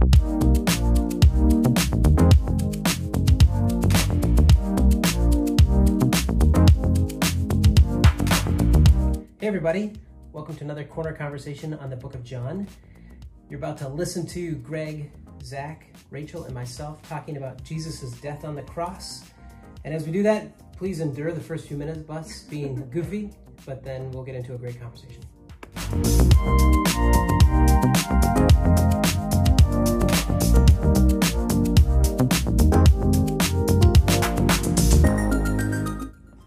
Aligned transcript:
Hey, 0.00 0.06
everybody. 9.42 9.94
Welcome 10.32 10.54
to 10.56 10.64
another 10.64 10.84
corner 10.84 11.12
conversation 11.12 11.74
on 11.74 11.90
the 11.90 11.96
book 11.96 12.14
of 12.14 12.22
John. 12.22 12.68
You're 13.50 13.58
about 13.58 13.76
to 13.78 13.88
listen 13.88 14.24
to 14.28 14.52
Greg, 14.56 15.10
Zach, 15.42 15.92
Rachel, 16.10 16.44
and 16.44 16.54
myself 16.54 17.02
talking 17.08 17.36
about 17.36 17.64
Jesus' 17.64 18.12
death 18.20 18.44
on 18.44 18.54
the 18.54 18.62
cross. 18.62 19.24
And 19.84 19.92
as 19.92 20.06
we 20.06 20.12
do 20.12 20.22
that, 20.22 20.76
please 20.76 21.00
endure 21.00 21.32
the 21.32 21.40
first 21.40 21.66
few 21.66 21.76
minutes 21.76 21.98
of 21.98 22.10
us 22.10 22.42
being 22.42 22.88
goofy, 22.92 23.32
but 23.66 23.82
then 23.82 24.12
we'll 24.12 24.22
get 24.22 24.36
into 24.36 24.54
a 24.54 24.58
great 24.58 24.80
conversation. 24.80 25.24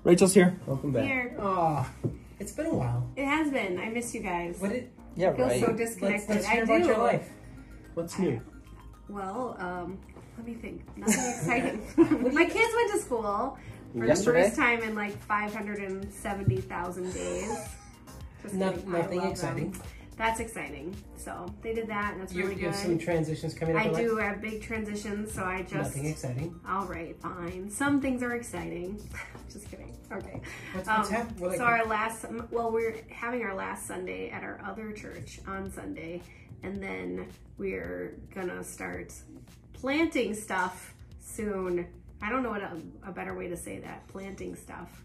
Rachel's 0.04 0.34
here. 0.34 0.60
Welcome 0.66 0.91
back. 0.91 1.04
Here. 1.04 1.36
Oh, 1.40 1.88
it's 2.40 2.52
been 2.54 2.66
a 2.68 2.73
while. 2.73 3.08
It 3.16 3.26
has 3.26 3.52
been. 3.52 3.80
I 3.80 3.90
miss 3.90 4.14
you 4.16 4.22
guys. 4.22 4.58
What 4.60 4.72
did, 4.72 4.90
Yeah, 5.16 5.30
I 5.32 5.36
feel 5.36 5.46
right. 5.46 5.60
so 5.62 5.68
let's, 5.68 5.77
disconnected. 5.77 6.30
let's 6.36 6.48
hear 6.48 6.62
I 6.62 6.64
about 6.64 6.82
do. 6.82 6.88
your 6.88 6.98
life. 6.98 7.30
What's 7.94 8.18
new? 8.18 8.41
Well, 9.10 9.55
um, 9.60 10.00
let 10.38 10.46
me 10.48 10.54
think. 10.55 10.82
Nothing 10.98 11.30
exciting. 11.30 11.82
My 12.34 12.46
kids 12.46 12.74
went 12.76 12.91
to 12.94 13.00
school 13.00 13.58
for 13.96 14.05
Yesterday? 14.05 14.41
the 14.44 14.48
first 14.50 14.58
time 14.60 14.82
in 14.82 14.96
like 14.96 15.16
570,000 15.24 17.13
days. 17.13 17.58
Just 18.41 18.55
No- 18.55 18.72
kidding. 18.72 18.91
Nothing 18.91 19.22
exciting. 19.24 19.72
them. 19.72 19.82
That's 20.17 20.39
exciting. 20.39 20.95
So 21.17 21.51
they 21.61 21.73
did 21.73 21.88
that, 21.88 22.13
and 22.13 22.21
that's 22.21 22.33
You, 22.33 22.43
really 22.43 22.55
you 22.61 22.65
have 22.67 22.75
good. 22.75 22.81
some 22.83 22.97
transitions 22.99 23.53
coming 23.53 23.75
up 23.75 23.81
I 23.81 23.85
in 23.88 23.93
life? 23.93 24.01
do 24.05 24.15
have 24.17 24.41
big 24.41 24.61
transitions, 24.61 25.34
so 25.34 25.43
I 25.43 25.61
just. 25.63 25.73
Nothing 25.73 26.05
exciting. 26.05 26.59
All 26.67 26.85
right, 26.85 27.20
fine. 27.21 27.70
Some 27.70 28.01
things 28.01 28.21
are 28.21 28.34
exciting. 28.35 28.99
just 29.51 29.70
kidding. 29.71 29.95
Okay. 30.12 30.41
What's, 30.73 30.87
what's 30.87 31.09
Um, 31.09 31.15
happening? 31.15 31.40
Well, 31.40 31.53
so 31.57 31.63
our 31.63 31.85
last, 31.85 32.26
well, 32.51 32.71
we're 32.71 32.98
having 33.09 33.41
our 33.43 33.55
last 33.55 33.87
Sunday 33.87 34.29
at 34.29 34.43
our 34.43 34.62
other 34.65 34.91
church 34.91 35.40
on 35.48 35.71
Sunday, 35.71 36.21
and 36.62 36.81
then 36.84 37.27
we're 37.57 38.15
gonna 38.35 38.63
start 38.63 39.13
planting 39.73 40.35
stuff 40.35 40.93
soon. 41.20 41.87
I 42.21 42.29
don't 42.29 42.43
know 42.43 42.51
what 42.51 42.62
a, 42.62 42.77
a 43.07 43.12
better 43.12 43.34
way 43.34 43.48
to 43.48 43.57
say 43.57 43.79
that. 43.79 44.07
Planting 44.09 44.55
stuff. 44.55 45.03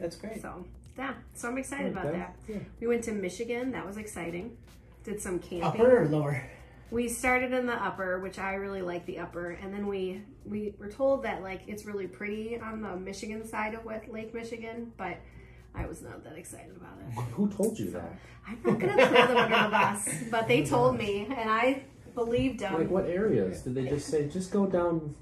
that's 0.00 0.16
great. 0.16 0.42
So 0.42 0.64
yeah, 0.98 1.14
so 1.34 1.48
I'm 1.48 1.58
excited 1.58 1.92
about 1.92 2.12
that. 2.12 2.36
Yeah. 2.48 2.58
We 2.80 2.86
went 2.86 3.04
to 3.04 3.12
Michigan. 3.12 3.72
That 3.72 3.86
was 3.86 3.96
exciting. 3.96 4.56
Did 5.04 5.20
some 5.20 5.38
camping. 5.38 5.62
Upper 5.62 6.02
or 6.02 6.08
lower? 6.08 6.42
We 6.90 7.08
started 7.08 7.52
in 7.52 7.66
the 7.66 7.74
upper, 7.74 8.18
which 8.18 8.38
I 8.38 8.54
really 8.54 8.82
like 8.82 9.06
the 9.06 9.20
upper, 9.20 9.50
and 9.50 9.72
then 9.72 9.86
we 9.86 10.22
we 10.44 10.74
were 10.78 10.90
told 10.90 11.22
that 11.22 11.42
like 11.42 11.62
it's 11.68 11.84
really 11.84 12.06
pretty 12.08 12.58
on 12.58 12.82
the 12.82 12.96
Michigan 12.96 13.46
side 13.46 13.74
of 13.74 13.84
West 13.84 14.08
Lake 14.08 14.34
Michigan, 14.34 14.92
but 14.96 15.16
I 15.74 15.86
was 15.86 16.02
not 16.02 16.24
that 16.24 16.36
excited 16.36 16.76
about 16.76 16.98
it. 16.98 17.14
Who 17.34 17.48
told 17.48 17.78
you 17.78 17.90
that? 17.92 18.12
I'm 18.46 18.58
not 18.64 18.80
gonna 18.80 19.06
throw 19.06 19.26
them 19.26 19.36
under 19.36 19.62
the 19.64 19.70
bus, 19.70 20.08
but 20.30 20.48
they 20.48 20.64
told 20.64 20.98
me, 20.98 21.26
and 21.30 21.48
I 21.48 21.84
believed 22.14 22.60
them. 22.60 22.74
Like 22.74 22.90
what 22.90 23.06
areas? 23.06 23.62
Did 23.62 23.76
they 23.76 23.86
just 23.88 24.08
say 24.08 24.28
just 24.28 24.50
go 24.50 24.66
down? 24.66 25.14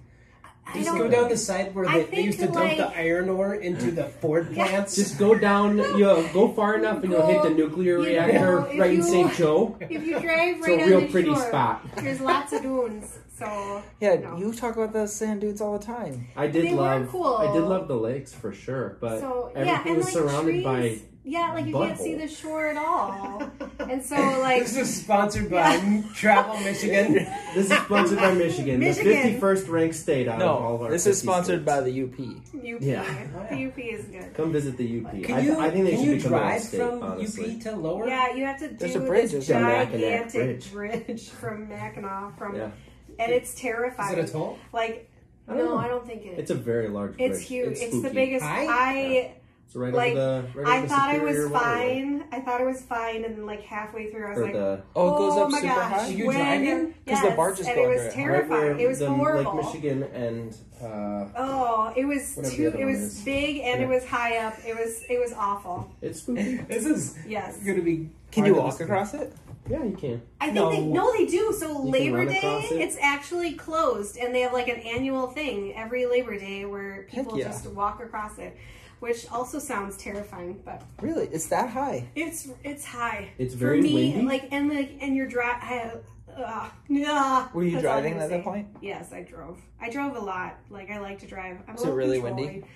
I 0.70 0.74
Just 0.74 0.86
don't- 0.86 0.98
go 0.98 1.08
down 1.08 1.28
the 1.30 1.36
side 1.36 1.74
where 1.74 1.86
they, 1.86 2.02
they 2.04 2.20
used 2.22 2.40
to 2.40 2.46
dump 2.46 2.56
like- 2.56 2.76
the 2.76 2.88
iron 2.96 3.28
ore 3.30 3.54
into 3.54 3.90
the 3.90 4.04
Ford 4.04 4.52
plants. 4.52 4.94
Just 4.96 5.18
go 5.18 5.34
down. 5.34 5.78
You 5.78 5.98
know, 6.00 6.28
go 6.34 6.48
far 6.52 6.76
enough, 6.76 7.02
and 7.02 7.10
you'll 7.12 7.26
hit 7.26 7.42
the 7.42 7.50
nuclear 7.50 7.98
You 7.98 8.04
reactor 8.04 8.38
know, 8.60 8.64
if 8.64 8.78
right 8.80 8.90
in 8.90 8.96
you- 8.96 9.02
St. 9.02 9.32
Joe. 9.34 9.76
If 9.80 10.04
you 10.04 10.20
drive 10.20 10.56
It's 10.58 10.68
a 10.68 10.86
real 10.86 11.00
the 11.00 11.08
pretty 11.08 11.32
shore, 11.34 11.48
spot. 11.48 11.86
there's 11.96 12.20
lots 12.20 12.52
of 12.52 12.62
dunes. 12.62 13.18
So 13.38 13.82
Yeah, 14.00 14.16
no. 14.16 14.36
you 14.36 14.52
talk 14.52 14.76
about 14.76 14.92
the 14.92 15.06
sand 15.06 15.40
dunes 15.42 15.60
all 15.60 15.78
the 15.78 15.84
time. 15.84 16.26
I 16.36 16.48
did 16.48 16.64
They 16.66 16.74
were 16.74 16.80
love. 16.82 17.08
cool. 17.08 17.36
I 17.36 17.52
did 17.52 17.62
love 17.62 17.86
the 17.88 17.94
lakes 17.96 18.34
for 18.34 18.52
sure, 18.52 18.98
but 19.00 19.20
so 19.20 19.52
everything 19.54 19.86
yeah, 19.86 19.96
was 19.96 20.04
like 20.06 20.12
surrounded 20.14 20.52
trees, 20.52 20.64
by. 20.64 20.98
Yeah, 21.24 21.52
like 21.52 21.66
you 21.66 21.74
can't 21.74 21.98
see 21.98 22.14
the 22.14 22.28
shore 22.28 22.68
at 22.68 22.76
all, 22.76 23.50
and 23.80 24.02
so 24.02 24.16
like 24.40 24.62
this 24.62 24.76
is 24.76 25.02
sponsored 25.02 25.50
by 25.50 26.02
Travel 26.14 26.58
Michigan. 26.60 27.26
This 27.54 27.70
is 27.70 27.78
sponsored 27.78 28.18
by 28.18 28.34
Michigan, 28.34 28.78
Michigan. 28.78 29.32
the 29.32 29.38
51st 29.40 29.68
ranked 29.68 29.94
state 29.96 30.28
out 30.28 30.40
of 30.40 30.48
all 30.62 30.74
of 30.76 30.82
our. 30.82 30.90
this 30.90 31.06
is 31.06 31.18
sponsored 31.18 31.62
states. 31.62 31.66
by 31.66 31.80
the 31.80 32.02
UP. 32.02 32.12
UP. 32.14 32.82
Yeah. 32.82 33.02
The 33.50 33.66
UP 33.66 33.78
is 33.78 34.04
good. 34.04 34.34
Come 34.34 34.52
visit 34.52 34.76
the 34.76 35.00
UP. 35.00 35.22
Can 35.24 35.34
I, 35.34 35.40
you, 35.40 35.58
I 35.58 35.70
think 35.70 35.86
they 35.86 35.92
can 35.92 36.00
should 36.00 36.08
you 36.08 36.16
become 36.16 36.30
their 36.32 36.40
drive 36.40 36.60
state, 36.62 36.78
from 36.78 37.02
honestly. 37.02 37.56
UP 37.56 37.60
to 37.62 37.76
lower? 37.76 38.06
Yeah, 38.06 38.34
you 38.34 38.44
have 38.44 38.58
to 38.60 38.68
do 38.68 38.76
There's 38.76 38.96
a 38.96 39.00
bridge, 39.00 39.32
this 39.32 39.44
isn't 39.44 39.60
there? 39.62 39.84
Mackinac 39.86 40.24
gigantic 40.32 40.72
Bridge. 40.72 40.72
bridge. 41.06 41.28
from 41.30 41.68
Mackinac 41.68 42.38
from, 42.38 42.54
Yeah. 42.54 42.70
and 43.18 43.32
it's 43.32 43.54
terrifying. 43.54 44.18
Is 44.18 44.24
it 44.26 44.30
a 44.30 44.32
toll? 44.32 44.58
Like, 44.72 45.10
I 45.48 45.54
no, 45.54 45.64
know. 45.64 45.78
I 45.78 45.88
don't 45.88 46.06
think 46.06 46.26
it. 46.26 46.38
It's 46.38 46.50
a 46.50 46.54
very 46.54 46.88
large 46.88 47.16
bridge. 47.16 47.30
It's 47.32 47.40
huge. 47.40 47.78
It's, 47.78 48.02
the 48.02 48.10
biggest. 48.10 48.44
High? 48.44 48.66
I 48.68 49.34
It's 49.68 49.76
right 49.76 49.92
like, 49.92 50.14
over 50.14 50.48
the. 50.54 50.58
Right 50.62 50.66
I 50.66 50.78
over 50.78 50.86
the 50.86 50.88
thought 50.94 51.14
it 51.14 51.22
was 51.22 51.30
Superior 51.36 51.48
Waterway. 51.50 52.00
fine. 52.00 52.24
I 52.32 52.40
thought 52.40 52.60
it 52.62 52.64
was 52.66 52.80
fine, 52.80 53.24
and 53.26 53.36
then 53.36 53.44
like 53.46 53.60
halfway 53.64 54.10
through, 54.10 54.26
I 54.26 54.30
was 54.30 54.38
Or 54.38 54.42
like, 54.44 54.52
the 54.54 54.82
Oh, 54.96 55.14
it 55.14 55.18
goes 55.18 55.38
up 55.38 55.50
my 55.50 55.60
super 55.60 55.74
gosh, 55.74 55.90
high? 55.92 56.06
You 56.08 56.26
when- 56.26 56.36
driving? 56.38 56.86
'Cause 57.06 57.20
the 57.20 57.26
Yes, 57.28 57.36
barges 57.36 57.66
and 57.68 57.78
it 57.78 57.86
was 57.88 58.00
it. 58.00 58.04
right 58.06 58.12
terrifying. 58.14 58.48
where 58.62 58.78
it 58.78 58.88
was 58.88 58.98
the 59.00 59.10
horrible. 59.10 59.56
Lake 59.56 59.64
Michigan 59.66 60.02
and 60.14 60.56
uh, 60.82 61.28
Oh, 61.36 61.92
it 61.94 62.06
was 62.06 62.34
too. 62.50 62.72
It 62.78 62.84
was 62.86 62.98
is. 62.98 63.20
big 63.24 63.58
and 63.58 63.82
it 63.82 63.88
was 63.88 64.06
high 64.06 64.38
up. 64.38 64.54
It 64.66 64.74
was. 64.74 65.02
It 65.10 65.18
was 65.20 65.34
awful. 65.34 65.90
it's 66.00 66.20
spooky. 66.20 66.56
This 66.68 66.86
is 66.86 67.18
Yes. 67.26 67.58
going 67.58 67.76
to 67.76 67.82
be. 67.82 68.08
Can 68.30 68.46
you 68.46 68.54
walk 68.54 68.80
across 68.80 69.12
it? 69.12 69.34
yeah, 69.68 69.84
you 69.84 69.94
can. 70.00 70.22
I 70.40 70.46
think 70.46 70.54
No. 70.54 70.70
they 70.70 70.80
no, 70.80 71.12
they 71.12 71.26
do. 71.26 71.52
So 71.52 71.74
can 71.74 71.90
Labor 71.90 72.24
Day, 72.24 72.40
it. 72.70 72.80
it's 72.80 72.96
actually 73.02 73.52
closed, 73.52 74.16
and 74.16 74.34
they 74.34 74.40
have 74.40 74.54
like 74.54 74.68
an 74.68 74.80
annual 74.80 75.26
thing 75.26 75.74
every 75.76 76.06
Labor 76.06 76.38
Day 76.38 76.64
where 76.64 77.06
people 77.10 77.38
yeah. 77.38 77.48
just 77.48 77.66
walk 77.66 78.02
across 78.02 78.38
it, 78.38 78.56
which 79.00 79.30
also 79.30 79.58
sounds 79.58 79.96
terrifying. 79.96 80.60
But 80.64 80.82
Really? 81.00 81.26
It's 81.32 81.46
that 81.48 81.70
high? 81.70 82.08
it's 82.14 82.48
it's 82.64 82.84
high. 82.84 83.30
It's 83.38 83.54
For 83.54 83.60
very 83.60 83.80
me, 83.80 84.12
windy. 84.12 84.22
like 84.26 84.48
and 84.52 84.68
like 84.68 84.96
and 85.00 85.14
you're 85.16 85.26
driving. 85.28 86.00
Uh, 86.36 86.68
yeah. 86.88 87.48
Were 87.52 87.64
you 87.64 87.72
That's 87.72 87.82
driving 87.82 88.12
gonna 88.12 88.24
at 88.26 88.30
that 88.30 88.44
point? 88.44 88.68
Yes, 88.80 89.12
I 89.12 89.22
drove. 89.22 89.58
I 89.80 89.90
drove 89.90 90.14
a 90.16 90.20
lot. 90.20 90.56
Like 90.70 90.90
I 90.90 90.98
like 91.00 91.18
to 91.20 91.26
drive. 91.26 91.58
I'm 91.66 91.70
a 91.70 91.72
Was 91.72 91.82
it 91.82 91.84
little 91.86 91.96
really 91.96 92.20
controlling. 92.20 92.46
windy? 92.46 92.66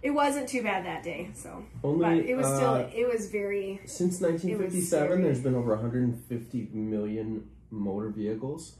It 0.00 0.10
wasn't 0.10 0.48
too 0.48 0.62
bad 0.62 0.86
that 0.86 1.02
day, 1.02 1.30
so 1.34 1.64
Only 1.82 2.20
but 2.20 2.26
it 2.28 2.36
was 2.36 2.46
still 2.46 2.74
uh, 2.74 2.90
it 2.94 3.12
was 3.12 3.28
very 3.30 3.80
since 3.84 4.16
scary. 4.18 4.32
1957. 4.34 5.22
There's 5.22 5.40
been 5.40 5.56
over 5.56 5.70
150 5.74 6.68
million 6.72 7.48
motor 7.72 8.08
vehicles 8.10 8.76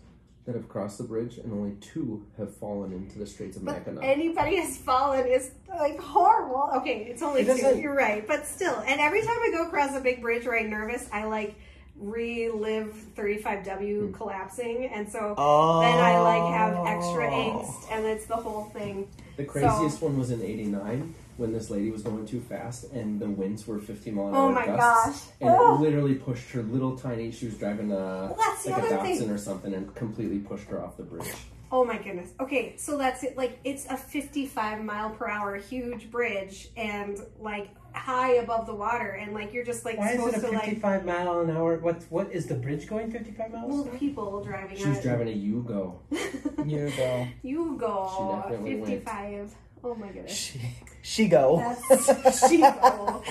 that 0.48 0.54
have 0.54 0.66
crossed 0.66 0.97
the 0.97 1.04
bridge, 1.04 1.36
and 1.36 1.53
only 1.53 1.76
two 1.78 2.25
have 2.38 2.56
fallen 2.56 2.91
into 2.91 3.19
the 3.19 3.26
Straits 3.26 3.59
of 3.59 3.66
But 3.66 3.86
Mackinac. 3.86 4.03
anybody 4.03 4.56
has 4.56 4.78
fallen 4.78 5.26
is 5.26 5.50
like 5.69 6.00
horrible. 6.00 6.70
Okay, 6.76 7.06
it's 7.10 7.20
only 7.20 7.42
It 7.42 7.60
two. 7.60 7.78
You're 7.78 7.94
right, 7.94 8.26
but 8.26 8.47
still. 8.47 8.82
And 8.87 8.98
every 8.98 9.20
time 9.20 9.37
I 9.42 9.50
go 9.50 9.66
across 9.66 9.94
a 9.94 10.00
big 10.00 10.22
bridge 10.22 10.47
where 10.47 10.58
I'm 10.58 10.70
nervous, 10.70 11.06
I 11.12 11.25
like 11.25 11.54
relive 12.00 12.94
35W 13.14 14.06
hmm. 14.06 14.12
collapsing, 14.14 14.87
and 14.87 15.12
so 15.12 15.34
Oh. 15.37 15.81
then 15.82 15.98
I 15.98 16.19
like 16.19 16.54
have 16.54 16.87
extra 16.87 17.31
oh. 17.31 17.31
angst, 17.31 17.92
and 17.92 18.06
it's 18.06 18.25
the 18.25 18.37
whole 18.37 18.64
thing. 18.70 19.06
the 19.37 19.44
craziest 19.44 20.00
one 20.00 20.19
was 20.19 20.31
in 20.31 20.41
'89 20.41 21.14
when 21.38 21.53
this 21.53 21.71
lady 21.71 21.91
was 21.91 22.03
going 22.03 22.26
too 22.26 22.41
fast, 22.41 22.93
and 22.93 23.19
the 23.19 23.28
winds 23.31 23.66
were 23.66 23.78
50 23.78 24.10
mile 24.10 24.28
an 24.28 24.34
oh 24.34 24.38
hour 24.38 24.49
Oh 24.50 24.53
my 24.53 24.66
gusts, 24.66 25.26
gosh! 25.26 25.32
and 25.41 25.50
Oh. 25.50 25.76
it 25.76 25.81
literally 25.81 26.15
pushed 26.15 26.50
her 26.50 26.62
little 26.62 26.97
tiny. 26.99 27.31
She 27.31 27.47
was 27.47 27.54
driving 27.56 27.91
a 27.93 27.97
Well, 28.37 28.37
like 28.66 28.66
a 28.66 28.72
other 28.87 28.97
Datsun 28.97 29.19
thing. 29.19 29.31
or 29.31 29.38
something, 29.38 29.72
and 29.75 29.94
completely 29.94 30.38
pushed 30.41 30.69
her 30.69 30.82
off 30.82 30.97
the 30.97 31.04
bridge. 31.04 31.32
Oh 31.71 31.84
my 31.84 31.99
goodness. 31.99 32.31
Okay, 32.41 32.75
so 32.76 32.97
that's 32.99 33.22
it. 33.22 33.37
Like 33.37 33.59
it's 33.65 33.87
a 33.87 33.97
55 33.97 34.82
mile 34.84 35.10
per 35.10 35.28
hour 35.28 35.56
huge 35.56 36.10
bridge, 36.10 36.69
and 36.76 37.19
like 37.38 37.69
high 37.93 38.34
above 38.37 38.66
the 38.66 38.75
water, 38.75 39.10
and 39.10 39.34
like 39.34 39.53
you're 39.53 39.65
just 39.65 39.84
like 39.84 39.99
Why 39.99 40.12
is 40.12 40.34
it 40.34 40.38
a 40.38 40.41
to 40.41 40.49
like 40.53 40.65
55 40.65 41.05
mile 41.05 41.41
an 41.41 41.50
hour? 41.50 41.78
What 41.78 42.03
what 42.10 42.32
is 42.32 42.47
the 42.47 42.55
bridge 42.55 42.88
going 42.88 43.10
55 43.10 43.53
miles? 43.53 43.70
well 43.70 43.84
people 43.99 44.43
driving. 44.43 44.76
She 44.78 44.88
was 44.88 45.00
driving 45.03 45.29
a 45.29 45.32
Yugo. 45.32 45.99
You 46.67 46.91
go. 46.96 47.26
You 47.43 47.76
go 47.79 48.11
She 48.17 48.50
definitely 48.50 48.75
went. 48.76 48.87
55. 49.05 49.55
Oh 49.84 49.94
my 49.94 50.08
goodness. 50.08 50.32
She, 50.37 50.61
she 51.08 51.26
go. 51.26 51.76
That's 51.88 52.49
she 52.49 52.58
go. 52.58 53.22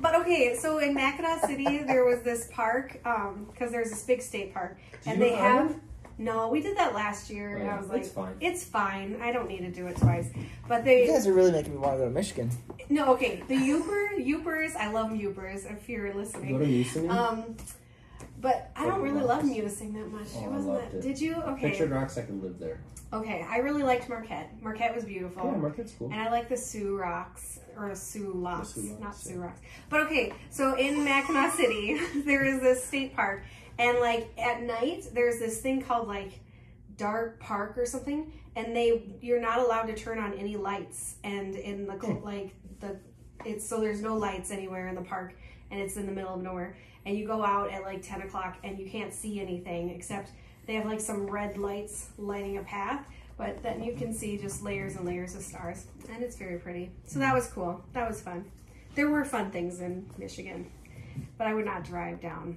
But 0.00 0.14
okay, 0.16 0.56
so 0.56 0.78
in 0.78 0.94
Mackinac 0.94 1.44
City 1.44 1.78
there 1.78 2.04
was 2.04 2.20
this 2.22 2.48
park 2.52 2.98
um 3.04 3.46
because 3.50 3.72
there's 3.72 3.90
this 3.90 4.02
big 4.02 4.22
state 4.22 4.54
park 4.54 4.78
Did 5.02 5.14
and 5.14 5.22
they 5.22 5.32
have 5.34 5.60
Ireland? 5.62 5.80
no, 6.18 6.48
we 6.48 6.60
did 6.60 6.76
that 6.76 6.94
last 6.94 7.30
year 7.30 7.56
and 7.56 7.68
Oh, 7.68 7.72
I 7.72 7.80
was 7.80 7.88
like 7.88 8.02
it's 8.02 8.10
fine. 8.12 8.34
It's 8.40 8.64
fine. 8.64 9.18
I 9.20 9.32
don't 9.32 9.48
need 9.48 9.60
to 9.60 9.70
do 9.72 9.86
it 9.88 9.96
twice. 9.96 10.30
But 10.68 10.84
they 10.84 11.06
You 11.06 11.12
guys 11.12 11.26
are 11.26 11.32
really 11.32 11.50
making 11.52 11.72
me 11.72 11.78
want 11.78 11.94
to 11.94 11.98
go 11.98 12.04
to 12.04 12.10
Michigan. 12.10 12.50
no, 12.88 13.12
okay. 13.14 13.42
The 13.48 13.56
Yooper, 13.56 14.24
Yoopers, 14.24 14.76
I 14.76 14.90
love 14.92 15.10
Yoopers 15.10 15.70
if 15.70 15.88
you're 15.88 16.06
Go 16.12 16.12
to 16.12 16.18
listening. 16.20 17.10
Um 17.10 17.56
but 18.44 18.70
I 18.76 18.84
don't 18.84 19.00
really 19.00 19.22
love 19.22 19.42
Munising 19.42 19.94
that 19.94 20.12
much. 20.12 20.26
Oh, 20.36 20.44
it 20.44 20.50
wasn't 20.50 20.92
that. 20.92 20.98
it. 20.98 21.00
Did 21.00 21.18
you? 21.18 21.36
Okay. 21.36 21.70
Pictured 21.70 21.90
rocks, 21.90 22.18
I 22.18 22.22
could 22.22 22.42
live 22.42 22.58
there. 22.58 22.78
Okay. 23.10 23.42
I 23.48 23.56
really 23.56 23.82
liked 23.82 24.06
Marquette. 24.06 24.50
Marquette 24.62 24.94
was 24.94 25.06
beautiful. 25.06 25.46
Yeah, 25.46 25.56
Marquette's 25.56 25.94
cool. 25.98 26.10
And 26.12 26.20
I 26.20 26.30
like 26.30 26.50
the 26.50 26.56
Sioux 26.58 26.94
Rocks 26.94 27.60
or 27.74 27.94
Soo 27.94 28.34
Locks, 28.34 28.74
Soo 28.74 28.82
Locks, 28.82 29.00
not 29.00 29.08
yeah. 29.08 29.12
Sioux 29.12 29.40
Rocks. 29.40 29.60
But 29.88 30.00
okay, 30.00 30.34
so 30.50 30.74
in 30.76 31.02
Mackinac 31.04 31.54
City, 31.54 31.98
there 32.26 32.44
is 32.44 32.60
this 32.60 32.84
state 32.84 33.16
park, 33.16 33.44
And 33.78 33.98
like 34.00 34.30
at 34.36 34.62
night, 34.62 35.06
there's 35.14 35.38
this 35.38 35.62
thing 35.62 35.80
called 35.80 36.06
like 36.06 36.40
dark 36.98 37.40
park 37.40 37.78
or 37.78 37.86
something, 37.86 38.30
and 38.56 38.76
they 38.76 39.16
you're 39.22 39.40
not 39.40 39.60
allowed 39.60 39.84
to 39.86 39.94
turn 39.94 40.18
on 40.18 40.34
any 40.34 40.56
lights. 40.58 41.16
And 41.24 41.54
in 41.54 41.86
the 41.86 41.98
cl- 41.98 42.12
hmm. 42.12 42.26
like 42.26 42.54
the 42.80 42.98
it's 43.46 43.66
so 43.66 43.80
there's 43.80 44.02
no 44.02 44.18
lights 44.18 44.50
anywhere 44.50 44.88
in 44.88 44.96
the 44.96 45.02
park, 45.02 45.34
and 45.70 45.80
it's 45.80 45.96
in 45.96 46.04
the 46.04 46.12
middle 46.12 46.34
of 46.34 46.42
nowhere. 46.42 46.76
And 47.06 47.16
you 47.18 47.26
go 47.26 47.44
out 47.44 47.70
at 47.70 47.82
like 47.82 48.02
ten 48.02 48.22
o'clock, 48.22 48.58
and 48.64 48.78
you 48.78 48.88
can't 48.88 49.12
see 49.12 49.40
anything 49.40 49.90
except 49.90 50.30
they 50.66 50.74
have 50.74 50.86
like 50.86 51.00
some 51.00 51.26
red 51.26 51.58
lights 51.58 52.08
lighting 52.16 52.58
a 52.58 52.62
path. 52.62 53.06
But 53.36 53.62
then 53.62 53.82
you 53.82 53.94
can 53.94 54.14
see 54.14 54.38
just 54.38 54.62
layers 54.62 54.94
and 54.96 55.04
layers 55.04 55.34
of 55.34 55.42
stars, 55.42 55.86
and 56.10 56.22
it's 56.22 56.36
very 56.36 56.58
pretty. 56.58 56.92
So 57.06 57.18
that 57.18 57.34
was 57.34 57.48
cool. 57.48 57.84
That 57.92 58.08
was 58.08 58.20
fun. 58.20 58.44
There 58.94 59.08
were 59.08 59.24
fun 59.24 59.50
things 59.50 59.80
in 59.80 60.08
Michigan, 60.18 60.70
but 61.36 61.48
I 61.48 61.54
would 61.54 61.64
not 61.64 61.84
drive 61.84 62.20
down 62.20 62.56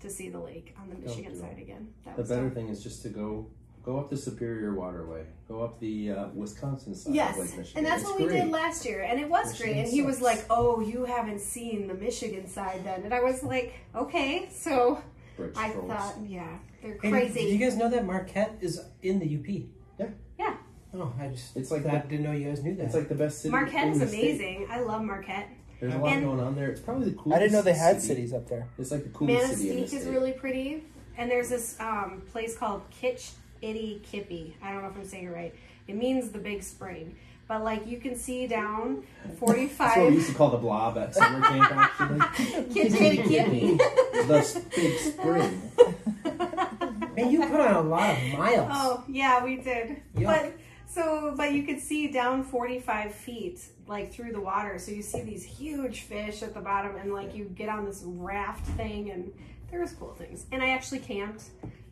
to 0.00 0.10
see 0.10 0.28
the 0.28 0.40
lake 0.40 0.74
on 0.80 0.90
the 0.90 0.96
Michigan 0.96 1.38
side 1.38 1.58
again. 1.58 1.94
That 2.04 2.16
The 2.16 2.24
better 2.24 2.50
thing 2.50 2.68
is 2.68 2.82
just 2.82 3.02
to 3.02 3.08
go 3.08 3.46
go 3.84 3.98
up 3.98 4.10
the 4.10 4.16
Superior 4.16 4.74
Waterway, 4.74 5.24
go 5.48 5.62
up 5.62 5.78
the 5.80 6.10
uh, 6.10 6.26
Wisconsin 6.34 6.94
side 6.94 7.10
of 7.10 7.14
Yes, 7.14 7.38
Lake 7.38 7.56
Michigan. 7.56 7.72
and 7.78 7.86
that's 7.86 8.02
It's 8.02 8.10
what 8.10 8.20
we 8.20 8.26
great. 8.26 8.42
did 8.42 8.50
last 8.50 8.84
year, 8.84 9.02
and 9.02 9.20
it 9.20 9.28
was 9.28 9.48
Michigan 9.52 9.72
great. 9.74 9.84
And 9.84 9.92
he 9.92 10.02
was 10.02 10.20
like, 10.20 10.44
"Oh, 10.50 10.80
you 10.80 11.04
haven't 11.04 11.40
seen 11.40 11.86
the 11.86 11.94
Michigan 11.94 12.46
side 12.48 12.82
then," 12.84 13.02
and 13.02 13.12
I 13.14 13.20
was 13.22 13.42
like, 13.42 13.74
"Okay." 13.94 14.48
So 14.52 15.02
Bridge 15.36 15.54
I 15.56 15.70
trolls. 15.70 15.88
thought, 15.90 16.14
yeah, 16.26 16.58
they're 16.82 16.98
Hey, 17.02 17.10
crazy. 17.10 17.40
Did 17.46 17.52
you 17.52 17.58
guys 17.58 17.76
know 17.76 17.88
that 17.90 18.04
Marquette 18.06 18.56
is 18.60 18.80
in 19.02 19.18
the 19.18 19.26
UP? 19.26 19.66
Yeah. 19.98 20.06
Yeah. 20.38 20.56
Oh, 20.94 21.12
I 21.20 21.28
just 21.28 21.56
It's 21.56 21.70
like 21.72 21.84
I 21.86 21.98
didn't 21.98 22.22
know 22.24 22.32
you 22.32 22.48
guys 22.48 22.62
knew 22.62 22.74
that. 22.76 22.84
it's 22.84 22.94
like 22.94 23.08
the 23.08 23.14
best 23.16 23.40
city. 23.42 23.50
Marquette 23.50 23.88
in 23.88 23.92
is 23.94 23.98
the 24.00 24.06
state. 24.08 24.20
amazing. 24.40 24.66
I 24.70 24.80
love 24.80 25.02
Marquette. 25.02 25.48
There's 25.80 25.92
a 25.92 25.98
lot 25.98 26.12
And- 26.12 26.24
going 26.24 26.38
on 26.40 26.54
there. 26.54 26.70
It's 26.70 26.80
probably 26.80 27.10
the 27.10 27.16
coolest. 27.16 27.36
I 27.36 27.40
didn't 27.40 27.52
know 27.52 27.62
they 27.62 27.72
had 27.74 28.00
city. 28.00 28.14
cities 28.14 28.32
up 28.32 28.48
there. 28.48 28.68
It's 28.78 28.90
like 28.92 29.02
the 29.02 29.10
coolest 29.10 29.48
city 29.56 29.62
in 29.62 29.68
the 29.68 29.74
Manistee 29.80 29.96
is 29.96 30.02
state. 30.04 30.12
really 30.12 30.32
pretty, 30.32 30.84
and 31.18 31.28
there's 31.30 31.48
this 31.48 31.76
um, 31.80 32.22
place 32.30 32.56
called 32.56 32.82
Kitch 32.92 33.32
Itty 33.64 34.02
Kippy. 34.04 34.56
I 34.62 34.72
don't 34.72 34.82
know 34.82 34.88
if 34.88 34.96
I'm 34.96 35.06
saying 35.06 35.26
it 35.26 35.30
right. 35.30 35.54
It 35.88 35.96
means 35.96 36.30
the 36.30 36.38
big 36.38 36.62
spring, 36.62 37.16
but 37.48 37.64
like 37.64 37.86
you 37.86 37.98
can 37.98 38.14
see 38.16 38.46
down 38.46 39.04
45. 39.38 39.38
That's 39.38 39.40
what 39.40 39.56
we 39.56 39.66
45 39.66 40.12
used 40.12 40.28
to 40.28 40.34
call 40.34 40.50
the 40.50 40.58
blob 40.58 40.98
at 40.98 41.14
summer 41.14 41.40
camp. 41.40 41.72
Actually, 42.00 42.74
Kitch-iti-kipi. 42.74 43.76
the 43.76 44.62
big 44.74 44.98
spring. 44.98 45.72
Man, 47.16 47.30
you 47.30 47.46
put 47.46 47.60
on 47.60 47.74
a 47.74 47.80
lot 47.88 48.16
of 48.16 48.38
miles. 48.38 48.68
Oh 48.72 49.04
yeah, 49.08 49.42
we 49.44 49.56
did. 49.56 50.02
Yuck. 50.16 50.24
But 50.24 50.52
so, 50.86 51.34
but 51.36 51.52
you 51.52 51.62
could 51.62 51.80
see 51.80 52.08
down 52.08 52.44
45 52.44 53.14
feet, 53.14 53.60
like 53.86 54.12
through 54.12 54.32
the 54.32 54.40
water. 54.40 54.78
So 54.78 54.90
you 54.92 55.02
see 55.02 55.22
these 55.22 55.44
huge 55.44 56.02
fish 56.02 56.42
at 56.42 56.54
the 56.54 56.60
bottom, 56.60 56.96
and 56.96 57.12
like 57.12 57.34
you 57.34 57.44
get 57.54 57.68
on 57.68 57.84
this 57.84 58.02
raft 58.04 58.66
thing, 58.76 59.10
and 59.10 59.32
there's 59.70 59.92
cool 59.92 60.14
things. 60.14 60.46
And 60.52 60.62
I 60.62 60.70
actually 60.70 61.00
camped 61.00 61.44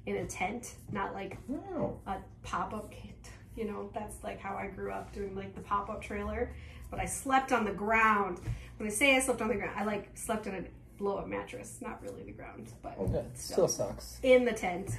in 0.06 0.16
a 0.16 0.26
tent, 0.26 0.74
not 0.90 1.14
like 1.14 1.36
Wow. 1.48 1.94
a 2.06 2.16
pop 2.42 2.72
up 2.74 2.90
kit. 2.90 3.10
You 3.54 3.66
know, 3.66 3.90
that's 3.94 4.22
like 4.24 4.40
how 4.40 4.56
I 4.56 4.66
grew 4.68 4.90
up 4.92 5.12
doing 5.12 5.34
like 5.36 5.54
the 5.54 5.60
pop 5.60 5.90
up 5.90 6.02
trailer. 6.02 6.54
But 6.90 7.00
I 7.00 7.06
slept 7.06 7.52
on 7.52 7.64
the 7.64 7.72
ground. 7.72 8.40
When 8.78 8.88
I 8.88 8.92
say 8.92 9.16
I 9.16 9.20
slept 9.20 9.40
on 9.40 9.48
the 9.48 9.54
ground, 9.54 9.72
I 9.76 9.84
like 9.84 10.10
slept 10.14 10.46
in 10.46 10.54
a 10.54 10.62
blow 10.98 11.16
up 11.18 11.26
mattress, 11.28 11.78
not 11.80 12.02
really 12.02 12.22
the 12.24 12.32
ground, 12.32 12.72
but 12.82 12.94
Oh. 12.98 13.08
Yeah, 13.12 13.20
it 13.20 13.38
still 13.38 13.68
sucks. 13.68 14.18
in 14.22 14.44
the 14.44 14.52
tent. 14.52 14.90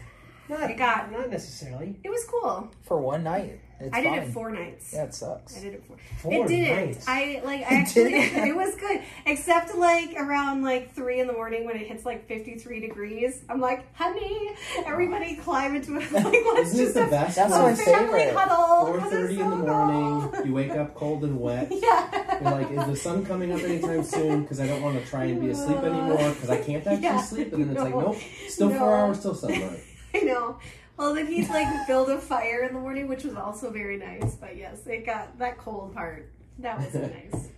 not, 0.50 0.62
I 0.64 0.74
got- 0.74 1.10
not 1.12 1.30
necessarily. 1.30 1.98
It 2.04 2.10
was 2.10 2.26
cool. 2.26 2.70
For 2.82 2.98
one 2.98 3.24
night. 3.24 3.60
It's 3.84 3.94
I 3.96 4.02
did 4.02 4.10
fine. 4.10 4.20
it 4.20 4.32
four 4.34 4.52
nights. 4.52 4.94
Yeah, 4.94 5.04
it 5.04 5.14
sucks. 5.14 5.58
I 5.58 5.62
did 5.62 5.74
it 5.76 5.84
for. 5.86 5.98
Four 6.22 6.34
it 6.34 6.48
didn't. 6.48 6.76
nights. 6.88 7.06
I 7.08 7.42
like. 7.44 7.62
I 7.62 7.76
actually. 7.82 8.12
didn't? 8.12 8.48
it 8.48 8.56
was 8.56 8.76
good, 8.76 9.02
except 9.26 9.76
like 9.76 10.16
around 10.18 10.64
like 10.64 10.94
three 10.94 11.20
in 11.20 11.28
the 11.28 11.34
morning 11.34 11.66
when 11.66 11.76
it 11.76 11.86
hits 11.88 12.06
like 12.06 12.28
fifty 12.28 12.56
three 12.58 12.80
degrees. 12.80 13.44
I'm 13.50 13.60
like, 13.60 13.94
honey, 13.96 14.52
everybody 14.86 15.36
climb 15.36 15.76
into 15.76 15.98
it. 15.98 16.12
Like, 16.12 16.24
let's 16.24 16.74
Isn't 16.74 16.80
it 16.80 16.84
just 16.84 16.94
the 16.96 17.02
have 17.02 17.10
best? 17.12 17.36
That's 17.36 17.54
a 17.54 17.60
my 17.62 17.76
family 17.76 18.20
favorite. 18.20 18.36
huddle. 18.38 18.86
Four 18.88 19.10
thirty 19.10 19.40
in 19.40 19.50
the 19.50 19.56
morning. 19.58 20.30
cold. 20.32 20.46
You 20.46 20.54
wake 20.62 20.72
up 20.72 20.96
cold 20.96 21.24
and 21.24 21.40
wet. 21.40 21.68
yeah. 21.72 22.40
You're 22.42 22.52
like, 22.52 22.72
is 22.72 22.86
the 22.86 22.96
sun 22.96 23.26
coming 23.26 23.52
up 23.52 23.60
anytime 23.62 24.04
soon? 24.04 24.42
Because 24.44 24.60
I 24.60 24.68
don't 24.68 24.82
want 24.82 25.00
to 25.04 25.06
try 25.10 25.26
and 25.26 25.42
be 25.42 25.50
asleep 25.50 25.78
anymore 25.78 26.30
because 26.34 26.50
I 26.50 26.58
can't 26.62 26.86
actually 26.88 27.04
Yeah, 27.04 27.22
sleep. 27.22 27.52
And 27.54 27.64
then 27.66 27.72
it's 27.72 27.82
like, 27.84 27.94
nope, 27.96 28.18
still 28.48 28.70
no. 28.70 28.80
four 28.80 28.96
hours 28.96 29.22
till 29.22 29.36
sunlight. 29.36 29.80
I 30.16 30.20
know. 30.20 30.58
Well, 30.98 31.14
then 31.16 31.28
he'd 31.28 31.50
like 31.50 31.88
build 31.88 32.10
a 32.10 32.20
fire 32.20 32.64
in 32.64 32.74
the 32.74 32.80
morning, 32.80 33.08
which 33.08 33.24
was 33.24 33.36
also 33.36 33.72
very 33.72 33.98
nice. 33.98 34.36
But 34.36 34.56
yes, 34.58 34.86
it 34.86 35.06
got 35.06 35.38
that 35.40 35.58
cold 35.58 35.94
part. 35.94 36.30
That 36.60 36.78
was 36.80 36.94
nice. 36.94 37.50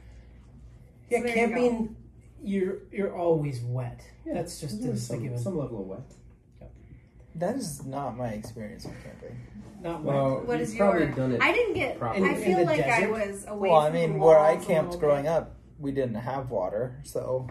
Yeah, 1.09 1.19
there 1.21 1.27
you 1.27 1.33
camping, 1.33 1.95
you're 2.41 2.77
you're 2.91 3.15
always 3.15 3.59
wet. 3.61 4.01
Yeah, 4.25 4.35
That's 4.35 4.59
just 4.61 4.81
There's 4.81 5.01
a 5.03 5.05
some, 5.05 5.21
given. 5.23 5.37
some 5.37 5.57
level 5.57 5.81
of 5.81 5.87
wet. 5.87 6.69
That 7.35 7.55
is 7.57 7.85
not 7.85 8.15
my 8.17 8.29
experience 8.29 8.85
on 8.85 8.95
camping. 9.03 9.37
Not 9.83 10.01
wet. 10.03 10.15
Well, 10.15 10.35
What 10.45 10.59
you've 10.61 10.77
probably 10.77 11.01
your? 11.01 11.11
done 11.11 11.31
it. 11.33 11.41
I 11.41 11.51
didn't 11.51 11.73
get. 11.73 11.99
properly. 11.99 12.25
I 12.25 12.31
In- 12.31 12.37
in 12.37 12.43
feel 12.43 12.57
the 12.59 12.63
like 12.65 12.85
I 12.85 13.07
was 13.07 13.45
away. 13.47 13.69
Well, 13.69 13.79
I 13.81 13.89
from 13.91 13.99
the 13.99 14.07
mean, 14.07 14.19
where 14.19 14.39
I 14.39 14.55
camped 14.55 14.97
growing 14.99 15.23
bit. 15.23 15.31
up, 15.31 15.55
we 15.77 15.91
didn't 15.91 16.15
have 16.15 16.49
water, 16.49 16.95
so 17.03 17.47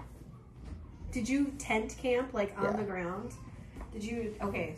Did 1.12 1.28
you 1.28 1.52
tent 1.58 1.94
camp 2.00 2.32
like 2.32 2.54
on 2.58 2.64
Yeah. 2.64 2.72
the 2.78 2.84
ground? 2.84 3.32
Did 3.92 4.02
you? 4.02 4.34
Okay. 4.42 4.74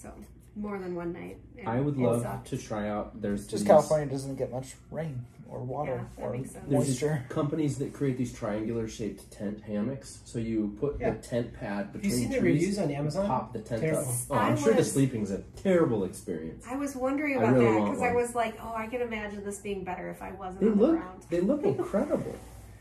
So 0.00 0.10
more 0.56 0.78
than 0.78 0.94
one 0.94 1.12
night. 1.12 1.36
and 1.58 1.68
I 1.68 1.80
would 1.80 1.96
love 1.96 2.22
sucked. 2.22 2.48
to 2.48 2.56
try 2.58 2.88
out. 2.88 3.20
There's 3.20 3.46
just 3.46 3.66
California 3.66 4.06
doesn't 4.06 4.36
get 4.36 4.50
much 4.50 4.74
rain 4.90 5.24
or 5.48 5.60
water 5.60 6.06
Yeah, 6.18 6.24
or 6.24 6.32
makes. 6.32 6.52
There's 6.52 6.64
these 6.86 7.02
moisture. 7.02 7.24
companies 7.28 7.76
that 7.78 7.92
create 7.92 8.16
these 8.16 8.32
triangular 8.32 8.88
shaped 8.88 9.30
tent 9.30 9.60
hammocks. 9.62 10.20
So 10.24 10.38
you 10.38 10.76
put 10.80 10.98
Yeah. 11.00 11.10
the 11.10 11.18
tent 11.18 11.52
pad 11.52 11.92
between. 11.92 12.10
Have 12.12 12.20
you 12.20 12.26
between 12.28 12.32
seen 12.32 12.42
the 12.42 12.52
reviews 12.52 12.78
on 12.78 12.90
Amazon? 12.90 13.26
pop 13.26 13.52
the 13.52 13.58
tent 13.60 13.80
Terrible. 13.82 14.00
up. 14.02 14.08
Oh, 14.30 14.34
I'm 14.36 14.52
I 14.52 14.56
sure 14.56 14.72
the 14.72 14.78
was- 14.78 14.92
sleeping's 14.92 15.30
a 15.30 15.38
terrible 15.56 16.04
experience. 16.04 16.64
I 16.68 16.76
was 16.76 16.96
wondering 16.96 17.36
about 17.36 17.52
really 17.54 17.64
that 17.66 17.84
because 17.84 18.02
I 18.02 18.12
was 18.14 18.34
like, 18.34 18.54
oh, 18.62 18.72
I 18.74 18.86
can 18.86 19.02
imagine 19.02 19.44
this 19.44 19.58
being 19.58 19.84
better 19.84 20.08
if 20.08 20.22
I 20.22 20.32
wasn't 20.32 20.60
They 20.62 20.68
on 20.70 20.78
the 20.78 20.82
look, 20.82 20.96
ground. 20.96 21.26
they 21.30 21.40
look 21.40 21.62
incredible. 21.64 22.34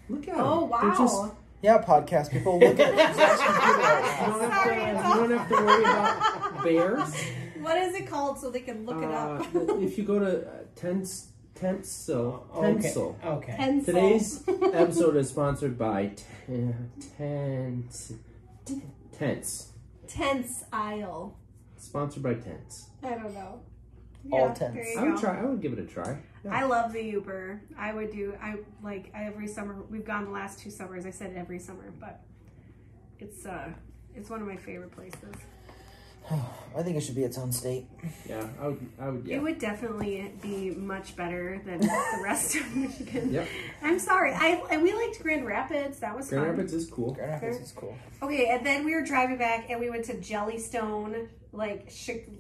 Look 0.10 0.28
at 0.28 0.36
Oh 0.38 0.62
them. 0.62 0.70
wow! 0.70 1.32
They're 1.62 1.78
just, 1.78 1.88
Yeah, 1.88 2.00
podcast 2.00 2.32
people 2.32 2.60
look 2.60 2.80
at 2.80 2.96
Zach's 3.16 3.42
computer 3.44 3.80
right 3.82 4.28
you, 4.28 4.34
don't 4.34 4.52
have 4.52 4.68
to, 4.70 4.76
it's 4.96 5.04
you 5.08 5.28
don't 5.28 5.32
have 5.38 5.50
to 5.50 5.56
worry 5.66 5.84
about 5.84 6.64
bears. 6.64 7.16
what 7.62 7.78
is 7.78 7.96
it 7.96 8.08
called 8.08 8.40
so 8.40 8.50
they 8.50 8.62
can 8.62 8.86
look 8.86 8.98
it 8.98 9.06
Uh, 9.06 9.44
up? 9.44 9.48
if 9.82 9.98
you 9.98 10.04
go 10.04 10.20
to 10.20 10.48
uh, 10.48 10.52
tents, 10.76 11.28
Tentsile, 11.56 12.44
Okay. 12.56 12.90
Tentsile. 12.90 13.26
Okay. 13.26 13.54
Pencil. 13.58 13.94
Today's 13.94 14.44
episode 14.74 15.16
is 15.18 15.30
sponsored 15.30 15.78
by 15.78 16.12
Ten- 16.48 16.90
Tents. 17.18 18.14
Tents. 19.12 19.74
tense 20.08 20.64
aisle. 20.72 21.38
Sponsored 21.78 22.24
by 22.24 22.36
Tents. 22.36 22.88
I 23.04 23.10
don't 23.10 23.34
know. 23.34 23.60
All 24.32 24.40
Yeah, 24.48 24.54
tents. 24.54 24.76
There 24.76 24.88
you 24.92 25.00
I 25.00 25.04
would 25.04 25.16
go. 25.16 25.22
try. 25.22 25.40
I 25.42 25.46
would 25.46 25.62
give 25.62 25.74
it 25.74 25.80
a 25.80 25.86
try. 25.86 26.18
Yeah. 26.44 26.56
I 26.58 26.64
love 26.64 26.94
the 26.94 27.02
Uber. 27.04 27.62
I 27.78 27.94
would 27.94 28.12
do. 28.12 28.34
I 28.42 28.56
like 28.84 29.12
every 29.14 29.48
summer. 29.48 29.76
We've 29.90 30.06
gone 30.06 30.26
the 30.26 30.32
last 30.32 30.60
two 30.60 30.70
summers. 30.70 31.06
I 31.06 31.12
said 31.12 31.34
every 31.36 31.60
summer, 31.60 31.92
but 32.00 32.22
it's 33.20 33.46
uh, 33.46 33.70
it's 34.16 34.30
one 34.30 34.42
of 34.42 34.48
my 34.48 34.56
favorite 34.56 34.92
places. 34.92 35.36
I 36.78 36.84
think 36.84 36.96
it 36.96 37.02
should 37.02 37.16
be 37.16 37.24
its 37.24 37.38
own 37.40 37.52
state. 37.52 37.88
Yeah, 38.28 38.48
I 38.62 38.68
would. 38.68 38.90
I 39.02 39.10
would. 39.10 39.26
Yeah. 39.26 39.38
It 39.38 39.42
would 39.42 39.58
definitely 39.60 40.32
be 40.42 40.72
much 40.72 41.16
better 41.16 41.60
than 41.66 41.80
the 41.82 42.20
rest 42.24 42.56
of 42.56 42.76
Michigan. 42.76 43.34
Yep. 43.34 43.48
I'm 43.82 44.00
sorry. 44.00 44.34
I 44.34 44.62
and 44.72 44.84
we 44.84 44.94
liked 44.94 45.22
Grand 45.22 45.46
Rapids. 45.46 46.00
That 46.00 46.16
was 46.16 46.30
Grand 46.30 46.44
fun. 46.46 46.52
Rapids 46.52 46.74
is 46.74 46.88
cool. 46.90 47.14
Grand 47.16 47.32
Rapids 47.42 47.58
is 47.60 47.72
cool. 47.72 47.98
Okay, 48.22 48.48
and 48.50 48.66
then 48.66 48.86
we 48.86 48.94
were 48.94 49.02
driving 49.04 49.38
back, 49.38 49.70
and 49.70 49.80
we 49.80 49.90
went 49.90 50.06
to 50.06 50.14
Jellystone, 50.16 51.28
like 51.52 51.92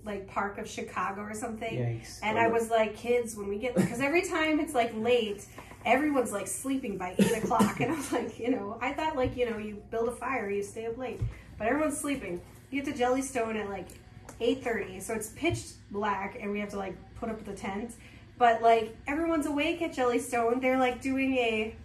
like 0.05 0.27
Park 0.27 0.57
of 0.57 0.69
Chicago 0.69 1.21
or 1.21 1.33
something. 1.33 1.73
Yikes. 1.73 2.19
And 2.21 2.37
I 2.37 2.47
was 2.47 2.69
like, 2.69 2.95
kids, 2.95 3.35
when 3.35 3.47
we 3.47 3.57
get 3.57 3.75
because 3.75 3.99
every 3.99 4.21
time 4.21 4.59
it's 4.59 4.73
like 4.73 4.91
late, 4.95 5.45
everyone's 5.85 6.31
like 6.31 6.47
sleeping 6.47 6.97
by 6.97 7.15
eight 7.17 7.43
o'clock, 7.43 7.79
and 7.79 7.91
I'm 7.93 8.03
like, 8.11 8.39
you 8.39 8.51
know, 8.51 8.77
I 8.81 8.93
thought 8.93 9.15
like 9.15 9.35
you 9.35 9.49
know 9.49 9.57
you 9.57 9.81
build 9.89 10.09
a 10.09 10.13
fire, 10.13 10.49
you 10.49 10.63
stay 10.63 10.85
up 10.85 10.97
late, 10.97 11.19
but 11.57 11.67
everyone's 11.67 11.97
sleeping. 11.97 12.41
You 12.69 12.83
get 12.83 12.95
to 12.95 13.03
Jellystone 13.03 13.55
at 13.55 13.69
like 13.69 13.87
eight 14.39 14.63
thirty, 14.63 14.99
so 14.99 15.13
it's 15.13 15.29
pitch 15.29 15.63
black, 15.91 16.37
and 16.39 16.51
we 16.51 16.59
have 16.59 16.69
to 16.69 16.77
like 16.77 16.95
put 17.15 17.29
up 17.29 17.43
the 17.43 17.53
tent. 17.53 17.93
But 18.37 18.61
like 18.61 18.95
everyone's 19.07 19.47
awake 19.47 19.81
at 19.81 19.91
Jellystone, 19.93 20.61
they're 20.61 20.79
like 20.79 21.01
doing 21.01 21.33
a 21.35 21.75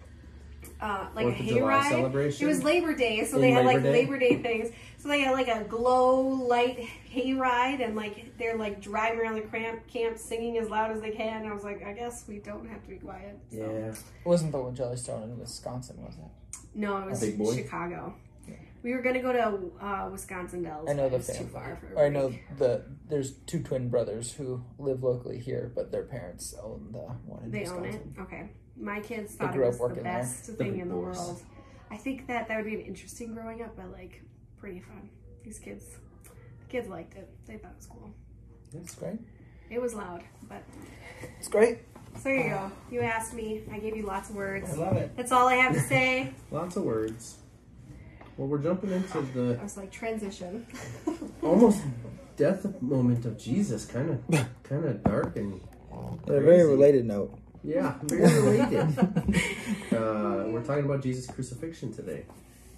uh, 0.81 1.07
like 1.14 1.26
Fourth 1.26 1.40
a 1.40 1.43
hayride. 1.43 2.40
It 2.40 2.47
was 2.47 2.62
Labor 2.62 2.95
Day, 2.95 3.25
so 3.25 3.37
In 3.37 3.43
they 3.43 3.50
had 3.50 3.64
like 3.64 3.83
Day? 3.83 3.93
Labor 3.93 4.19
Day 4.19 4.37
things. 4.37 4.71
So 5.04 5.11
they 5.11 5.20
had 5.20 5.32
like 5.32 5.49
a 5.49 5.64
glow 5.64 6.18
light 6.23 6.88
hayride, 7.12 7.84
and 7.84 7.94
like 7.94 8.38
they're 8.38 8.56
like 8.56 8.80
driving 8.80 9.20
around 9.20 9.34
the 9.34 9.42
camp, 9.42 9.87
camp 9.87 10.16
singing 10.16 10.56
as 10.56 10.70
loud 10.70 10.92
as 10.92 11.02
they 11.02 11.11
can. 11.11 11.42
And 11.42 11.50
I 11.50 11.52
was 11.52 11.62
like, 11.62 11.84
I 11.84 11.92
guess 11.92 12.25
we 12.26 12.38
don't 12.38 12.66
have 12.66 12.82
to 12.84 12.88
be 12.88 12.96
quiet. 12.96 13.38
So. 13.50 13.58
Yeah. 13.58 13.90
It 13.90 13.99
wasn't 14.25 14.52
the 14.52 14.61
one 14.62 14.75
Jellystone 14.75 15.25
in 15.25 15.38
Wisconsin, 15.38 16.02
was 16.02 16.14
it? 16.14 16.58
No, 16.75 16.96
it 16.96 17.11
was 17.11 17.20
Big 17.20 17.37
boy? 17.37 17.54
Chicago. 17.54 18.14
We 18.82 18.94
were 18.94 19.02
gonna 19.02 19.20
go 19.20 19.32
to 19.32 19.84
uh, 19.84 20.08
Wisconsin 20.11 20.62
Dells. 20.62 20.88
I 20.88 20.94
know 20.94 21.11
the 21.11 21.16
it's 21.16 21.37
too 21.38 21.44
far 21.44 21.76
for 21.76 21.99
Or 21.99 22.06
I 22.06 22.08
know 22.08 22.32
the 22.56 22.84
there's 23.06 23.32
two 23.46 23.62
twin 23.62 23.90
brothers 23.90 24.32
who 24.32 24.64
live 24.78 25.02
locally 25.02 25.38
here, 25.38 25.70
but 25.75 25.92
their 25.92 26.04
parents 26.04 26.54
own 26.62 26.88
the 26.92 26.99
one 26.99 27.44
in 27.44 27.50
They 27.50 27.66
own 27.66 27.82
Wisconsin. 27.82 28.14
it. 28.16 28.20
Okay, 28.23 28.50
my 28.78 29.00
kids 29.00 29.34
thought 29.34 29.54
it 29.54 29.61
was 29.61 29.76
the 29.76 29.82
working 29.82 30.02
there. 30.02 30.12
best 30.14 30.46
The 30.46 30.52
thing 30.54 30.80
in 30.80 30.88
the 30.88 30.96
world. 30.96 31.42
I 31.90 31.96
think 31.99 32.26
that 32.28 32.49
that 32.49 32.56
would 32.56 32.64
be 32.66 32.75
an 32.75 32.80
interesting 32.87 33.34
growing 33.34 33.62
up, 33.62 33.76
but 33.76 33.90
like 33.92 34.23
pretty 34.64 34.80
fun. 34.80 35.11
these 35.44 35.59
kids, 35.59 35.85
the 36.25 36.66
kids 36.71 36.88
liked 36.88 37.14
it. 37.18 37.28
They 37.47 37.59
thought 37.59 37.73
it 37.73 37.76
was 37.76 37.87
cool. 37.87 38.14
It's 38.80 38.94
great. 38.94 39.18
It 39.68 39.78
was 39.78 39.92
loud, 39.92 40.23
but 40.49 40.62
It's 41.38 41.49
great. 41.49 41.80
so 42.16 42.23
there 42.25 42.37
you 42.37 42.49
go. 42.49 42.73
You 42.90 43.00
asked 43.02 43.35
me. 43.35 43.62
I 43.71 43.78
gave 43.78 43.94
you 43.94 44.06
lots 44.06 44.30
of 44.30 44.37
words. 44.37 44.71
I 44.73 44.76
love 44.76 44.97
it. 44.97 45.14
That's 45.18 45.33
all 45.33 45.49
I 45.49 45.56
have 45.56 45.75
to 45.75 45.80
say. 45.80 46.33
Lots 46.50 46.76
of 46.76 46.85
words. 46.85 47.37
Well, 48.38 48.49
we're 48.49 48.59
jumping 48.59 48.90
into 48.90 49.21
the 49.35 49.59
I 49.61 49.62
was 49.62 49.76
like 49.76 49.92
transition. 49.92 50.66
almost 51.42 51.83
death 52.37 52.64
moment 52.80 53.26
of 53.26 53.37
Jesus. 53.38 53.85
Kind 53.85 54.09
of, 54.11 54.47
kind 54.62 54.85
of 54.87 55.02
dark 55.04 55.37
and 55.37 55.61
On 55.92 56.18
a 56.26 56.40
very 56.40 56.64
related 56.64 57.04
note. 57.04 57.38
yeah, 57.62 57.97
very 58.04 58.33
related. 58.40 58.99
uh, 59.92 60.49
we're 60.49 60.64
talking 60.64 60.87
about 60.87 61.02
Jesus' 61.02 61.26
crucifixion 61.26 61.92
today, 61.92 62.25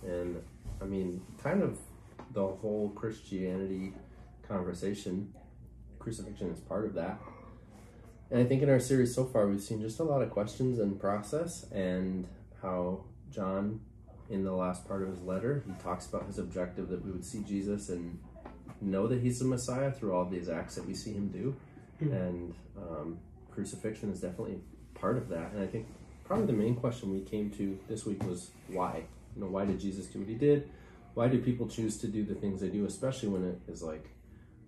and 0.05 0.43
I 0.81 0.85
mean, 0.85 1.23
kind 1.43 1.63
of 1.63 1.79
the 2.33 2.47
whole 2.47 2.93
Christianity 2.95 3.93
conversation. 4.47 5.33
Crucifixion 5.99 6.51
is 6.51 6.61
part 6.61 6.85
of 6.85 6.95
that. 6.95 7.19
And 8.31 8.41
I 8.41 8.45
think 8.45 8.63
in 8.63 8.71
our 8.71 8.81
series 8.81 9.15
so 9.15 9.25
far, 9.25 9.47
we've 9.47 9.63
seen 9.63 9.81
just 9.81 10.01
a 10.01 10.05
lot 10.05 10.23
of 10.23 10.31
questions 10.31 10.79
and 10.79 11.01
process, 11.01 11.65
and 11.71 12.27
how 12.61 13.05
John, 13.31 13.81
in 14.29 14.45
the 14.45 14.53
last 14.53 14.87
part 14.87 15.03
of 15.03 15.09
his 15.09 15.21
letter, 15.23 15.63
he 15.67 15.73
talks 15.83 16.07
about 16.07 16.27
his 16.27 16.39
objective 16.39 16.89
that 16.89 17.05
we 17.05 17.13
would 17.13 17.25
see 17.25 17.43
Jesus 17.43 17.89
and 17.89 18.19
know 18.81 19.07
that 19.07 19.21
he's 19.21 19.39
the 19.39 19.45
Messiah 19.45 19.93
through 19.93 20.13
all 20.15 20.25
these 20.25 20.49
acts 20.49 20.75
that 20.75 20.87
we 20.87 20.95
see 20.95 21.13
him 21.13 21.29
do. 21.29 21.55
And 22.01 22.55
um, 22.77 23.19
crucifixion 23.53 24.11
is 24.11 24.21
definitely 24.21 24.59
part 24.95 25.17
of 25.17 25.29
that. 25.29 25.53
And 25.53 25.63
I 25.63 25.67
think 25.67 25.87
probably 26.25 26.47
the 26.47 26.53
main 26.53 26.75
question 26.75 27.13
we 27.13 27.21
came 27.21 27.51
to 27.53 27.79
this 27.89 28.05
week 28.05 28.23
was 28.25 28.51
why? 28.69 29.05
You 29.37 29.43
know, 29.43 29.49
why 29.49 29.67
did 29.67 29.79
Jesus 29.79 30.07
do 30.07 30.21
what 30.21 30.29
he 30.29 30.35
did? 30.35 30.71
Why 31.15 31.29
do 31.29 31.39
people 31.39 31.69
choose 31.69 31.99
to 31.99 32.09
do 32.09 32.25
the 32.25 32.35
things 32.35 32.61
they 32.61 32.69
do, 32.69 32.87
especially 32.87 33.29
when 33.29 33.45
it 33.45 33.61
is 33.69 33.83
like 33.83 34.09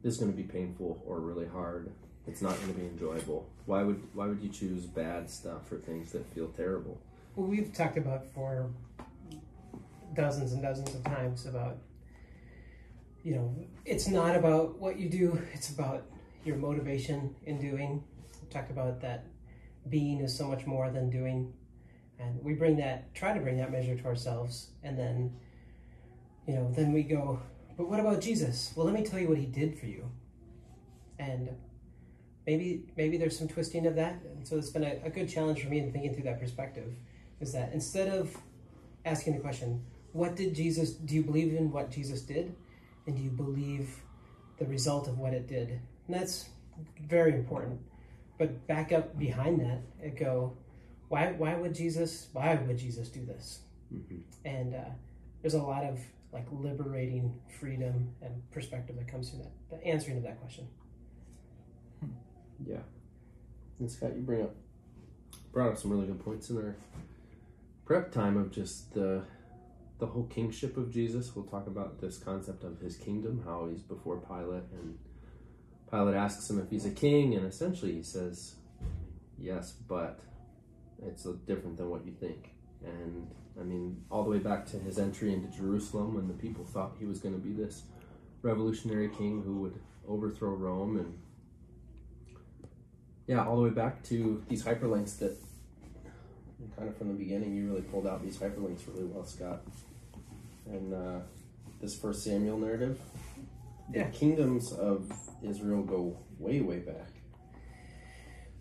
this 0.02 0.14
is 0.14 0.20
going 0.20 0.30
to 0.30 0.36
be 0.36 0.44
painful 0.44 1.02
or 1.06 1.20
really 1.20 1.46
hard? 1.46 1.90
It's 2.26 2.42
not 2.42 2.56
going 2.56 2.74
to 2.74 2.78
be 2.78 2.86
enjoyable. 2.86 3.48
Why 3.66 3.82
would 3.82 4.02
why 4.14 4.26
would 4.26 4.40
you 4.40 4.50
choose 4.50 4.84
bad 4.84 5.30
stuff 5.30 5.72
or 5.72 5.78
things 5.78 6.12
that 6.12 6.26
feel 6.34 6.48
terrible? 6.48 7.00
Well, 7.34 7.46
we've 7.46 7.72
talked 7.72 7.96
about 7.96 8.26
for 8.34 8.70
dozens 10.14 10.52
and 10.52 10.62
dozens 10.62 10.94
of 10.94 11.04
times 11.04 11.46
about, 11.46 11.78
you 13.22 13.34
know, 13.34 13.54
it's 13.84 14.08
not 14.08 14.36
about 14.36 14.78
what 14.78 14.98
you 14.98 15.08
do, 15.08 15.40
it's 15.54 15.70
about 15.70 16.04
your 16.44 16.56
motivation 16.56 17.34
in 17.44 17.60
doing. 17.60 18.02
We 18.42 18.48
talked 18.48 18.70
about 18.70 19.00
that 19.02 19.26
being 19.88 20.20
is 20.20 20.36
so 20.36 20.46
much 20.46 20.66
more 20.66 20.90
than 20.90 21.10
doing. 21.10 21.52
And 22.18 22.42
we 22.42 22.54
bring 22.54 22.76
that, 22.78 23.14
try 23.14 23.32
to 23.32 23.40
bring 23.40 23.56
that 23.58 23.70
measure 23.70 23.96
to 23.96 24.04
ourselves. 24.04 24.70
And 24.82 24.98
then, 24.98 25.32
you 26.46 26.54
know, 26.54 26.70
then 26.72 26.92
we 26.92 27.02
go, 27.02 27.40
but 27.76 27.88
what 27.88 28.00
about 28.00 28.20
Jesus? 28.20 28.72
Well, 28.74 28.86
let 28.86 28.94
me 28.94 29.04
tell 29.04 29.20
you 29.20 29.28
what 29.28 29.38
he 29.38 29.46
did 29.46 29.78
for 29.78 29.86
you. 29.86 30.10
And 31.18 31.50
maybe 32.46 32.84
maybe 32.96 33.16
there's 33.16 33.38
some 33.38 33.48
twisting 33.48 33.86
of 33.86 33.94
that. 33.96 34.20
And 34.34 34.46
so 34.46 34.56
it's 34.56 34.70
been 34.70 34.84
a, 34.84 34.98
a 35.04 35.10
good 35.10 35.28
challenge 35.28 35.62
for 35.62 35.68
me 35.68 35.78
in 35.78 35.92
thinking 35.92 36.14
through 36.14 36.24
that 36.24 36.40
perspective 36.40 36.92
is 37.40 37.52
that 37.52 37.72
instead 37.72 38.08
of 38.08 38.36
asking 39.04 39.34
the 39.34 39.40
question, 39.40 39.84
what 40.12 40.34
did 40.34 40.54
Jesus, 40.54 40.92
do 40.92 41.14
you 41.14 41.22
believe 41.22 41.54
in 41.54 41.70
what 41.70 41.90
Jesus 41.90 42.22
did? 42.22 42.54
And 43.06 43.16
do 43.16 43.22
you 43.22 43.30
believe 43.30 44.02
the 44.58 44.66
result 44.66 45.08
of 45.08 45.18
what 45.18 45.32
it 45.32 45.46
did? 45.46 45.68
And 45.68 46.16
that's 46.16 46.48
very 47.06 47.32
important. 47.32 47.80
But 48.38 48.66
back 48.66 48.92
up 48.92 49.18
behind 49.18 49.60
that 49.60 49.80
and 50.02 50.16
go, 50.16 50.56
why, 51.08 51.32
why 51.32 51.54
would 51.54 51.74
Jesus, 51.74 52.28
why 52.32 52.54
would 52.54 52.78
Jesus 52.78 53.08
do 53.08 53.24
this? 53.24 53.60
Mhm. 53.92 54.22
And 54.44 54.74
uh, 54.74 54.90
there's 55.42 55.54
a 55.54 55.62
lot 55.62 55.84
of 55.84 55.98
like 56.32 56.46
liberating 56.52 57.34
freedom 57.58 58.14
and 58.20 58.50
perspective 58.50 58.96
that 58.96 59.08
comes 59.08 59.30
from 59.30 59.38
that, 59.40 59.50
the 59.70 59.84
answering 59.86 60.18
of 60.18 60.22
that 60.24 60.38
question. 60.40 60.68
Yeah. 62.64 62.80
And 63.78 63.90
Scott, 63.90 64.16
you 64.16 64.22
bring 64.22 64.42
up 64.42 64.54
brought 65.52 65.72
up 65.72 65.78
some 65.78 65.90
really 65.90 66.06
good 66.06 66.22
points 66.22 66.50
in 66.50 66.56
our 66.58 66.76
prep 67.84 68.12
time 68.12 68.36
of 68.36 68.50
just 68.50 68.92
the 68.94 69.22
the 69.98 70.06
whole 70.06 70.24
kingship 70.24 70.76
of 70.76 70.90
Jesus. 70.92 71.34
We'll 71.34 71.44
talk 71.46 71.66
about 71.66 72.00
this 72.00 72.18
concept 72.18 72.62
of 72.62 72.80
his 72.80 72.96
kingdom, 72.96 73.42
how 73.44 73.66
he's 73.68 73.82
before 73.82 74.18
Pilate, 74.18 74.64
and 74.72 74.98
Pilate 75.90 76.14
asks 76.14 76.48
him 76.48 76.60
if 76.60 76.70
he's 76.70 76.84
a 76.86 76.90
king, 76.90 77.34
and 77.34 77.46
essentially 77.46 77.92
he 77.92 78.02
says, 78.02 78.54
"Yes, 79.38 79.72
but 79.72 80.20
it's 81.04 81.24
different 81.46 81.76
than 81.76 81.90
what 81.90 82.04
you 82.06 82.12
think." 82.12 82.50
And 82.84 83.28
I 83.60 83.64
mean, 83.64 84.02
all 84.10 84.22
the 84.24 84.30
way 84.30 84.38
back 84.38 84.66
to 84.66 84.78
his 84.78 84.98
entry 84.98 85.32
into 85.32 85.48
Jerusalem, 85.48 86.14
when 86.14 86.28
the 86.28 86.34
people 86.34 86.64
thought 86.64 86.96
he 86.98 87.06
was 87.06 87.18
going 87.18 87.34
to 87.34 87.40
be 87.40 87.52
this 87.52 87.82
revolutionary 88.42 89.08
king 89.08 89.42
who 89.42 89.56
would 89.58 89.74
overthrow 90.06 90.50
Rome 90.50 90.96
and 90.96 91.18
yeah, 93.26 93.44
all 93.46 93.56
the 93.56 93.62
way 93.62 93.70
back 93.70 94.02
to 94.04 94.42
these 94.48 94.64
hyperlinks 94.64 95.18
that 95.18 95.36
kind 96.76 96.88
of 96.88 96.96
from 96.96 97.08
the 97.08 97.14
beginning 97.14 97.54
you 97.54 97.68
really 97.68 97.82
pulled 97.82 98.06
out 98.06 98.22
these 98.22 98.36
hyperlinks 98.38 98.86
really 98.88 99.04
well, 99.04 99.24
Scott. 99.24 99.62
And 100.66 100.94
uh, 100.94 101.20
this 101.80 101.98
first 101.98 102.24
Samuel 102.24 102.58
narrative, 102.58 102.98
the 103.92 103.98
Yeah. 104.00 104.10
kingdoms 104.10 104.72
of 104.72 105.10
Israel 105.42 105.82
go 105.82 106.16
way, 106.38 106.60
way 106.60 106.78
back. 106.78 107.10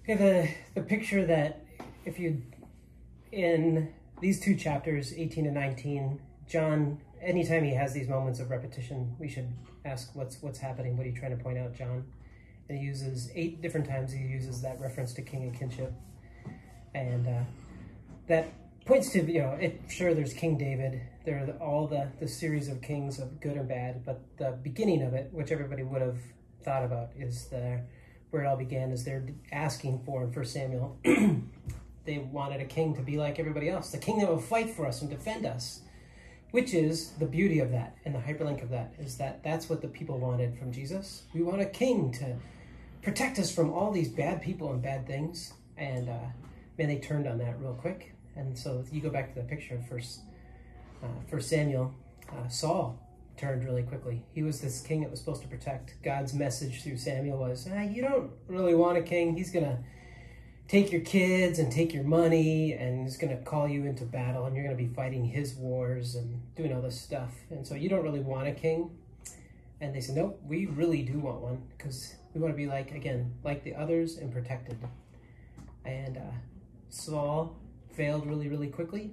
Okay, 0.04 0.16
the 0.16 0.82
the 0.82 0.88
picture 0.88 1.26
that 1.26 1.66
if 2.08 2.18
you 2.18 2.42
in 3.32 3.94
these 4.22 4.40
two 4.40 4.56
chapters, 4.56 5.14
eighteen 5.14 5.46
and 5.46 5.54
nineteen, 5.54 6.20
John, 6.48 7.00
anytime 7.22 7.64
he 7.64 7.74
has 7.74 7.94
these 7.94 8.08
moments 8.08 8.40
of 8.40 8.50
repetition, 8.50 9.16
we 9.20 9.28
should 9.28 9.52
ask 9.86 10.16
what's 10.16 10.42
what's 10.42 10.58
happening. 10.58 10.98
What 10.98 11.06
are 11.06 11.10
you 11.10 11.16
trying 11.16 11.38
to 11.38 11.44
point 11.44 11.58
out, 11.60 11.76
John? 11.76 12.06
And 12.70 12.80
he 12.80 12.84
uses 12.84 13.30
eight 13.36 13.62
different 13.62 13.88
times. 13.88 14.12
He 14.12 14.20
uses 14.20 14.62
that 14.62 14.80
reference 14.80 15.14
to 15.14 15.22
king 15.22 15.44
and 15.44 15.58
kinship, 15.58 15.94
and 16.96 17.28
uh, 17.28 17.44
that 18.28 18.54
points 18.86 19.12
to 19.12 19.22
you 19.22 19.42
know 19.42 19.52
it. 19.60 19.82
Sure, 19.90 20.14
there's 20.14 20.34
King 20.34 20.58
David. 20.58 21.02
There 21.26 21.38
are 21.44 21.52
all 21.64 21.88
the 21.88 22.08
the 22.22 22.28
series 22.28 22.70
of 22.70 22.82
kings 22.82 23.20
of 23.20 23.42
good 23.42 23.58
and 23.58 23.68
bad, 23.68 24.06
but 24.06 24.24
the 24.38 24.58
beginning 24.64 25.04
of 25.04 25.14
it, 25.14 25.30
which 25.34 25.52
everybody 25.52 25.84
would 25.84 26.02
have 26.02 26.20
thought 26.64 26.86
about, 26.86 27.10
is 27.18 27.48
the 27.48 27.82
where 28.30 28.44
it 28.44 28.48
all 28.48 28.58
began. 28.58 28.92
Is 28.92 29.04
they're 29.04 29.28
asking 29.52 30.04
for 30.06 30.24
in 30.24 30.32
First 30.32 30.54
Samuel. 30.54 30.98
they 32.08 32.18
wanted 32.18 32.62
a 32.62 32.66
king 32.66 32.96
to 32.96 33.02
be 33.02 33.18
like 33.18 33.38
everybody 33.38 33.70
else, 33.70 33.92
the 33.92 34.00
king 34.00 34.18
that 34.18 34.28
will 34.28 34.40
fight 34.40 34.72
for 34.72 34.88
us 34.88 35.02
and 35.02 35.12
defend 35.12 35.46
us. 35.46 35.82
Which 36.52 36.74
is 36.74 37.12
the 37.20 37.26
beauty 37.26 37.60
of 37.60 37.72
that, 37.72 37.98
and 38.06 38.16
the 38.16 38.20
hyperlink 38.20 38.64
of 38.64 38.70
that 38.70 38.94
is 38.98 39.18
that 39.18 39.44
that's 39.44 39.70
what 39.70 39.82
the 39.82 39.90
people 39.90 40.18
wanted 40.18 40.58
from 40.58 40.72
Jesus. 40.72 41.24
We 41.34 41.44
want 41.44 41.62
a 41.62 41.66
king 41.66 42.12
to 42.14 42.38
protect 43.02 43.38
us 43.38 43.54
from 43.54 43.70
all 43.72 43.92
these 43.92 44.08
bad 44.08 44.42
people 44.42 44.72
and 44.72 44.82
bad 44.82 45.06
things. 45.06 45.54
And 45.78 46.10
uh, 46.10 46.28
man, 46.78 46.88
they 46.88 47.00
turned 47.00 47.28
on 47.28 47.38
that 47.40 47.60
real 47.60 47.74
quick. 47.74 48.14
And 48.38 48.58
so 48.58 48.84
you 48.92 49.02
go 49.02 49.10
back 49.10 49.34
to 49.34 49.42
the 49.42 49.46
picture 49.46 49.76
of 49.76 49.88
First, 49.88 50.22
uh, 51.04 51.08
First 51.30 51.50
Samuel, 51.50 51.94
uh, 52.32 52.48
Saul 52.48 52.98
turned 53.36 53.66
really 53.66 53.84
quickly. 53.84 54.24
He 54.34 54.42
was 54.42 54.62
this 54.62 54.82
king 54.82 55.02
that 55.02 55.12
was 55.12 55.20
supposed 55.20 55.42
to 55.42 55.48
protect. 55.48 56.02
God's 56.02 56.34
message 56.34 56.82
through 56.82 56.98
Samuel 56.98 57.38
was, 57.38 57.68
ah, 57.72 57.82
"You 57.82 58.02
don't 58.02 58.32
really 58.48 58.74
want 58.74 58.98
a 58.98 59.02
king. 59.02 59.36
He's 59.36 59.52
gonna." 59.52 59.84
Take 60.68 60.92
your 60.92 61.02
kids 61.02 61.60
and 61.60 61.72
take 61.72 61.94
your 61.94 62.04
money 62.04 62.74
and 62.74 63.04
he's 63.04 63.18
going 63.18 63.36
to 63.36 63.42
call 63.44 63.68
you 63.68 63.86
into 63.86 64.04
battle 64.04 64.46
and 64.46 64.56
you're 64.56 64.66
going 64.66 64.76
to 64.76 64.84
be 64.84 64.94
fighting 64.94 65.26
his 65.26 65.54
wars 65.56 66.16
and 66.16 66.42
doing 66.56 66.74
all 66.74 66.82
this 66.82 67.00
stuff. 67.00 67.32
And 67.50 67.66
so 67.66 67.76
you 67.76 67.88
don't 67.88 68.04
really 68.04 68.20
want 68.20 68.48
a 68.48 68.52
king. 68.52 68.92
And 69.80 69.96
they 69.96 70.02
said 70.02 70.16
nope 70.16 70.42
we 70.46 70.66
really 70.66 71.04
do 71.04 71.20
want 71.20 71.40
one 71.40 71.62
because 71.78 72.16
we 72.34 72.42
want 72.42 72.54
to 72.54 72.58
be 72.58 72.66
like 72.66 72.92
again 72.92 73.34
like 73.44 73.64
the 73.64 73.76
others 73.76 74.18
and 74.18 74.34
protected. 74.34 74.78
And 75.86 76.18
uh, 76.18 76.36
saul 76.90 77.56
failed 77.94 78.26
really 78.26 78.50
really 78.50 78.68
quickly. 78.68 79.12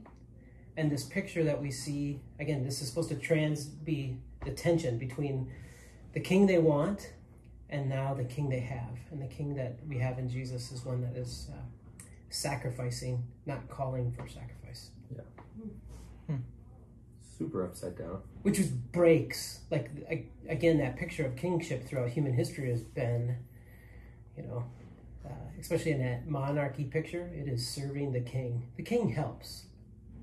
And 0.77 0.91
this 0.91 1.05
picture 1.05 1.45
that 1.45 1.61
we 1.61 1.71
see 1.71 2.21
again 2.41 2.65
this 2.65 2.81
is 2.81 2.89
supposed 2.89 3.11
to 3.11 3.17
trans 3.17 3.67
be 3.67 4.17
the 4.45 4.53
tension 4.53 4.99
between 4.99 5.53
the 6.15 6.21
king 6.21 6.47
they 6.47 6.59
want 6.59 7.13
and 7.75 7.89
now 7.89 8.15
the 8.15 8.25
king 8.25 8.49
they 8.49 8.61
have 8.61 8.97
and 9.11 9.21
the 9.21 9.27
king 9.37 9.55
that 9.55 9.73
we 9.89 9.99
have 9.99 10.19
in 10.19 10.29
jesus 10.29 10.71
is 10.73 10.85
one 10.85 11.01
that 11.03 11.17
is 11.25 11.49
uh, 11.53 11.57
sacrificing 12.31 13.23
not 13.47 13.69
calling 13.69 14.11
for 14.13 14.27
sacrifice. 14.29 14.91
Yeah. 15.15 15.23
Super 17.39 17.65
upside 17.65 17.99
down. 17.99 18.19
which 18.43 18.59
was 18.59 18.69
breaks 18.69 19.61
like 19.71 19.91
a- 20.09 20.25
again 20.49 20.79
that 20.79 20.97
picture 20.97 21.27
of 21.27 21.35
kingship 21.37 21.85
throughout 21.87 22.09
human 22.11 22.33
history 22.33 22.71
has 22.71 22.83
been 22.83 23.37
you 24.37 24.45
know 24.45 24.65
uh, 25.27 25.31
especially 25.61 25.91
in 25.93 25.99
that 26.01 26.29
monarchy 26.29 26.85
picture 26.85 27.29
it 27.35 27.49
is 27.49 27.67
serving 27.67 28.13
the 28.13 28.21
king. 28.21 28.69
The 28.77 28.83
king 28.85 29.09
helps 29.11 29.65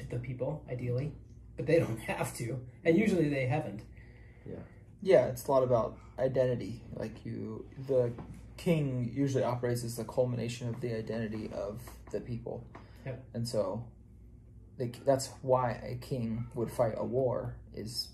the 0.09 0.19
people 0.19 0.63
ideally 0.69 1.11
but 1.57 1.65
they 1.65 1.79
don't 1.79 1.99
have 2.11 2.33
to 2.37 2.59
and 2.85 2.97
usually 2.97 3.27
they 3.29 3.45
haven't. 3.47 3.81
Yeah, 4.49 4.55
it's 5.03 5.47
a 5.47 5.51
lot 5.51 5.63
about 5.63 5.97
identity. 6.19 6.81
Like 6.93 7.25
you, 7.25 7.65
the 7.87 8.13
king 8.57 9.11
usually 9.13 9.43
operates 9.43 9.83
as 9.83 9.95
the 9.97 10.03
culmination 10.03 10.69
of 10.69 10.81
the 10.81 10.95
identity 10.95 11.49
of 11.53 11.81
the 12.11 12.19
people. 12.21 12.65
Yep. 13.05 13.23
And 13.33 13.47
so, 13.47 13.85
like 14.77 15.03
that's 15.05 15.29
why 15.41 15.71
a 15.83 15.95
king 15.95 16.45
would 16.53 16.71
fight 16.71 16.93
a 16.97 17.05
war 17.05 17.55
is 17.73 18.09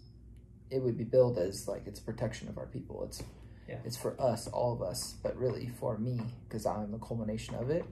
it 0.70 0.82
would 0.82 0.98
be 0.98 1.03
billed 1.03 1.38
as 1.38 1.67
like 1.67 1.88
it's 1.88 2.00
protection 2.00 2.48
of 2.50 2.58
our 2.58 2.67
people. 2.67 3.03
It's 3.06 3.24
Yeah. 3.67 3.79
it's 3.84 3.98
for 3.98 4.20
us, 4.20 4.48
all 4.48 4.72
of 4.74 4.82
us, 4.82 5.15
but 5.22 5.36
really 5.36 5.67
for 5.67 5.98
me 5.98 6.22
because 6.48 6.65
I'm 6.65 6.91
the 6.91 7.00
culmination 7.00 7.56
of 7.56 7.70
it. 7.70 7.86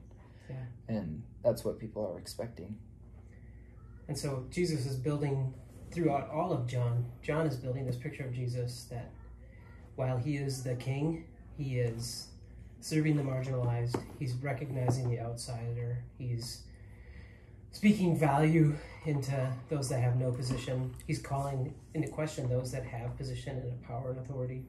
Yeah. 0.49 0.65
And 0.87 1.23
that's 1.43 1.65
what 1.65 1.79
people 1.79 2.05
are 2.07 2.17
expecting. 2.17 2.77
And 4.07 4.17
so 4.17 4.45
Jesus 4.49 4.85
is 4.85 4.95
building 4.97 5.53
throughout 5.95 6.29
all 6.29 6.51
of 6.51 6.67
John. 6.67 7.05
John 7.23 7.47
is 7.47 7.55
building 7.55 7.85
this 7.85 7.95
picture 7.95 8.25
of 8.25 8.33
Jesus 8.33 8.85
that 8.91 9.09
while 9.95 10.17
he 10.17 10.35
is 10.35 10.61
the 10.61 10.75
king, 10.75 11.25
he 11.57 11.79
is 11.79 12.27
serving 12.81 13.15
the 13.15 13.23
marginalized, 13.23 13.99
he's 14.19 14.33
recognizing 14.33 15.09
the 15.09 15.19
outsider, 15.21 16.03
he's 16.19 16.63
speaking 17.71 18.17
value 18.17 18.75
into 19.05 19.51
those 19.69 19.87
that 19.89 20.01
have 20.01 20.17
no 20.17 20.31
position, 20.31 20.93
he's 21.07 21.21
calling 21.21 21.73
into 21.93 22.09
question 22.09 22.49
those 22.49 22.71
that 22.73 22.83
have 22.85 23.15
position 23.17 23.57
and 23.57 23.81
power 23.83 24.11
and 24.11 24.19
authority. 24.19 24.65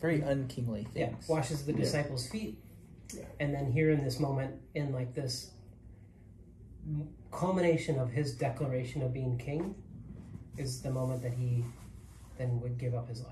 Very 0.00 0.20
unkingly 0.20 0.84
things. 0.92 0.96
Yeah, 0.96 1.14
washes 1.28 1.64
the 1.64 1.72
Yeah. 1.72 1.78
disciples' 1.78 2.28
feet. 2.28 2.58
Yeah. 3.14 3.24
And 3.40 3.54
then 3.54 3.72
here 3.72 3.90
in 3.90 4.04
this 4.04 4.20
moment, 4.20 4.60
in 4.74 4.92
like 4.92 5.14
this 5.14 5.52
culmination 7.32 7.98
of 7.98 8.10
his 8.10 8.36
declaration 8.36 9.00
of 9.02 9.12
being 9.14 9.38
king, 9.38 9.74
is 10.56 10.80
the 10.82 10.90
moment 10.90 11.22
that 11.22 11.32
he 11.34 11.64
then 12.38 12.60
would 12.60 12.78
give 12.78 12.94
up 12.94 13.08
his 13.08 13.22
life. 13.24 13.30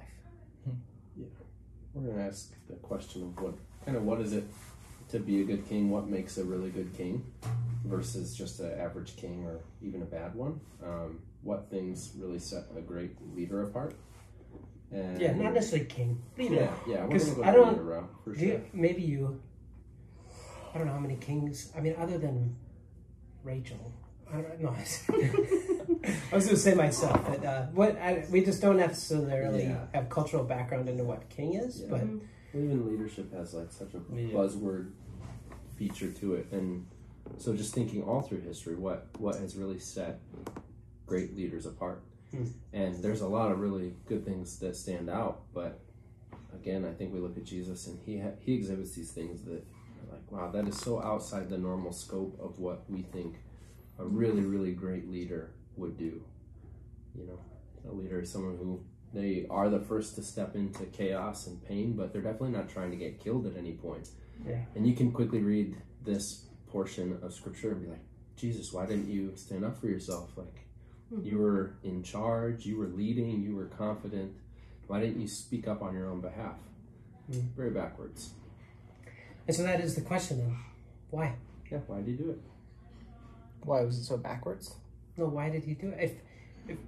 Yeah. 1.17 1.25
We're 1.95 2.11
gonna 2.11 2.27
ask 2.27 2.53
the 2.69 2.77
question 2.77 3.23
of 3.23 3.41
what 3.41 3.55
kind 3.85 3.97
of 3.97 4.05
what 4.05 4.21
is 4.21 4.33
it 4.33 4.45
to 5.11 5.19
be 5.19 5.41
a 5.43 5.45
good 5.45 5.67
king? 5.69 5.91
What 5.91 6.09
makes 6.09 6.39
a 6.39 6.45
really 6.45 6.71
good 6.71 6.93
king 6.95 7.25
versus 7.85 8.35
just 8.37 8.61
an 8.61 8.73
average 8.79 9.17
king 9.17 9.45
or 9.45 9.61
even 9.83 10.03
a 10.03 10.07
bad 10.07 10.35
one? 10.35 10.61
Um, 10.83 11.21
what 11.43 11.69
things 11.71 12.13
really 12.17 12.39
set 12.39 12.65
a 12.77 12.81
great 12.81 13.17
leader 13.37 13.63
apart? 13.65 13.95
And 14.91 15.21
Yeah, 15.21 15.33
not 15.35 15.53
necessarily 15.55 15.87
king. 15.87 16.23
Leader. 16.39 16.55
Yeah, 16.55 16.75
yeah. 16.87 17.05
We're 17.05 17.13
'Cause 17.13 17.25
gonna 17.31 17.37
go 17.37 17.43
I 17.45 17.53
don't- 17.53 17.69
leader 17.73 17.85
route 17.85 18.11
for 18.25 18.33
Do 18.33 18.39
sure. 18.39 18.49
you, 18.49 18.65
maybe 18.73 19.03
you. 19.03 19.41
I 20.75 20.79
don't 20.79 20.87
know 20.87 20.93
how 20.95 20.99
many 21.01 21.17
kings. 21.17 21.73
I 21.77 21.81
mean, 21.81 21.95
other 21.99 22.19
than 22.19 22.57
Rachel. 23.43 23.93
I 24.33 24.41
don't 24.41 24.61
know. 24.61 24.71
I 26.33 26.35
was 26.35 26.47
going 26.47 26.57
to 26.57 26.57
say 26.57 26.75
myself, 26.75 27.21
but 27.29 27.45
uh, 27.45 27.63
what 27.67 27.97
I, 27.99 28.25
we 28.31 28.45
just 28.45 28.63
don't 28.63 28.77
necessarily 28.79 29.65
Yeah. 29.65 29.85
have 29.95 30.09
cultural 30.09 30.45
background 30.45 30.89
into 30.89 31.05
what 31.05 31.29
king 31.29 31.55
is. 31.55 31.81
Yeah. 31.83 31.89
But 31.91 32.03
Even 32.55 32.91
leadership 32.91 33.33
has 33.35 33.55
like 33.55 33.71
such 33.71 33.95
a 33.95 33.99
buzzword 33.99 34.91
feature 35.77 36.11
to 36.11 36.35
it, 36.35 36.47
and 36.53 36.87
so 37.39 37.55
just 37.55 37.75
thinking 37.75 38.03
all 38.03 38.23
through 38.23 38.41
history, 38.41 38.75
what 38.75 39.07
what 39.19 39.37
has 39.37 39.57
really 39.57 39.79
set 39.79 40.19
great 41.07 41.37
leaders 41.37 41.67
apart? 41.67 42.03
Hmm. 42.31 42.45
And 42.73 43.03
there's 43.03 43.21
a 43.21 43.29
lot 43.29 43.53
of 43.53 43.61
really 43.61 43.95
good 44.07 44.25
things 44.25 44.59
that 44.61 44.75
stand 44.77 45.11
out, 45.11 45.43
but 45.55 45.79
again, 46.55 46.85
I 46.85 46.93
think 46.93 47.13
we 47.13 47.21
look 47.21 47.37
at 47.37 47.45
Jesus 47.45 47.87
and 47.87 47.99
he 48.05 48.19
ha- 48.19 48.37
he 48.41 48.55
exhibits 48.55 48.93
these 48.95 49.11
things 49.13 49.43
that 49.45 49.65
like, 50.11 50.31
wow, 50.33 50.51
that 50.51 50.67
is 50.69 50.77
so 50.79 51.03
outside 51.03 51.49
the 51.49 51.59
normal 51.59 51.93
scope 51.93 52.39
of 52.43 52.59
what 52.59 52.89
we 52.91 53.03
think 53.03 53.37
a 54.03 54.07
really 54.07 54.43
really 54.43 54.73
great 54.73 55.11
leader 55.11 55.53
would 55.77 55.97
do. 55.97 56.23
You 57.15 57.27
know, 57.27 57.91
a 57.91 57.93
leader 57.93 58.21
is 58.21 58.31
someone 58.31 58.57
who 58.57 58.83
they 59.13 59.47
are 59.51 59.69
the 59.69 59.81
first 59.81 60.15
to 60.17 60.23
step 60.23 60.55
into 60.55 60.85
chaos 60.87 61.47
and 61.47 61.63
pain, 61.65 61.95
but 61.95 62.13
they're 62.13 62.23
definitely 62.23 62.51
not 62.51 62.69
trying 62.69 62.91
to 62.91 62.97
get 62.97 63.21
killed 63.23 63.47
at 63.47 63.57
any 63.57 63.73
point. 63.73 64.09
Yeah. 64.47 64.63
And 64.75 64.87
you 64.87 64.95
can 64.95 65.13
quickly 65.13 65.41
read 65.41 65.77
this 66.05 66.47
portion 66.69 67.19
of 67.23 67.35
scripture 67.35 67.73
and 67.73 67.83
be 67.83 67.89
like, 67.89 68.05
Jesus, 68.37 68.73
why 68.73 68.87
didn't 68.87 69.11
you 69.11 69.33
stand 69.37 69.65
up 69.65 69.79
for 69.79 69.87
yourself? 69.87 70.31
Like, 70.37 70.67
you 71.23 71.39
were 71.39 71.75
in 71.83 72.03
charge, 72.03 72.65
you 72.65 72.79
were 72.79 72.87
leading, 72.87 73.43
you 73.43 73.55
were 73.55 73.67
confident. 73.67 74.33
Why 74.87 75.01
didn't 75.01 75.21
you 75.21 75.29
speak 75.29 75.69
up 75.69 75.83
on 75.83 75.95
your 75.95 76.11
own 76.11 76.23
behalf? 76.23 76.57
Mm. 77.31 77.55
Very 77.55 77.71
backwards. 77.71 78.31
and 79.47 79.55
so 79.55 79.63
that 79.65 79.81
is 79.81 79.95
the 79.95 80.01
question 80.01 80.39
then. 80.39 80.57
Why? 81.11 81.35
Yeah, 81.71 81.79
why 81.87 81.99
did 81.99 82.09
you 82.09 82.17
do 82.17 82.31
it? 82.31 82.41
Why 83.65 83.83
was 83.83 83.99
it 83.99 84.05
so 84.05 84.17
backwards? 84.17 84.75
No, 85.17 85.27
why 85.27 85.51
did 85.51 85.65
he 85.65 85.75
do 85.75 85.89
it? 85.91 85.99
If, 86.01 86.13
if 86.69 86.79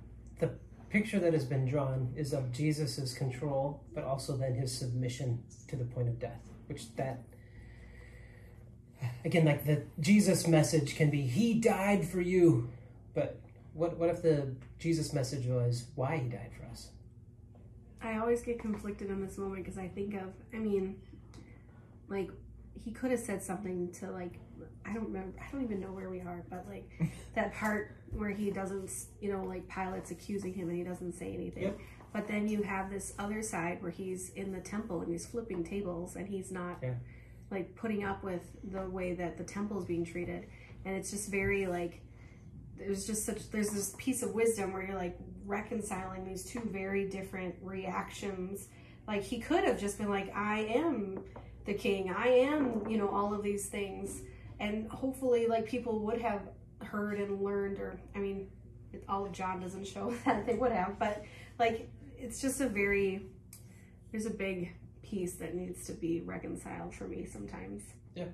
the 0.41 0.51
picture 0.91 1.19
that 1.21 1.33
has 1.33 1.45
been 1.45 1.67
drawn 1.67 2.13
is 2.17 2.33
of 2.33 2.53
Jesus' 2.53 3.15
control, 3.15 3.83
but 3.95 4.05
also 4.05 4.37
then 4.37 4.55
his 4.55 4.77
submission 4.77 5.43
to 5.69 5.77
the 5.77 5.85
point 5.85 6.09
of 6.09 6.19
death, 6.19 6.41
which 6.67 6.95
that, 6.97 7.23
again, 9.25 9.45
like 9.45 9.67
the 9.67 9.83
Jesus 10.01 10.47
message 10.47 10.97
can 10.97 11.11
be, 11.11 11.23
He 11.23 11.55
died 11.55 12.07
for 12.09 12.21
you. 12.21 12.71
But 13.15 13.41
what, 13.75 13.99
what 13.99 14.09
if 14.11 14.23
the 14.23 14.55
Jesus 14.79 15.13
message 15.13 15.47
was 15.47 15.87
why 15.95 16.17
He 16.19 16.29
died 16.29 16.51
for 16.57 16.65
us? 16.67 16.91
I 18.03 18.19
always 18.19 18.43
get 18.43 18.59
conflicted 18.59 19.09
in 19.09 19.25
this 19.25 19.39
moment 19.39 19.65
because 19.65 19.79
I 19.79 19.89
think 19.89 20.15
of, 20.15 20.33
I 20.53 20.59
mean, 20.59 20.97
like 22.09 22.31
he 22.85 22.91
could 22.91 23.11
have 23.11 23.21
said 23.21 23.43
something 23.43 23.91
to 23.93 24.11
like, 24.11 24.39
I 24.85 24.92
don't 24.92 25.05
remember, 25.07 25.38
I 25.40 25.50
don't 25.53 25.62
even 25.64 25.81
know 25.81 25.92
where 25.92 26.11
we 26.11 26.20
are, 26.20 26.44
but 26.50 26.66
like 26.68 26.88
that 27.35 27.55
part 27.55 27.96
where 28.11 28.31
he 28.31 28.50
doesn't, 28.50 28.90
you 29.20 29.33
know, 29.33 29.44
like 29.44 29.68
Pilate's 29.68 30.11
accusing 30.11 30.55
him 30.55 30.68
and 30.68 30.79
he 30.79 30.85
doesn't 30.85 31.12
say 31.12 31.33
anything. 31.33 31.64
Yep. 31.64 31.79
But 32.12 32.29
then 32.29 32.46
you 32.48 32.62
have 32.62 32.90
this 32.90 33.12
other 33.18 33.42
side 33.42 33.83
where 33.83 33.90
he's 33.90 34.31
in 34.31 34.53
the 34.53 34.61
temple 34.61 35.00
and 35.00 35.11
he's 35.11 35.27
flipping 35.27 35.64
tables 35.64 36.14
and 36.16 36.29
he's 36.29 36.53
not 36.53 36.79
Yeah. 36.83 36.94
like 37.50 37.74
putting 37.74 38.05
up 38.05 38.22
with 38.22 38.42
the 38.70 38.88
way 38.88 39.14
that 39.14 39.37
the 39.37 39.44
temple 39.44 39.79
is 39.81 39.85
being 39.85 40.05
treated. 40.05 40.46
And 40.85 40.94
it's 40.96 41.11
just 41.11 41.31
very 41.31 41.66
like, 41.66 42.00
there's 42.77 43.07
just 43.07 43.24
such 43.24 43.50
there's 43.50 43.70
this 43.70 43.94
piece 43.98 44.22
of 44.22 44.35
wisdom 44.35 44.72
where 44.72 44.83
you're 44.85 44.96
like 44.96 45.16
reconciling 45.46 46.24
these 46.24 46.44
two 46.44 46.61
very 46.61 47.09
different 47.09 47.55
reactions 47.62 48.66
like 49.07 49.22
he 49.22 49.38
could 49.38 49.62
have 49.62 49.79
just 49.79 49.96
been 49.96 50.11
like 50.11 50.35
i 50.35 50.59
am 50.61 51.22
the 51.66 51.74
king 51.74 52.11
i 52.11 52.27
am 52.27 52.83
you 52.88 52.98
know 52.98 53.09
all 53.09 53.33
of 53.33 53.44
these 53.44 53.66
things 53.68 54.22
and 54.61 54.88
hopefully 54.90 55.47
like 55.47 55.67
people 55.67 55.99
would 56.01 56.21
have 56.21 56.43
heard 56.83 57.19
and 57.19 57.43
learned 57.43 57.79
or 57.79 57.99
i 58.14 58.19
mean 58.19 58.49
it, 58.93 59.05
all 59.09 59.25
of 59.25 59.33
john 59.33 59.61
doesn't 59.61 59.87
show 59.87 60.14
that 60.25 60.47
they 60.47 60.55
would 60.55 60.73
have 60.73 60.99
but 60.99 61.25
like 61.59 61.88
it's 62.19 62.40
just 62.40 62.61
a 62.61 62.69
very 62.69 63.27
there's 64.11 64.27
a 64.27 64.31
big 64.31 64.73
piece 65.03 65.35
that 65.35 65.55
needs 65.55 65.87
to 65.87 65.93
be 65.93 66.21
reconciled 66.21 66.95
for 66.95 67.07
me 67.07 67.25
sometimes 67.25 67.83
yeah 68.14 68.27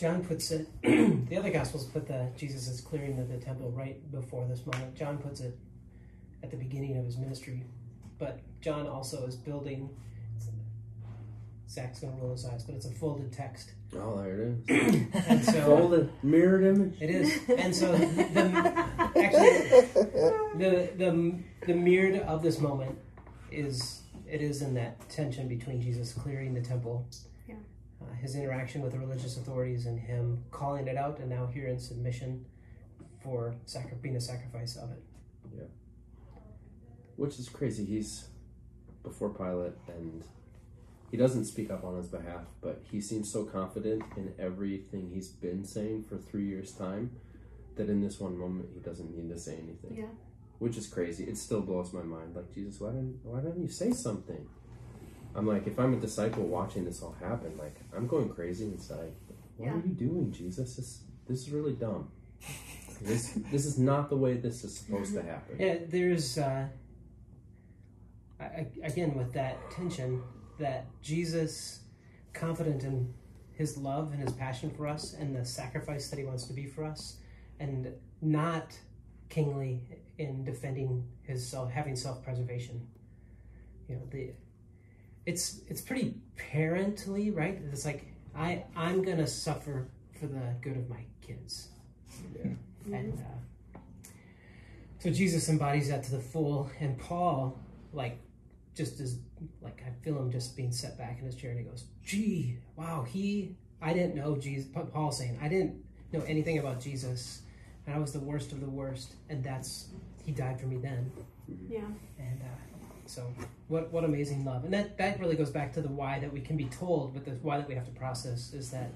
John 0.00 0.24
puts 0.24 0.50
it, 0.50 0.66
the 1.28 1.36
other 1.36 1.50
gospels 1.50 1.84
put 1.84 2.06
the 2.06 2.28
Jesus 2.34 2.68
is 2.68 2.80
clearing 2.80 3.18
of 3.18 3.28
the 3.28 3.36
temple 3.36 3.70
right 3.70 4.10
before 4.10 4.46
this 4.48 4.64
moment. 4.64 4.94
John 4.94 5.18
puts 5.18 5.40
it 5.40 5.58
at 6.42 6.50
the 6.50 6.56
beginning 6.56 6.96
of 6.96 7.04
his 7.04 7.18
ministry. 7.18 7.64
But 8.18 8.40
John 8.62 8.86
also 8.86 9.26
is 9.26 9.36
building, 9.36 9.90
Zach's 11.70 12.00
going 12.00 12.16
to 12.16 12.20
roll 12.22 12.32
his 12.32 12.44
eyes, 12.46 12.64
but 12.64 12.74
it's 12.74 12.86
a 12.86 12.90
folded 12.90 13.32
text. 13.32 13.70
Oh, 13.96 14.20
there 14.22 14.40
it 14.40 14.68
is. 14.68 15.06
And 15.28 15.44
so 15.44 15.52
Folded, 15.66 16.10
mirrored 16.22 16.64
image. 16.64 16.96
it 17.00 17.10
is. 17.10 17.38
And 17.56 17.74
so 17.74 17.92
the, 17.92 18.86
actually, 19.16 19.80
the, 20.58 20.90
the, 20.96 21.34
the 21.66 21.74
mirrored 21.74 22.20
of 22.22 22.42
this 22.42 22.58
moment 22.58 22.98
is, 23.52 24.02
it 24.28 24.40
is 24.42 24.62
in 24.62 24.74
that 24.74 25.08
tension 25.08 25.46
between 25.48 25.80
Jesus 25.80 26.12
clearing 26.12 26.54
the 26.54 26.60
temple 26.60 27.06
Yeah. 27.48 27.54
uh, 28.02 28.12
his 28.20 28.34
interaction 28.34 28.82
with 28.82 28.90
the 28.92 28.98
religious 28.98 29.36
authorities 29.36 29.86
and 29.86 29.98
him 29.98 30.42
calling 30.50 30.88
it 30.88 30.96
out 30.96 31.18
and 31.20 31.28
now 31.30 31.46
here 31.46 31.68
in 31.68 31.78
submission 31.78 32.44
for 33.22 33.54
sacri- 33.66 33.96
being 34.02 34.16
a 34.16 34.20
sacrifice 34.20 34.76
of 34.76 34.90
it. 34.90 35.02
Yeah, 35.56 35.64
which 37.16 37.38
is 37.38 37.48
crazy. 37.48 37.84
He's 37.84 38.26
before 39.04 39.30
Pilate 39.30 39.72
and 39.88 40.24
he 41.10 41.16
doesn't 41.16 41.44
speak 41.46 41.70
up 41.70 41.84
on 41.84 41.96
his 41.96 42.06
behalf, 42.06 42.42
but 42.60 42.82
he 42.90 43.00
seems 43.00 43.30
so 43.32 43.44
confident 43.44 44.02
in 44.16 44.32
everything 44.38 45.10
he's 45.12 45.28
been 45.28 45.64
saying 45.64 46.04
for 46.08 46.16
three 46.18 46.44
years' 46.46 46.72
time 46.72 47.10
that 47.76 47.88
in 47.88 48.00
this 48.00 48.20
one 48.20 48.36
moment 48.38 48.68
he 48.74 48.80
doesn't 48.80 49.14
need 49.16 49.28
to 49.28 49.38
say 49.38 49.54
anything. 49.54 49.96
yeah 49.96 50.04
Which 50.58 50.76
is 50.76 50.86
crazy. 50.86 51.24
It 51.24 51.36
still 51.36 51.62
blows 51.62 51.92
my 51.92 52.02
mind. 52.02 52.36
Like 52.36 52.52
Jesus, 52.54 52.80
why 52.80 52.90
didn't 52.90 53.18
why 53.24 53.40
didn't 53.40 53.62
you 53.62 53.68
say 53.68 53.92
something? 53.92 54.46
I'm 55.34 55.46
like, 55.46 55.66
if 55.66 55.78
I'm 55.78 55.94
a 55.94 55.96
disciple 56.00 56.42
watching 56.44 56.84
this 56.84 57.02
all 57.02 57.16
happen, 57.20 57.56
like 57.58 57.76
I'm 57.96 58.06
going 58.06 58.28
crazy 58.28 58.64
inside. 58.66 59.12
What 59.56 59.66
Yeah. 59.66 59.74
are 59.74 59.82
you 59.86 59.94
doing, 59.94 60.32
Jesus? 60.32 60.76
This 60.76 61.00
this 61.26 61.40
is 61.42 61.50
really 61.50 61.72
dumb. 61.72 62.10
This 63.02 63.32
this 63.50 63.64
is 63.66 63.78
not 63.78 64.10
the 64.10 64.16
way 64.16 64.34
this 64.34 64.62
is 64.64 64.76
supposed 64.78 65.14
to 65.14 65.22
happen. 65.32 65.56
Yeah, 65.58 65.76
there's 65.88 66.36
uh, 66.38 66.66
I, 68.38 68.44
I- 68.44 68.66
again 68.84 69.14
with 69.16 69.32
that 69.34 69.56
tension 69.70 70.22
that 70.60 70.86
Jesus, 71.02 71.80
confident 72.32 72.84
in 72.84 73.12
his 73.52 73.76
love 73.76 74.12
and 74.12 74.22
his 74.22 74.32
passion 74.32 74.70
for 74.70 74.86
us 74.86 75.14
and 75.14 75.34
the 75.34 75.44
sacrifice 75.44 76.08
that 76.10 76.18
he 76.18 76.24
wants 76.24 76.44
to 76.44 76.52
be 76.52 76.66
for 76.66 76.84
us, 76.84 77.16
and 77.58 77.92
not 78.22 78.78
kingly 79.28 79.82
in 80.18 80.44
defending 80.44 81.04
his 81.22 81.46
self, 81.46 81.70
having 81.70 81.96
self-preservation. 81.96 82.86
You 83.88 83.96
know 83.96 84.02
the, 84.10 84.30
it's 85.26 85.60
it's 85.68 85.80
pretty 85.80 86.14
parently 86.38 87.36
right. 87.36 87.60
It's 87.72 87.84
like 87.84 88.06
I 88.36 88.64
I'm 88.76 89.02
gonna 89.02 89.26
suffer 89.26 89.88
for 90.18 90.26
the 90.26 90.54
good 90.62 90.76
of 90.76 90.88
my 90.88 91.04
kids 91.20 91.68
Yeah. 92.38 92.52
and 92.92 93.18
uh, 93.18 93.78
So 95.00 95.10
Jesus 95.10 95.48
embodies 95.48 95.88
that 95.88 96.02
to 96.04 96.10
the 96.12 96.20
full, 96.20 96.70
and 96.78 96.98
Paul, 96.98 97.58
like, 97.92 98.18
just 98.74 99.00
is 99.00 99.18
like 99.62 99.82
I 99.86 99.90
feel 100.04 100.18
him 100.18 100.30
just 100.30 100.56
being 100.56 100.72
set 100.72 100.98
back 100.98 101.18
in 101.18 101.26
his 101.26 101.34
chair, 101.34 101.50
and 101.50 101.60
he 101.60 101.64
goes, 101.64 101.84
"Gee, 102.04 102.58
wow, 102.76 103.04
he, 103.08 103.56
I 103.80 103.92
didn't 103.92 104.14
know 104.14 104.36
Jesus." 104.36 104.70
Paul 104.92 105.12
saying, 105.12 105.38
"I 105.42 105.48
didn't 105.48 105.82
know 106.12 106.20
anything 106.26 106.58
about 106.58 106.80
Jesus, 106.80 107.42
and 107.86 107.94
I 107.94 107.98
was 107.98 108.12
the 108.12 108.20
worst 108.20 108.52
of 108.52 108.60
the 108.60 108.68
worst, 108.68 109.14
and 109.28 109.42
that's 109.42 109.88
he 110.24 110.32
died 110.32 110.60
for 110.60 110.66
me 110.66 110.76
then." 110.76 111.10
Yeah. 111.68 111.80
And 112.18 112.40
uh, 112.42 112.80
so, 113.06 113.26
what 113.68 113.92
what 113.92 114.04
amazing 114.04 114.44
love, 114.44 114.64
and 114.64 114.72
that 114.72 114.96
that 114.98 115.18
really 115.20 115.36
goes 115.36 115.50
back 115.50 115.72
to 115.74 115.80
the 115.82 115.88
why 115.88 116.18
that 116.20 116.32
we 116.32 116.40
can 116.40 116.56
be 116.56 116.66
told, 116.66 117.14
but 117.14 117.24
the 117.24 117.32
why 117.42 117.56
that 117.58 117.68
we 117.68 117.74
have 117.74 117.86
to 117.86 117.92
process 117.92 118.52
is 118.52 118.70
that 118.70 118.92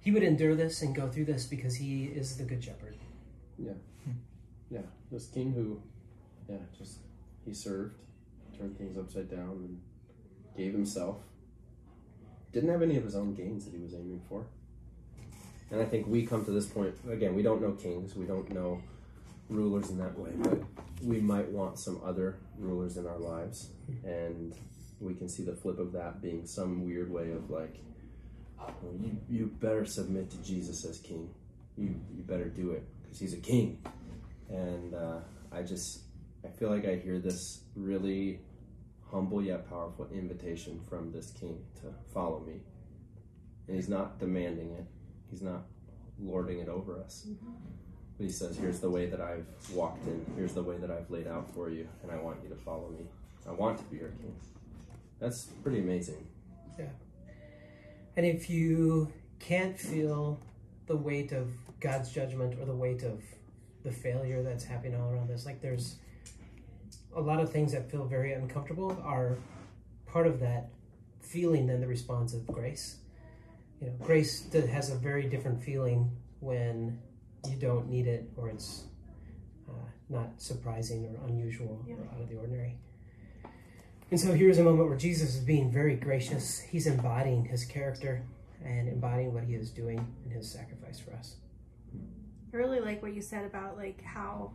he 0.00 0.10
would 0.10 0.22
endure 0.22 0.54
this 0.54 0.82
and 0.82 0.94
go 0.94 1.08
through 1.08 1.26
this 1.26 1.46
because 1.46 1.76
he 1.76 2.04
is 2.04 2.36
the 2.36 2.44
good 2.44 2.62
shepherd. 2.64 2.96
Yeah, 3.58 3.72
Yeah, 4.70 4.80
this 5.12 5.26
king 5.26 5.52
who, 5.52 5.80
yeah, 6.48 6.58
just 6.76 6.98
he 7.44 7.52
served, 7.52 7.96
turned 8.60 8.78
things 8.78 8.98
upside 8.98 9.30
down, 9.30 9.50
and 9.50 9.80
gave 10.56 10.72
himself. 10.72 11.16
Didn't 12.52 12.70
have 12.70 12.82
any 12.82 12.96
of 12.96 13.04
his 13.04 13.14
own 13.14 13.34
gains 13.34 13.64
that 13.64 13.74
he 13.74 13.80
was 13.80 13.94
aiming 13.94 14.20
for. 14.28 14.46
And 15.70 15.80
I 15.80 15.84
think 15.84 16.06
we 16.06 16.26
come 16.26 16.44
to 16.44 16.50
this 16.50 16.66
point 16.66 16.94
again. 17.08 17.34
We 17.34 17.42
don't 17.42 17.62
know 17.62 17.72
kings. 17.72 18.16
We 18.16 18.26
don't 18.26 18.50
know 18.52 18.82
rulers 19.48 19.90
in 19.90 19.98
that 19.98 20.18
way, 20.18 20.30
but 20.36 20.58
we 21.02 21.20
might 21.20 21.48
want 21.48 21.78
some 21.78 22.00
other 22.04 22.36
rulers 22.58 22.96
in 22.96 23.06
our 23.06 23.18
lives, 23.18 23.70
and 24.04 24.54
we 25.00 25.14
can 25.14 25.28
see 25.28 25.44
the 25.44 25.54
flip 25.54 25.78
of 25.78 25.92
that 25.92 26.20
being 26.20 26.46
some 26.46 26.84
weird 26.84 27.10
way 27.10 27.30
of 27.30 27.50
like, 27.50 27.80
oh, 28.60 28.74
you 29.00 29.16
you 29.28 29.46
better 29.46 29.84
submit 29.84 30.30
to 30.30 30.36
Jesus 30.38 30.84
as 30.84 30.98
king. 30.98 31.30
You 31.76 31.94
you 32.14 32.22
better 32.22 32.48
do 32.48 32.72
it 32.72 32.84
because 33.02 33.18
he's 33.18 33.32
a 33.32 33.38
king 33.38 33.78
and 34.50 34.94
uh, 34.94 35.18
I 35.52 35.62
just 35.62 36.00
I 36.44 36.48
feel 36.48 36.70
like 36.70 36.86
I 36.86 36.96
hear 36.96 37.18
this 37.18 37.60
really 37.76 38.40
humble 39.10 39.42
yet 39.42 39.68
powerful 39.68 40.08
invitation 40.12 40.80
from 40.88 41.12
this 41.12 41.30
king 41.32 41.64
to 41.76 41.92
follow 42.12 42.40
me, 42.40 42.60
and 43.66 43.76
he's 43.76 43.88
not 43.88 44.18
demanding 44.18 44.70
it. 44.72 44.86
He's 45.30 45.42
not 45.42 45.62
lording 46.18 46.60
it 46.60 46.68
over 46.68 46.98
us. 46.98 47.26
Mm-hmm. 47.28 47.52
But 48.16 48.26
he 48.26 48.32
says, 48.32 48.56
"Here's 48.56 48.80
the 48.80 48.90
way 48.90 49.06
that 49.06 49.20
I've 49.20 49.46
walked 49.72 50.06
in. 50.06 50.24
Here's 50.36 50.52
the 50.52 50.62
way 50.62 50.76
that 50.76 50.90
I've 50.90 51.10
laid 51.10 51.26
out 51.26 51.52
for 51.54 51.70
you, 51.70 51.88
and 52.02 52.12
I 52.12 52.16
want 52.16 52.38
you 52.42 52.48
to 52.50 52.56
follow 52.56 52.90
me. 52.90 53.06
I 53.48 53.52
want 53.52 53.78
to 53.78 53.84
be 53.84 53.96
your 53.96 54.10
king." 54.10 54.34
That's 55.18 55.44
pretty 55.62 55.80
amazing. 55.80 56.26
Yeah. 56.78 56.86
And 58.16 58.26
if 58.26 58.50
you 58.50 59.12
can't 59.38 59.78
feel 59.78 60.38
the 60.86 60.96
weight 60.96 61.32
of 61.32 61.48
God's 61.78 62.10
judgment 62.10 62.58
or 62.60 62.66
the 62.66 62.74
weight 62.74 63.02
of 63.02 63.22
the 63.82 63.92
failure 63.92 64.42
that's 64.42 64.64
happening 64.64 65.00
all 65.00 65.10
around 65.10 65.30
us, 65.30 65.46
like 65.46 65.60
there's 65.60 65.96
a 67.14 67.20
lot 67.20 67.40
of 67.40 67.50
things 67.50 67.72
that 67.72 67.90
feel 67.90 68.04
very 68.04 68.32
uncomfortable 68.32 68.96
are 69.04 69.36
part 70.06 70.26
of 70.26 70.40
that 70.40 70.70
feeling 71.20 71.66
than 71.66 71.80
the 71.80 71.86
response 71.86 72.34
of 72.34 72.46
grace. 72.46 72.96
You 73.80 73.88
know, 73.88 73.92
grace 74.02 74.52
has 74.52 74.90
a 74.90 74.96
very 74.96 75.28
different 75.28 75.62
feeling 75.62 76.10
when 76.40 76.98
you 77.48 77.56
don't 77.56 77.88
need 77.88 78.06
it 78.06 78.28
or 78.36 78.48
it's 78.50 78.84
uh, 79.68 79.72
not 80.08 80.40
surprising 80.40 81.04
or 81.06 81.26
unusual 81.28 81.82
Yeah. 81.86 81.94
or 81.94 82.08
out 82.14 82.20
of 82.20 82.28
the 82.28 82.36
ordinary. 82.36 82.78
And 84.10 84.18
so 84.18 84.32
here's 84.32 84.58
a 84.58 84.64
moment 84.64 84.88
where 84.88 84.98
Jesus 84.98 85.36
is 85.36 85.40
being 85.40 85.70
very 85.70 85.94
gracious. 85.94 86.58
He's 86.58 86.86
embodying 86.86 87.44
his 87.44 87.64
character 87.64 88.22
and 88.64 88.88
embodying 88.88 89.32
what 89.32 89.44
he 89.44 89.54
is 89.54 89.70
doing 89.70 90.04
in 90.24 90.30
his 90.32 90.50
sacrifice 90.50 90.98
for 90.98 91.12
us. 91.14 91.36
I 92.52 92.56
really 92.56 92.80
like 92.80 93.00
what 93.02 93.14
you 93.14 93.22
said 93.22 93.44
about 93.44 93.76
like 93.76 94.02
how 94.02 94.52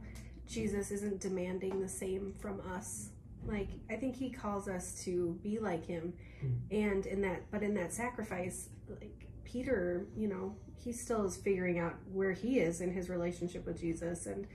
Jesus 0.47 0.91
isn't 0.91 1.21
demanding 1.21 1.81
the 1.81 1.89
same 1.89 2.33
from 2.39 2.61
us. 2.73 3.09
Like 3.45 3.69
I 3.89 3.95
think 3.95 4.15
he 4.15 4.29
calls 4.29 4.67
us 4.67 5.03
to 5.05 5.39
be 5.43 5.59
like 5.59 5.85
him. 5.85 6.13
Hmm. 6.41 6.53
And 6.71 7.05
in 7.05 7.21
that 7.21 7.51
but 7.51 7.63
in 7.63 7.73
that 7.75 7.93
sacrifice, 7.93 8.69
like 8.89 9.27
Peter, 9.43 10.07
you 10.15 10.27
know, 10.27 10.55
he 10.77 10.91
still 10.91 11.25
is 11.25 11.35
figuring 11.35 11.79
out 11.79 11.95
where 12.11 12.31
he 12.31 12.59
is 12.59 12.81
in 12.81 12.91
his 12.91 13.09
relationship 13.09 13.65
with 13.65 13.79
Jesus 13.79 14.25
and 14.25 14.47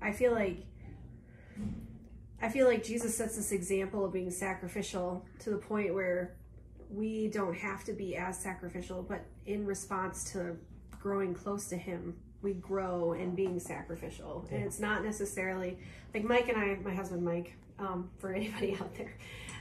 I 0.00 0.12
feel 0.12 0.32
like 0.32 0.64
I 2.40 2.48
feel 2.50 2.66
like 2.66 2.84
Jesus 2.84 3.16
sets 3.16 3.36
this 3.36 3.52
example 3.52 4.04
of 4.04 4.12
being 4.12 4.30
sacrificial 4.30 5.24
to 5.40 5.50
the 5.50 5.56
point 5.56 5.94
where 5.94 6.36
we 6.90 7.28
don't 7.28 7.56
have 7.56 7.82
to 7.84 7.92
be 7.92 8.16
as 8.16 8.38
sacrificial, 8.38 9.02
but 9.02 9.24
in 9.46 9.64
response 9.64 10.32
to 10.32 10.56
growing 11.00 11.34
close 11.34 11.68
to 11.68 11.76
him, 11.76 12.14
we 12.42 12.54
grow 12.54 13.12
in 13.12 13.34
being 13.34 13.58
sacrificial. 13.58 14.46
And 14.50 14.62
it's 14.62 14.78
not 14.78 15.04
necessarily 15.04 15.78
like 16.14 16.24
Mike 16.24 16.48
and 16.48 16.56
I, 16.56 16.76
my 16.82 16.94
husband 16.94 17.24
Mike, 17.24 17.54
um, 17.78 18.10
for 18.18 18.32
anybody 18.34 18.76
out 18.80 18.94
there. 18.96 19.16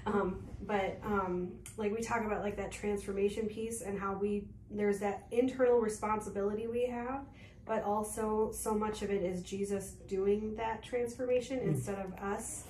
Um, 0.06 0.48
but 0.62 1.00
um, 1.04 1.54
like 1.78 1.92
we 1.92 2.02
talk 2.02 2.24
about 2.26 2.42
like 2.42 2.58
that 2.58 2.72
transformation 2.72 3.48
piece 3.48 3.82
and 3.82 4.00
how 4.00 4.14
we 4.14 4.46
there's 4.70 5.00
that 5.00 5.26
internal 5.32 5.80
responsibility 5.80 6.68
we 6.68 6.86
have, 6.88 7.22
but 7.66 7.84
also 7.84 8.52
so 8.52 8.74
much 8.74 9.02
of 9.02 9.10
it 9.10 9.24
is 9.24 9.42
Jesus 9.42 9.94
doing 10.08 10.56
that 10.56 10.84
transformation 10.84 11.60
instead 11.60 11.98
of 11.98 12.14
us 12.22 12.66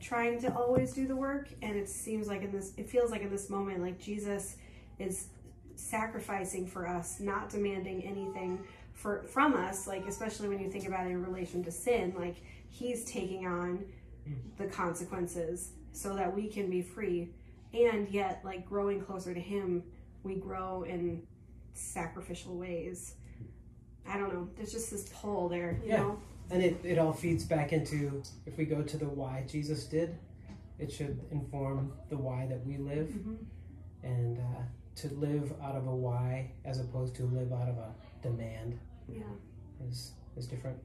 trying 0.00 0.40
to 0.40 0.54
always 0.54 0.92
do 0.92 1.06
the 1.06 1.16
work. 1.16 1.48
And 1.62 1.76
it 1.76 1.88
seems 1.88 2.28
like 2.28 2.42
in 2.42 2.52
this, 2.52 2.72
it 2.76 2.88
feels 2.88 3.10
like 3.10 3.22
in 3.22 3.30
this 3.30 3.50
moment, 3.50 3.82
like 3.82 3.98
Jesus 3.98 4.56
is 4.98 5.28
sacrificing 5.74 6.66
for 6.66 6.86
us, 6.86 7.20
not 7.20 7.50
demanding 7.50 8.02
anything 8.02 8.60
for 8.98 9.22
from 9.24 9.54
us. 9.54 9.86
Like 9.86 10.06
especially 10.06 10.48
when 10.48 10.58
you 10.60 10.70
think 10.70 10.86
about 10.86 11.06
it 11.06 11.10
in 11.10 11.24
relation 11.24 11.62
to 11.64 11.70
sin, 11.72 12.14
like 12.18 12.36
He's 12.68 13.04
taking 13.04 13.46
on 13.46 13.84
the 14.58 14.66
consequences 14.66 15.70
so 15.92 16.14
that 16.14 16.34
we 16.34 16.48
can 16.48 16.68
be 16.68 16.82
free, 16.82 17.30
and 17.72 18.08
yet 18.10 18.40
like 18.44 18.66
growing 18.68 19.00
closer 19.00 19.32
to 19.32 19.40
Him, 19.40 19.82
we 20.22 20.34
grow 20.34 20.82
in 20.82 21.22
sacrificial 21.72 22.56
ways. 22.56 23.14
I 24.06 24.18
don't 24.18 24.32
know. 24.32 24.48
There's 24.56 24.72
just 24.72 24.90
this 24.90 25.08
pull 25.14 25.48
there, 25.48 25.78
you 25.82 25.90
Yeah. 25.90 25.96
know. 25.98 26.18
And 26.50 26.62
it, 26.62 26.82
it 26.82 26.98
all 26.98 27.12
feeds 27.12 27.44
back 27.44 27.72
into 27.74 28.22
if 28.46 28.56
we 28.56 28.64
go 28.64 28.82
to 28.82 28.96
the 28.96 29.04
why 29.06 29.44
Jesus 29.46 29.84
did, 29.84 30.16
it 30.78 30.90
should 30.90 31.20
inform 31.30 31.92
the 32.08 32.16
why 32.16 32.46
that 32.46 32.64
we 32.66 32.78
live. 32.78 33.08
Mhm. 33.08 33.36
And 34.02 34.38
uh, 34.38 34.62
to 34.96 35.08
live 35.14 35.52
out 35.62 35.76
of 35.76 35.86
a 35.86 35.94
why 35.94 36.50
as 36.64 36.80
opposed 36.80 37.14
to 37.16 37.24
live 37.26 37.52
out 37.52 37.68
of 37.68 37.76
a 37.76 37.94
demand 38.22 38.78
Yeah. 39.12 39.86
is, 39.88 40.12
is 40.36 40.46
different. 40.46 40.78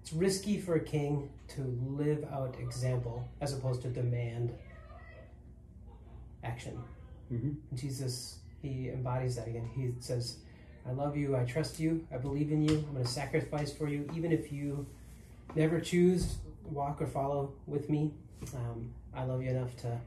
It's 0.00 0.12
risky 0.12 0.60
for 0.60 0.76
a 0.76 0.80
king 0.80 1.30
to 1.48 1.62
live 1.84 2.24
out 2.32 2.56
example 2.60 3.28
as 3.40 3.52
opposed 3.52 3.82
to 3.82 3.88
demand 3.88 4.52
action. 6.44 6.78
Mm-hmm. 7.32 7.76
Jesus, 7.76 8.38
he 8.62 8.88
embodies 8.90 9.36
that 9.36 9.48
again. 9.48 9.68
He 9.74 9.92
says, 9.98 10.38
I 10.88 10.92
love 10.92 11.16
you, 11.16 11.36
I 11.36 11.44
trust 11.44 11.80
you, 11.80 12.06
I 12.14 12.18
believe 12.18 12.52
in 12.52 12.62
you, 12.62 12.76
I'm 12.76 12.92
going 12.92 13.04
to 13.04 13.10
sacrifice 13.10 13.72
for 13.72 13.88
you, 13.88 14.08
even 14.14 14.30
if 14.30 14.52
you 14.52 14.86
never 15.56 15.80
choose 15.80 16.36
walk 16.70 17.02
or 17.02 17.06
follow 17.06 17.52
with 17.66 17.90
me. 17.90 18.12
Um, 18.54 18.92
I 19.14 19.24
love 19.24 19.42
you 19.42 19.50
enough 19.50 19.76
to 19.78 19.98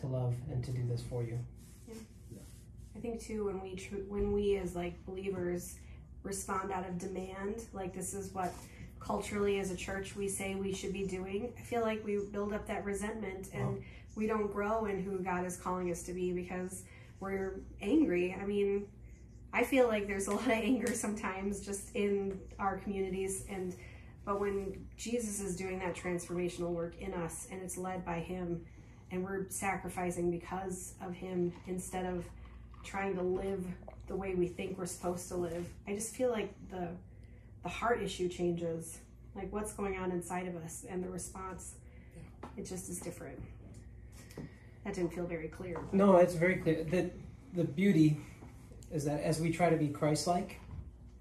to 0.00 0.06
love 0.06 0.34
and 0.50 0.62
to 0.64 0.70
do 0.70 0.86
this 0.86 1.02
for 1.02 1.22
you. 1.24 1.38
Yeah, 2.30 2.38
I 2.96 3.00
think 3.00 3.20
too 3.20 3.44
when 3.46 3.60
we 3.60 3.74
tr- 3.74 4.06
when 4.08 4.32
we 4.32 4.56
as 4.56 4.74
like 4.76 4.94
believers 5.04 5.76
respond 6.28 6.70
out 6.70 6.86
of 6.86 6.98
demand, 6.98 7.64
like 7.72 7.92
this 7.92 8.14
is 8.14 8.32
what 8.32 8.52
culturally 9.00 9.58
as 9.58 9.70
a 9.70 9.76
church 9.76 10.14
we 10.14 10.28
say 10.28 10.54
we 10.54 10.72
should 10.72 10.92
be 10.92 11.04
doing. 11.04 11.52
I 11.58 11.62
feel 11.62 11.80
like 11.80 12.04
we 12.04 12.18
build 12.30 12.52
up 12.52 12.66
that 12.66 12.84
resentment 12.84 13.48
and 13.52 13.82
we 14.14 14.26
don't 14.26 14.52
grow 14.52 14.84
in 14.84 15.02
who 15.02 15.18
God 15.18 15.46
is 15.46 15.56
calling 15.56 15.90
us 15.90 16.02
to 16.04 16.12
be 16.12 16.32
because 16.32 16.82
we're 17.18 17.60
angry. 17.80 18.36
I 18.40 18.44
mean, 18.44 18.86
I 19.52 19.64
feel 19.64 19.88
like 19.88 20.06
there's 20.06 20.28
a 20.28 20.30
lot 20.32 20.46
of 20.46 20.52
anger 20.52 20.92
sometimes 20.92 21.60
just 21.60 21.96
in 21.96 22.38
our 22.58 22.76
communities 22.78 23.44
and 23.48 23.74
but 24.24 24.40
when 24.40 24.86
Jesus 24.98 25.40
is 25.40 25.56
doing 25.56 25.78
that 25.78 25.94
transformational 25.94 26.68
work 26.68 27.00
in 27.00 27.14
us 27.14 27.48
and 27.50 27.62
it's 27.62 27.78
led 27.78 28.04
by 28.04 28.18
him 28.18 28.62
and 29.10 29.24
we're 29.24 29.48
sacrificing 29.48 30.30
because 30.30 30.92
of 31.02 31.14
him 31.14 31.50
instead 31.66 32.04
of 32.04 32.26
trying 32.84 33.14
to 33.16 33.22
live 33.22 33.64
the 34.08 34.16
way 34.16 34.34
we 34.34 34.48
think 34.48 34.78
we're 34.78 34.86
supposed 34.86 35.28
to 35.28 35.36
live. 35.36 35.66
I 35.86 35.94
just 35.94 36.14
feel 36.14 36.30
like 36.30 36.52
the 36.70 36.88
the 37.62 37.68
heart 37.68 38.02
issue 38.02 38.28
changes. 38.28 38.98
Like 39.34 39.52
what's 39.52 39.72
going 39.72 39.96
on 39.98 40.10
inside 40.10 40.48
of 40.48 40.56
us 40.56 40.84
and 40.88 41.02
the 41.04 41.08
response 41.08 41.74
it 42.56 42.66
just 42.66 42.88
is 42.88 42.98
different. 42.98 43.38
That 44.84 44.94
didn't 44.94 45.12
feel 45.12 45.26
very 45.26 45.48
clear. 45.48 45.78
No, 45.92 46.16
it's 46.16 46.34
very 46.34 46.56
clear. 46.56 46.84
The, 46.84 47.10
the 47.54 47.64
beauty 47.64 48.20
is 48.90 49.04
that 49.04 49.20
as 49.22 49.40
we 49.40 49.52
try 49.52 49.70
to 49.70 49.76
be 49.76 49.88
Christ 49.88 50.26
like, 50.26 50.58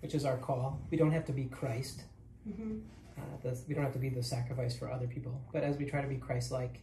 which 0.02 0.15
is 0.15 0.26
our 0.26 0.38
call, 0.38 0.80
we 0.89 0.97
don't 0.97 1.12
have 1.12 1.26
to 1.26 1.34
be 1.34 1.45
Christ. 1.45 2.04
hmm 2.45 2.80
Uh, 3.17 3.21
the, 3.43 3.60
we 3.67 3.73
don't 3.73 3.84
have 3.84 3.93
to 3.93 4.00
be 4.00 4.10
the 4.10 4.23
sacrifice 4.23 4.76
for 4.78 4.91
other 4.91 5.08
people. 5.08 5.41
But 5.52 5.63
as 5.63 5.78
we 5.78 5.86
try 5.86 6.02
to 6.02 6.08
be 6.08 6.17
Christ 6.17 6.52
like, 6.52 6.80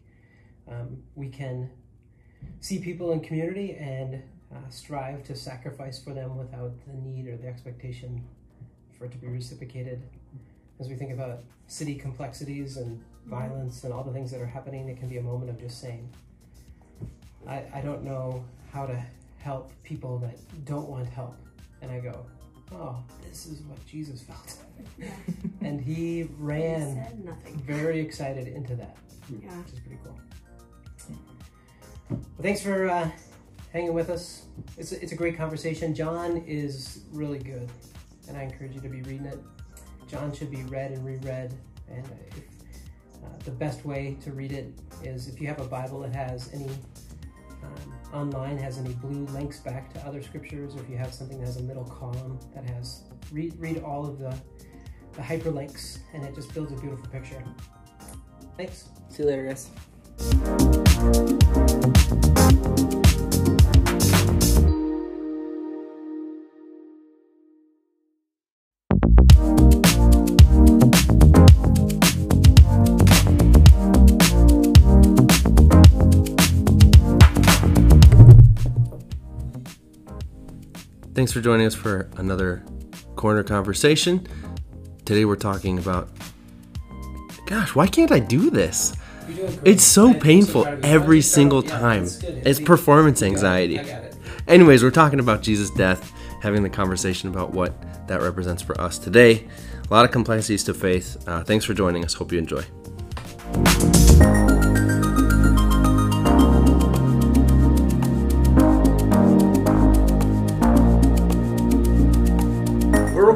um, 0.68 1.02
we 1.14 1.28
can 1.28 1.70
see 2.60 2.78
people 2.80 3.12
in 3.12 3.20
community 3.20 3.76
and 3.76 4.22
uh, 4.54 4.58
strive 4.70 5.24
to 5.24 5.34
sacrifice 5.34 5.98
for 6.02 6.14
them 6.14 6.36
without 6.36 6.72
the 6.86 6.92
need 6.94 7.26
or 7.28 7.36
the 7.36 7.46
expectation 7.46 8.22
for 8.98 9.06
it 9.06 9.12
to 9.12 9.18
be 9.18 9.26
reciprocated. 9.26 10.02
as 10.80 10.88
we 10.88 10.94
think 10.94 11.12
about 11.12 11.40
city 11.66 11.94
complexities 11.94 12.76
and 12.76 13.00
violence 13.26 13.84
and 13.84 13.92
all 13.92 14.04
the 14.04 14.12
things 14.12 14.30
that 14.30 14.40
are 14.40 14.46
happening, 14.46 14.88
it 14.88 14.98
can 14.98 15.08
be 15.08 15.18
a 15.18 15.22
moment 15.22 15.50
of 15.50 15.58
just 15.58 15.80
saying, 15.80 16.08
I, 17.48 17.64
I 17.74 17.80
don't 17.80 18.02
know 18.04 18.44
how 18.72 18.86
to 18.86 19.02
help 19.38 19.72
people 19.82 20.18
that 20.18 20.36
don't 20.64 20.88
want 20.88 21.08
help. 21.08 21.36
And 21.82 21.90
I 21.90 22.00
go, 22.00 22.24
oh, 22.72 23.02
this 23.28 23.46
is 23.46 23.60
what 23.62 23.84
Jesus 23.86 24.22
felt. 24.22 24.56
Yeah. 24.98 25.08
and 25.60 25.80
he 25.80 25.94
He 25.94 26.28
ran 26.38 27.22
nothing. 27.24 27.56
very 27.66 28.00
excited 28.00 28.48
into 28.48 28.74
that, 28.76 28.96
Yeah. 29.30 29.48
which 29.58 29.72
is 29.74 29.80
pretty 29.80 29.98
cool. 30.04 30.18
Well, 32.10 32.20
thanks 32.42 32.62
for 32.62 32.88
uh, 32.88 33.10
hanging 33.74 33.92
with 33.92 34.08
us. 34.08 34.44
It's 34.78 34.92
a, 34.92 35.02
it's 35.02 35.12
a 35.12 35.16
great 35.16 35.36
conversation. 35.36 35.94
John 35.94 36.42
is 36.46 37.00
really 37.12 37.40
good, 37.40 37.68
and 38.28 38.38
I 38.38 38.42
encourage 38.42 38.74
you 38.74 38.80
to 38.80 38.88
be 38.88 39.02
reading 39.02 39.26
it. 39.26 39.38
John 40.06 40.32
should 40.32 40.50
be 40.50 40.62
read 40.64 40.92
and 40.92 41.04
reread, 41.04 41.52
and 41.90 42.06
if, 42.28 42.38
uh, 43.22 43.36
the 43.44 43.50
best 43.50 43.84
way 43.84 44.16
to 44.22 44.30
read 44.32 44.52
it 44.52 44.72
is 45.02 45.26
if 45.28 45.40
you 45.40 45.48
have 45.48 45.60
a 45.60 45.64
Bible 45.64 46.00
that 46.00 46.14
has 46.14 46.50
any 46.54 46.70
um, 47.64 47.94
online 48.12 48.58
has 48.58 48.78
any 48.78 48.92
blue 48.94 49.26
links 49.26 49.58
back 49.58 49.92
to 49.94 50.00
other 50.06 50.22
scriptures, 50.22 50.76
or 50.76 50.80
if 50.80 50.88
you 50.88 50.96
have 50.96 51.12
something 51.12 51.40
that 51.40 51.46
has 51.46 51.56
a 51.56 51.62
middle 51.62 51.84
column 51.84 52.38
that 52.54 52.64
has 52.70 53.02
read 53.32 53.54
read 53.58 53.82
all 53.82 54.06
of 54.06 54.18
the 54.18 54.34
the 55.14 55.22
hyperlinks, 55.22 55.98
and 56.12 56.24
it 56.24 56.34
just 56.34 56.54
builds 56.54 56.72
a 56.72 56.76
beautiful 56.76 57.06
picture. 57.08 57.42
Thanks. 58.56 58.88
See 59.08 59.24
you 59.24 59.28
later, 59.28 59.46
guys. 59.48 59.70
Thanks 81.24 81.32
for 81.32 81.40
joining 81.40 81.66
us 81.66 81.74
for 81.74 82.10
another 82.18 82.62
corner 83.16 83.42
conversation. 83.42 84.26
Today 85.06 85.24
we're 85.24 85.36
talking 85.36 85.78
about. 85.78 86.10
Gosh, 87.46 87.74
why 87.74 87.86
can't 87.86 88.12
I 88.12 88.18
do 88.18 88.50
this? 88.50 88.94
You're 89.26 89.36
doing 89.38 89.56
great. 89.56 89.66
It's 89.68 89.84
so 89.84 90.10
I- 90.10 90.18
painful 90.18 90.64
proud 90.64 90.74
of 90.74 90.84
you. 90.84 90.90
every 90.90 91.16
I'm 91.16 91.22
so 91.22 91.28
proud 91.30 91.34
single. 91.34 91.64
Yeah, 91.64 91.78
time. 91.78 92.02
It's 92.44 92.60
performance 92.60 93.22
I 93.22 93.24
got 93.24 93.26
it. 93.30 93.36
anxiety. 93.36 93.76
It. 93.76 94.16
Anyways, 94.48 94.82
we're 94.82 94.90
talking 94.90 95.18
about 95.18 95.40
Jesus' 95.40 95.70
death, 95.70 96.12
having 96.42 96.62
the 96.62 96.68
conversation 96.68 97.30
about 97.30 97.54
what 97.54 97.72
that 98.06 98.20
represents 98.20 98.60
for 98.62 98.78
us 98.78 98.98
today. 98.98 99.48
A 99.90 99.94
lot 99.94 100.04
of 100.04 100.10
complexities 100.10 100.62
to 100.64 100.74
faith. 100.74 101.26
Uh, 101.26 101.42
thanks 101.42 101.64
for 101.64 101.72
joining 101.72 102.04
us. 102.04 102.12
Hope 102.12 102.32
you 102.32 102.38
enjoy. 102.38 102.64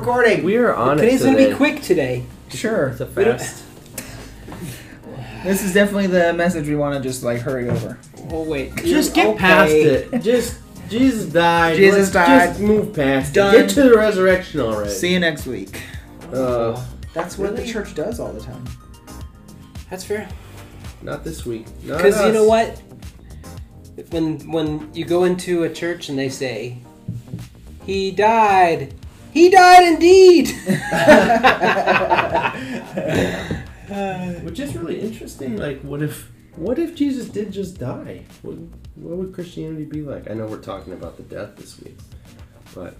Recording. 0.08 0.42
We 0.42 0.56
are 0.56 0.74
on 0.74 0.96
Today's 0.96 1.22
gonna 1.22 1.36
be 1.36 1.52
quick 1.54 1.82
today. 1.82 2.24
Sure. 2.48 2.88
It's 2.88 3.00
a 3.00 3.06
fast. 3.06 3.64
This 5.44 5.62
is 5.62 5.72
definitely 5.72 6.08
the 6.08 6.32
message 6.32 6.66
we 6.66 6.74
want 6.74 7.00
to 7.00 7.08
just 7.08 7.22
like 7.22 7.40
hurry 7.40 7.68
over. 7.70 7.96
Oh 8.30 8.42
wait. 8.42 8.74
Just 8.84 9.14
You're 9.16 9.26
get 9.26 9.38
past 9.38 9.70
it. 9.70 10.20
Just 10.20 10.58
Jesus 10.88 11.32
died. 11.32 11.76
Jesus 11.76 12.12
Let's 12.12 12.26
died. 12.26 12.48
Just 12.48 12.60
move 12.60 12.92
past 12.92 13.34
Done. 13.34 13.54
it. 13.54 13.58
Get 13.58 13.70
to 13.70 13.82
the 13.84 13.96
resurrection 13.96 14.60
already. 14.60 14.90
See 14.90 15.12
you 15.12 15.20
next 15.20 15.46
week. 15.46 15.80
Uh, 16.32 16.82
That's 17.14 17.38
what 17.38 17.52
Really? 17.52 17.66
the 17.66 17.72
church 17.72 17.94
does 17.94 18.18
all 18.18 18.32
the 18.32 18.40
time. 18.40 18.64
That's 19.90 20.02
fair. 20.04 20.28
not 21.02 21.22
this 21.22 21.46
week. 21.46 21.66
Because 21.86 22.20
you 22.20 22.32
know 22.32 22.44
what? 22.44 22.82
When 24.10 24.38
when 24.50 24.92
you 24.92 25.04
go 25.04 25.22
into 25.24 25.62
a 25.62 25.70
church 25.72 26.08
and 26.08 26.18
they 26.18 26.30
say, 26.30 26.78
"He 27.86 28.10
died," 28.10 28.92
he 29.38 29.48
died 29.50 29.84
indeed. 29.84 30.48
Which 34.44 34.58
is 34.58 34.76
really 34.76 35.00
interesting. 35.00 35.56
Like, 35.56 35.80
what 35.82 36.02
if 36.02 36.30
what 36.56 36.78
if 36.78 36.94
Jesus 36.96 37.28
did 37.28 37.52
just 37.52 37.78
die? 37.78 38.24
What, 38.42 38.56
what 38.96 39.16
would 39.16 39.32
Christianity 39.32 39.84
be 39.84 40.02
like? 40.02 40.28
I 40.28 40.34
know 40.34 40.46
we're 40.46 40.58
talking 40.60 40.92
about 40.92 41.16
the 41.16 41.22
death 41.22 41.54
this 41.56 41.80
week, 41.80 41.96
but 42.74 42.96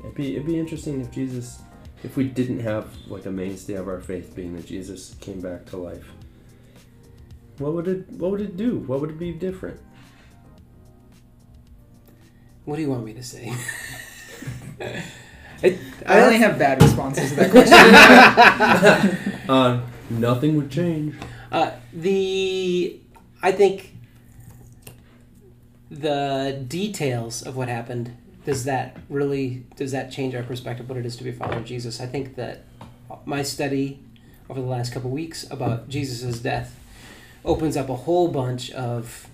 it'd 0.00 0.14
be 0.14 0.36
it'd 0.36 0.46
be 0.46 0.58
interesting 0.58 1.02
if 1.02 1.10
Jesus, 1.10 1.60
if 2.02 2.16
we 2.16 2.24
didn't 2.24 2.60
have 2.60 2.88
like 3.06 3.26
a 3.26 3.30
mainstay 3.30 3.74
of 3.74 3.88
our 3.88 4.00
faith 4.00 4.34
being 4.34 4.56
that 4.56 4.66
Jesus 4.66 5.14
came 5.20 5.40
back 5.40 5.66
to 5.66 5.76
life. 5.76 6.06
What 7.58 7.74
would 7.74 7.88
it 7.88 8.08
What 8.10 8.30
would 8.30 8.40
it 8.40 8.56
do? 8.56 8.78
What 8.78 9.00
would 9.00 9.10
it 9.10 9.18
be 9.18 9.32
different? 9.32 9.80
what 12.64 12.76
do 12.76 12.82
you 12.82 12.88
want 12.88 13.04
me 13.04 13.12
to 13.12 13.22
say? 13.22 13.52
I, 15.64 15.78
I 16.06 16.20
only 16.20 16.38
have 16.38 16.58
bad 16.58 16.82
responses 16.82 17.30
to 17.30 17.36
that 17.36 17.50
question. 17.50 19.30
Uh, 19.46 19.82
nothing 20.08 20.56
would 20.56 20.70
change. 20.70 21.14
Uh, 21.52 21.72
the 21.92 22.98
I 23.42 23.52
think 23.52 23.94
the 25.90 26.64
details 26.66 27.42
of 27.42 27.54
what 27.54 27.68
happened 27.68 28.16
does 28.46 28.64
that 28.64 28.96
really 29.10 29.64
does 29.76 29.92
that 29.92 30.10
change 30.10 30.34
our 30.34 30.42
perspective 30.42 30.88
what 30.88 30.96
it 30.96 31.04
is 31.04 31.16
to 31.16 31.24
be 31.24 31.30
a 31.30 31.32
follower 31.34 31.58
of 31.58 31.66
Jesus? 31.66 32.00
I 32.00 32.06
think 32.06 32.36
that 32.36 32.64
my 33.26 33.42
study 33.42 34.00
over 34.48 34.60
the 34.60 34.66
last 34.66 34.92
couple 34.94 35.10
weeks 35.10 35.44
about 35.50 35.90
Jesus' 35.90 36.40
death 36.40 36.78
opens 37.44 37.76
up 37.76 37.88
a 37.88 37.96
whole 37.96 38.28
bunch 38.28 38.70
of 38.72 39.28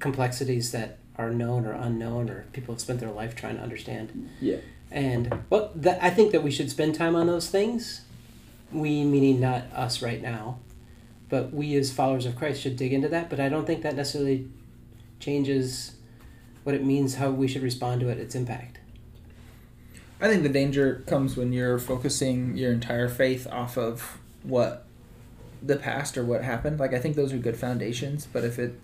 complexities 0.00 0.72
that 0.72 0.98
are 1.16 1.30
known 1.30 1.66
or 1.66 1.72
unknown 1.72 2.30
or 2.30 2.46
people 2.52 2.74
have 2.74 2.80
spent 2.80 2.98
their 2.98 3.10
life 3.10 3.34
trying 3.36 3.56
to 3.56 3.62
understand. 3.62 4.28
Yeah. 4.40 4.56
And 4.90 5.44
well, 5.50 5.70
that, 5.74 6.02
I 6.02 6.10
think 6.10 6.32
that 6.32 6.42
we 6.42 6.50
should 6.50 6.70
spend 6.70 6.94
time 6.94 7.14
on 7.14 7.26
those 7.26 7.48
things. 7.48 8.02
We, 8.72 9.04
meaning 9.04 9.40
not 9.40 9.64
us 9.72 10.02
right 10.02 10.20
now, 10.20 10.58
but 11.28 11.52
we 11.52 11.74
as 11.76 11.92
followers 11.92 12.26
of 12.26 12.36
Christ 12.36 12.62
should 12.62 12.76
dig 12.76 12.92
into 12.92 13.08
that. 13.08 13.30
But 13.30 13.40
I 13.40 13.48
don't 13.48 13.66
think 13.66 13.82
that 13.82 13.96
necessarily 13.96 14.48
changes 15.18 15.96
what 16.62 16.74
it 16.74 16.84
means, 16.84 17.16
how 17.16 17.30
we 17.30 17.48
should 17.48 17.62
respond 17.62 18.00
to 18.00 18.08
it, 18.08 18.18
its 18.18 18.34
impact. 18.34 18.78
I 20.20 20.28
think 20.28 20.42
the 20.42 20.50
danger 20.50 21.02
comes 21.06 21.36
when 21.36 21.52
you're 21.52 21.78
focusing 21.78 22.56
your 22.56 22.72
entire 22.72 23.08
faith 23.08 23.46
off 23.50 23.78
of 23.78 24.18
what 24.42 24.86
the 25.62 25.76
past 25.76 26.18
or 26.18 26.24
what 26.24 26.42
happened. 26.42 26.78
Like 26.78 26.92
I 26.92 26.98
think 26.98 27.16
those 27.16 27.32
are 27.32 27.38
good 27.38 27.56
foundations, 27.56 28.26
but 28.30 28.44
if 28.44 28.58
it 28.58 28.78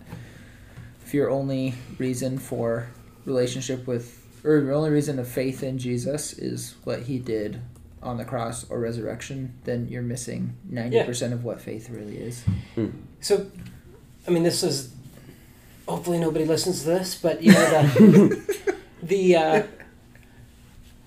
if 1.04 1.14
your 1.14 1.30
only 1.30 1.74
reason 1.98 2.38
for 2.38 2.88
relationship 3.24 3.86
with 3.86 4.25
or 4.46 4.58
your 4.58 4.72
only 4.72 4.90
reason 4.90 5.18
of 5.18 5.28
faith 5.28 5.62
in 5.62 5.78
Jesus 5.78 6.32
is 6.32 6.74
what 6.84 7.02
he 7.02 7.18
did 7.18 7.60
on 8.02 8.16
the 8.16 8.24
cross 8.24 8.68
or 8.70 8.78
resurrection, 8.78 9.52
then 9.64 9.88
you're 9.88 10.02
missing 10.02 10.54
90% 10.70 11.32
of 11.32 11.44
what 11.44 11.60
faith 11.60 11.90
really 11.90 12.16
is. 12.18 12.44
So, 13.20 13.50
I 14.26 14.30
mean, 14.30 14.44
this 14.44 14.62
is 14.62 14.94
hopefully 15.88 16.18
nobody 16.18 16.44
listens 16.44 16.82
to 16.82 16.86
this, 16.88 17.14
but 17.14 17.42
you 17.42 17.52
know 17.52 17.70
the 17.70 18.76
the 19.02 19.36
uh, 19.36 19.62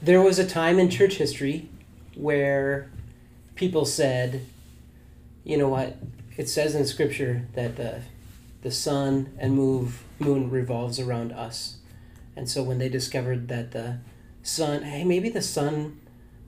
there 0.01 0.21
was 0.21 0.39
a 0.39 0.47
time 0.47 0.79
in 0.79 0.89
church 0.89 1.15
history 1.15 1.69
where 2.15 2.89
people 3.55 3.85
said, 3.85 4.45
you 5.43 5.57
know 5.57 5.67
what, 5.67 5.97
it 6.37 6.47
says 6.49 6.75
in 6.75 6.85
Scripture 6.85 7.47
that 7.53 7.75
the 7.75 8.01
the 8.61 8.71
sun 8.71 9.31
and 9.37 9.53
move 9.53 10.03
moon 10.19 10.49
revolves 10.49 10.99
around 10.99 11.31
us, 11.31 11.77
and 12.39 12.49
so 12.49 12.63
when 12.63 12.77
they 12.77 12.87
discovered 12.87 13.49
that 13.49 13.71
the 13.71 13.99
sun, 14.43 14.83
hey, 14.83 15.03
maybe 15.03 15.27
the 15.27 15.41
sun. 15.41 15.99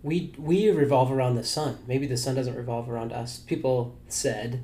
We, 0.03 0.33
we 0.37 0.71
revolve 0.71 1.11
around 1.11 1.35
the 1.35 1.43
sun. 1.43 1.79
Maybe 1.85 2.07
the 2.07 2.15
sun 2.15 2.33
doesn't 2.33 2.55
revolve 2.55 2.89
around 2.89 3.11
us. 3.11 3.39
People 3.39 3.99
said, 4.07 4.63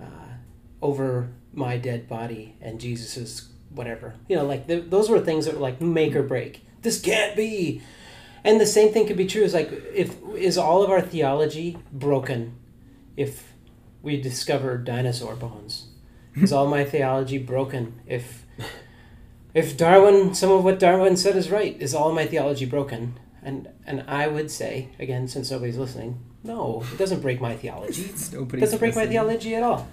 uh, 0.00 0.36
over 0.80 1.30
my 1.52 1.76
dead 1.76 2.08
body 2.08 2.54
and 2.60 2.80
Jesus's 2.80 3.48
whatever. 3.70 4.14
You 4.28 4.36
know, 4.36 4.46
like 4.46 4.68
th- 4.68 4.84
those 4.88 5.10
were 5.10 5.18
things 5.18 5.46
that 5.46 5.56
were 5.56 5.60
like 5.60 5.80
make 5.80 6.14
or 6.14 6.22
break. 6.22 6.64
This 6.82 7.00
can't 7.00 7.34
be. 7.36 7.82
And 8.44 8.60
the 8.60 8.66
same 8.66 8.92
thing 8.92 9.08
could 9.08 9.16
be 9.16 9.26
true. 9.26 9.42
Is 9.42 9.54
like 9.54 9.72
if 9.92 10.16
is 10.36 10.56
all 10.56 10.84
of 10.84 10.90
our 10.90 11.02
theology 11.02 11.78
broken 11.92 12.54
if 13.16 13.52
we 14.02 14.20
discover 14.20 14.78
dinosaur 14.78 15.34
bones? 15.34 15.88
Is 16.36 16.52
all 16.52 16.68
my 16.68 16.84
theology 16.84 17.38
broken 17.38 18.00
if 18.06 18.46
if 19.58 19.76
Darwin 19.76 20.34
some 20.34 20.52
of 20.52 20.62
what 20.62 20.78
Darwin 20.78 21.16
said 21.16 21.36
is 21.36 21.50
right? 21.50 21.76
Is 21.80 21.92
all 21.94 22.12
my 22.12 22.26
theology 22.26 22.64
broken? 22.64 23.18
And 23.42 23.68
and 23.86 24.04
I 24.06 24.28
would 24.28 24.50
say 24.50 24.90
again, 24.98 25.26
since 25.26 25.50
nobody's 25.50 25.76
listening, 25.76 26.20
no, 26.44 26.84
it 26.92 26.98
doesn't 26.98 27.20
break 27.20 27.40
my 27.40 27.56
theology. 27.56 28.04
It 28.58 28.60
doesn't 28.60 28.78
break 28.78 28.94
my 28.94 29.06
theology 29.06 29.54
at 29.56 29.62
all. 29.64 29.88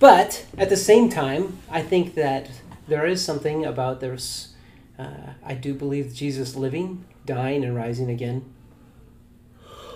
But 0.00 0.46
at 0.58 0.70
the 0.70 0.76
same 0.76 1.08
time, 1.08 1.58
I 1.70 1.82
think 1.82 2.14
that 2.14 2.50
there 2.88 3.06
is 3.06 3.24
something 3.24 3.64
about 3.64 4.00
this. 4.00 4.54
Uh, 4.98 5.34
I 5.44 5.54
do 5.54 5.72
believe 5.72 6.12
Jesus 6.12 6.56
living, 6.56 7.04
dying, 7.24 7.64
and 7.64 7.76
rising 7.76 8.10
again. 8.10 8.52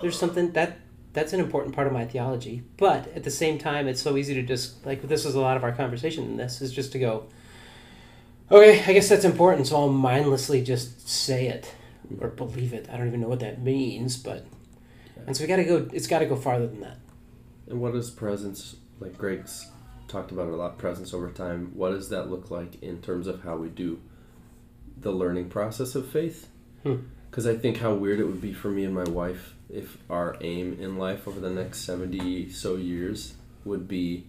There's 0.01 0.17
something 0.17 0.51
that 0.53 0.77
that's 1.11 1.33
an 1.33 1.39
important 1.39 1.75
part 1.75 1.87
of 1.87 1.93
my 1.93 2.05
theology. 2.05 2.63
But 2.77 3.07
at 3.15 3.23
the 3.23 3.31
same 3.31 3.57
time, 3.57 3.87
it's 3.87 4.01
so 4.01 4.15
easy 4.15 4.33
to 4.35 4.43
just 4.43 4.85
like 4.85 5.01
this 5.01 5.25
is 5.25 5.35
a 5.35 5.41
lot 5.41 5.57
of 5.57 5.63
our 5.65 5.73
conversation 5.73 6.23
in 6.23 6.37
this 6.37 6.61
is 6.61 6.71
just 6.71 6.93
to 6.93 6.99
go. 6.99 7.25
Okay, 8.51 8.83
I 8.85 8.93
guess 8.93 9.09
that's 9.09 9.25
important, 9.25 9.67
so 9.67 9.75
I'll 9.77 9.89
mindlessly 9.89 10.61
just 10.63 11.09
say 11.09 11.47
it 11.47 11.73
or 12.21 12.27
believe 12.29 12.73
it. 12.73 12.87
I 12.91 12.97
don't 12.97 13.07
even 13.07 13.21
know 13.21 13.27
what 13.27 13.39
that 13.39 13.61
means, 13.61 14.17
but 14.17 14.45
and 15.25 15.35
so 15.35 15.43
we 15.43 15.47
got 15.47 15.55
to 15.55 15.63
go. 15.63 15.89
It's 15.91 16.07
got 16.07 16.19
to 16.19 16.25
go 16.25 16.35
farther 16.35 16.67
than 16.67 16.81
that. 16.81 16.97
And 17.67 17.81
what 17.81 17.93
does 17.93 18.11
presence, 18.11 18.75
like 18.99 19.17
Greg's 19.17 19.71
talked 20.07 20.31
about 20.31 20.47
it 20.47 20.53
a 20.53 20.55
lot, 20.55 20.77
presence 20.77 21.13
over 21.13 21.31
time, 21.31 21.71
what 21.73 21.89
does 21.89 22.09
that 22.09 22.29
look 22.29 22.51
like 22.51 22.81
in 22.83 23.01
terms 23.01 23.25
of 23.25 23.43
how 23.43 23.55
we 23.57 23.69
do 23.69 23.99
the 24.97 25.11
learning 25.11 25.49
process 25.49 25.95
of 25.95 26.07
faith? 26.07 26.47
Hmm. 26.83 26.97
Because 27.29 27.47
I 27.47 27.55
think 27.57 27.77
how 27.77 27.93
weird 27.95 28.19
it 28.19 28.25
would 28.25 28.41
be 28.41 28.53
for 28.53 28.69
me 28.69 28.85
and 28.85 28.93
my 28.93 29.03
wife 29.03 29.55
if 29.69 29.97
our 30.09 30.37
aim 30.41 30.77
in 30.79 30.97
life 30.97 31.27
over 31.27 31.39
the 31.39 31.49
next 31.49 31.81
70 31.81 32.49
so 32.51 32.75
years 32.75 33.33
would 33.65 33.87
be 33.87 34.25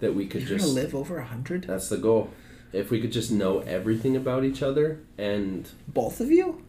that 0.00 0.14
we 0.14 0.26
could 0.26 0.42
You're 0.42 0.58
just 0.58 0.74
live 0.74 0.94
over 0.94 1.18
a 1.18 1.24
hundred. 1.24 1.64
that's 1.64 1.88
the 1.88 1.96
goal 1.96 2.30
if 2.74 2.90
we 2.90 3.00
could 3.00 3.12
just 3.12 3.30
know 3.30 3.60
everything 3.60 4.16
about 4.16 4.44
each 4.44 4.62
other 4.62 5.00
and 5.18 5.68
Both 5.88 6.20
of 6.20 6.30
you? 6.30 6.62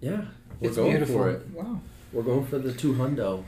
yeah 0.00 0.22
we're 0.60 0.68
It's 0.68 0.76
going 0.76 0.90
beautiful. 0.92 1.14
for 1.16 1.30
it 1.30 1.46
Wow. 1.54 1.80
we're 2.12 2.22
going 2.22 2.46
for 2.46 2.58
the 2.58 2.72
two 2.72 2.94
hundo 2.94 3.44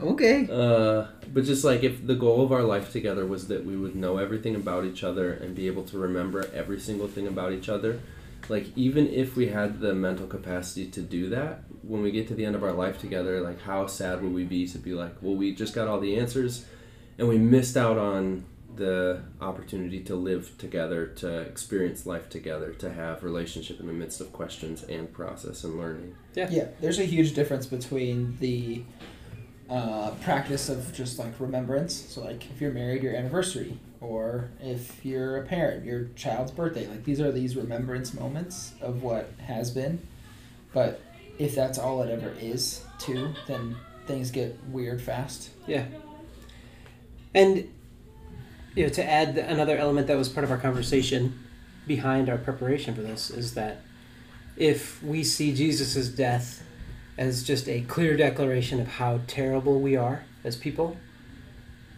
Okay. 0.00 0.48
uh, 0.50 1.06
but 1.32 1.44
just 1.44 1.64
like 1.64 1.82
if 1.82 2.06
the 2.06 2.14
goal 2.14 2.42
of 2.44 2.52
our 2.52 2.62
life 2.62 2.92
together 2.92 3.26
was 3.26 3.48
that 3.48 3.64
we 3.64 3.76
would 3.76 3.94
know 3.96 4.18
everything 4.18 4.54
about 4.54 4.84
each 4.84 5.02
other 5.04 5.32
and 5.32 5.54
be 5.54 5.66
able 5.66 5.84
to 5.84 5.98
remember 5.98 6.48
every 6.54 6.80
single 6.80 7.08
thing 7.08 7.26
about 7.26 7.52
each 7.52 7.68
other 7.68 8.00
like 8.48 8.66
even 8.76 9.08
if 9.08 9.34
we 9.36 9.48
had 9.48 9.80
the 9.80 9.92
mental 9.94 10.26
capacity 10.26 10.86
to 10.86 11.00
do 11.00 11.28
that 11.30 11.64
when 11.82 12.00
we 12.02 12.10
get 12.12 12.28
to 12.28 12.34
the 12.34 12.44
end 12.44 12.54
of 12.54 12.62
our 12.62 12.72
life 12.72 12.98
together 13.00 13.40
like 13.40 13.60
how 13.62 13.86
sad 13.86 14.22
would 14.22 14.32
we 14.32 14.44
be 14.44 14.66
to 14.66 14.78
be 14.78 14.92
like 14.94 15.14
well 15.20 15.34
we 15.34 15.52
just 15.54 15.74
got 15.74 15.88
all 15.88 15.98
the 16.00 16.16
answers 16.16 16.64
and 17.18 17.26
we 17.28 17.38
missed 17.38 17.76
out 17.76 17.98
on 17.98 18.44
the 18.76 19.22
opportunity 19.40 20.00
to 20.04 20.14
live 20.14 20.56
together 20.58 21.06
to 21.06 21.40
experience 21.40 22.06
life 22.06 22.28
together 22.28 22.72
to 22.72 22.92
have 22.92 23.22
relationship 23.22 23.80
in 23.80 23.86
the 23.86 23.92
midst 23.92 24.20
of 24.20 24.32
questions 24.32 24.82
and 24.84 25.12
process 25.12 25.64
and 25.64 25.78
learning 25.78 26.14
Yeah, 26.34 26.48
yeah. 26.50 26.68
there's 26.80 26.98
a 26.98 27.04
huge 27.04 27.34
difference 27.34 27.66
between 27.66 28.36
the 28.40 28.82
uh, 29.68 30.12
practice 30.22 30.68
of 30.68 30.92
just 30.94 31.18
like 31.18 31.38
remembrance. 31.40 31.92
So, 31.94 32.22
like 32.22 32.48
if 32.50 32.60
you're 32.60 32.72
married, 32.72 33.02
your 33.02 33.14
anniversary, 33.16 33.78
or 34.00 34.50
if 34.60 35.04
you're 35.04 35.38
a 35.38 35.42
parent, 35.42 35.84
your 35.84 36.04
child's 36.14 36.52
birthday. 36.52 36.86
Like 36.86 37.04
these 37.04 37.20
are 37.20 37.32
these 37.32 37.56
remembrance 37.56 38.14
moments 38.14 38.74
of 38.80 39.02
what 39.02 39.30
has 39.46 39.70
been. 39.70 40.06
But 40.72 41.00
if 41.38 41.54
that's 41.54 41.78
all 41.78 42.02
it 42.02 42.10
ever 42.10 42.32
is, 42.40 42.84
too, 42.98 43.30
then 43.46 43.76
things 44.06 44.30
get 44.30 44.56
weird 44.68 45.02
fast. 45.02 45.50
Yeah. 45.66 45.86
And 47.34 47.68
you 48.76 48.84
know, 48.84 48.90
to 48.90 49.04
add 49.04 49.38
another 49.38 49.76
element 49.76 50.06
that 50.06 50.16
was 50.16 50.28
part 50.28 50.44
of 50.44 50.50
our 50.50 50.58
conversation 50.58 51.36
behind 51.86 52.28
our 52.28 52.38
preparation 52.38 52.94
for 52.94 53.00
this 53.00 53.30
is 53.30 53.54
that 53.54 53.78
if 54.56 55.02
we 55.02 55.24
see 55.24 55.54
Jesus' 55.54 56.08
death 56.08 56.62
as 57.18 57.42
just 57.42 57.68
a 57.68 57.80
clear 57.82 58.16
declaration 58.16 58.78
of 58.78 58.86
how 58.86 59.20
terrible 59.26 59.80
we 59.80 59.96
are 59.96 60.24
as 60.44 60.56
people, 60.56 60.96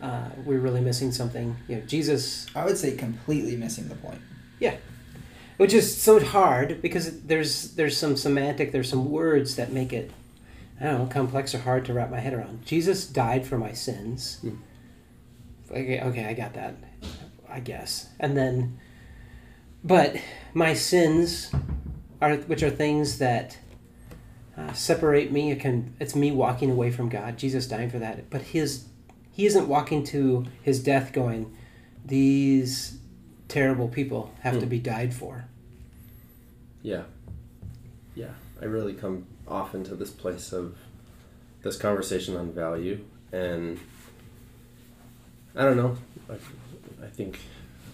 uh, 0.00 0.28
we're 0.44 0.60
really 0.60 0.80
missing 0.80 1.10
something. 1.10 1.56
You 1.66 1.76
know, 1.76 1.82
Jesus 1.82 2.46
I 2.54 2.64
would 2.64 2.78
say 2.78 2.96
completely 2.96 3.56
missing 3.56 3.88
the 3.88 3.96
point. 3.96 4.20
Yeah, 4.60 4.76
which 5.56 5.74
is 5.74 6.00
so 6.00 6.20
hard 6.20 6.80
because 6.80 7.22
there's 7.22 7.74
there's 7.74 7.96
some 7.96 8.16
semantic 8.16 8.70
there's 8.70 8.88
some 8.88 9.10
words 9.10 9.56
that 9.56 9.72
make 9.72 9.92
it 9.92 10.12
I 10.80 10.84
don't 10.84 10.98
know 10.98 11.06
complex 11.06 11.54
or 11.56 11.58
hard 11.58 11.84
to 11.86 11.92
wrap 11.92 12.10
my 12.10 12.20
head 12.20 12.34
around. 12.34 12.64
Jesus 12.64 13.04
died 13.04 13.44
for 13.44 13.58
my 13.58 13.72
sins. 13.72 14.38
Hmm. 14.40 14.56
Okay, 15.70 16.00
okay, 16.00 16.24
I 16.24 16.32
got 16.34 16.54
that. 16.54 16.76
I 17.48 17.60
guess. 17.60 18.08
And 18.20 18.36
then 18.36 18.78
but 19.84 20.16
my 20.54 20.74
sins 20.74 21.50
are 22.20 22.36
which 22.36 22.62
are 22.62 22.70
things 22.70 23.18
that 23.18 23.58
uh, 24.56 24.72
separate 24.72 25.30
me. 25.32 25.50
It 25.52 25.60
can 25.60 25.94
it's 26.00 26.14
me 26.14 26.30
walking 26.32 26.70
away 26.70 26.90
from 26.90 27.08
God. 27.08 27.38
Jesus 27.38 27.66
dying 27.66 27.90
for 27.90 27.98
that. 27.98 28.28
But 28.30 28.42
his 28.42 28.86
he 29.30 29.46
isn't 29.46 29.68
walking 29.68 30.04
to 30.04 30.46
his 30.62 30.82
death 30.82 31.12
going 31.12 31.54
these 32.04 32.98
terrible 33.48 33.88
people 33.88 34.32
have 34.40 34.54
to 34.54 34.60
Hmm. 34.60 34.68
be 34.68 34.78
died 34.78 35.14
for. 35.14 35.44
Yeah. 36.82 37.02
Yeah. 38.14 38.32
I 38.60 38.64
really 38.64 38.94
come 38.94 39.26
often 39.46 39.84
to 39.84 39.94
this 39.94 40.10
place 40.10 40.52
of 40.52 40.76
this 41.62 41.76
conversation 41.76 42.36
on 42.36 42.52
value 42.52 43.04
and 43.32 43.78
I 45.58 45.64
don't 45.64 45.76
know. 45.76 45.96
I, 46.30 46.34
I 47.04 47.08
think 47.08 47.38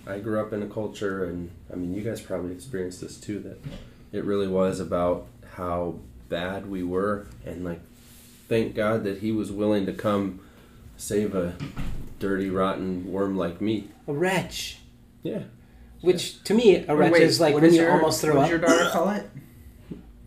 I 0.07 0.18
grew 0.20 0.38
up 0.40 0.53
in 0.53 0.62
a 0.62 0.66
culture 0.68 1.24
and 1.24 1.50
I 1.72 1.77
mean 1.77 1.94
you 1.94 2.03
guys 2.03 2.20
probably 2.20 2.53
experienced 2.53 3.00
this 3.00 3.18
too 3.18 3.40
that 3.40 3.59
it 4.12 4.24
really 4.24 4.46
was 4.46 4.79
about 4.81 5.27
how 5.57 5.96
bad 6.29 6.66
we 6.70 6.83
were 6.83 7.27
and 7.46 7.64
like 7.64 7.81
thank 8.48 8.74
God 8.74 9.03
that 9.05 9.18
he 9.18 9.33
was 9.33 9.50
willing 9.50 9.87
to 9.87 9.92
come 9.92 10.40
save 10.96 11.35
a 11.35 11.55
dirty 12.18 12.50
rotten 12.50 13.11
worm 13.11 13.37
like 13.37 13.61
me. 13.61 13.88
A 14.07 14.12
wretch. 14.12 14.79
Yeah. 15.22 15.44
Which 16.03 16.44
to 16.44 16.53
me, 16.55 16.85
a 16.87 16.94
wretch 16.94 17.12
Wait, 17.12 17.22
is 17.22 17.40
like 17.40 17.55
what 17.55 17.62
when 17.62 17.72
you 17.72 17.81
your- 17.81 17.92
almost 17.92 18.20
throw 18.20 18.37
what 18.37 18.42
up. 18.44 18.50
does 18.50 18.50
your 18.50 18.59
daughter 18.61 18.90
call 18.90 19.09
it? 19.11 19.31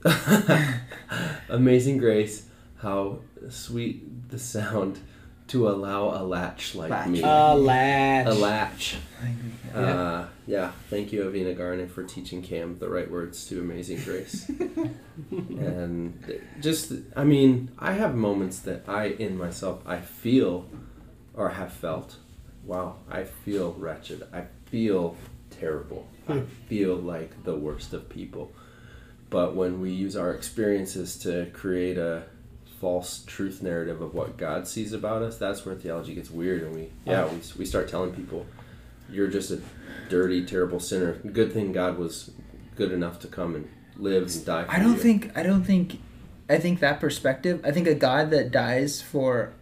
Amazing 1.50 1.97
Grace, 2.00 2.47
how 2.78 3.19
sweet 3.50 4.30
the 4.30 4.39
sound 4.39 5.00
to 5.47 5.69
allow 5.69 6.10
a 6.10 6.23
latch 6.23 6.75
like 6.75 6.89
Latch. 6.89 7.07
me. 7.10 7.21
A 7.23 7.53
latch. 7.55 8.27
a 8.27 8.33
latch. 8.33 8.95
Yeah. 9.73 9.79
Uh, 9.81 10.27
yeah, 10.45 10.71
thank 10.89 11.12
you, 11.13 11.23
Avina 11.23 11.55
Garnet, 11.57 11.89
for 11.91 12.03
teaching 12.03 12.41
Cam 12.41 12.77
the 12.79 12.89
right 12.89 13.10
words 13.10 13.45
to 13.47 13.60
Amazing 13.62 14.01
Grace. 14.03 14.49
and 15.31 16.41
just, 16.62 16.93
I 17.15 17.23
mean, 17.23 17.71
I 17.79 17.93
have 17.93 18.15
moments 18.15 18.60
that 18.60 18.83
I, 18.88 19.07
in 19.07 19.38
myself, 19.38 19.81
I 19.86 19.99
feel 19.99 20.67
or 21.33 21.49
have 21.49 21.71
felt, 21.73 22.15
wow, 22.63 22.95
I 23.10 23.23
feel 23.23 23.73
wretched. 23.73 24.23
I 24.33 24.45
feel 24.65 25.15
terrible. 25.49 26.07
I 26.27 26.33
Hmm. 26.39 26.45
feel 26.67 26.95
like 26.95 27.43
the 27.43 27.55
worst 27.55 27.93
of 27.93 28.10
people. 28.10 28.51
But 29.29 29.55
when 29.55 29.79
we 29.81 29.91
use 29.91 30.15
our 30.15 30.31
experiences 30.33 31.17
to 31.19 31.47
create 31.53 31.97
a 31.97 32.23
false 32.79 33.23
truth 33.25 33.63
narrative 33.63 34.01
of 34.01 34.13
what 34.13 34.37
God 34.37 34.67
sees 34.67 34.93
about 34.93 35.21
us, 35.21 35.37
that's 35.37 35.65
where 35.65 35.75
theology 35.75 36.13
gets 36.13 36.29
weird. 36.29 36.63
And 36.63 36.75
we, 36.75 36.89
yeah, 37.05 37.25
we, 37.25 37.39
we 37.57 37.65
start 37.65 37.89
telling 37.89 38.13
people, 38.13 38.45
you're 39.09 39.27
just 39.27 39.51
a 39.51 39.61
dirty, 40.09 40.45
terrible 40.45 40.79
sinner. 40.79 41.13
Good 41.13 41.53
thing 41.53 41.71
God 41.71 41.97
was 41.97 42.31
good 42.75 42.91
enough 42.91 43.19
to 43.21 43.27
come 43.27 43.55
and 43.55 43.67
live 43.95 44.23
and 44.23 44.45
die 44.45 44.63
for 44.65 44.71
I 44.71 44.79
don't 44.79 44.93
you. 44.93 44.99
think 44.99 45.31
I 45.35 45.43
don't 45.43 45.63
think 45.63 45.99
I 46.47 46.59
think 46.59 46.79
that 46.79 46.99
perspective 46.99 47.59
I 47.65 47.71
think 47.71 47.87
a 47.87 47.95
God 47.95 48.29
that 48.29 48.51
dies 48.51 49.01
for 49.01 49.53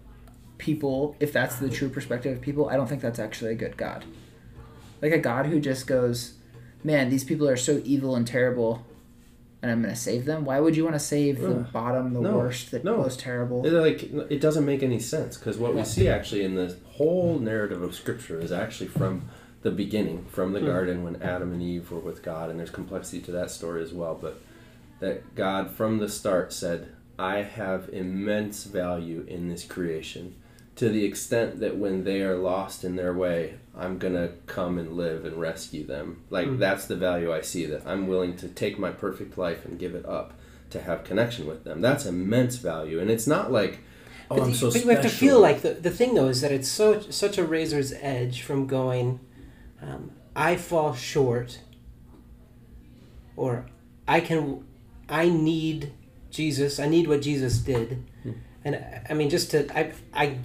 people 0.58 1.16
if 1.22 1.32
that's 1.32 1.56
the 1.58 1.70
true 1.70 1.88
perspective 1.88 2.36
of 2.36 2.42
people 2.42 2.70
I 2.70 2.76
don't 2.76 2.88
think 2.88 3.02
that's 3.02 3.20
actually 3.20 3.52
a 3.52 3.56
good 3.56 3.78
God 3.78 4.04
like 5.02 5.14
a 5.14 5.18
God 5.18 5.46
who 5.46 5.62
just 5.62 5.88
goes 5.88 6.34
man 6.84 7.10
these 7.10 7.24
people 7.24 7.48
are 7.48 7.56
so 7.56 7.82
evil 7.86 8.16
and 8.16 8.28
terrible 8.28 8.86
and 9.62 9.72
I'm 9.72 9.82
gonna 9.82 9.96
save 9.96 10.26
them 10.26 10.46
why 10.46 10.60
would 10.60 10.76
you 10.76 10.84
want 10.84 10.96
to 10.96 11.00
save 11.00 11.40
the 11.42 11.66
bottom 11.74 12.14
the 12.14 12.22
No. 12.22 12.38
worst 12.38 12.72
the 12.72 12.80
No. 12.80 12.98
most 12.98 13.20
terrible 13.20 13.66
It, 13.66 13.72
like 13.72 14.04
it 14.32 14.40
doesn't 14.42 14.66
make 14.66 14.84
any 14.84 15.00
sense 15.00 15.38
because 15.38 15.58
what 15.58 15.72
Yeah. 15.74 15.80
we 15.80 15.86
see 15.86 16.08
actually 16.08 16.44
in 16.44 16.56
the 16.56 16.76
whole 16.94 17.40
narrative 17.40 17.82
of 17.82 17.94
Scripture 17.96 18.40
is 18.40 18.52
actually 18.52 18.88
from 18.88 19.24
the 19.64 19.72
beginning, 19.72 20.26
from 20.30 20.54
the 20.54 20.60
Hmm. 20.60 20.66
garden 20.68 21.04
when 21.04 21.16
Adam 21.24 21.52
and 21.52 21.62
Eve 21.62 21.90
were 21.92 22.00
with 22.00 22.22
God, 22.22 22.52
and 22.52 22.60
there's 22.60 22.70
complexity 22.70 23.20
to 23.24 23.32
that 23.32 23.50
story 23.50 23.82
as 23.82 23.92
well. 23.94 24.16
But 24.20 24.40
that 25.00 25.34
God 25.36 25.72
from 25.72 25.98
the 25.98 26.08
start 26.08 26.54
said, 26.54 26.90
"I 27.18 27.42
have 27.42 27.90
immense 27.92 28.66
value 28.66 29.26
in 29.28 29.50
this 29.50 29.64
creation." 29.66 30.36
To 30.78 30.90
the 30.90 31.06
extent 31.06 31.60
that 31.62 31.78
when 31.78 32.04
they 32.04 32.22
are 32.22 32.36
lost 32.36 32.84
in 32.84 32.96
their 32.98 33.14
way, 33.14 33.56
I'm 33.78 33.98
gonna 33.98 34.32
come 34.46 34.78
and 34.78 34.94
live 34.94 35.24
and 35.26 35.38
rescue 35.38 35.86
them. 35.86 36.24
Like 36.30 36.48
Hmm. 36.48 36.58
that's 36.60 36.86
the 36.86 36.96
value 36.98 37.34
I 37.34 37.42
see. 37.42 37.66
That 37.66 37.84
I'm 37.86 38.08
willing 38.08 38.36
to 38.38 38.48
take 38.50 38.78
my 38.78 38.92
perfect 38.92 39.38
life 39.38 39.66
and 39.66 39.80
give 39.80 39.96
it 39.96 40.06
up 40.06 40.34
to 40.72 40.82
have 40.82 41.04
connection 41.06 41.48
with 41.48 41.64
them. 41.64 41.80
That's 41.80 42.06
immense 42.06 42.58
value, 42.58 43.00
and 43.00 43.10
it's 43.10 43.26
not 43.28 43.52
like, 43.52 43.80
oh, 44.30 44.38
but 44.38 44.44
I'm 44.44 44.54
so 44.54 44.68
but 44.68 44.72
special. 44.74 44.90
you 44.90 44.96
have 44.98 45.04
to 45.06 45.10
feel 45.10 45.40
like 45.40 45.62
the, 45.62 45.76
the 45.76 45.92
thing 45.92 46.14
though 46.16 46.28
is 46.28 46.42
that 46.42 46.52
it's 46.52 46.68
so 46.68 47.00
such 47.10 47.38
a 47.38 47.46
razor's 47.46 47.94
edge 48.02 48.42
from 48.42 48.68
going, 48.68 49.20
um, 49.82 50.12
I 50.36 50.58
fall 50.58 50.94
short, 50.94 51.60
or 53.38 53.66
I 54.08 54.20
can, 54.20 54.66
I 55.08 55.30
need 55.30 55.94
Jesus. 56.32 56.80
I 56.80 56.88
need 56.88 57.08
what 57.08 57.22
Jesus 57.22 57.60
did, 57.60 58.04
Hmm. 58.24 58.32
and 58.66 58.86
I 59.10 59.14
mean 59.14 59.30
just 59.30 59.52
to 59.52 59.78
I 59.78 59.94
I, 60.14 60.38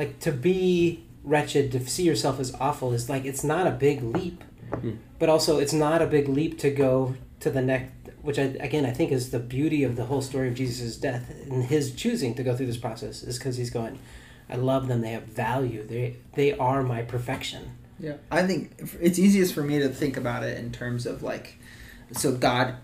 like 0.00 0.18
to 0.20 0.32
be 0.32 1.04
wretched 1.22 1.70
to 1.72 1.78
see 1.86 2.04
yourself 2.04 2.40
as 2.40 2.54
awful 2.58 2.94
is 2.94 3.10
like 3.10 3.26
it's 3.26 3.44
not 3.44 3.66
a 3.66 3.70
big 3.70 4.02
leap, 4.02 4.42
Hmm. 4.80 4.92
but 5.18 5.28
also 5.28 5.58
it's 5.58 5.72
not 5.72 6.00
a 6.00 6.06
big 6.06 6.26
leap 6.28 6.58
to 6.60 6.70
go 6.70 7.14
to 7.40 7.50
the 7.50 7.60
next 7.60 7.92
which 8.22 8.38
I, 8.38 8.44
again 8.68 8.84
I 8.86 8.92
think 8.92 9.12
is 9.12 9.30
the 9.30 9.38
beauty 9.40 9.84
of 9.84 9.96
the 9.96 10.04
whole 10.06 10.22
story 10.22 10.48
of 10.48 10.54
Jesus' 10.54 10.96
death 10.96 11.24
and 11.50 11.64
his 11.64 11.92
choosing 11.94 12.34
to 12.36 12.42
go 12.42 12.56
through 12.56 12.66
this 12.72 12.76
process 12.76 13.22
is 13.22 13.36
because 13.38 13.56
he's 13.56 13.70
going, 13.70 13.98
I 14.48 14.56
love 14.56 14.88
them. 14.88 15.00
They 15.02 15.12
have 15.12 15.24
value. 15.24 15.82
They 15.86 16.16
they 16.34 16.56
are 16.56 16.82
my 16.82 17.02
perfection. 17.02 17.62
Yeah, 17.98 18.16
I 18.30 18.46
think 18.46 18.58
it's 19.00 19.18
easiest 19.18 19.52
for 19.52 19.62
me 19.62 19.78
to 19.80 19.88
think 19.90 20.16
about 20.16 20.42
it 20.42 20.56
in 20.56 20.72
terms 20.72 21.04
of 21.04 21.22
like, 21.22 21.58
so 22.12 22.32
God, 22.32 22.76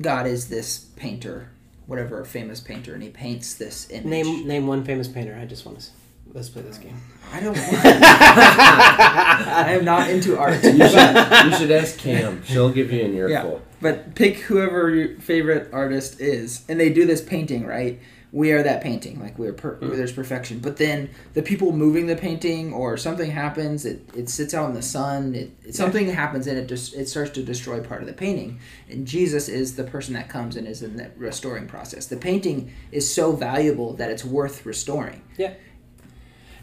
God 0.00 0.26
is 0.26 0.48
this 0.48 0.86
painter, 0.96 1.50
whatever 1.86 2.20
a 2.20 2.24
famous 2.24 2.60
painter, 2.60 2.94
and 2.94 3.02
he 3.02 3.10
paints 3.10 3.54
this 3.54 3.90
image. 3.90 4.06
Name 4.06 4.46
name 4.48 4.66
one 4.66 4.84
famous 4.84 5.08
painter. 5.08 5.36
I 5.40 5.44
just 5.44 5.66
want 5.66 5.80
to 5.80 5.90
let's 6.32 6.48
play 6.48 6.62
this 6.62 6.78
game. 6.78 6.96
I 7.32 7.40
don't. 7.40 7.56
Want 7.56 7.68
I 7.84 9.72
am 9.78 9.84
not 9.84 10.10
into 10.10 10.38
art. 10.38 10.62
You 10.62 10.70
should, 10.88 11.46
you 11.46 11.56
should 11.56 11.70
ask 11.70 11.98
Cam. 11.98 12.42
She'll 12.44 12.70
give 12.70 12.92
you 12.92 13.04
an 13.04 13.14
earful. 13.14 13.52
Yeah. 13.52 13.58
But 13.80 14.14
pick 14.14 14.36
whoever 14.38 14.90
your 14.94 15.18
favorite 15.18 15.70
artist 15.72 16.20
is, 16.20 16.64
and 16.68 16.78
they 16.78 16.90
do 16.90 17.06
this 17.06 17.20
painting, 17.20 17.66
right? 17.66 18.00
We 18.32 18.52
are 18.52 18.62
that 18.62 18.82
painting, 18.82 19.20
like 19.20 19.38
we're 19.38 19.52
per- 19.52 19.76
Mm. 19.76 19.94
there's 19.94 20.12
perfection. 20.12 20.58
But 20.60 20.78
then 20.78 21.10
the 21.34 21.42
people 21.42 21.70
moving 21.72 22.06
the 22.06 22.16
painting, 22.16 22.72
or 22.72 22.96
something 22.96 23.30
happens, 23.30 23.84
it, 23.84 24.08
it 24.14 24.30
sits 24.30 24.54
out 24.54 24.68
in 24.70 24.74
the 24.74 24.80
sun. 24.80 25.34
It, 25.34 25.50
it 25.66 25.74
something 25.74 26.08
happens, 26.08 26.46
and 26.46 26.56
it 26.56 26.66
just 26.66 26.94
it 26.94 27.08
starts 27.10 27.30
to 27.32 27.42
destroy 27.42 27.80
part 27.80 28.00
of 28.00 28.06
the 28.06 28.14
painting. 28.14 28.58
And 28.88 29.06
Jesus 29.06 29.48
is 29.48 29.76
the 29.76 29.84
person 29.84 30.14
that 30.14 30.30
comes 30.30 30.56
and 30.56 30.66
is 30.66 30.82
in 30.82 30.96
that 30.96 31.12
restoring 31.18 31.66
process. 31.66 32.06
The 32.06 32.16
painting 32.16 32.72
is 32.90 33.12
so 33.12 33.32
valuable 33.32 33.92
that 33.94 34.10
it's 34.10 34.24
worth 34.24 34.64
restoring. 34.64 35.20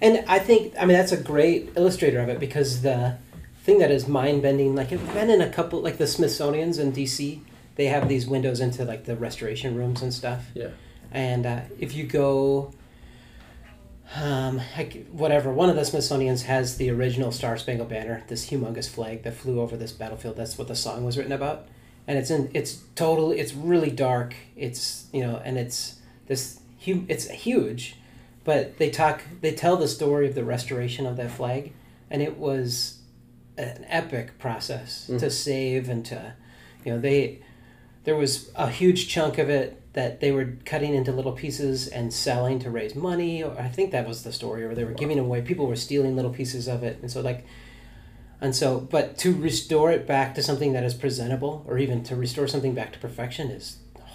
And 0.02 0.24
I 0.28 0.40
think, 0.40 0.74
I 0.80 0.86
mean, 0.86 0.98
that's 0.98 1.12
a 1.12 1.22
great 1.22 1.72
illustrator 1.76 2.20
of 2.20 2.30
it 2.30 2.40
because 2.40 2.82
the 2.82 3.18
thing 3.64 3.80
that 3.80 3.92
is 3.92 4.08
mind 4.08 4.42
bending, 4.42 4.76
like, 4.76 4.94
I've 4.94 5.14
been 5.14 5.30
in 5.30 5.42
a 5.42 5.50
couple, 5.50 5.82
like 5.82 5.98
the 5.98 6.08
Smithsonian's 6.08 6.78
in 6.78 6.94
DC, 6.94 7.42
they 7.76 7.86
have 7.86 8.08
these 8.08 8.28
windows 8.28 8.60
into 8.60 8.84
like 8.86 9.06
the 9.06 9.16
restoration 9.16 9.76
rooms 9.76 10.02
and 10.02 10.14
stuff. 10.14 10.46
Yeah. 10.54 10.70
And 11.12 11.46
uh, 11.46 11.62
if 11.80 11.96
you 11.96 12.06
go, 12.06 12.74
um, 14.16 14.58
heck, 14.58 14.94
whatever, 15.08 15.52
one 15.52 15.70
of 15.70 15.76
the 15.76 15.86
Smithsonian's 15.86 16.44
has 16.44 16.78
the 16.78 16.90
original 16.90 17.32
Star 17.32 17.58
Spangled 17.58 17.90
Banner, 17.90 18.24
this 18.28 18.50
humongous 18.50 18.90
flag 18.90 19.24
that 19.24 19.36
flew 19.36 19.60
over 19.60 19.76
this 19.76 19.92
battlefield. 19.92 20.38
That's 20.38 20.58
what 20.58 20.68
the 20.68 20.76
song 20.76 21.04
was 21.04 21.18
written 21.18 21.32
about. 21.32 21.68
And 22.08 22.18
it's 22.18 22.32
in, 22.32 22.50
it's 22.54 22.84
totally, 22.96 23.40
it's 23.40 23.54
really 23.54 23.92
dark. 23.92 24.34
It's, 24.56 25.08
you 25.14 25.22
know, 25.22 25.42
and 25.44 25.58
it's 25.58 26.00
this, 26.28 26.60
hu- 26.86 27.06
it's 27.08 27.30
huge 27.30 27.96
but 28.50 28.78
they 28.80 28.90
talk 28.90 29.18
they 29.42 29.54
tell 29.54 29.78
the 29.78 29.88
story 29.88 30.26
of 30.30 30.34
the 30.34 30.44
restoration 30.44 31.06
of 31.06 31.16
that 31.18 31.30
flag 31.40 31.72
and 32.10 32.20
it 32.30 32.36
was 32.48 32.98
an 33.58 33.86
epic 34.02 34.28
process 34.40 34.90
Mm. 35.10 35.20
to 35.20 35.30
save 35.30 35.84
and 35.94 36.04
to 36.12 36.20
you 36.84 36.92
know 36.92 37.00
they 37.00 37.20
there 38.06 38.16
was 38.24 38.32
a 38.56 38.70
huge 38.82 39.02
chunk 39.14 39.38
of 39.38 39.50
it 39.60 39.70
that 39.94 40.20
they 40.22 40.32
were 40.32 40.48
cutting 40.72 40.94
into 41.00 41.12
little 41.12 41.34
pieces 41.44 41.88
and 41.88 42.12
selling 42.12 42.58
to 42.60 42.70
raise 42.80 42.96
money 42.96 43.44
or 43.44 43.52
i 43.68 43.68
think 43.76 43.92
that 43.92 44.08
was 44.08 44.24
the 44.24 44.34
story 44.42 44.62
or 44.64 44.74
they 44.74 44.86
were 44.90 44.98
giving 45.04 45.20
away 45.20 45.40
people 45.42 45.66
were 45.68 45.82
stealing 45.88 46.16
little 46.16 46.34
pieces 46.42 46.68
of 46.68 46.80
it 46.90 46.96
and 47.02 47.12
so 47.12 47.20
like 47.22 47.42
and 48.42 48.56
so 48.56 48.80
but 48.96 49.06
to 49.24 49.30
restore 49.50 49.92
it 49.98 50.04
back 50.08 50.34
to 50.36 50.42
something 50.42 50.72
that 50.74 50.84
is 50.90 50.94
presentable 51.04 51.54
or 51.68 51.78
even 51.78 52.02
to 52.10 52.16
restore 52.16 52.48
something 52.48 52.74
back 52.80 52.90
to 52.94 53.00
perfection 53.08 53.52
is 53.52 53.66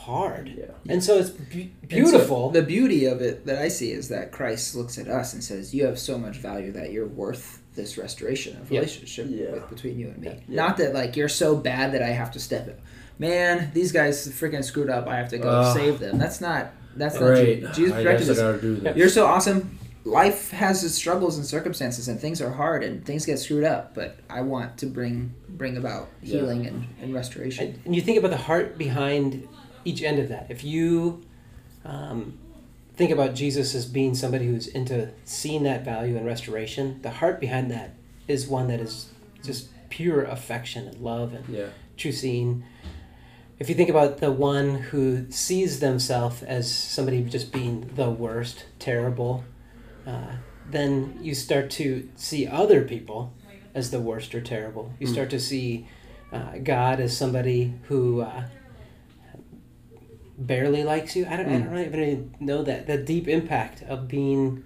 hard 0.05 0.49
Yeah. 0.57 0.67
and 0.89 1.03
so 1.03 1.19
it's 1.19 1.31
be- 1.31 1.73
And 1.83 1.91
so 1.91 2.13
beautiful 2.13 2.51
the 2.51 2.63
beauty 2.63 3.07
of 3.07 3.21
it 3.23 3.47
that 3.47 3.59
I 3.59 3.69
see 3.69 3.91
is 3.93 4.09
that 4.09 4.33
Christ 4.33 4.75
looks 4.75 4.99
at 4.99 5.09
us 5.09 5.33
and 5.33 5.43
says, 5.43 5.75
"You 5.75 5.87
have 5.87 5.99
so 5.99 6.19
much 6.19 6.37
value 6.39 6.73
that 6.73 6.93
you're 6.93 7.07
worth 7.07 7.61
this 7.75 7.97
restoration 7.99 8.57
of 8.61 8.71
relationship 8.71 9.27
Yeah. 9.31 9.51
with, 9.53 9.69
between 9.69 9.99
you 9.99 10.09
and 10.09 10.19
me. 10.19 10.29
Yeah. 10.29 10.35
Not 10.63 10.77
that 10.77 10.95
like 10.95 11.17
you're 11.17 11.29
so 11.29 11.57
bad 11.57 11.93
that 11.93 12.03
I 12.03 12.11
have 12.11 12.31
to 12.33 12.39
step 12.39 12.69
in. 12.69 12.75
Man, 13.19 13.71
these 13.75 13.91
guys 13.93 14.29
freaking 14.29 14.63
screwed 14.65 14.91
up. 14.91 15.07
I 15.09 15.17
have 15.17 15.29
to 15.31 15.39
go 15.39 15.49
Ugh. 15.49 15.77
save 15.77 15.99
them. 16.01 16.19
That's 16.19 16.41
not. 16.41 16.73
That's 16.97 17.19
Great. 17.19 17.63
not. 17.65 17.75
Jesus 17.75 17.93
directed 18.01 18.29
us. 18.31 18.39
gotta 18.39 18.61
do 18.61 18.77
this. 18.77 18.97
You're 18.97 19.09
so 19.09 19.27
awesome. 19.27 19.79
Life 20.05 20.51
has 20.51 20.85
its 20.85 20.95
struggles 20.95 21.37
and 21.39 21.47
circumstances, 21.47 22.09
and 22.09 22.21
things 22.21 22.43
are 22.43 22.51
hard, 22.51 22.85
and 22.85 23.05
things 23.07 23.25
get 23.25 23.39
screwed 23.39 23.65
up. 23.65 23.95
But 23.95 24.19
I 24.29 24.43
want 24.43 24.77
to 24.79 24.87
bring 24.87 25.33
bring 25.49 25.77
about 25.77 26.09
Yeah. 26.23 26.41
healing 26.41 26.67
and, 26.67 26.85
and 27.01 27.15
restoration. 27.15 27.67
And, 27.69 27.79
and 27.87 27.97
you 27.97 28.03
think 28.03 28.19
about 28.19 28.31
the 28.33 28.37
heart 28.37 28.77
behind 28.77 29.49
each 29.85 30.03
end 30.03 30.19
of 30.19 30.29
that. 30.29 30.47
If 30.51 30.65
you 30.65 31.23
um, 31.85 32.39
think 32.97 33.11
about 33.11 33.35
Jesus 33.35 33.75
as 33.75 33.87
being 33.87 34.15
somebody 34.15 34.47
who's 34.47 34.67
into 34.67 35.11
seeing 35.25 35.63
that 35.65 35.85
value 35.85 36.17
and 36.17 36.25
restoration, 36.27 37.01
the 37.03 37.11
heart 37.11 37.41
behind 37.41 37.71
that 37.71 37.95
is 38.29 38.47
one 38.47 38.69
that 38.69 38.81
is 38.81 39.09
just 39.43 39.69
pure 39.91 40.23
affection 40.23 40.89
and 40.89 41.01
love 41.01 41.35
and 41.35 41.49
Yeah. 41.55 41.67
true 41.97 42.13
seeing. 42.13 42.65
If 43.59 43.69
you 43.69 43.75
think 43.75 43.89
about 43.91 44.19
the 44.19 44.33
one 44.33 44.77
who 44.77 45.31
sees 45.31 45.79
themselves 45.81 46.43
as 46.43 46.71
somebody 46.73 47.23
just 47.23 47.53
being 47.53 47.91
the 47.95 48.11
worst, 48.11 48.65
terrible, 48.79 49.45
uh, 50.07 50.37
then 50.69 51.17
you 51.21 51.35
start 51.35 51.71
to 51.71 52.09
see 52.17 52.47
other 52.47 52.83
people 52.83 53.33
as 53.75 53.91
the 53.91 54.01
worst 54.01 54.35
or 54.35 54.41
terrible. 54.41 54.93
You 54.99 55.07
Mm. 55.07 55.13
start 55.13 55.31
to 55.31 55.41
see 55.41 55.87
uh, 56.33 56.59
God 56.65 56.99
as 56.99 57.17
somebody 57.17 57.75
who 57.85 58.23
uh, 58.23 58.45
barely 60.39 60.85
likes 60.85 61.15
you. 61.17 61.27
I 61.27 61.37
don't, 61.37 61.49
I 61.49 61.59
don't 61.59 61.71
really 61.71 61.87
even 62.13 62.35
know 62.41 62.63
that 62.63 62.87
the 62.87 62.97
deep 62.99 63.29
impact 63.29 63.83
of 63.83 64.09
being. 64.09 64.65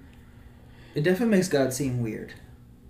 It 0.94 1.02
definitely 1.02 1.36
makes 1.36 1.48
God 1.48 1.72
seem 1.72 2.02
weird, 2.02 2.32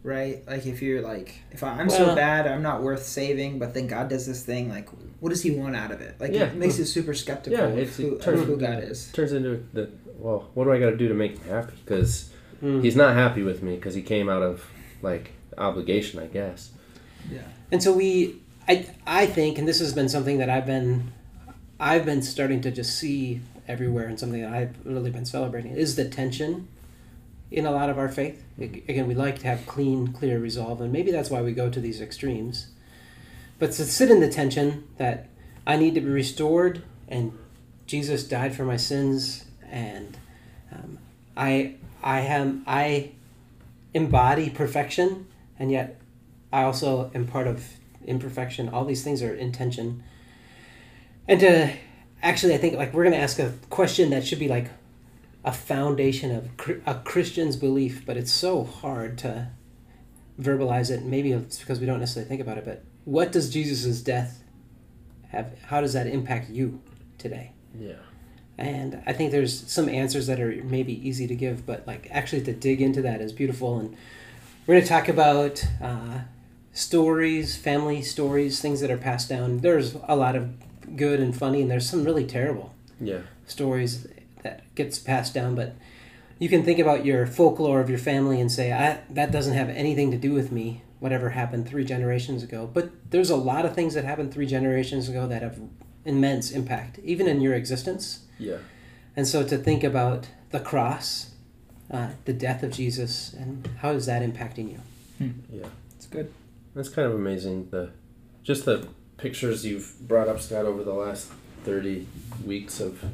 right? 0.03 0.47
Like 0.47 0.65
if 0.67 0.81
you're 0.81 1.03
like, 1.03 1.41
if 1.51 1.63
I, 1.63 1.71
I'm 1.81 1.89
Well- 1.89 1.97
so 2.11 2.15
bad, 2.15 2.47
I'm 2.47 2.63
not 2.63 2.83
worth 2.83 3.05
saving, 3.05 3.59
but 3.59 3.75
then 3.75 3.87
God 3.87 4.09
does 4.09 4.27
this 4.27 4.45
thing. 4.45 4.69
Like, 4.71 4.89
what 5.21 5.31
does 5.31 5.43
He 5.43 5.51
want 5.51 5.77
out 5.77 5.91
of 5.91 6.01
it? 6.01 6.17
Like, 6.21 6.33
Yeah. 6.33 6.45
it 6.45 6.55
makes 6.55 6.79
you 6.79 6.85
super 6.85 7.15
skeptical 7.15 7.59
Yeah, 7.59 7.67
of, 7.67 7.79
it's- 7.79 7.97
who, 7.97 8.15
it 8.15 8.23
turns- 8.23 8.41
of 8.41 8.47
who 8.47 8.57
God 8.57 8.83
is. 8.85 9.11
Turns 9.13 9.33
into 9.33 9.65
the 9.73 9.91
well. 10.19 10.49
What 10.55 10.65
do 10.65 10.73
I 10.73 10.79
got 10.81 10.91
to 10.91 10.97
do 10.97 11.09
to 11.09 11.15
make 11.15 11.39
him 11.39 11.49
happy? 11.49 11.75
Because 11.85 12.31
Mm. 12.63 12.83
he's 12.83 12.97
not 12.97 13.15
happy 13.15 13.43
with 13.45 13.63
me 13.63 13.77
because 13.77 13.95
he 13.95 14.03
came 14.03 14.29
out 14.29 14.43
of 14.43 14.65
like 15.01 15.31
obligation, 15.57 16.19
I 16.19 16.27
guess. 16.27 16.71
Yeah. 17.31 17.41
And 17.71 17.81
so 17.83 17.93
we, 17.93 18.41
I, 18.67 18.87
I 19.07 19.27
think, 19.27 19.59
and 19.59 19.69
this 19.69 19.79
has 19.81 19.93
been 19.93 20.09
something 20.09 20.39
that 20.39 20.51
I've 20.51 20.67
been, 20.67 21.13
I've 21.81 22.05
been 22.05 22.23
starting 22.23 22.61
to 22.63 22.71
just 22.71 22.97
see 22.99 23.41
everywhere, 23.67 24.09
and 24.09 24.19
something 24.19 24.43
that 24.43 24.53
I've 24.53 24.75
really 24.85 25.11
been 25.11 25.27
celebrating 25.27 25.73
is 25.73 25.97
the 25.97 26.09
tension 26.09 26.69
in 27.51 27.67
a 27.67 27.71
lot 27.71 27.89
of 27.89 27.99
our 27.99 28.09
faith. 28.09 28.43
Ag- 28.61 28.85
Again, 28.89 29.07
we 29.07 29.15
like 29.15 29.39
to 29.41 29.47
have 29.47 29.67
clean, 29.67 30.09
clear 30.09 30.39
resolve, 30.39 30.81
and 30.81 30.93
maybe 30.93 31.11
that's 31.13 31.31
why 31.31 31.41
we 31.41 31.53
go 31.53 31.71
to 31.71 31.81
these 31.81 32.01
extremes. 32.01 32.69
But 33.59 33.73
to 33.73 33.85
sit 33.85 34.11
in 34.11 34.21
the 34.21 34.29
tension 34.29 34.89
that 34.99 35.29
I 35.67 35.77
need 35.77 35.95
to 35.95 36.01
be 36.01 36.09
restored, 36.11 36.83
and 37.09 37.37
Jesus 37.87 38.25
died 38.25 38.55
for 38.55 38.65
my 38.65 38.77
sins, 38.77 39.45
and 39.71 40.17
um, 40.73 40.99
I, 41.37 41.75
I 42.03 42.21
am, 42.21 42.65
I 42.67 43.13
embody 43.95 44.51
perfection, 44.51 45.27
and 45.59 45.71
yet 45.71 46.01
I 46.53 46.63
also 46.63 47.11
am 47.15 47.27
part 47.27 47.47
of 47.47 47.65
imperfection. 48.07 48.69
All 48.69 48.85
these 48.85 49.05
things 49.05 49.23
are 49.23 49.35
in 49.35 49.53
tension. 49.53 50.03
And 51.29 51.39
to 51.41 51.73
actually, 52.23 52.55
I 52.55 52.59
think 52.59 52.77
like 52.77 52.93
we're 52.93 53.05
going 53.05 53.15
to 53.15 53.21
ask 53.21 53.39
a 53.39 53.53
question 53.71 54.11
that 54.11 54.27
should 54.27 54.39
be 54.39 54.49
like 54.49 54.71
a 55.45 55.53
foundation 55.53 56.35
of 56.35 56.49
a 56.87 56.95
Christian's 56.95 57.57
belief, 57.57 58.05
but 58.05 58.17
it's 58.17 58.33
so 58.33 58.65
hard 58.65 59.19
to 59.19 59.49
verbalize 60.41 60.91
it. 60.91 61.05
Maybe 61.05 61.33
it's 61.33 61.59
because 61.59 61.81
we 61.81 61.87
don't 61.87 62.01
necessarily 62.01 62.29
think 62.29 62.41
about 62.41 62.59
it. 62.59 62.65
But 62.65 62.85
what 63.05 63.31
does 63.31 63.51
Jesus' 63.51 64.01
death 64.01 64.43
have? 65.29 65.55
How 65.67 65.81
does 65.81 65.93
that 65.93 66.07
impact 66.07 66.51
you 66.51 66.81
today? 67.19 67.53
Yeah. 67.79 67.95
And 68.57 69.03
I 69.07 69.13
think 69.13 69.31
there's 69.31 69.71
some 69.71 69.89
answers 69.89 70.27
that 70.27 70.41
are 70.41 70.63
maybe 70.65 71.07
easy 71.07 71.29
to 71.29 71.35
give, 71.35 71.65
but 71.65 71.87
like 71.87 72.09
actually 72.11 72.43
to 72.43 72.53
dig 72.53 72.81
into 72.81 73.03
that 73.03 73.21
is 73.21 73.33
beautiful. 73.33 73.79
And 73.79 73.97
we're 74.67 74.75
going 74.75 74.83
to 74.83 74.89
talk 74.89 75.09
about 75.09 75.65
uh, 75.81 76.21
stories, 76.73 77.57
family 77.57 78.03
stories, 78.03 78.61
things 78.61 78.81
that 78.81 78.91
are 78.91 78.97
passed 78.97 79.29
down. 79.29 79.59
There's 79.59 79.95
a 80.09 80.17
lot 80.17 80.35
of 80.35 80.51
good 80.97 81.21
and 81.21 81.37
funny, 81.37 81.63
and 81.63 81.71
there's 81.71 81.89
some 81.89 82.05
really 82.05 82.25
terrible 82.25 82.75
Yeah. 83.01 83.21
stories 83.47 84.07
that 84.43 84.63
gets 84.75 84.99
passed 84.99 85.35
down. 85.35 85.55
But 85.55 85.75
you 86.39 86.49
can 86.49 86.63
think 86.63 86.79
about 86.79 87.05
your 87.05 87.27
folklore 87.27 87.81
of 87.81 87.89
your 87.91 87.99
family 87.99 88.41
and 88.41 88.51
say, 88.51 88.73
I, 88.73 89.01
that 89.11 89.31
doesn't 89.33 89.55
have 89.55 89.69
anything 89.71 90.11
to 90.13 90.17
do 90.17 90.33
with 90.33 90.53
me, 90.53 90.83
whatever 91.01 91.31
happened 91.31 91.69
three 91.69 91.85
generations 91.85 92.43
ago. 92.43 92.71
But 92.73 92.91
there's 93.11 93.31
a 93.31 93.37
lot 93.37 93.65
of 93.65 93.75
things 93.75 93.95
that 93.95 94.05
happened 94.05 94.33
three 94.33 94.47
generations 94.47 95.09
ago 95.09 95.27
that 95.27 95.43
have 95.43 95.59
immense 96.05 96.51
impact, 96.51 96.99
even 97.05 97.27
in 97.27 97.41
your 97.41 97.55
existence. 97.55 98.21
Yeah. 98.39 98.59
And 99.17 99.27
so 99.27 99.43
to 99.45 99.59
think 99.59 99.83
about 99.83 100.29
the 100.51 100.61
cross, 100.61 101.31
uh, 101.91 102.11
the 102.25 102.33
death 102.33 102.63
of 102.63 102.71
Jesus, 102.73 103.33
and 103.33 103.69
how 103.79 103.91
is 103.91 104.07
that 104.07 104.23
impacting 104.23 104.71
you? 104.71 104.81
Yeah. 105.53 105.67
It's 105.97 106.07
good. 106.07 106.33
That's 106.75 106.89
kind 106.89 107.09
of 107.09 107.15
amazing. 107.15 107.69
The 107.71 107.91
just 108.45 108.65
the 108.65 108.87
pictures 109.19 109.67
you've 109.67 109.97
brought 110.09 110.29
up, 110.29 110.41
Scott, 110.41 110.65
over 110.65 110.83
the 110.83 110.95
last 110.95 111.31
thirty 111.65 112.07
weeks 112.47 112.81
of 112.81 113.05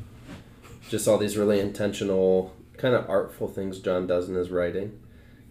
just 0.89 1.09
all 1.09 1.19
these 1.19 1.37
really 1.37 1.59
intentional, 1.59 2.55
kind 2.77 2.95
of 2.95 3.09
artful 3.11 3.49
things 3.49 3.81
John 3.81 4.07
does 4.07 4.29
in 4.29 4.35
his 4.37 4.51
writing. 4.51 5.01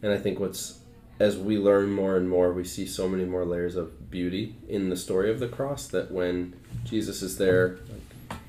And 0.02 0.12
I 0.14 0.18
think 0.18 0.40
what's 0.40 0.80
as 1.20 1.38
we 1.38 1.58
learn 1.58 1.92
more 1.92 2.18
and 2.18 2.30
more, 2.30 2.52
we 2.54 2.64
see 2.64 2.86
so 2.88 3.08
many 3.08 3.24
more 3.26 3.46
layers 3.46 3.76
of 3.76 4.10
beauty 4.10 4.56
in 4.68 4.90
the 4.90 4.96
story 4.98 5.30
of 5.30 5.40
the 5.40 5.48
cross 5.48 5.88
that 5.88 6.12
when 6.12 6.54
Jesus 6.86 7.22
is 7.22 7.38
there. 7.38 7.78
Like, 7.90 8.40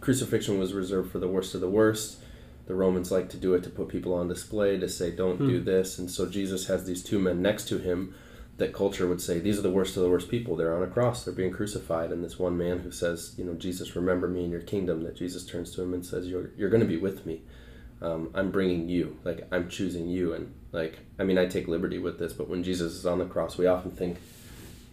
crucifixion 0.00 0.58
was 0.58 0.72
reserved 0.72 1.12
for 1.12 1.18
the 1.18 1.28
worst 1.28 1.54
of 1.54 1.60
the 1.60 1.68
worst. 1.68 2.18
The 2.66 2.74
Romans 2.74 3.10
like 3.10 3.28
to 3.30 3.36
do 3.36 3.54
it 3.54 3.62
to 3.64 3.70
put 3.70 3.88
people 3.88 4.14
on 4.14 4.28
display 4.28 4.78
to 4.78 4.88
say, 4.88 5.10
"Don't 5.10 5.38
do 5.38 5.58
Hmm. 5.58 5.64
this." 5.64 5.98
And 5.98 6.10
so 6.10 6.26
Jesus 6.26 6.66
has 6.66 6.84
these 6.84 7.02
two 7.02 7.18
men 7.18 7.42
next 7.42 7.68
to 7.68 7.78
him 7.78 8.14
that 8.60 8.72
culture 8.74 9.06
would 9.08 9.20
say 9.20 9.40
these 9.40 9.58
are 9.58 9.62
the 9.62 9.70
worst 9.70 9.96
of 9.96 10.02
the 10.02 10.08
worst 10.10 10.28
people. 10.30 10.54
They're 10.54 10.76
on 10.76 10.82
a 10.82 10.86
cross. 10.86 11.24
They're 11.24 11.34
being 11.34 11.50
crucified. 11.50 12.12
And 12.12 12.22
this 12.22 12.38
one 12.38 12.56
man 12.56 12.78
who 12.80 12.90
says, 12.92 13.34
"You 13.36 13.44
know, 13.44 13.54
Jesus, 13.54 13.96
remember 13.96 14.28
me 14.28 14.44
in 14.44 14.50
your 14.50 14.60
kingdom." 14.60 15.02
That 15.02 15.16
Jesus 15.16 15.44
turns 15.44 15.72
to 15.72 15.82
him 15.82 15.92
and 15.94 16.04
says, 16.06 16.28
"You're 16.28 16.50
you're 16.56 16.70
going 16.70 16.82
to 16.82 16.86
be 16.86 16.98
with 16.98 17.26
me. 17.26 17.42
Um, 18.02 18.30
I'm 18.34 18.50
bringing 18.50 18.88
you. 18.88 19.16
Like 19.24 19.46
I'm 19.50 19.68
choosing 19.68 20.08
you." 20.08 20.34
And 20.34 20.52
like 20.72 21.00
I 21.18 21.24
mean, 21.24 21.38
I 21.38 21.46
take 21.46 21.68
liberty 21.68 21.98
with 21.98 22.18
this, 22.18 22.32
but 22.32 22.48
when 22.48 22.62
Jesus 22.62 22.92
is 22.94 23.06
on 23.06 23.18
the 23.18 23.24
cross, 23.24 23.56
we 23.58 23.66
often 23.66 23.90
think, 23.90 24.18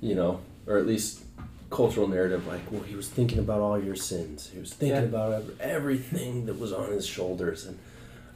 you 0.01 0.15
know, 0.15 0.39
or 0.65 0.77
at 0.77 0.87
least 0.87 1.23
cultural 1.69 2.07
narrative 2.07 2.47
like 2.47 2.61
well 2.71 2.81
he 2.83 2.95
was 2.95 3.09
thinking 3.09 3.39
about 3.39 3.59
all 3.59 3.77
your 3.77 3.93
sins 3.93 4.51
he 4.53 4.57
was 4.57 4.71
thinking 4.73 5.01
Yeah. 5.01 5.09
about 5.09 5.43
everything 5.59 6.45
that 6.45 6.57
was 6.57 6.71
on 6.71 6.93
his 6.93 7.05
shoulders 7.05 7.65
and 7.65 7.77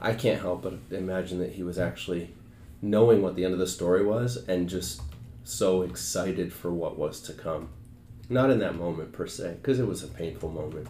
i 0.02 0.14
can't 0.14 0.42
help 0.42 0.64
but 0.64 0.74
imagine 0.92 1.40
that 1.40 1.54
he 1.54 1.64
was 1.64 1.80
actually 1.80 2.34
knowing 2.82 3.22
what 3.22 3.38
the 3.38 3.46
end 3.46 3.54
of 3.54 3.60
the 3.60 3.68
story 3.68 4.04
was 4.06 4.36
and 4.50 4.68
just 4.68 5.00
so 5.44 5.82
excited 5.82 6.54
for 6.54 6.72
what 6.72 6.98
was 6.98 7.22
to 7.22 7.34
come. 7.34 7.70
Not 8.30 8.50
in 8.50 8.60
that 8.60 8.76
moment 8.76 9.12
per 9.12 9.28
se 9.28 9.58
because 9.62 9.80
it 9.80 9.88
was 9.88 10.04
a 10.04 10.08
painful 10.08 10.50
moment 10.50 10.88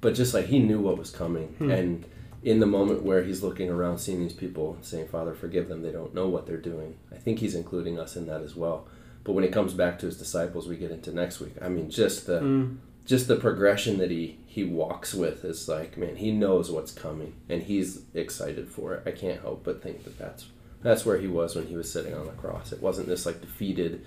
but 0.00 0.14
just 0.14 0.32
like 0.32 0.46
he 0.46 0.58
knew 0.58 0.80
what 0.80 0.96
was 0.98 1.10
coming. 1.10 1.48
Hmm. 1.58 1.70
and 1.70 2.04
in 2.42 2.58
the 2.58 2.66
moment 2.66 3.02
where 3.02 3.22
he's 3.22 3.42
looking 3.42 3.68
around 3.68 3.98
seeing 3.98 4.20
these 4.20 4.32
people 4.32 4.78
saying 4.80 5.08
father 5.08 5.34
forgive 5.34 5.68
them. 5.68 5.82
They 5.82 5.92
don't 5.92 6.14
know 6.14 6.26
what 6.26 6.46
they're 6.46 6.56
doing. 6.56 6.96
I 7.12 7.16
think 7.16 7.38
he's 7.40 7.54
including 7.54 7.98
us 7.98 8.16
in 8.16 8.26
that 8.28 8.40
as 8.40 8.56
well. 8.56 8.86
But 9.24 9.32
when 9.32 9.44
it 9.44 9.52
comes 9.52 9.74
back 9.74 9.98
to 9.98 10.06
his 10.06 10.16
disciples 10.16 10.66
we 10.66 10.76
get 10.76 10.90
into 10.90 11.12
next 11.12 11.40
week. 11.40 11.54
I 11.60 11.68
mean 11.68 11.90
just 11.90 12.26
the 12.26 12.40
Mm. 12.40 12.76
just 13.04 13.28
the 13.28 13.36
progression 13.36 13.98
that 13.98 14.10
he 14.10 14.38
he 14.46 14.64
walks 14.64 15.12
with 15.14 15.44
is 15.44 15.68
like 15.68 15.98
man 15.98 16.16
he 16.16 16.30
knows 16.32 16.70
what's 16.70 16.92
coming 16.92 17.34
and 17.48 17.62
he's 17.64 18.02
excited 18.14 18.68
for 18.70 18.94
it. 18.94 19.02
I 19.06 19.10
can't 19.10 19.40
help 19.42 19.64
but 19.64 19.82
think 19.82 20.04
that 20.04 20.16
that's 20.18 20.46
that's 20.82 21.04
where 21.04 21.18
he 21.18 21.26
was 21.26 21.54
when 21.56 21.66
he 21.66 21.76
was 21.76 21.90
sitting 21.92 22.14
on 22.14 22.26
the 22.26 22.32
cross 22.32 22.72
it 22.72 22.80
wasn't 22.82 23.06
this 23.06 23.26
like 23.26 23.40
defeated 23.40 24.04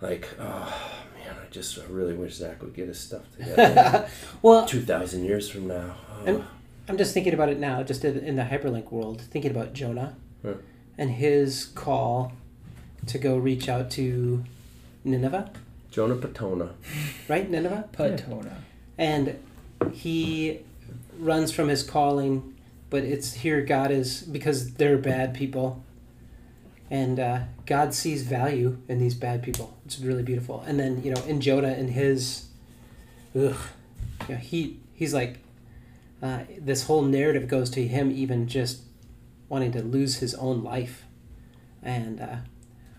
like 0.00 0.28
oh 0.40 0.92
man 1.14 1.36
i 1.44 1.50
just 1.50 1.78
really 1.88 2.14
wish 2.14 2.34
zach 2.34 2.62
would 2.62 2.74
get 2.74 2.88
his 2.88 2.98
stuff 2.98 3.22
together 3.36 4.08
well, 4.42 4.66
2000 4.66 5.24
years 5.24 5.48
from 5.48 5.68
now 5.68 5.94
oh. 6.20 6.24
And- 6.26 6.44
I'm 6.86 6.98
just 6.98 7.14
thinking 7.14 7.32
about 7.32 7.48
it 7.48 7.58
now, 7.58 7.82
just 7.82 8.04
in 8.04 8.18
in 8.18 8.36
the 8.36 8.42
hyperlink 8.42 8.90
world, 8.92 9.22
thinking 9.22 9.50
about 9.50 9.72
Jonah 9.72 10.16
Yeah. 10.44 10.52
and 10.98 11.12
his 11.12 11.64
call 11.64 12.32
to 13.06 13.16
go 13.16 13.38
reach 13.38 13.70
out 13.70 13.90
to 13.92 14.44
Nineveh, 15.02 15.50
jonah 15.90 16.16
patona 16.16 16.72
right? 17.26 17.48
Nineveh? 17.48 17.88
Patona. 17.92 18.56
And 18.98 19.38
he 19.92 20.60
runs 21.18 21.52
from 21.52 21.68
his 21.68 21.82
calling, 21.82 22.53
but 22.90 23.04
it's 23.04 23.34
here 23.34 23.62
God 23.62 23.90
is, 23.90 24.22
because 24.22 24.74
they're 24.74 24.98
bad 24.98 25.34
people. 25.34 25.84
And 26.90 27.18
uh, 27.18 27.40
God 27.66 27.94
sees 27.94 28.22
value 28.22 28.78
in 28.88 28.98
these 28.98 29.14
bad 29.14 29.42
people. 29.42 29.76
It's 29.86 29.98
really 29.98 30.22
beautiful. 30.22 30.60
And 30.66 30.78
then, 30.78 31.02
you 31.02 31.12
know, 31.12 31.22
in 31.24 31.40
Jonah 31.40 31.68
and 31.68 31.90
his, 31.90 32.46
ugh, 33.34 33.56
you 34.28 34.34
know, 34.34 34.36
he, 34.36 34.80
he's 34.92 35.14
like, 35.14 35.38
uh, 36.22 36.40
this 36.58 36.84
whole 36.84 37.02
narrative 37.02 37.48
goes 37.48 37.70
to 37.70 37.86
him 37.86 38.10
even 38.10 38.46
just 38.46 38.82
wanting 39.48 39.72
to 39.72 39.82
lose 39.82 40.16
his 40.16 40.34
own 40.34 40.62
life. 40.62 41.04
And 41.82 42.20
uh, 42.20 42.36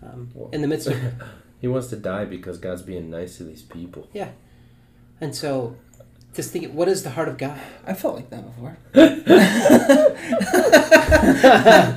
um, 0.02 0.30
in 0.52 0.62
the 0.62 0.68
midst 0.68 0.86
of 0.88 0.96
he 1.60 1.68
wants 1.68 1.88
to 1.88 1.96
die 1.96 2.24
because 2.24 2.58
god's 2.58 2.82
being 2.82 3.10
nice 3.10 3.38
to 3.38 3.44
these 3.44 3.62
people 3.62 4.08
Yeah. 4.12 4.30
And 5.18 5.34
so, 5.34 5.76
just 6.36 6.52
think, 6.52 6.72
what 6.72 6.86
is 6.86 7.02
the 7.02 7.10
heart 7.10 7.28
of 7.28 7.38
God? 7.38 7.58
I 7.86 7.94
felt 7.94 8.14
like 8.14 8.30
that 8.30 8.44
before. 8.44 8.76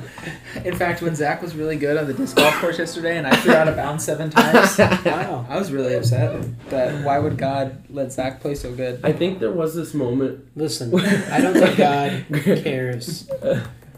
In 0.64 0.74
fact, 0.76 1.00
when 1.00 1.14
Zach 1.14 1.42
was 1.42 1.54
really 1.54 1.76
good 1.76 1.96
on 1.96 2.06
the 2.06 2.14
disc 2.14 2.36
golf 2.36 2.54
course 2.60 2.78
yesterday 2.78 3.16
and 3.18 3.26
I 3.26 3.34
threw 3.36 3.54
out 3.54 3.68
of 3.68 3.76
bounds 3.76 4.04
seven 4.04 4.30
times, 4.30 4.78
Wow. 4.78 5.46
I 5.48 5.58
was 5.58 5.70
really 5.70 5.94
upset 5.94 6.44
that 6.70 7.04
why 7.04 7.18
would 7.18 7.38
God 7.38 7.84
let 7.88 8.12
Zach 8.12 8.40
play 8.40 8.54
so 8.54 8.74
good? 8.74 9.00
i 9.04 9.12
think 9.12 9.38
there 9.38 9.52
was 9.52 9.74
this 9.74 9.94
moment 9.94 10.44
Listen, 10.56 10.92
I 11.30 11.40
don't 11.40 11.54
think 11.54 11.76
God 11.76 12.24
cares. 12.64 13.28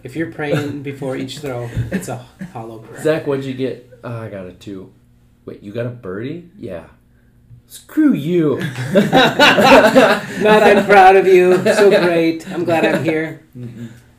If 0.02 0.16
you're 0.16 0.32
praying 0.32 0.82
before 0.82 1.16
each 1.16 1.38
throw, 1.38 1.70
it's 1.90 2.08
a 2.08 2.16
hollow 2.52 2.78
prayer. 2.80 3.02
Zach, 3.02 3.26
what'd 3.26 3.44
you 3.44 3.54
get? 3.54 3.88
Oh, 4.04 4.20
I 4.22 4.28
got 4.28 4.46
a 4.46 4.52
two. 4.52 4.92
Wait, 5.44 5.62
you 5.62 5.72
got 5.72 5.86
a 5.86 5.90
birdie? 5.90 6.50
Yeah. 6.58 6.86
Screw 7.72 8.12
you. 8.12 8.56
Not, 8.92 10.62
I'm 10.62 10.84
proud 10.84 11.16
of 11.16 11.26
you. 11.26 11.56
So 11.64 11.88
great. 11.88 12.46
I'm 12.46 12.64
glad 12.64 12.84
I'm 12.84 13.02
here. 13.02 13.40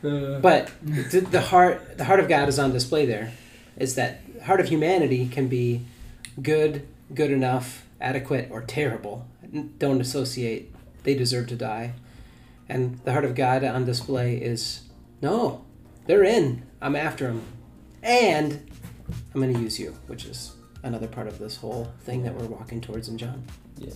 Uh, 0.03 0.39
But 0.39 0.71
the, 0.81 1.19
the 1.19 1.39
heart, 1.39 1.99
the 1.99 2.05
heart 2.05 2.19
of 2.19 2.27
God 2.27 2.49
is 2.49 2.57
on 2.57 2.73
display 2.73 3.05
there. 3.05 3.31
Is 3.77 3.93
that 3.93 4.21
heart 4.45 4.59
of 4.59 4.69
humanity 4.69 5.27
can 5.27 5.49
be 5.49 5.85
good, 6.41 6.87
good 7.13 7.29
enough, 7.29 7.85
adequate, 8.01 8.49
or 8.49 8.63
terrible. 8.63 9.27
Don't 9.77 10.01
associate. 10.01 10.73
They 11.03 11.13
deserve 11.13 11.45
to 11.49 11.55
die. 11.55 11.93
And 12.67 12.99
the 13.05 13.11
heart 13.11 13.23
of 13.23 13.35
God 13.35 13.63
on 13.63 13.85
display 13.85 14.37
is 14.37 14.81
no, 15.21 15.63
they're 16.07 16.23
in. 16.23 16.63
I'm 16.81 16.95
after 16.95 17.27
them, 17.27 17.43
and 18.01 18.67
I'm 19.33 19.41
going 19.41 19.53
to 19.53 19.59
use 19.59 19.79
you, 19.79 19.95
which 20.07 20.25
is 20.25 20.52
another 20.83 21.07
part 21.07 21.27
of 21.27 21.39
this 21.39 21.57
whole 21.57 21.91
thing 22.01 22.23
that 22.23 22.35
we're 22.35 22.45
walking 22.45 22.81
towards 22.81 23.07
in 23.07 23.17
John. 23.17 23.43
Yeah. 23.77 23.93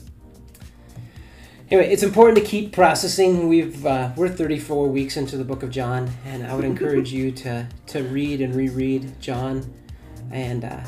Anyway, 1.70 1.92
it's 1.92 2.04
important 2.04 2.38
to 2.38 2.44
keep 2.44 2.72
processing. 2.72 3.50
We've 3.50 3.86
uh, 3.86 4.12
we're 4.16 4.30
34 4.30 4.88
weeks 4.88 5.18
into 5.18 5.38
the 5.38 5.44
book 5.44 5.64
of 5.64 5.70
John, 5.70 6.10
and 6.26 6.48
I 6.48 6.56
would 6.56 6.64
encourage 6.74 7.12
you 7.12 7.32
to 7.34 7.68
to 7.88 8.04
read 8.04 8.42
and 8.42 8.56
reread 8.56 9.20
John. 9.20 9.74
And 10.32 10.64
uh, 10.64 10.80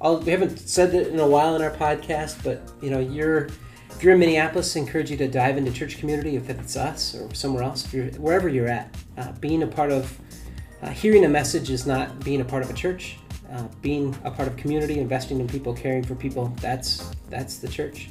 I'll, 0.00 0.18
we 0.20 0.32
haven't 0.32 0.58
said 0.58 0.94
it 0.94 1.08
in 1.08 1.18
a 1.18 1.26
while 1.26 1.56
in 1.56 1.62
our 1.62 1.70
podcast, 1.70 2.44
but 2.44 2.70
you 2.82 2.90
know, 2.90 3.00
you're 3.00 3.48
if 3.90 4.02
you're 4.02 4.12
in 4.12 4.18
Minneapolis, 4.18 4.76
I 4.76 4.80
encourage 4.80 5.10
you 5.10 5.16
to 5.16 5.28
dive 5.28 5.56
into 5.56 5.72
church 5.72 5.96
community. 5.96 6.36
If 6.36 6.50
it's 6.50 6.76
us 6.76 7.14
or 7.14 7.32
somewhere 7.34 7.62
else, 7.62 7.86
if 7.86 7.94
you're 7.94 8.06
wherever 8.20 8.46
you're 8.46 8.68
at, 8.68 8.94
uh, 9.16 9.32
being 9.40 9.62
a 9.62 9.66
part 9.66 9.90
of 9.90 10.20
uh, 10.82 10.90
hearing 10.90 11.24
a 11.24 11.28
message 11.30 11.70
is 11.70 11.86
not 11.86 12.22
being 12.22 12.42
a 12.42 12.44
part 12.44 12.62
of 12.62 12.68
a 12.68 12.74
church. 12.74 13.16
Uh, 13.50 13.68
being 13.80 14.16
a 14.24 14.30
part 14.30 14.48
of 14.48 14.56
community, 14.56 14.98
investing 14.98 15.40
in 15.40 15.46
people, 15.46 15.72
caring 15.72 16.02
for 16.02 16.14
people, 16.14 16.52
that's 16.60 17.10
that's 17.30 17.58
the 17.58 17.68
church. 17.68 18.10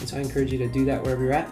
And 0.00 0.08
so 0.08 0.16
I 0.16 0.20
encourage 0.20 0.52
you 0.52 0.58
to 0.58 0.68
do 0.68 0.84
that 0.86 1.02
wherever 1.02 1.22
you're 1.22 1.32
at. 1.32 1.48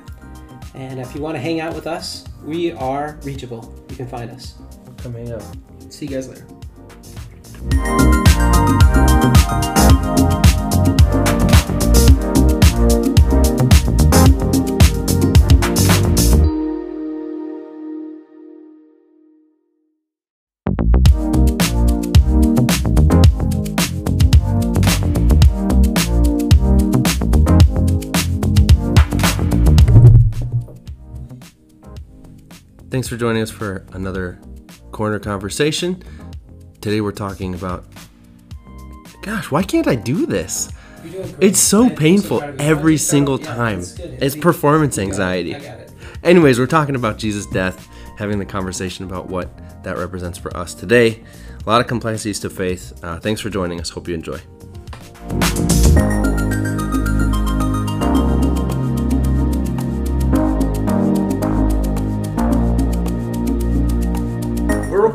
And 0.74 0.98
if 0.98 1.14
you 1.14 1.20
want 1.20 1.36
to 1.36 1.40
hang 1.40 1.60
out 1.60 1.74
with 1.74 1.86
us, 1.86 2.24
we 2.42 2.72
are 2.72 3.18
reachable. 3.22 3.72
You 3.88 3.96
can 3.96 4.08
find 4.08 4.30
us. 4.30 4.54
Come 4.98 5.14
hang 5.14 5.32
out. 5.32 5.44
See 5.88 6.06
you 6.06 6.12
guys 6.12 6.28
later. 6.28 6.46
Thanks 32.94 33.08
for 33.08 33.16
joining 33.16 33.42
us 33.42 33.50
for 33.50 33.84
another 33.92 34.38
corner 34.92 35.18
conversation. 35.18 36.00
Today 36.80 37.00
we're 37.00 37.10
talking 37.10 37.52
about. 37.52 37.84
Gosh, 39.20 39.50
why 39.50 39.64
can't 39.64 39.88
I 39.88 39.96
do 39.96 40.26
this? 40.26 40.70
It's 41.40 41.58
so 41.58 41.90
painful 41.90 42.40
every 42.60 42.96
single 42.96 43.36
time. 43.36 43.80
It's 43.80 44.36
performance 44.36 44.96
anxiety. 44.96 45.56
Anyways, 46.22 46.60
we're 46.60 46.68
talking 46.68 46.94
about 46.94 47.18
Jesus' 47.18 47.46
death, 47.46 47.88
having 48.16 48.38
the 48.38 48.46
conversation 48.46 49.04
about 49.04 49.26
what 49.28 49.82
that 49.82 49.98
represents 49.98 50.38
for 50.38 50.56
us 50.56 50.72
today. 50.72 51.24
A 51.66 51.68
lot 51.68 51.80
of 51.80 51.88
complexities 51.88 52.38
to 52.38 52.48
faith. 52.48 52.92
Uh, 53.02 53.18
thanks 53.18 53.40
for 53.40 53.50
joining 53.50 53.80
us. 53.80 53.90
Hope 53.90 54.06
you 54.06 54.14
enjoy. 54.14 54.38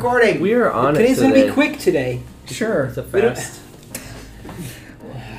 Recording. 0.10 0.41
We 0.41 0.53
are 0.53 0.72
on 0.72 0.95
Today's 0.95 1.20
it 1.20 1.22
gonna 1.22 1.45
be 1.45 1.51
quick 1.51 1.78
today. 1.78 2.24
Sure. 2.47 2.86
It's 2.86 2.97
a 2.97 3.03
fast. 3.03 3.62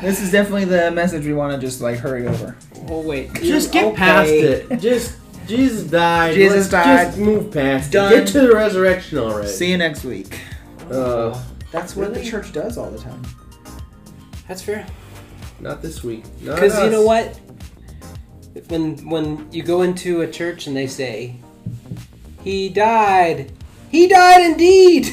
This 0.00 0.22
is 0.22 0.32
definitely 0.32 0.64
the 0.64 0.90
message 0.90 1.26
we 1.26 1.34
want 1.34 1.52
to 1.52 1.66
just 1.66 1.82
like 1.82 1.98
hurry 1.98 2.26
over. 2.26 2.56
Oh, 2.88 3.02
wait. 3.02 3.34
Just 3.34 3.70
get 3.70 3.94
past 3.94 4.30
it. 4.30 4.80
Just 4.80 5.18
Jesus 5.46 5.90
died. 5.90 6.32
Jesus 6.32 6.72
Let's 6.72 6.86
died. 6.86 7.06
Just 7.08 7.18
move 7.18 7.52
past 7.52 7.92
Done. 7.92 8.10
it. 8.10 8.16
Get 8.16 8.28
to 8.28 8.40
the 8.40 8.54
resurrection 8.54 9.18
already. 9.18 9.48
See 9.48 9.70
you 9.70 9.76
next 9.76 10.04
week. 10.04 10.40
Uh, 10.90 11.38
That's 11.70 11.96
what 11.96 12.14
the 12.14 12.24
church 12.24 12.50
does 12.54 12.78
all 12.78 12.90
the 12.90 12.98
time. 12.98 13.20
That's 14.48 14.62
fair. 14.62 14.86
not 15.60 15.82
this 15.82 16.02
week. 16.02 16.24
Because 16.42 16.82
you 16.82 16.88
know 16.88 17.02
what? 17.02 17.38
when 18.68 18.96
when 19.06 19.52
you 19.52 19.62
go 19.62 19.82
into 19.82 20.22
a 20.22 20.26
church 20.26 20.66
and 20.66 20.74
they 20.74 20.86
say, 20.86 21.34
"He 22.42 22.70
died," 22.70 23.52
he 23.90 24.06
died 24.06 24.52
indeed. 24.52 25.06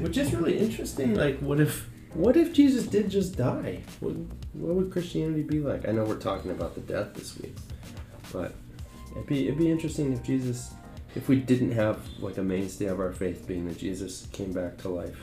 Which 0.00 0.16
is 0.16 0.34
really 0.34 0.58
interesting. 0.58 1.14
Like, 1.14 1.38
what 1.38 1.60
if 1.60 1.88
what 2.14 2.36
if 2.36 2.52
Jesus 2.52 2.86
did 2.86 3.08
just 3.08 3.36
die? 3.36 3.82
What, 4.00 4.14
what 4.52 4.74
would 4.74 4.90
Christianity 4.90 5.42
be 5.42 5.60
like? 5.60 5.88
I 5.88 5.92
know 5.92 6.04
we're 6.04 6.16
talking 6.16 6.50
about 6.50 6.74
the 6.74 6.80
death 6.80 7.14
this 7.14 7.38
week, 7.38 7.54
but 8.32 8.52
it'd 9.12 9.26
be 9.26 9.46
it'd 9.46 9.58
be 9.58 9.70
interesting 9.70 10.12
if 10.12 10.22
Jesus, 10.24 10.72
if 11.14 11.28
we 11.28 11.36
didn't 11.36 11.72
have 11.72 12.00
like 12.18 12.38
a 12.38 12.42
mainstay 12.42 12.86
of 12.86 12.98
our 12.98 13.12
faith 13.12 13.46
being 13.46 13.68
that 13.68 13.78
Jesus 13.78 14.26
came 14.32 14.52
back 14.52 14.76
to 14.78 14.88
life. 14.88 15.20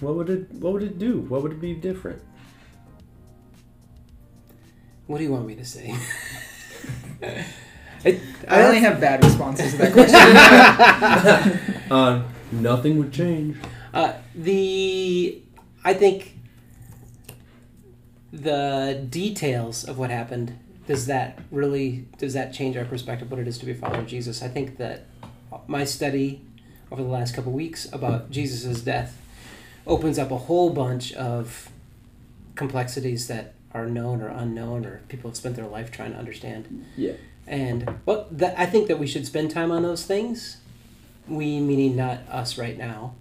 What 0.00 0.14
would 0.16 0.28
it 0.28 0.52
What 0.52 0.74
would 0.74 0.82
it 0.82 0.98
do? 0.98 1.20
What 1.22 1.42
would 1.42 1.52
it 1.52 1.60
be 1.60 1.74
different? 1.74 2.22
what 5.06 5.18
do 5.18 5.24
you 5.24 5.32
want 5.32 5.44
me 5.44 5.56
to 5.56 5.64
say? 5.64 5.92
I 8.04 8.62
only 8.62 8.80
have 8.80 9.00
bad 9.00 9.22
responses 9.24 9.72
to 9.72 9.78
that 9.78 9.92
question. 9.92 11.76
Uh, 11.90 12.22
nothing 12.52 12.98
would 12.98 13.12
change. 13.12 13.56
Uh, 13.92 14.12
the 14.36 15.42
I 15.84 15.92
think 15.92 16.36
the 18.32 19.04
details 19.10 19.82
of 19.82 19.98
what 19.98 20.10
happened 20.10 20.56
does 20.86 21.06
that 21.06 21.40
really 21.50 22.06
does 22.16 22.34
that 22.34 22.52
change 22.52 22.76
our 22.76 22.84
perspective 22.84 23.28
what 23.28 23.40
it 23.40 23.48
is 23.48 23.58
to 23.58 23.66
be 23.66 23.72
a 23.72 23.74
follower 23.74 24.02
of 24.02 24.06
Jesus? 24.06 24.40
I 24.40 24.46
think 24.46 24.76
that 24.78 25.06
my 25.66 25.84
study 25.84 26.42
over 26.92 27.02
the 27.02 27.08
last 27.08 27.34
couple 27.34 27.52
weeks 27.52 27.92
about 27.92 28.30
Jesus' 28.30 28.82
death 28.82 29.20
opens 29.86 30.18
up 30.18 30.30
a 30.30 30.38
whole 30.38 30.70
bunch 30.70 31.12
of 31.14 31.70
complexities 32.54 33.26
that 33.28 33.54
are 33.72 33.86
known 33.86 34.20
or 34.20 34.28
unknown 34.28 34.84
or 34.84 35.00
people 35.08 35.30
have 35.30 35.36
spent 35.36 35.56
their 35.56 35.66
life 35.66 35.90
trying 35.90 36.12
to 36.12 36.18
understand. 36.18 36.86
Yeah. 36.96 37.12
And 37.50 37.98
well, 38.06 38.28
that, 38.30 38.54
I 38.56 38.64
think 38.64 38.86
that 38.86 39.00
we 39.00 39.08
should 39.08 39.26
spend 39.26 39.50
time 39.50 39.72
on 39.72 39.82
those 39.82 40.06
things. 40.06 40.58
We 41.26 41.58
meaning 41.58 41.96
not 41.96 42.20
us 42.28 42.56
right 42.56 42.78
now, 42.78 43.16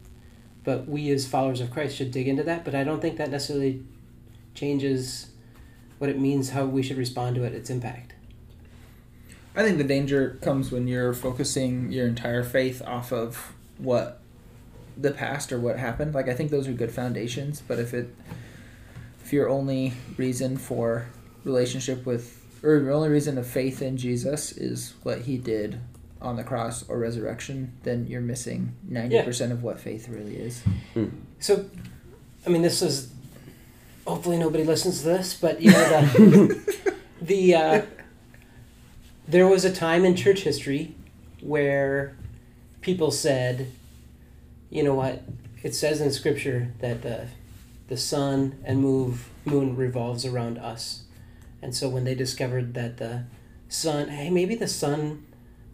but 0.64 0.88
we 0.88 1.10
as 1.10 1.28
followers 1.28 1.60
of 1.62 1.72
Christ 1.72 1.98
should 1.98 2.12
dig 2.12 2.28
into 2.28 2.44
that. 2.44 2.64
But 2.64 2.76
I 2.76 2.84
don't 2.84 3.02
think 3.02 3.18
that 3.18 3.32
necessarily 3.32 3.84
changes 4.54 5.32
what 5.98 6.12
it 6.12 6.20
means, 6.20 6.52
how 6.52 6.66
we 6.66 6.84
should 6.84 6.98
respond 6.98 7.38
to 7.38 7.44
it, 7.44 7.54
its 7.56 7.72
impact. 7.72 8.14
I 9.56 9.64
think 9.64 9.80
the 9.80 9.84
danger 9.84 10.38
comes 10.44 10.72
when 10.72 10.88
you're 10.88 11.14
focusing 11.16 11.92
your 11.92 12.08
entire 12.08 12.44
faith 12.44 12.84
off 12.86 13.12
of 13.12 13.54
what 13.80 14.22
the 14.96 15.10
past 15.10 15.52
or 15.52 15.60
what 15.60 15.80
happened. 15.80 16.14
Like 16.14 16.30
I 16.30 16.36
think 16.36 16.52
those 16.52 16.68
are 16.68 16.72
good 16.72 16.92
foundations, 16.92 17.64
but 17.68 17.80
if 17.80 17.96
it 17.96 18.16
if 19.24 19.34
your 19.34 19.50
only 19.50 19.94
reason 20.18 20.58
for 20.58 21.08
relationship 21.44 22.06
with 22.06 22.39
or 22.64 22.80
the 22.80 22.92
only 22.92 23.10
reason 23.10 23.38
of 23.38 23.48
faith 23.48 23.82
in 23.82 23.98
Jesus 23.98 24.52
is 24.52 24.94
what 25.04 25.22
he 25.22 25.38
did 25.38 25.80
on 26.22 26.36
the 26.36 26.44
cross 26.44 26.88
or 26.90 26.98
resurrection, 27.00 27.74
then 27.84 28.06
you're 28.08 28.20
missing 28.22 28.76
90% 28.92 29.52
of 29.52 29.64
what 29.64 29.80
faith 29.80 30.10
really 30.10 30.36
is. 30.36 30.62
So, 31.40 31.70
I 32.46 32.50
mean, 32.50 32.62
this 32.62 32.82
is 32.82 33.12
hopefully 34.06 34.38
nobody 34.38 34.64
listens 34.64 35.00
to 35.02 35.06
this, 35.06 35.34
but 35.36 35.62
you 35.62 35.72
know 35.72 35.90
the 35.90 36.94
the 37.22 37.56
uh, 37.56 37.82
there 39.28 39.48
was 39.48 39.64
a 39.64 39.72
time 39.72 40.04
in 40.04 40.16
church 40.16 40.42
history 40.42 40.96
where 41.42 42.16
people 42.82 43.12
said, 43.12 43.72
you 44.70 44.84
know 44.84 44.96
what, 44.96 45.22
it 45.64 45.76
says 45.76 46.02
in 46.02 46.12
Scripture 46.12 46.74
that 46.80 47.02
the 47.04 47.28
the 47.88 47.98
sun 47.98 48.60
and 48.66 48.80
move 48.80 49.30
moon 49.46 49.76
revolves 49.76 50.26
around 50.26 50.58
us, 50.58 51.04
and 51.62 51.76
so 51.76 51.90
when 51.90 52.04
they 52.04 52.16
discovered 52.16 52.74
that 52.74 52.98
the 52.98 53.26
sun, 53.68 54.10
hey, 54.10 54.30
maybe 54.30 54.56
the 54.56 54.68
sun. 54.68 55.26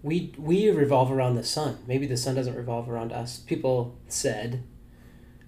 We, 0.03 0.36
we 0.38 0.69
revolve 0.69 1.11
around 1.11 1.33
the 1.33 1.43
sun. 1.43 1.79
Maybe 1.88 2.05
the 2.05 2.15
sun 2.15 2.36
doesn't 2.36 2.55
revolve 2.55 2.88
around 2.88 3.11
us. 3.11 3.39
People 3.39 3.97
said, 4.07 4.63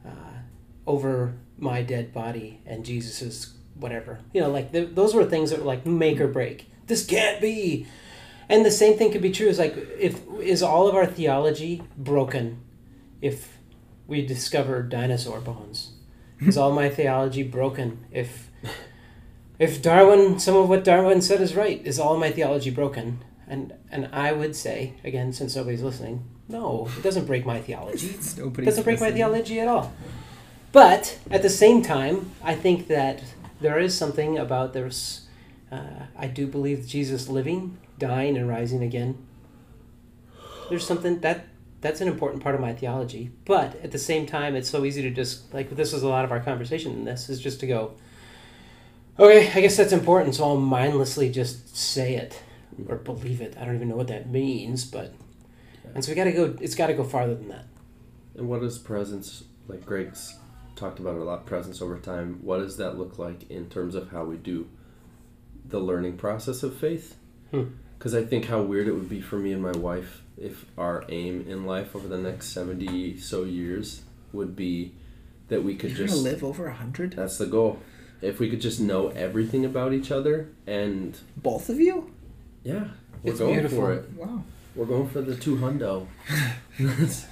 uh, 0.04 0.40
over 0.88 1.36
my 1.58 1.82
dead 1.82 2.14
body 2.14 2.62
and 2.66 2.86
Jesus's 2.86 3.54
whatever. 3.76 4.20
You 4.34 4.42
know, 4.42 4.50
like 4.50 4.72
th- 4.72 4.96
those 4.96 5.14
were 5.14 5.26
things 5.26 5.50
that 5.52 5.60
were 5.60 5.66
like 5.66 5.86
make 5.86 6.20
or 6.20 6.28
break. 6.28 6.72
This 6.88 7.06
can't 7.06 7.42
be. 7.42 7.86
And 8.50 8.66
the 8.66 8.72
same 8.72 8.98
thing 8.98 9.12
could 9.12 9.22
be 9.22 9.32
true. 9.32 9.48
Is 9.48 9.60
like 9.60 9.76
if 10.00 10.22
is 10.42 10.64
all 10.64 10.88
of 10.88 10.96
our 10.96 11.06
theology 11.06 11.84
broken 11.98 12.62
if 13.22 13.58
we 14.08 14.26
discover 14.26 14.82
dinosaur 14.82 15.42
bones? 15.42 15.92
Is 16.40 16.58
all 16.58 16.72
my 16.72 16.88
theology 16.88 17.44
broken 17.44 18.06
if 18.12 18.47
if 19.60 19.82
Darwin 19.82 20.40
some 20.40 20.56
of 20.56 20.70
what 20.70 20.84
Darwin 20.84 21.22
said 21.22 21.42
is 21.42 21.56
right? 21.56 21.86
Is 21.86 22.00
all 22.00 22.18
my 22.18 22.32
theology 22.32 22.70
broken? 22.70 23.24
And 23.48 23.74
and 23.92 24.10
I 24.12 24.32
would 24.34 24.56
say 24.56 24.94
again, 25.04 25.34
since 25.34 25.56
nobody's 25.56 25.82
listening, 25.82 26.26
no, 26.48 26.90
it 26.98 27.04
doesn't 27.04 27.26
break 27.26 27.46
my 27.46 27.60
theology. 27.62 28.08
It 28.64 28.66
doesn't 28.66 28.84
break 28.84 29.00
my 29.00 29.12
theology 29.12 29.60
at 29.60 29.68
all. 29.68 29.94
But 30.72 31.18
at 31.32 31.42
the 31.42 31.50
same 31.50 31.82
time, 31.82 32.32
I 32.44 32.56
think 32.56 32.88
that 32.88 33.24
there 33.62 33.80
is 33.80 33.98
something 33.98 34.38
about 34.38 34.74
there's. 34.74 35.28
Uh, 35.72 36.06
I 36.18 36.28
do 36.28 36.48
believe 36.48 36.88
Jesus 36.88 37.28
living, 37.28 37.78
dying, 38.00 38.38
and 38.38 38.48
rising 38.48 38.84
again. 38.84 39.18
There's 40.70 40.86
something 40.86 41.20
that 41.20 41.48
that's 41.82 42.02
an 42.02 42.08
important 42.08 42.42
part 42.42 42.56
of 42.56 42.62
my 42.62 42.74
theology. 42.74 43.32
But 43.46 43.76
at 43.84 43.92
the 43.92 44.00
same 44.00 44.26
time, 44.26 44.56
it's 44.56 44.70
so 44.70 44.86
easy 44.86 45.02
to 45.02 45.10
just 45.10 45.54
like 45.54 45.70
this 45.72 45.94
is 45.94 46.04
a 46.04 46.08
lot 46.08 46.26
of 46.26 46.32
our 46.32 46.40
conversation 46.40 46.92
in 46.94 47.06
this 47.06 47.30
is 47.30 47.40
just 47.42 47.60
to 47.62 47.68
go. 47.68 47.94
Okay, 49.20 49.52
I 49.54 49.62
guess 49.62 49.78
that's 49.78 49.94
important, 49.94 50.36
so 50.36 50.44
I'll 50.44 50.58
mindlessly 50.58 51.32
just 51.32 51.76
say 51.76 52.16
it 52.16 52.42
or 52.88 52.98
believe 52.98 53.42
it. 53.42 53.58
I 53.60 53.66
don't 53.66 53.76
even 53.76 53.90
know 53.90 53.96
what 53.96 54.10
that 54.10 54.30
means, 54.30 54.86
but 54.86 55.14
and 55.96 56.04
so 56.04 56.12
we 56.12 56.16
got 56.16 56.26
to 56.26 56.32
go. 56.32 56.56
It's 56.62 56.76
got 56.76 56.88
to 56.88 56.94
go 56.94 57.04
farther 57.04 57.34
than 57.36 57.48
that. 57.50 57.66
And 58.36 58.48
what 58.48 58.62
does 58.62 58.78
presence, 58.78 59.44
like 59.68 59.86
Greg's 59.86 60.38
talked 60.76 61.00
about 61.00 61.16
it 61.16 61.22
a 61.22 61.24
lot, 61.24 61.46
presence 61.46 61.82
over 61.82 61.98
time, 61.98 62.40
what 62.44 62.60
does 62.60 62.78
that 62.78 62.98
look 62.98 63.18
like 63.18 63.50
in 63.50 63.68
terms 63.70 63.96
of 63.96 64.12
how 64.12 64.24
we 64.24 64.38
do 64.38 64.70
the 65.66 65.80
learning 65.80 66.18
process 66.18 66.62
of 66.62 66.78
faith? 66.78 67.16
Hmm. 67.52 67.64
Because 67.98 68.14
I 68.14 68.24
think 68.24 68.46
how 68.46 68.62
weird 68.62 68.88
it 68.88 68.94
would 68.94 69.10
be 69.10 69.22
for 69.22 69.38
me 69.38 69.52
and 69.54 69.62
my 69.62 69.72
wife 69.72 70.22
if 70.38 70.66
our 70.78 71.04
aim 71.10 71.46
in 71.50 71.66
life 71.66 71.96
over 71.96 72.08
the 72.08 72.18
next 72.18 72.50
70 72.50 73.18
so 73.18 73.44
years 73.44 74.04
would 74.32 74.56
be 74.56 74.94
that 75.48 75.64
we 75.64 75.76
could 75.76 75.98
You're 75.98 76.08
just. 76.08 76.22
live 76.22 76.44
over 76.44 76.68
a 76.68 76.76
hundred? 76.76 77.14
That's 77.14 77.40
the 77.40 77.48
goal. 77.48 77.80
If 78.22 78.40
we 78.40 78.50
could 78.50 78.62
just 78.62 78.80
know 78.80 79.10
everything 79.10 79.66
about 79.66 79.94
each 79.94 80.12
other 80.12 80.50
and. 80.66 81.18
Both 81.38 81.70
of 81.70 81.80
you? 81.80 82.12
Yeah, 82.64 82.88
we're 83.24 83.32
It's 83.32 83.40
going 83.40 83.54
beautiful. 83.54 83.78
for 83.80 83.94
it. 83.94 84.10
Wow. 84.16 84.44
We're 84.76 84.86
going 84.86 85.10
for 85.10 85.22
the 85.22 85.36
two 85.36 85.56
hundo. 85.58 86.08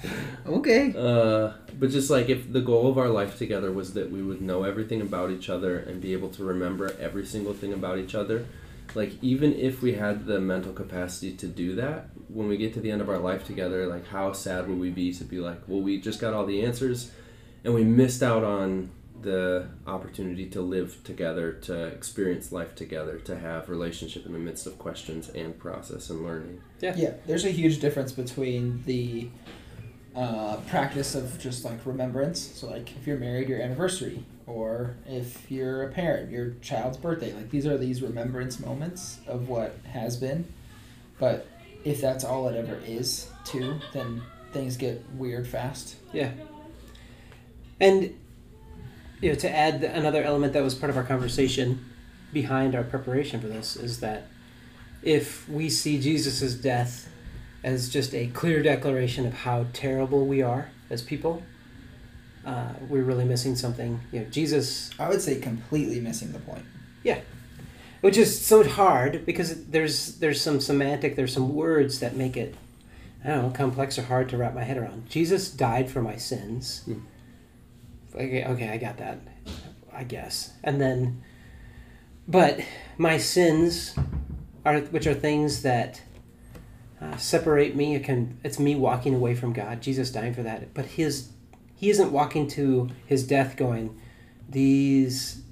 Okay. 0.46 0.92
Uh, 0.96 1.52
but 1.78 1.90
just 1.90 2.10
like 2.10 2.28
if 2.28 2.52
the 2.52 2.60
goal 2.60 2.88
of 2.90 2.98
our 2.98 3.08
life 3.08 3.38
together 3.38 3.70
was 3.72 3.94
that 3.94 4.10
we 4.10 4.22
would 4.22 4.40
know 4.40 4.64
everything 4.64 5.00
about 5.00 5.30
each 5.30 5.48
other 5.48 5.78
and 5.78 6.00
be 6.00 6.12
able 6.12 6.30
to 6.30 6.44
remember 6.44 6.94
every 7.00 7.24
single 7.24 7.52
thing 7.52 7.72
about 7.72 7.98
each 7.98 8.14
other, 8.14 8.46
like 8.94 9.12
even 9.22 9.52
if 9.54 9.82
we 9.82 9.94
had 9.94 10.26
the 10.26 10.40
mental 10.40 10.72
capacity 10.72 11.32
to 11.36 11.46
do 11.46 11.74
that, 11.76 12.08
when 12.28 12.48
we 12.48 12.56
get 12.56 12.74
to 12.74 12.80
the 12.80 12.90
end 12.90 13.00
of 13.00 13.08
our 13.08 13.18
life 13.18 13.44
together, 13.44 13.86
like 13.86 14.06
how 14.08 14.32
sad 14.32 14.68
would 14.68 14.78
we 14.78 14.90
be 14.90 15.12
to 15.14 15.24
be 15.24 15.38
like, 15.38 15.60
well, 15.68 15.80
we 15.80 16.00
just 16.00 16.20
got 16.20 16.34
all 16.34 16.46
the 16.46 16.62
answers 16.62 17.10
and 17.64 17.74
we 17.74 17.84
missed 17.84 18.22
out 18.22 18.42
on 18.44 18.90
the 19.26 19.66
opportunity 19.88 20.46
to 20.46 20.60
live 20.60 21.02
together, 21.02 21.52
to 21.52 21.86
experience 21.86 22.52
life 22.52 22.76
together, 22.76 23.18
to 23.18 23.36
have 23.36 23.68
relationship 23.68 24.24
in 24.24 24.32
the 24.32 24.38
midst 24.38 24.68
of 24.68 24.78
questions 24.78 25.28
and 25.30 25.58
process 25.58 26.10
and 26.10 26.22
learning. 26.22 26.60
Yeah, 26.80 26.94
yeah. 26.96 27.14
there's 27.26 27.44
a 27.44 27.50
huge 27.50 27.80
difference 27.80 28.12
between 28.12 28.84
the 28.86 29.28
uh, 30.14 30.58
practice 30.68 31.16
of 31.16 31.40
just 31.40 31.64
like 31.64 31.84
remembrance. 31.84 32.40
So, 32.40 32.68
like 32.68 32.96
if 32.96 33.04
you're 33.04 33.18
married, 33.18 33.48
your 33.48 33.60
anniversary, 33.60 34.24
or 34.46 34.94
if 35.08 35.50
you're 35.50 35.82
a 35.82 35.88
parent, 35.88 36.30
your 36.30 36.54
child's 36.62 36.96
birthday. 36.96 37.32
Like 37.32 37.50
these 37.50 37.66
are 37.66 37.76
these 37.76 38.02
remembrance 38.02 38.60
moments 38.60 39.18
of 39.26 39.48
what 39.48 39.76
has 39.92 40.16
been. 40.16 40.46
But 41.18 41.48
if 41.82 42.00
that's 42.00 42.22
all 42.22 42.46
it 42.46 42.54
ever 42.54 42.80
is, 42.86 43.28
too, 43.44 43.80
then 43.92 44.22
things 44.52 44.76
get 44.76 45.04
weird 45.14 45.48
fast. 45.48 45.96
Yeah. 46.12 46.30
And 47.80 48.14
you 49.20 49.30
know, 49.30 49.34
to 49.36 49.50
add 49.50 49.82
another 49.82 50.22
element 50.22 50.52
that 50.52 50.62
was 50.62 50.74
part 50.74 50.90
of 50.90 50.96
our 50.96 51.04
conversation 51.04 51.84
behind 52.32 52.74
our 52.74 52.84
preparation 52.84 53.40
for 53.40 53.48
this 53.48 53.76
is 53.76 54.00
that 54.00 54.24
if 55.02 55.48
we 55.48 55.70
see 55.70 56.00
Jesus' 56.00 56.54
death 56.54 57.08
as 57.64 57.88
just 57.88 58.14
a 58.14 58.26
clear 58.28 58.62
declaration 58.62 59.26
of 59.26 59.32
how 59.32 59.66
terrible 59.72 60.26
we 60.26 60.42
are 60.42 60.70
as 60.90 61.02
people, 61.02 61.42
uh, 62.44 62.72
we're 62.88 63.02
really 63.02 63.24
missing 63.24 63.56
something. 63.56 64.00
You 64.12 64.20
know, 64.20 64.26
Jesus 64.26 64.90
I 64.98 65.08
would 65.08 65.20
say 65.20 65.40
completely 65.40 66.00
missing 66.00 66.32
the 66.32 66.38
point. 66.38 66.64
Yeah, 67.02 67.20
which 68.00 68.16
is 68.16 68.44
so 68.44 68.62
hard 68.62 69.26
because 69.26 69.66
there's 69.66 70.18
there's 70.18 70.40
some 70.40 70.60
semantic 70.60 71.16
there's 71.16 71.32
some 71.32 71.54
words 71.54 72.00
that 72.00 72.16
make 72.16 72.36
it 72.36 72.54
I 73.24 73.28
don't 73.28 73.42
know 73.42 73.50
complex 73.50 73.98
or 73.98 74.02
hard 74.02 74.28
to 74.28 74.36
wrap 74.36 74.54
my 74.54 74.62
head 74.62 74.76
around. 74.76 75.08
Jesus 75.08 75.50
died 75.50 75.90
for 75.90 76.02
my 76.02 76.16
sins. 76.16 76.82
Hmm. 76.84 77.00
Okay, 78.16 78.44
okay, 78.44 78.68
I 78.70 78.76
got 78.78 78.98
that. 78.98 79.20
I 79.92 80.04
guess. 80.04 80.52
And 80.62 80.80
then, 80.80 81.22
but 82.28 82.60
my 82.98 83.18
sins 83.18 83.94
are, 84.64 84.80
which 84.80 85.06
are 85.06 85.14
things 85.14 85.62
that 85.62 86.02
uh, 87.00 87.16
separate 87.16 87.74
me. 87.76 87.94
It 87.94 88.04
can, 88.04 88.38
it's 88.44 88.58
me 88.58 88.74
walking 88.74 89.14
away 89.14 89.34
from 89.34 89.52
God. 89.52 89.80
Jesus 89.80 90.10
dying 90.10 90.34
for 90.34 90.42
that. 90.42 90.74
But 90.74 90.84
his, 90.86 91.30
he 91.74 91.88
isn't 91.90 92.12
walking 92.12 92.46
to 92.48 92.90
his 93.06 93.26
death 93.26 93.56
going, 93.56 93.98
these 94.48 95.42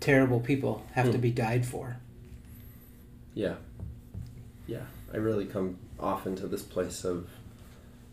terrible 0.00 0.40
people 0.40 0.84
have 0.92 1.06
to 1.06 1.12
Hmm. 1.12 1.20
be 1.20 1.30
died 1.30 1.64
for. 1.66 1.96
Yeah. 3.32 3.54
Yeah. 4.66 4.84
I 5.12 5.16
really 5.16 5.46
come 5.46 5.78
often 5.98 6.36
to 6.36 6.46
this 6.46 6.62
place 6.62 7.04
of 7.04 7.28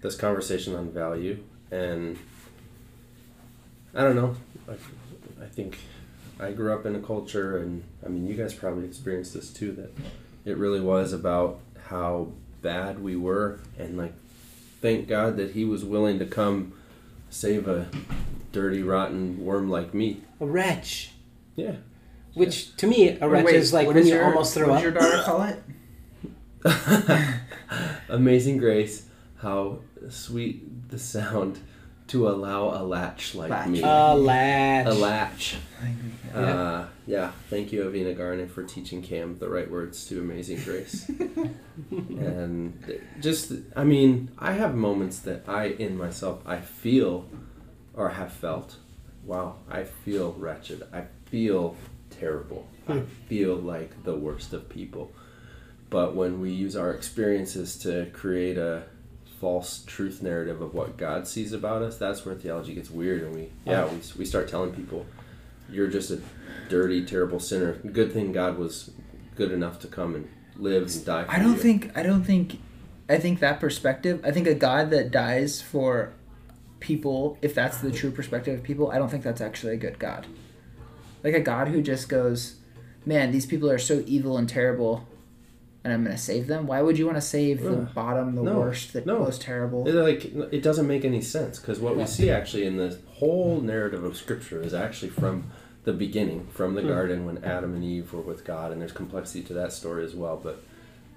this 0.02 0.16
conversation 0.16 0.76
on 0.76 0.90
value 0.92 1.44
and 1.70 2.18
I 3.94 4.02
don't 4.04 4.16
know. 4.16 4.36
I, 4.70 4.74
I 5.44 5.48
think 5.48 5.78
I 6.40 6.52
grew 6.52 6.74
up 6.74 6.86
in 6.86 6.96
a 6.96 7.00
culture 7.02 7.58
and 7.58 7.84
I 8.06 8.10
mean 8.10 8.28
you 8.28 8.36
guys 8.36 8.54
probably 8.54 8.86
experienced 8.86 9.34
this 9.34 9.52
too 9.52 9.72
that 9.74 9.92
it 10.46 10.58
really 10.58 10.80
was 10.80 11.14
about 11.14 11.60
how 11.88 12.32
bad 12.62 13.02
we 13.04 13.16
were 13.16 13.60
and 13.78 13.98
like 13.98 14.14
thank 14.82 15.08
God 15.08 15.36
that 15.38 15.52
he 15.52 15.66
was 15.66 15.84
willing 15.84 16.20
to 16.20 16.26
come 16.26 16.74
save 17.30 17.68
a 17.68 17.88
dirty 18.52 18.82
rotten 18.84 19.44
worm 19.46 19.70
like 19.70 19.94
me. 19.94 20.22
A 20.40 20.46
wretch. 20.46 21.12
Yeah. 21.56 21.76
Which 22.34 22.76
to 22.78 22.88
me, 22.88 23.10
a 23.20 23.28
wretch 23.28 23.46
Wait, 23.46 23.56
is 23.56 23.74
like 23.74 23.88
what 23.88 23.96
when 23.96 24.04
is 24.04 24.10
you 24.10 24.16
your- 24.16 24.26
almost 24.26 24.54
throw 24.54 24.70
what 24.70 24.78
up. 24.78 24.84
does 24.84 24.84
your 24.84 24.92
daughter 24.94 25.24
call 25.24 25.44
it? 25.44 25.62
Amazing 28.10 28.58
grace, 28.58 29.06
how 29.38 29.80
sweet 30.10 30.90
the 30.90 31.00
sound 31.00 31.60
to 32.12 32.28
allow 32.30 32.70
a 32.70 32.84
latch 32.84 33.36
like 33.36 33.50
Latch. 33.50 33.70
me. 33.70 33.82
A 33.84 34.14
latch. 34.16 34.88
a 34.88 34.94
latch. 34.94 35.56
Yeah. 36.34 36.40
Uh, 36.40 36.86
yeah, 37.08 37.32
thank 37.50 37.72
you, 37.74 37.84
Avina 37.84 38.16
Garner, 38.18 38.48
for 38.48 38.64
teaching 38.64 39.02
Cam 39.02 39.38
the 39.38 39.50
right 39.50 39.70
words 39.70 40.06
to 40.08 40.20
Amazing 40.20 40.62
Grace. 40.64 41.10
and 41.92 43.02
just, 43.20 43.52
I 43.76 43.84
mean, 43.84 44.32
I 44.38 44.54
have 44.54 44.76
moments 44.76 45.20
that 45.20 45.44
I, 45.48 45.66
in 45.68 45.98
myself, 45.98 46.42
I 46.46 46.58
feel 46.58 47.28
or 47.94 48.10
have 48.10 48.32
felt, 48.32 48.76
wow, 49.26 49.56
I 49.70 49.84
feel 49.84 50.34
wretched. 50.34 50.84
I 50.94 51.06
feel 51.26 51.76
terrible. 52.10 52.68
I 52.88 52.94
Hmm. 52.94 53.06
feel 53.28 53.56
like 53.56 54.04
the 54.04 54.16
worst 54.16 54.54
of 54.54 54.70
people. 54.70 55.12
But 55.90 56.16
when 56.16 56.40
we 56.40 56.52
use 56.52 56.76
our 56.76 56.92
experiences 56.92 57.78
to 57.80 58.08
create 58.14 58.58
a 58.58 58.84
false 59.42 59.84
truth 59.88 60.22
narrative 60.22 60.62
of 60.62 60.76
what 60.76 60.98
God 60.98 61.28
sees 61.28 61.52
about 61.52 61.82
us, 61.82 61.98
that's 61.98 62.24
where 62.24 62.36
theology 62.36 62.76
gets 62.76 62.92
weird. 62.92 63.24
And 63.24 63.34
we, 63.34 63.50
yeah, 63.66 63.88
we, 63.88 64.00
we 64.20 64.24
start 64.24 64.48
telling 64.48 64.72
people, 64.72 65.08
you're 65.68 65.88
just 65.88 66.12
a 66.12 66.22
dirty, 66.70 67.04
terrible 67.04 67.40
sinner. 67.40 67.74
Good 67.74 68.14
thing 68.14 68.32
God 68.32 68.60
was 68.60 68.92
good 69.36 69.52
enough 69.52 69.80
to 69.80 69.88
come 69.88 70.14
and 70.14 70.30
live 70.58 70.84
and 70.84 71.06
die 71.06 71.24
for 71.24 71.32
I 71.32 71.40
don't 71.40 71.54
you. 71.54 71.58
think. 71.58 71.98
I 71.98 72.04
don't 72.04 72.24
think. 72.24 72.60
I 73.10 73.18
think 73.18 73.40
that 73.40 73.60
perspective. 73.60 74.22
I 74.24 74.32
think 74.32 74.46
a 74.46 74.54
God 74.54 74.92
that 74.92 75.10
dies 75.10 75.60
for 75.60 76.14
people, 76.80 77.40
if 77.42 77.56
that's 77.56 77.80
the 77.80 77.92
true 77.92 78.12
perspective 78.12 78.60
of 78.60 78.64
people, 78.64 78.92
I 78.92 79.00
don't 79.00 79.10
think 79.10 79.24
that's 79.24 79.42
actually 79.42 79.74
a 79.74 79.78
good 79.78 79.98
God. 79.98 80.28
Like 81.24 81.34
a 81.34 81.40
God 81.42 81.70
who 81.70 81.82
just 81.82 82.10
goes, 82.10 82.58
"Man, 83.08 83.32
these 83.32 83.48
people 83.48 83.72
are 83.72 83.80
so 83.80 84.04
evil 84.06 84.38
and 84.38 84.48
terrible, 84.48 85.08
and 85.84 85.92
I'm 85.94 86.04
going 86.04 86.16
to 86.16 86.22
save 86.22 86.48
them." 86.48 86.68
Why 86.68 86.82
would 86.82 86.98
you 86.98 87.06
want 87.06 87.18
to 87.18 87.22
save 87.22 87.62
the 87.64 87.78
Ugh. 87.78 87.94
bottom, 87.94 88.36
the 88.36 88.44
No. 88.44 88.60
worst, 88.60 88.94
the 88.94 89.02
No. 89.06 89.20
most 89.20 89.42
terrible? 89.42 89.88
It, 89.88 89.94
like 89.94 90.26
it 90.54 90.62
doesn't 90.64 90.88
make 90.88 91.04
any 91.06 91.22
sense 91.22 91.60
because 91.60 91.80
what 91.80 91.96
we 91.98 92.06
see 92.06 92.30
actually 92.30 92.66
in 92.66 92.78
the 92.78 92.98
whole 93.08 93.62
narrative 93.62 94.04
of 94.04 94.16
Scripture 94.18 94.62
is 94.62 94.74
actually 94.74 95.10
from 95.10 95.46
the 95.84 95.94
beginning, 95.94 96.48
from 96.52 96.76
the 96.76 96.82
Hmm. 96.82 96.88
garden 96.90 97.26
when 97.26 97.44
Adam 97.44 97.74
and 97.74 97.84
Eve 97.84 98.14
were 98.14 98.22
with 98.22 98.46
God, 98.46 98.72
and 98.72 98.80
there's 98.82 98.92
complexity 98.92 99.42
to 99.46 99.54
that 99.54 99.74
story 99.74 100.04
as 100.06 100.14
well. 100.16 100.40
But 100.42 100.62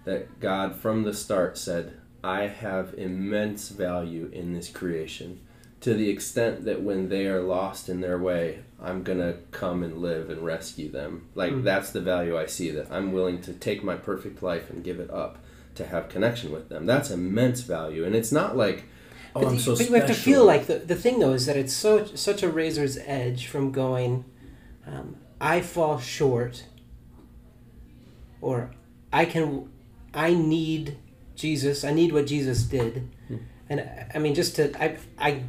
that 0.05 0.41
God 0.41 0.77
from 0.77 1.03
the 1.03 1.13
start 1.15 1.59
said, 1.59 1.93
"I 2.23 2.47
have 2.47 2.95
immense 2.97 3.69
value 3.69 4.31
in 4.33 4.55
this 4.55 4.69
creation." 4.71 5.41
To 5.85 5.93
the 5.95 6.09
extent 6.09 6.65
that 6.65 6.81
when 6.83 7.09
they 7.11 7.27
are 7.27 7.43
lost 7.43 7.89
in 7.91 8.01
their 8.01 8.19
way, 8.19 8.61
I'm 8.83 9.03
gonna 9.03 9.35
come 9.51 9.83
and 9.83 9.99
live 9.99 10.31
and 10.31 10.41
rescue 10.43 10.91
them. 10.91 11.27
Like 11.35 11.53
Hmm. 11.53 11.63
that's 11.63 11.91
the 11.91 12.01
value 12.01 12.39
I 12.39 12.47
see. 12.47 12.71
That 12.71 12.87
I'm 12.91 13.13
willing 13.13 13.43
to 13.43 13.53
take 13.53 13.85
my 13.85 13.95
perfect 13.97 14.43
life 14.43 14.71
and 14.71 14.83
give 14.83 14.99
it 14.99 15.11
up 15.11 15.39
to 15.75 15.85
have 15.87 16.09
connection 16.09 16.53
with 16.53 16.69
them. 16.71 16.87
That's 16.87 17.11
immense 17.11 17.61
value, 17.61 18.03
and 18.05 18.15
it's 18.17 18.33
not 18.33 18.57
like, 18.57 18.85
oh, 19.37 19.41
But, 19.43 19.49
I'm 19.49 19.57
the- 19.57 19.61
so 19.61 19.73
but 19.73 19.77
special. 19.79 19.95
you 19.95 20.01
have 20.01 20.09
to 20.09 20.15
feel 20.15 20.45
like 20.47 20.67
the, 20.69 20.79
the 20.79 20.95
thing 20.95 21.19
though 21.19 21.35
is 21.35 21.45
that 21.47 21.57
it's 21.57 21.75
so 21.75 22.07
such 22.15 22.43
a 22.43 22.49
razor's 22.49 22.97
edge 23.05 23.47
from 23.47 23.71
going, 23.71 24.25
um, 24.87 25.17
I 25.39 25.61
fall 25.61 25.99
short, 25.99 26.65
or 28.41 28.71
I 29.13 29.27
can, 29.27 29.69
I 30.15 30.33
need 30.33 30.97
Jesus. 31.37 31.85
I 31.85 31.93
need 31.93 32.13
what 32.13 32.27
Jesus 32.27 32.63
did, 32.63 33.09
Hmm. 33.29 33.37
and 33.69 33.81
I- 33.81 34.13
I 34.15 34.19
mean 34.19 34.35
just 34.35 34.57
to 34.57 34.73
I 34.83 34.97
I 35.19 35.43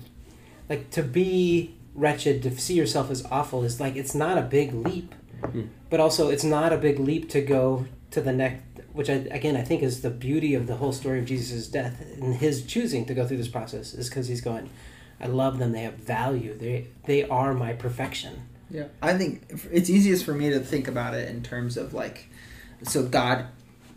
like 0.70 0.89
to 0.91 1.03
be 1.03 1.76
wretched 1.93 2.43
to 2.43 2.57
see 2.57 2.74
yourself 2.74 3.09
as 3.09 3.26
awful 3.32 3.63
is 3.63 3.80
like 3.80 3.95
it's 3.95 4.16
not 4.16 4.38
a 4.38 4.41
big 4.41 4.74
leap, 4.74 5.13
Hmm. 5.43 5.63
but 5.89 5.99
also 5.99 6.30
it's 6.30 6.43
not 6.43 6.74
a 6.74 6.78
big 6.78 6.99
leap 6.99 7.30
to 7.32 7.41
go 7.41 7.86
to 8.11 8.22
the 8.22 8.32
next. 8.34 8.63
Which 8.93 9.09
I, 9.09 9.13
again 9.30 9.57
I 9.57 9.61
think 9.61 9.84
is 9.84 10.01
the 10.01 10.09
beauty 10.09 10.55
of 10.55 10.68
the 10.68 10.76
whole 10.78 10.93
story 10.93 11.20
of 11.20 11.26
Jesus' 11.26 11.68
death 11.68 12.01
and 12.22 12.36
his 12.36 12.66
choosing 12.66 13.05
to 13.07 13.13
go 13.13 13.28
through 13.28 13.38
this 13.38 13.49
process 13.49 13.93
is 13.93 14.07
because 14.07 14.28
he's 14.30 14.39
going, 14.39 14.70
I 15.20 15.28
love 15.28 15.59
them. 15.59 15.74
They 15.74 15.84
have 15.84 15.95
value. 15.95 16.57
They 16.57 16.88
they 17.05 17.28
are 17.28 17.53
my 17.53 17.74
perfection. 17.74 18.43
Yeah, 18.72 18.86
I 19.01 19.18
think 19.18 19.43
it's 19.72 19.89
easiest 19.89 20.26
for 20.26 20.34
me 20.34 20.49
to 20.49 20.59
think 20.59 20.88
about 20.88 21.13
it 21.13 21.30
in 21.30 21.43
terms 21.43 21.78
of 21.78 21.93
like, 21.93 22.30
so 22.84 23.03
God, 23.03 23.45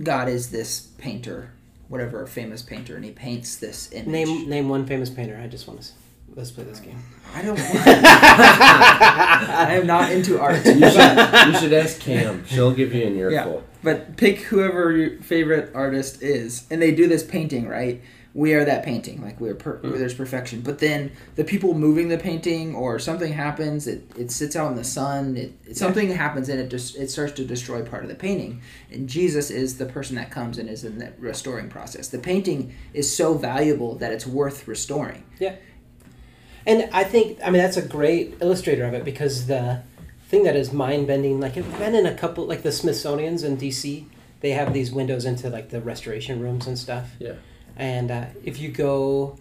God 0.03 0.29
is 0.29 0.51
this 0.51 0.89
painter, 0.99 1.53
whatever 1.89 2.23
a 2.23 2.29
famous 2.29 2.61
painter, 2.63 2.95
and 2.97 3.05
he 3.05 3.11
paints 3.13 3.57
this 3.57 3.91
image. 3.93 4.09
Name 4.09 4.49
name 4.49 4.69
one 4.69 4.85
famous 4.87 5.11
painter. 5.11 5.41
I 5.43 5.47
just 5.47 5.67
want 5.67 5.81
to 5.81 5.87
let's 6.35 6.51
play 6.51 6.65
this 6.65 6.81
game. 6.81 6.99
I 7.35 7.43
don't. 7.43 7.59
Want 7.59 7.69
I 7.87 9.75
am 9.81 9.87
not 9.87 10.11
into 10.13 10.41
art. 10.41 10.65
you, 10.65 10.73
should, 10.73 10.81
you 10.81 11.59
should 11.61 11.73
ask 11.73 12.01
Cam. 12.01 12.45
She'll 12.47 12.73
give 12.73 12.95
you 12.95 13.07
an 13.07 13.17
earful. 13.17 13.55
Yeah, 13.55 13.61
But 13.83 14.17
pick 14.17 14.39
whoever 14.41 14.93
your 14.93 15.21
favorite 15.21 15.73
artist 15.75 16.23
is, 16.23 16.67
and 16.71 16.81
they 16.81 16.93
do 16.93 17.07
this 17.07 17.23
painting, 17.23 17.69
right? 17.69 18.01
We 18.35 18.55
are 18.55 18.65
that 18.65 18.85
painting, 18.85 19.21
like 19.23 19.41
we're 19.41 19.55
per- 19.55 19.79
Mm. 19.79 19.99
there's 19.99 20.15
perfection. 20.15 20.61
But 20.61 20.79
then 20.79 21.11
the 21.35 21.45
people 21.45 21.75
moving 21.75 22.09
the 22.09 22.19
painting, 22.19 22.75
or 22.75 22.99
something 22.99 23.33
happens, 23.33 23.87
it, 23.87 24.05
it 24.17 24.31
sits 24.31 24.55
out 24.55 24.71
in 24.71 24.77
the 24.77 24.85
sun. 24.85 25.37
It, 25.37 25.53
it 25.67 25.77
something 25.77 26.09
happens, 26.13 26.49
and 26.49 26.61
it 26.61 26.69
just 26.71 26.97
it 26.97 27.11
starts 27.11 27.33
to 27.35 27.45
destroy 27.45 27.83
part 27.83 28.05
of 28.05 28.09
the 28.09 28.15
painting. 28.15 28.61
And 28.93 29.09
Jesus 29.09 29.51
is 29.51 29.79
the 29.79 29.87
person 29.87 30.15
that 30.17 30.31
comes 30.31 30.59
and 30.59 30.69
is 30.69 30.85
in 30.85 30.99
that 30.99 31.19
restoring 31.19 31.69
process. 31.69 32.09
The 32.09 32.19
painting 32.19 32.75
is 32.95 33.13
so 33.15 33.35
valuable 33.35 33.97
that 33.97 34.13
it's 34.13 34.27
worth 34.27 34.69
restoring. 34.69 35.25
And 36.69 36.89
I 36.93 37.03
think 37.03 37.39
I 37.43 37.51
mean 37.51 37.63
that's 37.63 37.77
a 37.79 37.83
great 37.83 38.37
illustrator 38.41 38.85
of 38.85 38.95
it 38.95 39.05
because 39.05 39.47
the 39.47 39.83
thing 40.29 40.43
that 40.45 40.55
is 40.55 40.73
mind 40.73 41.07
bending, 41.07 41.41
like 41.41 41.57
I've 41.57 41.79
been 41.79 41.95
in 41.95 42.05
a 42.07 42.15
couple 42.15 42.45
like 42.47 42.63
the 42.63 42.71
Smithsonian's 42.73 43.43
in 43.43 43.57
DC, 43.57 44.05
they 44.41 44.51
have 44.51 44.73
these 44.75 44.93
windows 44.93 45.25
into 45.25 45.49
like 45.49 45.71
the 45.71 45.81
restoration 45.81 46.41
rooms 46.41 46.67
and 46.67 46.79
stuff. 46.79 47.11
Yeah. 47.19 47.35
And 47.77 48.11
uh, 48.11 48.27
if 48.45 48.61
you 48.61 48.69
go, 48.71 49.39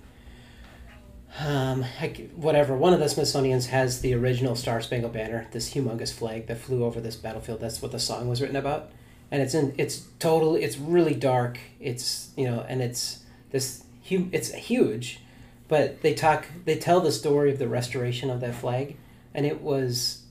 um, 1.45 1.82
heck, 1.82 2.30
whatever, 2.32 2.75
one 2.75 2.93
of 2.93 2.99
the 2.99 3.09
Smithsonian's 3.09 3.67
has 3.67 4.01
the 4.01 4.13
original 4.13 4.55
Star 4.55 4.82
Spangled 4.82 5.13
Banner, 5.13 5.47
this 5.51 5.73
humongous 5.73 6.13
flag 6.13 6.47
that 6.47 6.57
flew 6.59 6.84
over 6.84 6.99
this 7.01 7.15
battlefield. 7.15 7.59
That's 7.59 7.82
what 7.82 7.91
the 7.91 7.99
song 7.99 8.28
was 8.30 8.41
written 8.41 8.55
about, 8.55 8.91
and 9.32 9.41
it's 9.41 9.53
in. 9.53 9.75
It's 9.78 10.07
total. 10.19 10.55
It's 10.55 10.78
really 10.78 11.13
dark. 11.13 11.59
It's 11.80 12.30
you 12.38 12.45
know, 12.49 12.65
and 12.69 12.82
it's 12.82 13.19
this. 13.51 13.84
hu- 14.09 14.30
It's 14.32 14.51
huge, 14.53 15.19
but 15.68 16.01
they 16.01 16.13
talk. 16.13 16.45
They 16.65 16.78
tell 16.78 17.01
the 17.01 17.11
story 17.11 17.51
of 17.51 17.59
the 17.59 17.68
restoration 17.68 18.30
of 18.30 18.39
that 18.41 18.55
flag, 18.55 18.95
and 19.34 19.45
it 19.45 19.61
was 19.61 20.24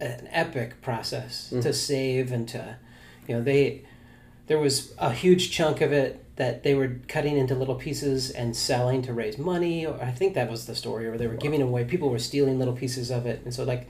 an 0.00 0.28
epic 0.30 0.80
process 0.82 1.50
Mm. 1.52 1.62
to 1.62 1.72
save 1.72 2.32
and 2.32 2.48
to, 2.48 2.76
you 3.26 3.34
know, 3.36 3.42
they. 3.42 3.82
There 4.46 4.58
was 4.58 4.94
a 4.98 5.12
huge 5.12 5.50
chunk 5.50 5.80
of 5.80 5.92
it 5.92 6.22
that 6.36 6.62
they 6.62 6.74
were 6.74 7.00
cutting 7.08 7.36
into 7.36 7.54
little 7.54 7.74
pieces 7.74 8.30
and 8.30 8.54
selling 8.56 9.02
to 9.02 9.12
raise 9.12 9.38
money 9.38 9.84
or 9.86 9.98
i 10.02 10.10
think 10.10 10.34
that 10.34 10.50
was 10.50 10.66
the 10.66 10.74
story 10.74 11.06
or 11.08 11.16
they 11.16 11.26
were 11.26 11.34
giving 11.34 11.62
away 11.62 11.82
people 11.82 12.10
were 12.10 12.18
stealing 12.18 12.58
little 12.58 12.74
pieces 12.76 13.10
of 13.10 13.24
it 13.26 13.40
and 13.44 13.54
so 13.54 13.64
like 13.64 13.88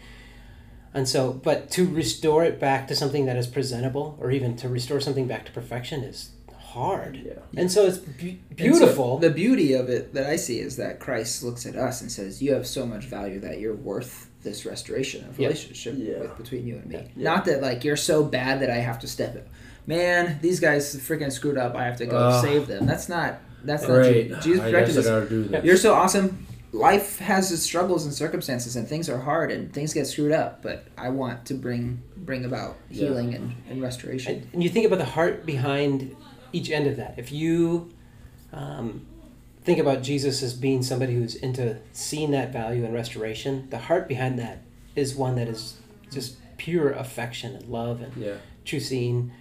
and 0.94 1.08
so 1.08 1.32
but 1.32 1.68
to 1.72 1.86
restore 1.88 2.44
it 2.44 2.58
back 2.60 2.86
to 2.86 2.94
something 2.94 3.26
that 3.26 3.36
is 3.36 3.48
presentable 3.48 4.16
or 4.20 4.30
even 4.30 4.54
to 4.56 4.68
restore 4.68 5.00
something 5.00 5.26
back 5.26 5.44
to 5.44 5.50
perfection 5.52 6.02
is 6.04 6.30
hard 6.66 7.16
Yeah. 7.24 7.32
and 7.56 7.70
so 7.70 7.86
it's 7.86 7.98
be- 7.98 8.40
And 8.50 8.58
so 8.58 8.64
beautiful 8.64 9.18
the 9.18 9.30
beauty 9.30 9.72
of 9.74 9.88
it 9.88 10.14
that 10.14 10.26
I 10.26 10.36
see 10.36 10.58
is 10.60 10.76
that 10.76 10.98
Christ 11.00 11.42
looks 11.42 11.64
at 11.66 11.76
us 11.76 12.00
and 12.00 12.10
says, 12.10 12.42
"You 12.42 12.52
have 12.54 12.66
so 12.66 12.84
much 12.86 13.04
value 13.06 13.40
that 13.40 13.60
you're 13.60 13.74
worth 13.74 14.28
this 14.42 14.64
restoration 14.66 15.24
of 15.28 15.38
relationship 15.38 15.94
Yeah. 15.96 16.20
with, 16.20 16.36
between 16.36 16.66
you 16.66 16.76
and 16.76 16.86
me. 16.86 16.96
Yeah. 17.16 17.24
Not 17.30 17.44
that 17.46 17.62
like 17.62 17.84
you're 17.84 17.96
so 17.96 18.22
bad 18.24 18.60
that 18.60 18.70
I 18.70 18.76
have 18.76 18.98
to 19.00 19.06
step 19.08 19.34
in. 19.36 19.42
Man, 19.86 20.38
these 20.42 20.60
guys 20.60 20.94
freaking 20.96 21.32
screwed 21.32 21.58
up. 21.58 21.74
I 21.76 21.84
have 21.84 21.96
to 21.98 22.06
go 22.06 22.16
Ugh. 22.16 22.44
save 22.44 22.66
them. 22.66 22.86
That's 22.86 23.08
not. 23.08 23.38
That's 23.64 23.82
not 23.88 23.96
Right. 23.98 24.28
true. 24.28 24.36
Jesus 24.42 24.70
directed 24.70 24.96
us. 24.98 25.06
gotta 25.06 25.28
do 25.28 25.44
this. 25.44 25.64
You're 25.64 25.76
so 25.76 25.94
awesome. 25.94 26.46
life 26.72 27.18
has 27.20 27.50
its 27.50 27.62
struggles 27.62 28.04
and 28.04 28.12
circumstances, 28.12 28.76
and 28.76 28.86
things 28.86 29.08
are 29.08 29.16
hard, 29.18 29.50
and 29.50 29.72
things 29.72 29.94
get 29.94 30.06
screwed 30.06 30.32
up. 30.32 30.62
But 30.62 30.84
I 30.98 31.08
want 31.08 31.46
to 31.46 31.54
bring 31.54 32.02
bring 32.18 32.44
about 32.44 32.76
Yeah. 32.90 33.08
healing 33.08 33.34
and, 33.34 33.54
and 33.70 33.80
restoration. 33.80 34.34
And, 34.34 34.46
and 34.54 34.62
you 34.62 34.68
think 34.68 34.84
about 34.84 34.98
the 34.98 35.04
heart 35.06 35.46
behind 35.46 36.14
each 36.52 36.70
end 36.70 36.86
of 36.86 36.96
that. 36.96 37.14
If 37.16 37.32
you 37.32 37.92
um, 38.52 39.06
think 39.62 39.78
about 39.78 40.02
Jesus 40.02 40.42
as 40.42 40.54
being 40.54 40.82
somebody 40.82 41.14
who's 41.14 41.34
into 41.34 41.78
seeing 41.92 42.30
that 42.30 42.52
value 42.52 42.84
and 42.84 42.94
restoration, 42.94 43.66
the 43.70 43.78
heart 43.78 44.08
behind 44.08 44.38
that 44.38 44.62
is 44.94 45.14
one 45.14 45.34
that 45.36 45.48
is 45.48 45.76
just 46.10 46.36
pure 46.56 46.90
affection 46.92 47.54
and 47.54 47.68
love 47.68 48.00
and 48.00 48.16
Yeah. 48.16 48.36
true 48.64 48.80
seeing. 48.80 49.32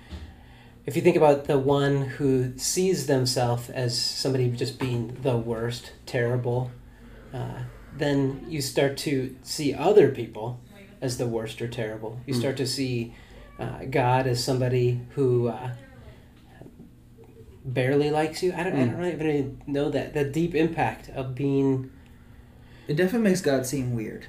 If 0.85 0.95
you 0.95 1.01
think 1.01 1.15
about 1.15 1.45
the 1.45 1.57
one 1.57 2.01
who 2.17 2.57
sees 2.57 3.07
themselves 3.07 3.69
as 3.69 3.97
somebody 3.99 4.49
just 4.49 4.77
being 4.79 5.17
the 5.21 5.37
worst, 5.37 5.93
terrible, 6.05 6.71
uh, 7.33 7.63
then 7.95 8.43
you 8.47 8.61
start 8.61 8.97
to 8.97 9.35
see 9.41 9.73
other 9.73 10.09
people 10.09 10.59
as 11.01 11.17
the 11.17 11.27
worst 11.27 11.61
or 11.61 11.67
terrible. 11.67 12.19
You 12.27 12.33
Mm. 12.33 12.39
start 12.39 12.57
to 12.57 12.67
see 12.67 13.13
uh, 13.57 13.85
God 13.89 14.27
as 14.27 14.43
somebody 14.43 14.99
who 15.11 15.47
uh, 15.47 15.71
barely 17.65 18.11
likes 18.11 18.43
you. 18.43 18.53
I 18.53 18.63
don't, 18.63 18.73
I 18.75 18.85
Mm. 18.85 18.97
don't 18.97 19.05
even 19.29 19.61
know 19.67 19.89
that 19.89 20.13
the 20.13 20.23
deep 20.23 20.53
impact 20.55 21.09
of 21.09 21.33
being. 21.35 21.89
It 22.87 22.95
definitely 22.95 23.29
makes 23.29 23.41
God 23.41 23.65
seem 23.65 23.95
weird, 23.95 24.25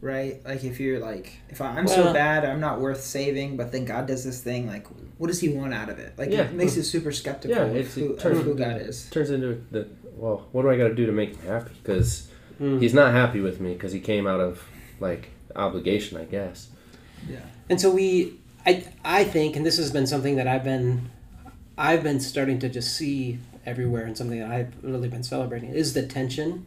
right? 0.00 0.42
Like 0.44 0.64
if 0.64 0.80
you're 0.80 0.98
like, 0.98 1.34
if 1.50 1.60
I, 1.60 1.66
I'm 1.76 1.84
Well- 1.84 1.94
so 2.08 2.12
bad, 2.12 2.44
I'm 2.44 2.60
not 2.60 2.80
worth 2.80 3.02
saving, 3.02 3.56
but 3.58 3.72
then 3.72 3.84
God 3.84 4.06
does 4.06 4.24
this 4.24 4.40
thing, 4.42 4.66
like, 4.66 4.86
what 5.18 5.26
does 5.26 5.40
He 5.40 5.50
want 5.50 5.74
out 5.74 5.90
of 5.90 5.98
it? 5.98 6.14
Like 6.18 6.30
Yeah. 6.30 6.42
it 6.42 6.54
makes 6.54 6.76
you 6.76 6.82
super 6.82 7.12
skeptical 7.12 7.56
Yeah, 7.56 7.64
of, 7.64 7.76
it's- 7.76 7.94
who, 7.94 8.12
it 8.14 8.18
turns- 8.20 8.38
of 8.38 8.44
who 8.44 8.54
God 8.54 8.80
is. 8.80 9.08
Turns 9.10 9.30
into 9.30 9.62
the 9.70 9.86
well, 10.16 10.46
what 10.52 10.62
do 10.62 10.70
I 10.70 10.76
got 10.76 10.88
to 10.88 10.94
do 10.94 11.06
to 11.06 11.12
make 11.12 11.30
him 11.36 11.46
happy? 11.46 11.72
Because 11.82 12.28
Mm. 12.60 12.80
he's 12.80 12.92
not 12.92 13.12
happy 13.12 13.40
with 13.40 13.58
me 13.60 13.72
because 13.74 13.92
he 13.92 14.00
came 14.00 14.26
out 14.26 14.40
of 14.40 14.62
like 15.00 15.28
obligation, 15.56 16.18
I 16.18 16.24
guess. 16.24 16.68
Yeah. 17.28 17.38
And 17.70 17.80
so 17.80 17.90
we, 17.90 18.34
I, 18.66 18.84
I 19.04 19.24
think, 19.24 19.56
and 19.56 19.64
this 19.64 19.76
has 19.78 19.90
been 19.90 20.06
something 20.06 20.36
that 20.36 20.46
I've 20.46 20.64
been, 20.64 21.08
I've 21.80 22.02
been 22.02 22.20
starting 22.20 22.58
to 22.58 22.68
just 22.68 22.94
see 22.94 23.38
everywhere, 23.64 24.04
and 24.04 24.14
something 24.14 24.38
that 24.38 24.50
I've 24.50 24.74
really 24.84 25.08
been 25.08 25.22
celebrating 25.22 25.70
is 25.70 25.94
the 25.94 26.06
tension 26.06 26.66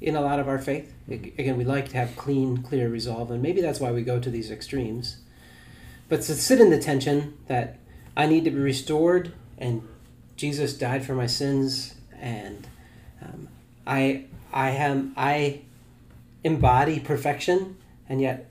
in 0.00 0.16
a 0.16 0.22
lot 0.22 0.40
of 0.40 0.48
our 0.48 0.58
faith. 0.58 0.90
Again, 1.06 1.58
we 1.58 1.64
like 1.64 1.90
to 1.90 1.98
have 1.98 2.16
clean, 2.16 2.62
clear 2.62 2.88
resolve, 2.88 3.30
and 3.30 3.42
maybe 3.42 3.60
that's 3.60 3.78
why 3.78 3.92
we 3.92 4.00
go 4.00 4.18
to 4.18 4.30
these 4.30 4.50
extremes. 4.50 5.18
But 6.08 6.22
to 6.22 6.34
sit 6.34 6.62
in 6.62 6.70
the 6.70 6.78
tension 6.78 7.36
that 7.46 7.76
I 8.16 8.24
need 8.24 8.44
to 8.44 8.50
be 8.50 8.58
restored, 8.58 9.34
and 9.58 9.86
Jesus 10.34 10.72
died 10.72 11.04
for 11.04 11.14
my 11.14 11.26
sins, 11.26 11.96
and 12.18 12.66
um, 13.20 13.48
I, 13.86 14.24
I 14.50 14.70
am, 14.70 15.12
I 15.14 15.60
embody 16.42 17.00
perfection, 17.00 17.76
and 18.08 18.22
yet 18.22 18.50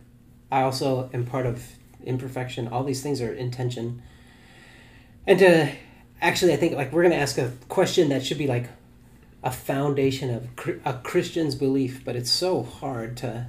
I 0.52 0.62
also 0.62 1.10
am 1.12 1.26
part 1.26 1.48
of 1.48 1.64
imperfection. 2.06 2.68
All 2.68 2.84
these 2.84 3.02
things 3.02 3.20
are 3.20 3.34
intention. 3.34 4.04
And 5.28 5.40
to 5.40 5.72
actually, 6.22 6.54
I 6.54 6.58
think 6.58 6.76
like 6.76 6.92
we're 6.92 7.04
going 7.04 7.14
to 7.14 7.20
ask 7.20 7.38
a 7.38 7.52
question 7.70 8.10
that 8.10 8.26
should 8.26 8.38
be 8.38 8.48
like 8.48 8.70
a 9.44 9.52
foundation 9.52 10.30
of 10.34 10.48
a 10.86 10.94
Christian's 11.04 11.56
belief, 11.56 12.04
but 12.06 12.16
it's 12.16 12.32
so 12.32 12.64
hard 12.64 13.18
to 13.18 13.48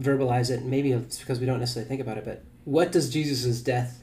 verbalize 0.00 0.50
it. 0.50 0.64
Maybe 0.64 0.92
it's 0.92 1.18
because 1.18 1.40
we 1.40 1.46
don't 1.46 1.60
necessarily 1.60 1.88
think 1.88 2.00
about 2.00 2.18
it. 2.18 2.24
But 2.24 2.44
what 2.64 2.92
does 2.92 3.10
Jesus' 3.10 3.60
death 3.60 4.02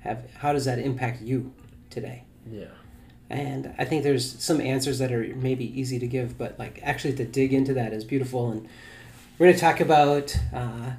have? 0.00 0.30
How 0.38 0.52
does 0.52 0.64
that 0.64 0.78
impact 0.78 1.22
you 1.22 1.52
today? 1.90 2.24
Yeah. 2.50 2.66
And 3.30 3.74
I 3.78 3.84
think 3.84 4.02
there's 4.02 4.42
some 4.42 4.60
answers 4.60 4.98
that 4.98 5.10
are 5.10 5.24
maybe 5.34 5.78
easy 5.78 5.98
to 5.98 6.06
give, 6.06 6.38
but 6.38 6.58
like 6.58 6.78
actually 6.82 7.14
to 7.14 7.24
dig 7.24 7.52
into 7.52 7.74
that 7.74 7.92
is 7.92 8.04
beautiful. 8.04 8.50
And 8.50 8.68
we're 9.38 9.46
going 9.46 9.54
to 9.54 9.60
talk 9.60 9.80
about 9.80 10.36
uh, 10.54 10.92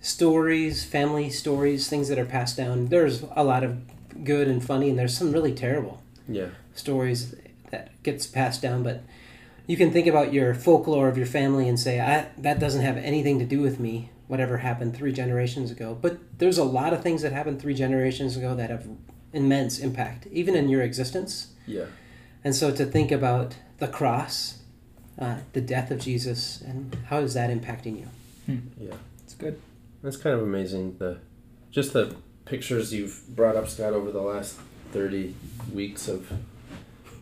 stories, 0.00 0.84
family 0.84 1.30
stories, 1.30 1.88
things 1.88 2.08
that 2.08 2.18
are 2.18 2.24
passed 2.26 2.56
down. 2.56 2.86
There's 2.86 3.24
a 3.34 3.42
lot 3.42 3.64
of 3.64 3.78
good 4.24 4.48
and 4.48 4.64
funny, 4.64 4.90
and 4.90 4.98
there's 4.98 5.16
some 5.16 5.32
really 5.32 5.52
terrible 5.52 6.02
Yeah. 6.28 6.48
stories 6.74 7.34
that 7.70 7.90
gets 8.02 8.26
passed 8.26 8.62
down. 8.62 8.82
But 8.82 9.02
you 9.66 9.76
can 9.76 9.90
think 9.90 10.06
about 10.06 10.32
your 10.32 10.54
folklore 10.54 11.08
of 11.08 11.16
your 11.16 11.26
family 11.26 11.68
and 11.68 11.78
say, 11.78 12.00
I, 12.00 12.26
that 12.38 12.58
doesn't 12.58 12.82
have 12.82 12.96
anything 12.96 13.38
to 13.38 13.44
do 13.44 13.60
with 13.60 13.78
me, 13.80 14.10
whatever 14.26 14.58
happened 14.58 14.96
three 14.96 15.12
generations 15.12 15.70
ago. 15.70 15.96
But 16.00 16.18
there's 16.38 16.58
a 16.58 16.64
lot 16.64 16.92
of 16.92 17.02
things 17.02 17.22
that 17.22 17.32
happened 17.32 17.60
three 17.60 17.74
generations 17.74 18.36
ago 18.36 18.54
that 18.56 18.70
have 18.70 18.86
immense 19.32 19.78
impact, 19.78 20.26
even 20.32 20.54
in 20.56 20.68
your 20.68 20.82
existence. 20.82 21.48
Yeah. 21.66 21.84
And 22.42 22.54
so 22.54 22.74
to 22.74 22.84
think 22.84 23.12
about 23.12 23.54
the 23.78 23.86
cross, 23.88 24.58
uh, 25.18 25.38
the 25.52 25.60
death 25.60 25.90
of 25.90 26.00
Jesus, 26.00 26.60
and 26.62 26.96
how 27.06 27.18
is 27.18 27.34
that 27.34 27.50
impacting 27.50 27.98
you? 28.00 28.58
Yeah. 28.78 28.94
It's 29.24 29.34
good. 29.34 29.60
That's 30.02 30.16
kind 30.16 30.34
of 30.34 30.42
amazing. 30.42 30.96
The 30.98 31.18
just 31.70 31.92
the 31.92 32.16
pictures 32.50 32.92
you've 32.92 33.22
brought 33.28 33.54
up, 33.54 33.68
Scott, 33.68 33.92
over 33.92 34.10
the 34.10 34.20
last 34.20 34.58
thirty 34.90 35.36
weeks 35.72 36.08
of 36.08 36.30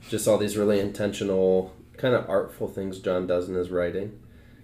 just 0.09 0.27
all 0.27 0.39
these 0.39 0.57
really 0.57 0.81
intentional, 0.81 1.77
kind 1.99 2.15
of 2.15 2.29
artful 2.31 2.67
things 2.67 2.99
John 2.99 3.27
does 3.27 3.47
in 3.47 3.55
his 3.55 3.69
writing. 3.69 4.19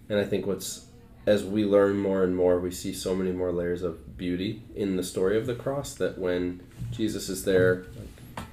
And 0.08 0.18
I 0.18 0.24
think 0.24 0.46
what's 0.46 0.86
as 1.26 1.44
we 1.44 1.64
learn 1.64 1.98
more 1.98 2.24
and 2.24 2.34
more, 2.34 2.58
we 2.58 2.70
see 2.70 2.94
so 2.94 3.14
many 3.14 3.30
more 3.30 3.52
layers 3.52 3.82
of 3.82 4.16
beauty 4.16 4.62
in 4.74 4.96
the 4.96 5.02
story 5.02 5.38
of 5.38 5.46
the 5.46 5.54
cross 5.54 5.94
that 5.94 6.18
when 6.18 6.62
Jesus 6.90 7.28
is 7.28 7.44
there, 7.44 7.84
like, 7.96 8.46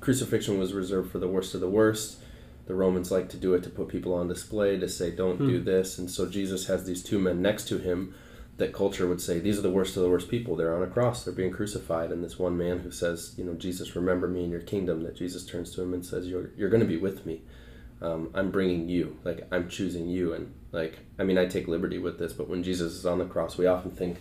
crucifixion 0.00 0.58
was 0.58 0.72
reserved 0.72 1.10
for 1.10 1.18
the 1.18 1.28
worst 1.28 1.54
of 1.54 1.60
the 1.60 1.68
worst. 1.68 2.18
The 2.66 2.74
Romans 2.74 3.10
like 3.10 3.28
to 3.30 3.36
do 3.36 3.54
it 3.54 3.62
to 3.64 3.70
put 3.70 3.88
people 3.88 4.14
on 4.14 4.26
display, 4.26 4.78
to 4.78 4.88
say, 4.88 5.10
don't 5.10 5.38
do 5.38 5.58
hmm. 5.58 5.64
this. 5.64 5.98
And 5.98 6.10
so 6.10 6.28
Jesus 6.28 6.66
has 6.66 6.84
these 6.84 7.02
two 7.02 7.18
men 7.18 7.42
next 7.42 7.68
to 7.68 7.78
him 7.78 8.14
that 8.56 8.72
culture 8.72 9.06
would 9.08 9.20
say, 9.20 9.40
these 9.40 9.58
are 9.58 9.62
the 9.62 9.70
worst 9.70 9.96
of 9.96 10.02
the 10.02 10.08
worst 10.08 10.28
people. 10.28 10.54
They're 10.54 10.76
on 10.76 10.82
a 10.82 10.86
cross, 10.86 11.24
they're 11.24 11.34
being 11.34 11.50
crucified. 11.50 12.12
And 12.12 12.22
this 12.22 12.38
one 12.38 12.56
man 12.56 12.78
who 12.80 12.90
says, 12.90 13.34
you 13.36 13.44
know, 13.44 13.54
Jesus, 13.54 13.96
remember 13.96 14.28
me 14.28 14.44
in 14.44 14.50
your 14.50 14.60
kingdom, 14.60 15.02
that 15.02 15.16
Jesus 15.16 15.44
turns 15.44 15.74
to 15.74 15.82
him 15.82 15.92
and 15.92 16.06
says, 16.06 16.28
you're, 16.28 16.50
you're 16.56 16.70
going 16.70 16.82
to 16.82 16.86
be 16.86 16.96
with 16.96 17.26
me. 17.26 17.42
Um, 18.00 18.30
I'm 18.34 18.50
bringing 18.50 18.88
you, 18.88 19.16
like, 19.24 19.46
I'm 19.50 19.68
choosing 19.68 20.08
you. 20.08 20.34
And, 20.34 20.52
like, 20.72 20.98
I 21.18 21.24
mean, 21.24 21.38
I 21.38 21.46
take 21.46 21.66
liberty 21.68 21.98
with 21.98 22.18
this, 22.18 22.32
but 22.32 22.48
when 22.48 22.62
Jesus 22.62 22.92
is 22.92 23.06
on 23.06 23.18
the 23.18 23.24
cross, 23.24 23.58
we 23.58 23.66
often 23.66 23.90
think, 23.90 24.18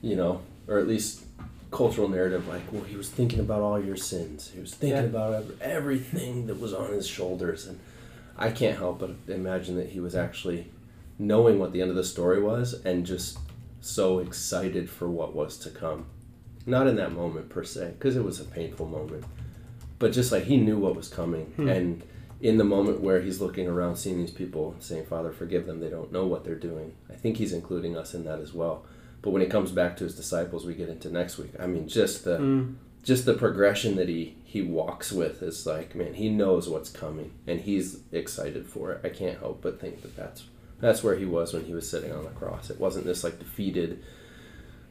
you 0.00 0.16
know, 0.16 0.40
or 0.66 0.78
at 0.78 0.88
least 0.88 1.24
cultural 1.70 2.06
narrative 2.06 2.46
like 2.48 2.60
well 2.70 2.82
he 2.84 2.96
was 2.96 3.08
thinking 3.08 3.40
about 3.40 3.62
all 3.62 3.82
your 3.82 3.96
sins 3.96 4.50
he 4.52 4.60
was 4.60 4.74
thinking 4.74 4.98
Yeah. 4.98 5.04
about 5.04 5.44
everything 5.62 6.46
that 6.48 6.60
was 6.60 6.74
on 6.74 6.92
his 6.92 7.06
shoulders 7.06 7.66
and 7.66 7.80
i 8.36 8.50
can't 8.50 8.76
help 8.76 8.98
but 9.00 9.12
imagine 9.26 9.76
that 9.76 9.88
he 9.88 9.98
was 9.98 10.14
actually 10.14 10.66
knowing 11.18 11.58
what 11.58 11.72
the 11.72 11.80
end 11.80 11.88
of 11.88 11.96
the 11.96 12.04
story 12.04 12.42
was 12.42 12.74
and 12.84 13.06
just 13.06 13.38
so 13.82 14.18
excited 14.20 14.88
for 14.88 15.08
what 15.10 15.34
was 15.34 15.58
to 15.58 15.70
come. 15.70 16.06
Not 16.64 16.86
in 16.86 16.96
that 16.96 17.12
moment 17.12 17.48
per 17.50 17.64
se 17.64 17.94
because 17.98 18.16
it 18.16 18.24
was 18.24 18.40
a 18.40 18.44
painful 18.44 18.86
moment 18.86 19.24
but 19.98 20.10
just 20.12 20.32
like 20.32 20.42
he 20.44 20.56
knew 20.56 20.76
what 20.78 20.96
was 20.96 21.06
coming. 21.08 21.52
And 21.58 22.02
in 22.40 22.58
the 22.58 22.64
moment 22.64 23.00
where 23.00 23.20
he's 23.20 23.40
looking 23.40 23.68
around 23.68 23.94
seeing 23.94 24.18
these 24.18 24.32
people 24.32 24.74
saying 24.80 25.06
father 25.06 25.30
forgive 25.30 25.64
them. 25.64 25.78
They 25.78 25.90
don't 25.90 26.10
know 26.10 26.26
what 26.26 26.44
they're 26.44 26.56
doing. 26.56 26.94
I 27.08 27.14
think 27.14 27.36
he's 27.36 27.52
including 27.52 27.96
us 27.96 28.12
in 28.12 28.24
that 28.24 28.40
as 28.40 28.52
well. 28.52 28.84
But 29.22 29.30
when 29.30 29.42
it 29.42 29.50
comes 29.50 29.70
back 29.70 29.96
to 29.98 30.04
his 30.04 30.16
disciples 30.16 30.66
we 30.66 30.74
get 30.74 30.88
into 30.88 31.08
next 31.08 31.38
week. 31.38 31.52
I 31.60 31.66
mean 31.68 31.86
just 31.86 32.24
the 32.24 32.38
Mm. 32.38 32.74
just 33.04 33.26
the 33.26 33.34
progression 33.34 33.94
that 33.94 34.08
he 34.08 34.34
he 34.44 34.60
walks 34.62 35.12
with 35.12 35.40
is 35.40 35.66
like 35.66 35.94
man 35.94 36.14
he 36.14 36.28
knows 36.28 36.68
what's 36.68 36.90
coming 36.90 37.30
and 37.46 37.60
he's 37.60 38.00
excited 38.10 38.66
for 38.66 38.90
it. 38.92 39.00
I 39.04 39.08
can't 39.08 39.38
help 39.38 39.62
but 39.62 39.80
think 39.80 40.02
that 40.02 40.16
that's 40.16 40.42
that's 40.82 41.02
where 41.02 41.16
he 41.16 41.24
was 41.24 41.54
when 41.54 41.64
he 41.64 41.72
was 41.72 41.88
sitting 41.88 42.12
on 42.12 42.24
the 42.24 42.30
cross 42.30 42.68
it 42.68 42.78
wasn't 42.78 43.04
this 43.06 43.24
like 43.24 43.38
defeated 43.38 44.02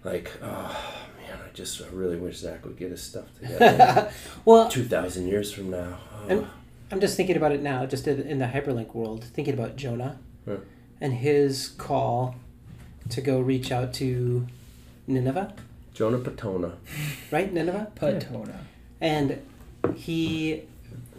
like 0.03 0.31
oh 0.41 0.75
man 1.19 1.37
i 1.47 1.51
just 1.53 1.79
I 1.81 1.85
really 1.91 2.17
wish 2.17 2.37
zach 2.37 2.65
would 2.65 2.77
get 2.77 2.89
his 2.89 3.03
stuff 3.03 3.25
together 3.39 4.11
well, 4.45 4.67
2000 4.69 5.27
years 5.27 5.51
from 5.53 5.69
now 5.69 5.99
oh. 6.23 6.27
And- 6.27 6.47
I'm 6.93 6.99
just 6.99 7.15
thinking 7.15 7.37
about 7.37 7.53
it 7.53 7.61
now, 7.61 7.85
just 7.85 8.05
in 8.05 8.19
in 8.23 8.39
the 8.39 8.47
hyperlink 8.47 8.93
world, 8.93 9.23
thinking 9.23 9.53
about 9.53 9.77
Jonah 9.77 10.17
Huh. 10.45 10.57
and 10.99 11.13
his 11.13 11.69
call 11.69 12.35
to 13.09 13.21
go 13.21 13.39
reach 13.39 13.71
out 13.71 13.93
to 14.01 14.45
Nineveh, 15.07 15.53
jonah 15.93 16.17
patona 16.17 16.73
right? 17.31 17.53
Nineveh? 17.53 17.91
Patona. 17.95 18.57
And 18.99 19.39
he 19.95 20.63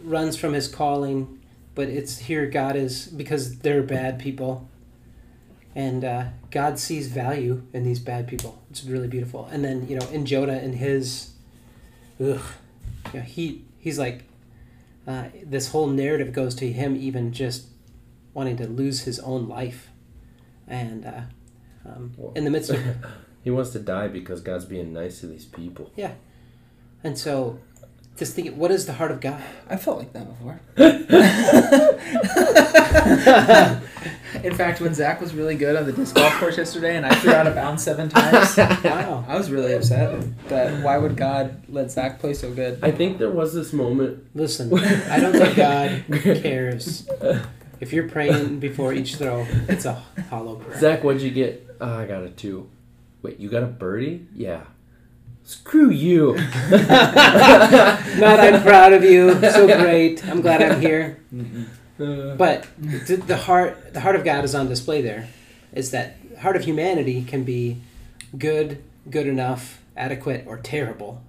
runs 0.03 0.35
from 0.37 0.53
his 0.53 0.67
calling, 0.67 1.39
but 1.75 1.89
it's 1.89 2.19
here 2.19 2.45
God 2.47 2.75
is 2.75 3.07
because 3.07 3.59
they're 3.59 3.83
bad 3.83 4.19
people. 4.19 4.69
And 5.75 6.05
uh, 6.05 6.25
God 6.51 6.77
sees 6.77 7.07
value 7.07 7.63
in 7.73 7.83
these 7.83 7.99
bad 7.99 8.27
people. 8.27 8.61
It's 8.69 8.83
really 8.83 9.07
beautiful. 9.07 9.45
And 9.51 9.65
then, 9.65 9.87
you 9.87 9.97
know, 9.97 10.07
in 10.09 10.25
Jonah 10.25 10.53
and 10.53 10.75
his, 10.75 11.31
ugh, 12.19 12.41
you 13.11 13.19
know, 13.19 13.25
he 13.25 13.65
he's 13.79 13.97
like, 13.97 14.25
uh, 15.07 15.25
this 15.43 15.69
whole 15.69 15.87
narrative 15.87 16.31
goes 16.31 16.55
to 16.55 16.71
him 16.71 16.95
even 16.95 17.33
just 17.33 17.67
wanting 18.33 18.57
to 18.57 18.67
lose 18.67 19.01
his 19.01 19.19
own 19.19 19.47
life, 19.47 19.89
and 20.67 21.05
uh, 21.05 21.21
um, 21.85 22.13
in 22.35 22.45
the 22.45 22.49
midst 22.49 22.69
of 22.69 22.79
he 23.43 23.51
wants 23.51 23.71
to 23.71 23.79
die 23.79 24.07
because 24.07 24.41
god's 24.41 24.65
being 24.65 24.93
nice 24.93 25.19
to 25.19 25.27
these 25.27 25.45
people 25.45 25.91
Yeah, 25.95 26.13
And 27.03 27.17
so 27.17 27.59
just 28.17 28.33
think, 28.35 28.55
what 28.55 28.71
is 28.71 28.85
the 28.85 28.93
heart 28.93 29.11
of 29.11 29.21
God? 29.21 29.41
I 29.69 29.75
felt 29.75 29.97
like 29.99 30.13
that 30.13 30.27
before. 30.27 30.59
In 34.43 34.53
fact, 34.55 34.81
when 34.81 34.93
Zach 34.93 35.21
was 35.21 35.33
really 35.33 35.55
good 35.55 35.75
on 35.75 35.85
the 35.85 35.91
disc 35.93 36.15
golf 36.15 36.33
course 36.39 36.57
yesterday, 36.57 36.95
and 36.97 37.05
I 37.05 37.13
threw 37.15 37.31
out 37.33 37.47
of 37.47 37.55
bounds 37.55 37.83
seven 37.83 38.09
times, 38.09 38.57
Wow. 38.83 39.23
I 39.27 39.37
was 39.37 39.49
really 39.51 39.73
upset. 39.73 40.19
That 40.49 40.83
why 40.83 40.97
would 40.97 41.15
God 41.15 41.63
let 41.69 41.91
Zach 41.91 42.19
play 42.19 42.33
so 42.33 42.51
good? 42.53 42.79
I 42.81 42.91
think 42.91 43.19
there 43.19 43.29
was 43.29 43.53
this 43.53 43.71
moment. 43.73 44.25
Listen, 44.35 44.73
I 44.77 45.19
don't 45.19 45.33
think 45.33 45.55
God 45.55 46.03
cares. 46.41 47.07
If 47.79 47.93
you're 47.93 48.09
praying 48.09 48.59
before 48.59 48.93
each 48.93 49.15
throw, 49.15 49.45
it's 49.69 49.85
a 49.85 49.93
hollow 50.29 50.55
prayer. 50.55 50.79
Zach, 50.79 51.03
what'd 51.03 51.21
you 51.21 51.31
get? 51.31 51.67
Oh, 51.79 51.99
I 51.99 52.05
got 52.05 52.23
a 52.23 52.29
two. 52.29 52.69
Wait, 53.21 53.39
you 53.39 53.49
got 53.49 53.63
a 53.63 53.67
birdie? 53.67 54.27
Yeah. 54.35 54.63
Screw 55.45 55.89
you. 55.89 56.35
Not, 56.71 58.39
I'm 58.39 58.61
proud 58.63 58.93
of 58.93 59.03
you. 59.03 59.39
So 59.41 59.65
great. 59.81 60.25
I'm 60.27 60.41
glad 60.41 60.61
I'm 60.61 60.79
here. 60.81 61.19
Uh, 61.99 62.35
But 62.35 62.67
the, 62.79 63.17
the 63.17 63.37
heart, 63.37 63.93
the 63.93 63.99
heart 63.99 64.15
of 64.15 64.23
God 64.23 64.43
is 64.45 64.55
on 64.55 64.67
display 64.67 65.01
there. 65.01 65.27
Is 65.73 65.91
that 65.91 66.17
heart 66.39 66.55
of 66.55 66.63
humanity 66.63 67.23
can 67.23 67.43
be 67.43 67.81
good, 68.37 68.81
good 69.09 69.27
enough, 69.27 69.81
adequate, 69.97 70.45
or 70.47 70.57
terrible. 70.57 71.21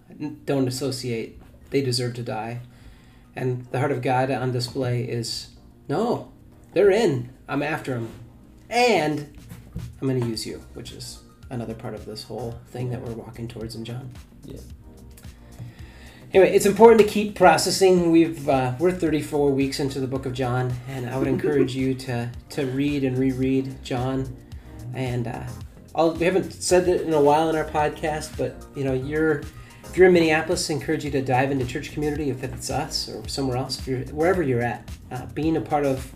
Don't 0.44 0.68
associate. 0.68 1.40
They 1.70 1.82
deserve 1.82 2.14
to 2.14 2.22
die. 2.22 2.60
And 3.34 3.66
the 3.72 3.80
heart 3.80 3.90
of 3.90 4.00
God 4.00 4.30
on 4.30 4.52
display 4.52 5.02
is 5.04 5.48
no, 5.88 6.30
they're 6.72 6.90
in. 6.90 7.30
I'm 7.48 7.62
after 7.62 7.94
them, 7.94 8.10
and 8.70 9.36
I'm 10.00 10.08
going 10.08 10.20
to 10.20 10.26
use 10.26 10.46
you, 10.46 10.62
which 10.74 10.92
is 10.92 11.18
another 11.50 11.74
part 11.74 11.94
of 11.94 12.04
this 12.04 12.24
whole 12.24 12.58
thing 12.68 12.90
that 12.90 13.00
we're 13.00 13.12
walking 13.12 13.48
towards 13.48 13.74
in 13.74 13.84
John. 13.84 14.10
Yeah. 14.44 14.58
Anyway, 16.32 16.52
it's 16.52 16.66
important 16.66 17.00
to 17.00 17.06
keep 17.06 17.36
processing. 17.36 18.10
We've 18.10 18.48
uh, 18.48 18.74
we're 18.80 18.90
34 18.90 19.52
weeks 19.52 19.78
into 19.78 20.00
the 20.00 20.08
book 20.08 20.26
of 20.26 20.32
John, 20.32 20.72
and 20.88 21.08
I 21.08 21.16
would 21.16 21.28
encourage 21.28 21.76
you 21.76 21.94
to 21.94 22.30
to 22.50 22.66
read 22.66 23.04
and 23.04 23.16
reread 23.16 23.82
John. 23.84 24.36
And 24.94 25.28
uh, 25.28 25.44
I'll, 25.94 26.12
we 26.12 26.24
haven't 26.24 26.52
said 26.52 26.88
it 26.88 27.02
in 27.02 27.14
a 27.14 27.20
while 27.20 27.50
in 27.50 27.56
our 27.56 27.64
podcast, 27.64 28.36
but 28.36 28.66
you 28.76 28.82
know, 28.82 28.94
you're 28.94 29.42
if 29.84 29.96
you're 29.96 30.08
in 30.08 30.12
Minneapolis, 30.12 30.68
I 30.70 30.74
encourage 30.74 31.04
you 31.04 31.10
to 31.12 31.22
dive 31.22 31.52
into 31.52 31.64
church 31.64 31.92
community. 31.92 32.30
If 32.30 32.42
it's 32.42 32.68
us 32.68 33.08
or 33.08 33.26
somewhere 33.28 33.56
else, 33.56 33.78
if 33.78 33.86
you're 33.86 34.00
wherever 34.06 34.42
you're 34.42 34.62
at, 34.62 34.90
uh, 35.12 35.26
being 35.26 35.56
a 35.56 35.60
part 35.60 35.86
of 35.86 36.12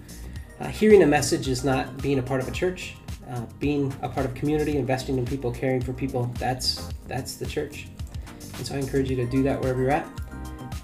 uh, 0.58 0.66
hearing 0.66 1.04
a 1.04 1.06
message 1.06 1.46
is 1.46 1.64
not 1.64 2.02
being 2.02 2.18
a 2.18 2.22
part 2.22 2.40
of 2.40 2.48
a 2.48 2.50
church. 2.50 2.96
Uh, 3.28 3.44
being 3.58 3.94
a 4.00 4.08
part 4.08 4.24
of 4.24 4.34
community, 4.34 4.78
investing 4.78 5.18
in 5.18 5.26
people, 5.26 5.52
caring 5.52 5.82
for 5.82 5.92
people, 5.92 6.32
that's 6.38 6.88
that's 7.06 7.36
the 7.36 7.44
church. 7.44 7.88
And 8.56 8.66
so 8.66 8.74
I 8.74 8.78
encourage 8.78 9.10
you 9.10 9.16
to 9.16 9.26
do 9.26 9.42
that 9.42 9.60
wherever 9.60 9.80
you're 9.82 9.90
at. 9.90 10.06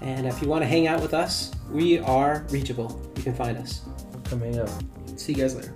And 0.01 0.27
if 0.27 0.41
you 0.41 0.47
want 0.47 0.61
to 0.61 0.67
hang 0.67 0.85
out 0.87 1.01
with 1.01 1.13
us, 1.13 1.51
we 1.71 1.99
are 1.99 2.45
reachable. 2.49 3.01
You 3.17 3.23
can 3.23 3.33
find 3.33 3.57
us. 3.57 3.81
Come 4.25 4.41
hang 4.41 4.59
out. 4.59 4.69
See 5.15 5.33
you 5.33 5.39
guys 5.39 5.55
later. 5.55 5.73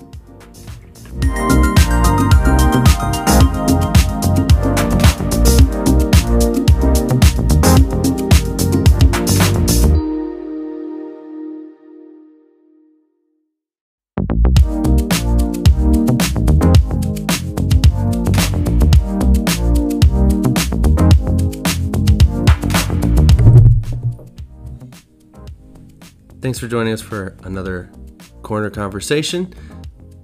Thanks 26.42 26.58
for 26.58 26.68
joining 26.68 26.94
us 26.94 27.02
for 27.02 27.36
another 27.44 27.90
corner 28.44 28.70
conversation. 28.70 29.54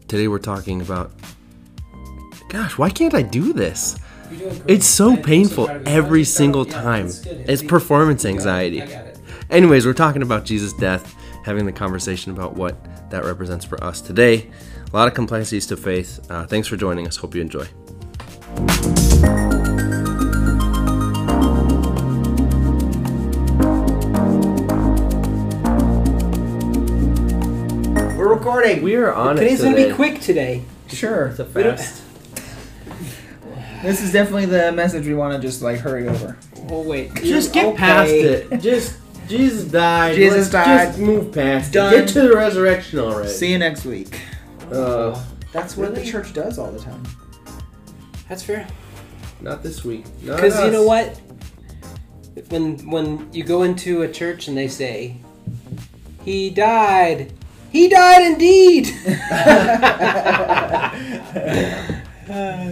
Today 0.08 0.28
we're 0.30 0.40
talking 0.40 0.82
about. 0.82 1.12
Gosh, 2.48 2.78
why 2.78 2.90
can't 2.90 3.14
I 3.14 3.22
do 3.22 3.52
this? 3.52 3.98
It's 4.66 4.86
so 4.86 5.18
painful 5.18 5.70
every 5.86 6.24
single 6.24 6.64
time. 6.66 7.08
It's 7.26 7.62
performance 7.62 8.24
anxiety. 8.24 8.82
I 8.82 8.86
got 8.86 9.06
it. 9.08 9.20
Anyways, 9.50 9.86
we're 9.86 9.94
talking 9.94 10.22
about 10.22 10.46
Jesus' 10.46 10.74
death, 10.74 11.16
having 11.44 11.66
the 11.66 11.74
conversation 11.74 12.32
about 12.32 12.56
what 12.56 12.78
that 13.12 13.26
represents 13.26 13.66
for 13.66 13.84
us 13.84 14.00
today. 14.00 14.50
A 14.92 14.96
lot 14.96 15.08
of 15.10 15.14
complexities 15.14 15.68
to 15.68 15.78
faith. 15.78 16.26
Uh, 16.32 16.48
thanks 16.48 16.68
for 16.68 16.78
joining 16.78 17.08
us. 17.08 17.18
Hope 17.18 17.36
you 17.36 17.42
enjoy. 17.42 17.68
We're 28.66 28.70
recording. 28.72 28.84
We 28.84 28.96
are 28.96 29.14
on 29.14 29.36
Today's 29.36 29.62
it 29.62 29.64
gonna 29.66 29.88
be 29.90 29.94
quick 29.94 30.22
today. 30.22 30.64
Sure. 30.88 31.28
It's 31.28 31.38
a 31.40 31.46
We 31.46 31.62
don't- 31.64 31.78
fast. 31.78 32.02
This 33.84 34.02
is 34.02 34.12
definitely 34.12 34.48
the 34.48 34.72
message 34.72 35.06
we 35.06 35.14
want 35.14 35.40
to 35.40 35.48
just 35.48 35.62
like 35.62 35.78
hurry 35.80 36.08
over. 36.08 36.36
Oh, 36.72 36.82
wait. 36.82 37.14
Just 37.22 37.54
You're- 37.54 37.70
get 37.70 37.76
past 37.78 38.10
it. 38.10 38.60
Just 38.60 38.98
Jesus 39.28 39.66
died. 39.66 40.16
Jesus 40.16 40.52
Let's 40.52 40.66
died. 40.68 40.88
Just 40.88 41.00
move 41.00 41.32
past 41.32 41.74
Done. 41.74 41.94
it. 41.94 41.98
Get 41.98 42.08
to 42.10 42.22
the 42.24 42.34
resurrection 42.36 42.98
already. 42.98 43.30
See 43.30 43.52
you 43.52 43.60
next 43.60 43.86
week. 43.86 44.20
Uh, 44.72 45.22
That's 45.54 45.78
what 45.78 45.92
Really? 45.92 46.04
the 46.04 46.10
church 46.12 46.34
does 46.34 46.58
all 46.58 46.72
the 46.72 46.80
time. 46.80 47.04
That's 48.28 48.42
fair. 48.42 48.68
not 49.42 49.62
this 49.62 49.84
week. 49.86 50.06
Not 50.24 50.38
Because 50.38 50.56
you 50.58 50.66
us. 50.66 50.74
know 50.74 50.84
what? 50.84 51.22
When 52.50 52.80
when 52.90 53.30
you 53.32 53.44
go 53.44 53.62
into 53.62 54.02
a 54.02 54.08
church 54.12 54.48
and 54.48 54.58
they 54.58 54.68
say, 54.68 55.18
"He 56.24 56.50
died," 56.50 57.32
he 57.76 57.90
died 57.90 58.32
indeed. 58.32 58.88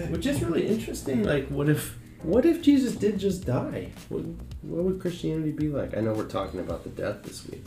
Which 0.09 0.25
is 0.25 0.41
really 0.41 0.65
interesting. 0.65 1.23
Like, 1.23 1.49
what 1.49 1.67
if, 1.67 1.97
what 2.21 2.45
if 2.45 2.61
Jesus 2.61 2.95
did 2.95 3.19
just 3.19 3.45
die? 3.45 3.91
What, 4.07 4.23
what 4.61 4.85
would 4.85 5.01
Christianity 5.01 5.51
be 5.51 5.67
like? 5.67 5.97
I 5.97 5.99
know 5.99 6.13
we're 6.13 6.29
talking 6.29 6.61
about 6.61 6.85
the 6.85 6.89
death 6.89 7.23
this 7.23 7.45
week, 7.49 7.65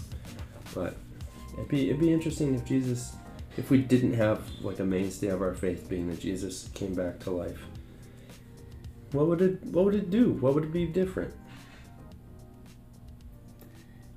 but 0.75 0.97
it'd 1.53 1.69
be 1.69 1.91
it'd 1.91 2.01
be 2.01 2.11
interesting 2.11 2.55
if 2.55 2.65
Jesus, 2.65 3.13
if 3.59 3.69
we 3.69 3.83
didn't 3.83 4.15
have 4.15 4.41
like 4.63 4.79
a 4.79 4.85
mainstay 4.85 5.29
of 5.29 5.43
our 5.43 5.55
faith 5.55 5.91
being 5.91 6.09
that 6.09 6.21
Jesus 6.21 6.71
came 6.73 6.95
back 6.95 7.21
to 7.21 7.31
life. 7.31 7.61
What 9.13 9.27
would 9.27 9.43
it 9.43 9.63
What 9.65 9.85
would 9.85 9.95
it 9.95 10.11
do? 10.11 10.33
What 10.33 10.55
would 10.55 10.65
it 10.65 10.73
be 10.73 10.87
different? 10.87 11.35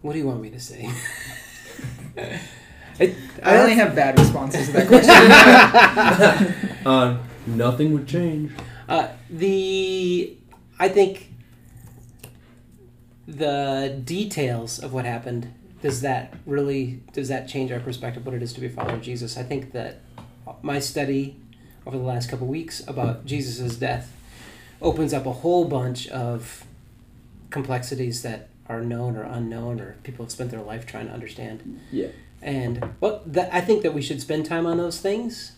what 0.02 0.14
do 0.14 0.20
you 0.20 0.26
want 0.26 0.40
me 0.40 0.50
to 0.52 0.60
say? 0.62 0.90
I, 3.00 3.16
I 3.44 3.58
only 3.58 3.76
have 3.76 3.96
bad 3.96 4.20
responses 4.20 4.68
to 4.68 4.74
that 4.74 4.88
question. 4.88 6.66
Uh, 6.86 7.18
nothing 7.46 7.92
would 7.92 8.08
change. 8.08 8.54
Uh, 8.88 9.10
the 9.30 10.36
I 10.80 10.88
think 10.88 11.30
the 13.28 14.02
details 14.06 14.80
of 14.80 14.94
what 14.94 15.04
happened 15.04 15.54
does 15.82 16.02
that 16.02 16.34
really 16.46 17.02
does 17.14 17.28
that 17.28 17.48
change 17.48 17.72
our 17.72 17.82
perspective 17.82 18.26
what 18.26 18.34
it 18.34 18.42
is 18.42 18.54
to 18.54 18.62
be 18.62 18.68
a 18.68 18.70
follower 18.70 18.96
of 18.96 19.02
Jesus? 19.02 19.38
I 19.38 19.44
think 19.44 19.74
that 19.74 20.00
my 20.62 20.80
study 20.80 21.36
over 21.86 21.98
the 21.98 22.04
last 22.04 22.30
couple 22.30 22.48
weeks 22.48 22.86
about 22.88 23.26
Jesus' 23.26 23.76
death 23.76 24.16
opens 24.82 25.14
up 25.14 25.26
a 25.26 25.34
whole 25.34 25.66
bunch 25.66 26.08
of 26.08 26.66
complexities 27.50 28.22
that 28.24 28.50
are 28.68 28.82
known 28.82 29.18
or 29.18 29.24
unknown 29.24 29.82
or 29.82 29.96
people 30.04 30.24
have 30.26 30.32
spent 30.32 30.52
their 30.52 30.62
life 30.62 30.86
trying 30.86 31.08
to 31.08 31.14
understand. 31.14 31.82
Yeah. 31.92 32.10
And 32.42 32.94
well, 33.00 33.22
that, 33.26 33.54
I 33.54 33.62
think 33.62 33.84
that 33.84 33.94
we 33.94 34.02
should 34.02 34.22
spend 34.22 34.46
time 34.46 34.66
on 34.66 34.78
those 34.78 35.00
things. 35.00 35.54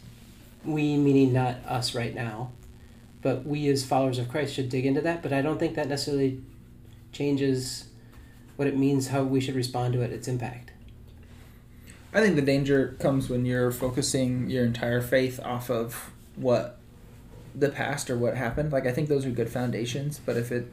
We, 0.64 0.96
meaning 0.98 1.34
not 1.34 1.56
us 1.66 1.96
right 1.96 2.14
now, 2.14 2.52
but 3.22 3.46
we 3.46 3.68
as 3.70 3.84
followers 3.84 4.20
of 4.20 4.30
Christ 4.30 4.54
should 4.54 4.70
dig 4.70 4.86
into 4.86 5.02
that. 5.02 5.22
But 5.22 5.34
I 5.34 5.42
don't 5.42 5.60
think 5.60 5.76
that 5.76 5.88
necessarily 5.88 6.42
changes 7.12 7.86
what 8.56 8.68
it 8.68 8.78
means, 8.78 9.08
how 9.08 9.24
we 9.24 9.42
should 9.42 9.56
respond 9.56 9.94
to 9.94 10.02
it, 10.02 10.12
its 10.12 10.28
impact. 10.28 10.72
I 12.14 12.22
think 12.22 12.36
the 12.36 12.42
danger 12.42 12.96
comes 13.00 13.30
when 13.30 13.46
you're 13.46 13.72
focusing 13.72 14.50
your 14.50 14.66
entire 14.66 15.02
faith 15.02 15.40
off 15.44 15.70
of 15.70 16.12
what 16.36 16.78
the 17.56 17.70
past 17.70 18.10
or 18.10 18.18
what 18.18 18.36
happened. 18.36 18.72
Like 18.72 18.86
I 18.86 18.92
think 18.92 19.08
those 19.08 19.26
are 19.26 19.32
good 19.32 19.50
foundations, 19.50 20.20
but 20.20 20.38
if 20.38 20.52
it 20.52 20.72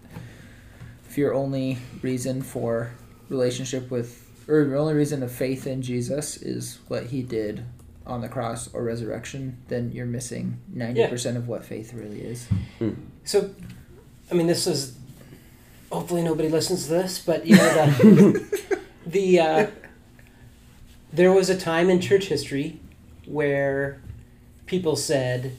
if 1.08 1.16
your 1.16 1.32
only 1.32 1.78
reason 2.02 2.42
for 2.42 2.92
relationship 3.28 3.90
with 3.90 4.27
or 4.48 4.62
your 4.62 4.76
only 4.76 4.94
reason 4.94 5.22
of 5.22 5.30
faith 5.30 5.66
in 5.66 5.82
Jesus 5.82 6.36
is 6.38 6.78
what 6.88 7.06
he 7.06 7.22
did 7.22 7.64
on 8.06 8.22
the 8.22 8.28
cross 8.28 8.72
or 8.72 8.82
resurrection, 8.82 9.58
then 9.68 9.92
you're 9.92 10.06
missing 10.06 10.58
90% 10.74 11.36
of 11.36 11.46
what 11.46 11.64
faith 11.64 11.92
really 11.92 12.22
is. 12.22 12.48
So, 13.24 13.54
I 14.30 14.34
mean, 14.34 14.46
this 14.46 14.66
is 14.66 14.96
hopefully 15.90 16.22
nobody 16.22 16.48
listens 16.48 16.84
to 16.84 16.90
this, 16.90 17.18
but 17.18 17.46
you 17.46 17.56
know 17.56 17.74
the 17.74 18.80
the 19.06 19.40
uh, 19.40 19.66
there 21.12 21.32
was 21.32 21.48
a 21.50 21.58
time 21.58 21.90
in 21.90 22.00
church 22.00 22.26
history 22.26 22.80
where 23.26 24.00
people 24.66 24.96
said, 24.96 25.56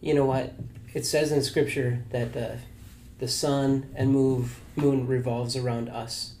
you 0.00 0.14
know 0.14 0.24
what, 0.24 0.54
it 0.92 1.04
says 1.04 1.32
in 1.32 1.42
Scripture 1.42 2.02
that 2.10 2.32
the 2.32 2.58
the 3.18 3.28
sun 3.28 3.88
and 3.94 4.10
move 4.10 4.60
moon 4.76 5.06
revolves 5.06 5.56
around 5.56 5.88
us, 5.88 6.34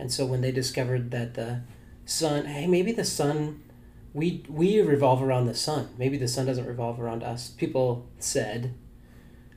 And 0.00 0.10
so 0.10 0.24
when 0.24 0.40
they 0.40 0.50
discovered 0.50 1.10
that 1.10 1.34
the 1.34 1.60
sun, 2.06 2.46
hey, 2.46 2.66
maybe 2.66 2.90
the 2.90 3.04
sun, 3.04 3.62
we 4.14 4.44
we 4.48 4.80
revolve 4.80 5.22
around 5.22 5.44
the 5.44 5.54
sun. 5.54 5.90
Maybe 5.98 6.16
the 6.16 6.26
sun 6.26 6.46
doesn't 6.46 6.66
revolve 6.66 6.98
around 6.98 7.22
us. 7.22 7.50
People 7.50 8.08
said, 8.18 8.74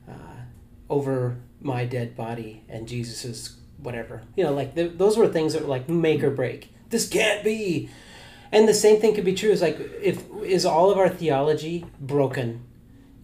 uh, 0.06 0.42
over 0.90 1.38
my 1.62 1.86
dead 1.86 2.14
body 2.14 2.62
and 2.68 2.86
Jesus's 2.86 3.56
whatever. 3.78 4.22
You 4.36 4.44
know, 4.44 4.52
like 4.52 4.74
th- 4.74 4.92
those 4.96 5.16
were 5.16 5.28
things 5.28 5.54
that 5.54 5.62
were 5.62 5.68
like 5.68 5.88
make 5.88 6.22
or 6.22 6.30
break. 6.30 6.74
This 6.90 7.08
can't 7.08 7.42
be. 7.42 7.88
And 8.52 8.68
the 8.68 8.74
same 8.74 9.00
thing 9.00 9.14
could 9.14 9.24
be 9.24 9.34
true. 9.34 9.50
Is 9.50 9.62
like 9.62 9.78
if 10.02 10.24
is 10.42 10.66
all 10.66 10.90
of 10.90 10.98
our 10.98 11.08
theology 11.08 11.86
broken 11.98 12.64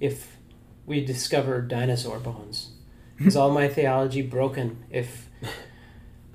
if 0.00 0.38
we 0.86 1.04
discover 1.04 1.60
dinosaur 1.60 2.18
bones? 2.18 2.72
Is 3.18 3.36
all 3.36 3.50
my 3.50 3.68
theology 3.68 4.22
broken 4.22 4.86
if 4.88 5.28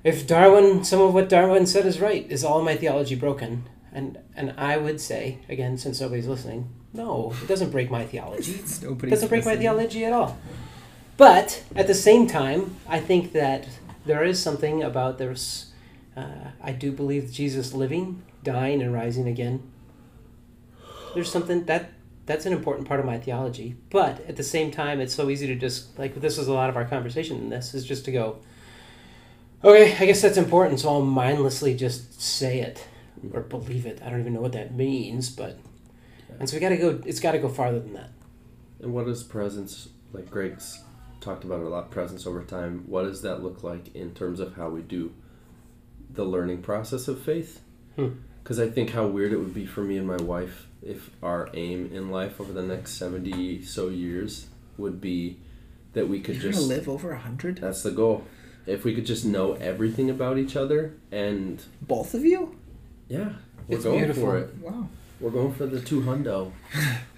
if 0.06 0.24
Darwin 0.24 0.84
some 0.84 1.00
of 1.00 1.12
what 1.12 1.28
Darwin 1.28 1.66
said 1.66 1.84
is 1.84 2.00
right? 2.00 2.24
Is 2.30 2.44
all 2.44 2.62
my 2.62 2.76
theology 2.76 3.16
broken? 3.16 3.68
And 3.92 4.18
and 4.36 4.54
I 4.56 4.76
would 4.76 5.00
say 5.00 5.38
again, 5.48 5.76
since 5.78 6.00
nobody's 6.00 6.28
listening, 6.28 6.70
no, 6.92 7.34
it 7.42 7.48
doesn't 7.48 7.70
break 7.70 7.90
my 7.90 8.06
theology. 8.06 8.52
It 8.82 9.10
doesn't 9.10 9.28
break 9.28 9.44
my 9.44 9.56
theology 9.56 10.04
at 10.04 10.12
all. 10.12 10.38
But 11.16 11.64
at 11.74 11.88
the 11.88 11.94
same 11.94 12.28
time, 12.28 12.76
I 12.88 13.00
think 13.00 13.32
that 13.32 13.66
there 14.04 14.22
is 14.22 14.40
something 14.40 14.82
about 14.82 15.18
there's. 15.18 15.72
Uh, 16.16 16.52
I 16.62 16.72
do 16.72 16.92
believe 16.92 17.32
Jesus 17.32 17.74
living, 17.74 18.22
dying, 18.44 18.80
and 18.80 18.92
rising 18.94 19.26
again. 19.26 19.62
There's 21.14 21.30
something 21.30 21.64
that 21.64 21.90
that's 22.26 22.46
an 22.46 22.52
important 22.52 22.86
part 22.86 23.00
of 23.00 23.06
my 23.06 23.18
theology. 23.18 23.76
But 23.90 24.24
at 24.28 24.36
the 24.36 24.44
same 24.44 24.70
time, 24.70 25.00
it's 25.00 25.14
so 25.14 25.30
easy 25.30 25.48
to 25.48 25.56
just 25.56 25.98
like 25.98 26.14
this 26.14 26.38
is 26.38 26.46
a 26.46 26.52
lot 26.52 26.70
of 26.70 26.76
our 26.76 26.84
conversation 26.84 27.38
in 27.38 27.48
this 27.48 27.74
is 27.74 27.84
just 27.84 28.04
to 28.04 28.12
go. 28.12 28.38
Okay, 29.64 29.96
I 29.98 30.06
guess 30.06 30.22
that's 30.22 30.36
important, 30.36 30.80
so 30.80 30.88
I'll 30.90 31.02
mindlessly 31.02 31.74
just 31.74 32.20
say 32.20 32.60
it 32.60 32.86
or 33.32 33.40
believe 33.40 33.86
it. 33.86 34.00
I 34.04 34.10
don't 34.10 34.20
even 34.20 34.34
know 34.34 34.40
what 34.40 34.52
that 34.52 34.74
means, 34.74 35.30
but 35.30 35.58
and 36.38 36.48
so 36.48 36.56
we 36.56 36.60
got 36.60 36.70
to 36.70 36.76
go. 36.76 37.00
It's 37.04 37.20
got 37.20 37.32
to 37.32 37.38
go 37.38 37.48
farther 37.48 37.80
than 37.80 37.94
that. 37.94 38.10
And 38.80 38.92
what 38.92 39.06
does 39.06 39.22
presence, 39.22 39.88
like 40.12 40.30
Greg's 40.30 40.82
talked 41.20 41.44
about 41.44 41.60
it 41.60 41.66
a 41.66 41.68
lot, 41.68 41.90
presence 41.90 42.26
over 42.26 42.42
time, 42.42 42.84
what 42.86 43.04
does 43.04 43.22
that 43.22 43.42
look 43.42 43.62
like 43.62 43.94
in 43.94 44.14
terms 44.14 44.38
of 44.38 44.54
how 44.56 44.68
we 44.68 44.82
do 44.82 45.12
the 46.10 46.24
learning 46.24 46.62
process 46.62 47.08
of 47.08 47.20
faith? 47.20 47.60
Hmm. 47.96 48.08
Because 48.42 48.60
I 48.60 48.68
think 48.68 48.90
how 48.90 49.06
weird 49.06 49.32
it 49.32 49.38
would 49.38 49.54
be 49.54 49.66
for 49.66 49.82
me 49.82 49.96
and 49.96 50.06
my 50.06 50.16
wife 50.18 50.68
if 50.82 51.10
our 51.22 51.48
aim 51.54 51.90
in 51.92 52.10
life 52.10 52.40
over 52.40 52.52
the 52.52 52.62
next 52.62 52.92
70 52.92 53.62
so 53.62 53.88
years 53.88 54.46
would 54.76 55.00
be 55.00 55.38
that 55.94 56.08
we 56.08 56.20
could 56.20 56.36
You're 56.36 56.52
just. 56.52 56.68
live 56.68 56.88
over 56.88 57.10
a 57.12 57.18
hundred. 57.18 57.58
That's 57.58 57.82
the 57.82 57.90
goal. 57.90 58.24
If 58.66 58.84
we 58.84 58.94
could 58.94 59.06
just 59.06 59.24
know 59.24 59.52
everything 59.54 60.10
about 60.10 60.38
each 60.38 60.56
other 60.56 60.94
and 61.12 61.62
Both 61.82 62.14
of 62.14 62.24
you? 62.24 62.56
yeah, 63.08 63.30
we're 63.68 63.76
It's 63.76 63.84
going 63.84 63.98
beautiful. 63.98 64.22
for 64.24 64.38
it. 64.38 64.54
Wow. 64.60 64.88
We're 65.20 65.30
going 65.30 65.54
for 65.54 65.66
the 65.66 65.80
two 65.80 66.02
hundo. 66.02 66.52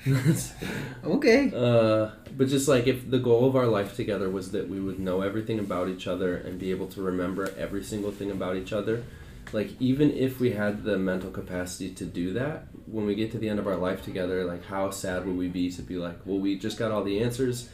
Okay. 1.05 1.51
Uh, 1.55 2.11
but 2.37 2.49
just 2.49 2.69
like 2.69 2.87
if 2.87 3.11
the 3.11 3.19
goal 3.19 3.47
of 3.47 3.57
our 3.57 3.67
life 3.67 3.97
together 3.97 4.29
was 4.31 4.53
that 4.53 4.69
we 4.69 4.81
would 4.81 4.99
know 4.99 5.23
everything 5.23 5.59
about 5.59 5.89
each 5.89 6.07
other 6.07 6.37
and 6.37 6.59
be 6.59 6.71
able 6.71 6.87
to 6.89 7.03
remember 7.03 7.53
every 7.59 7.83
single 7.83 8.11
thing 8.11 8.31
about 8.31 8.57
each 8.57 8.73
other, 8.73 9.03
like 9.53 9.71
even 9.81 10.11
if 10.13 10.39
we 10.41 10.53
had 10.53 10.85
the 10.85 10.99
mental 10.99 11.31
capacity 11.31 11.91
to 11.95 12.05
do 12.05 12.33
that, 12.35 12.69
when 12.87 13.07
we 13.07 13.15
get 13.15 13.33
to 13.33 13.39
the 13.39 13.49
end 13.49 13.59
of 13.59 13.67
our 13.67 13.77
life 13.77 14.03
together, 14.05 14.45
like 14.45 14.65
how 14.67 14.91
sad 14.91 15.27
would 15.27 15.37
we 15.37 15.49
be 15.49 15.71
to 15.73 15.83
be 15.83 15.97
like, 15.97 16.19
well, 16.25 16.39
we 16.39 16.57
just 16.59 16.79
got 16.79 16.93
all 16.93 17.03
the 17.05 17.21
answers 17.23 17.69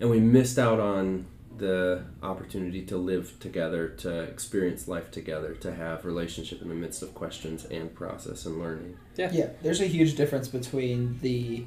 and 0.00 0.08
we 0.10 0.20
missed 0.20 0.58
out 0.58 0.80
on 0.80 1.26
the 1.58 2.04
opportunity 2.22 2.82
to 2.86 2.96
live 2.96 3.38
together, 3.40 3.88
to 3.88 4.20
experience 4.20 4.88
life 4.88 5.10
together, 5.10 5.54
to 5.54 5.74
have 5.74 6.04
relationship 6.04 6.62
in 6.62 6.68
the 6.68 6.74
midst 6.74 7.02
of 7.02 7.14
questions 7.14 7.64
and 7.64 7.94
process 7.94 8.46
and 8.46 8.58
learning. 8.58 8.96
Yeah, 9.16 9.30
yeah. 9.32 9.48
there's 9.62 9.80
a 9.80 9.86
huge 9.86 10.16
difference 10.16 10.48
between 10.48 11.18
the 11.20 11.64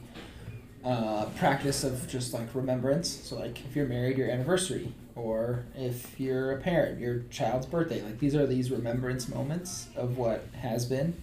uh, 0.83 1.25
practice 1.37 1.83
of 1.83 2.07
just 2.07 2.33
like 2.33 2.53
remembrance. 2.53 3.09
So, 3.09 3.37
like 3.37 3.63
if 3.65 3.75
you're 3.75 3.87
married, 3.87 4.17
your 4.17 4.29
anniversary, 4.29 4.93
or 5.15 5.65
if 5.75 6.19
you're 6.19 6.53
a 6.53 6.61
parent, 6.61 6.99
your 6.99 7.23
child's 7.29 7.65
birthday. 7.65 8.01
Like 8.01 8.19
these 8.19 8.35
are 8.35 8.45
these 8.45 8.71
remembrance 8.71 9.27
moments 9.27 9.87
of 9.95 10.17
what 10.17 10.45
has 10.61 10.85
been. 10.85 11.15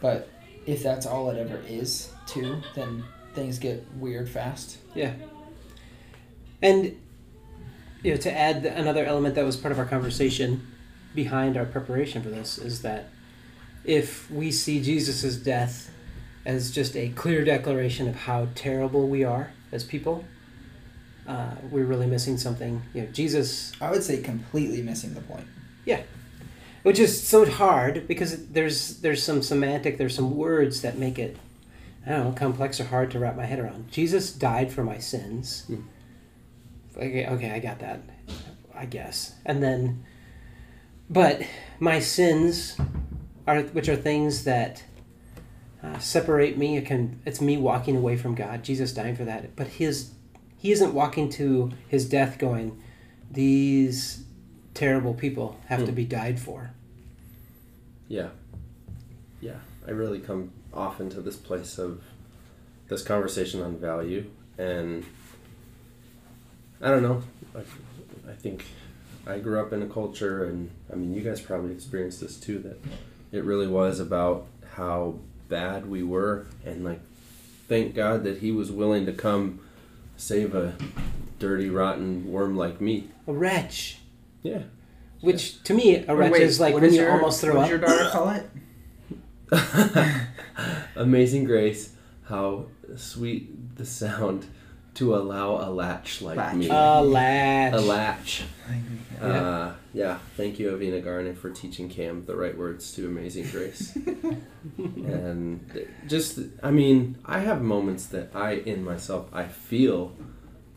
But 0.00 0.28
if 0.66 0.82
that's 0.82 1.06
all 1.06 1.30
it 1.30 1.38
ever 1.38 1.60
is, 1.66 2.10
too, 2.26 2.60
then 2.74 3.04
things 3.34 3.58
get 3.58 3.86
weird 3.94 4.28
fast. 4.28 4.78
Yeah. 4.94 5.14
And 6.60 6.96
you 8.02 8.12
know, 8.12 8.16
to 8.18 8.32
add 8.36 8.64
another 8.66 9.04
element 9.04 9.34
that 9.34 9.44
was 9.44 9.56
part 9.56 9.72
of 9.72 9.78
our 9.78 9.84
conversation 9.84 10.66
behind 11.14 11.56
our 11.56 11.64
preparation 11.64 12.22
for 12.22 12.30
this 12.30 12.58
is 12.58 12.82
that 12.82 13.06
if 13.84 14.30
we 14.30 14.50
see 14.50 14.82
Jesus' 14.82 15.36
death 15.36 15.90
as 16.44 16.70
just 16.70 16.96
a 16.96 17.08
clear 17.10 17.44
declaration 17.44 18.08
of 18.08 18.16
how 18.16 18.48
terrible 18.54 19.08
we 19.08 19.22
are 19.24 19.52
as 19.70 19.84
people, 19.84 20.24
uh, 21.26 21.54
we're 21.70 21.84
really 21.84 22.06
missing 22.06 22.36
something. 22.36 22.82
You 22.94 23.02
know, 23.02 23.08
Jesus 23.08 23.72
I 23.80 23.90
would 23.90 24.02
say 24.02 24.20
completely 24.20 24.82
missing 24.82 25.14
the 25.14 25.20
point. 25.20 25.46
Yeah, 25.84 26.02
which 26.82 26.98
is 26.98 27.26
so 27.26 27.48
hard 27.48 28.08
because 28.08 28.48
there's 28.48 28.98
there's 28.98 29.22
some 29.22 29.42
semantic 29.42 29.98
there's 29.98 30.14
some 30.14 30.36
words 30.36 30.82
that 30.82 30.98
make 30.98 31.18
it 31.18 31.36
I 32.04 32.10
don't 32.10 32.24
know 32.24 32.32
complex 32.32 32.80
or 32.80 32.84
hard 32.84 33.10
to 33.12 33.20
wrap 33.20 33.36
my 33.36 33.46
head 33.46 33.60
around. 33.60 33.92
Jesus 33.92 34.32
died 34.32 34.72
for 34.72 34.82
my 34.82 34.98
sins. 34.98 35.64
Hmm. 35.66 35.82
Okay, 36.96 37.26
okay, 37.26 37.50
I 37.50 37.58
got 37.58 37.78
that. 37.80 38.02
I 38.74 38.86
guess. 38.86 39.34
And 39.44 39.62
then 39.62 40.04
but 41.10 41.42
my 41.78 41.98
sins 42.00 42.76
are 43.46 43.62
which 43.62 43.88
are 43.88 43.96
things 43.96 44.44
that 44.44 44.82
uh, 45.82 45.98
separate 45.98 46.56
me. 46.56 46.76
It 46.76 46.86
can 46.86 47.20
it's 47.26 47.40
me 47.40 47.56
walking 47.56 47.96
away 47.96 48.16
from 48.16 48.34
God. 48.34 48.62
Jesus 48.62 48.92
dying 48.92 49.16
for 49.16 49.24
that. 49.24 49.54
But 49.56 49.66
his 49.68 50.12
he 50.56 50.72
isn't 50.72 50.94
walking 50.94 51.28
to 51.30 51.72
his 51.88 52.08
death 52.08 52.38
going 52.38 52.80
these 53.30 54.24
terrible 54.74 55.14
people 55.14 55.58
have 55.66 55.80
to 55.80 55.86
Hmm. 55.86 55.94
be 55.94 56.04
died 56.04 56.38
for. 56.40 56.70
Yeah. 58.08 58.28
Yeah. 59.40 59.56
I 59.86 59.90
really 59.90 60.20
come 60.20 60.50
often 60.72 61.10
to 61.10 61.20
this 61.20 61.36
place 61.36 61.78
of 61.78 62.02
this 62.88 63.02
conversation 63.02 63.60
on 63.62 63.76
value 63.78 64.30
and 64.58 65.04
I 66.82 66.88
don't 66.88 67.02
know. 67.02 67.22
I, 67.54 67.60
I 68.30 68.34
think 68.34 68.64
I 69.26 69.38
grew 69.38 69.60
up 69.60 69.72
in 69.72 69.82
a 69.82 69.86
culture 69.86 70.44
and 70.44 70.70
I 70.92 70.96
mean 70.96 71.14
you 71.14 71.20
guys 71.20 71.40
probably 71.40 71.72
experienced 71.72 72.20
this 72.20 72.36
too 72.38 72.58
that 72.60 72.80
it 73.30 73.44
really 73.44 73.68
was 73.68 74.00
about 74.00 74.46
how 74.74 75.16
bad 75.48 75.88
we 75.88 76.02
were 76.02 76.46
and 76.64 76.84
like 76.84 77.00
thank 77.68 77.94
God 77.94 78.24
that 78.24 78.38
he 78.38 78.50
was 78.50 78.72
willing 78.72 79.06
to 79.06 79.12
come 79.12 79.60
save 80.16 80.54
a 80.54 80.74
dirty 81.38 81.68
rotten 81.70 82.30
worm 82.30 82.56
like 82.56 82.80
me. 82.80 83.08
A 83.26 83.32
wretch. 83.32 83.98
Yeah. 84.42 84.62
Which 85.20 85.62
to 85.64 85.74
me, 85.74 86.04
a 86.06 86.14
wretch 86.16 86.32
Wait, 86.32 86.42
is 86.42 86.58
like 86.58 86.74
what 86.74 86.82
when 86.82 86.92
you 86.92 87.00
your- 87.02 87.12
almost 87.12 87.40
throw 87.40 87.54
what 87.56 87.64
up. 87.64 87.70
does 87.70 87.70
your 87.70 87.78
daughter 87.78 88.10
call 88.10 88.30
it? 88.30 88.46
Amazing 90.96 91.44
grace, 91.44 91.92
how 92.24 92.66
sweet 92.96 93.76
the 93.76 93.84
sound 93.86 94.46
to 94.94 95.14
allow 95.16 95.56
a 95.56 95.70
latch 95.70 96.20
like 96.20 96.36
Latch. 96.36 96.54
me. 96.56 96.68
A 96.68 97.00
latch. 97.02 97.72
a 97.74 97.80
latch. 97.80 98.42
Yeah. 99.20 99.26
Uh, 99.26 99.74
yeah. 99.94 100.18
Thank 100.36 100.58
you, 100.58 100.70
Avina 100.70 101.02
Garnet, 101.02 101.38
for 101.38 101.50
teaching 101.50 101.88
Cam 101.88 102.24
the 102.26 102.36
right 102.36 102.56
words 102.56 102.92
to 102.94 103.06
Amazing 103.06 103.48
Grace. 103.50 103.96
and 104.78 105.60
just, 106.08 106.38
I 106.62 106.70
mean, 106.70 107.16
I 107.24 107.38
have 107.40 107.62
moments 107.62 108.06
that 108.06 108.30
I, 108.34 108.52
in 108.54 108.84
myself, 108.84 109.28
I 109.32 109.44
feel 109.44 110.12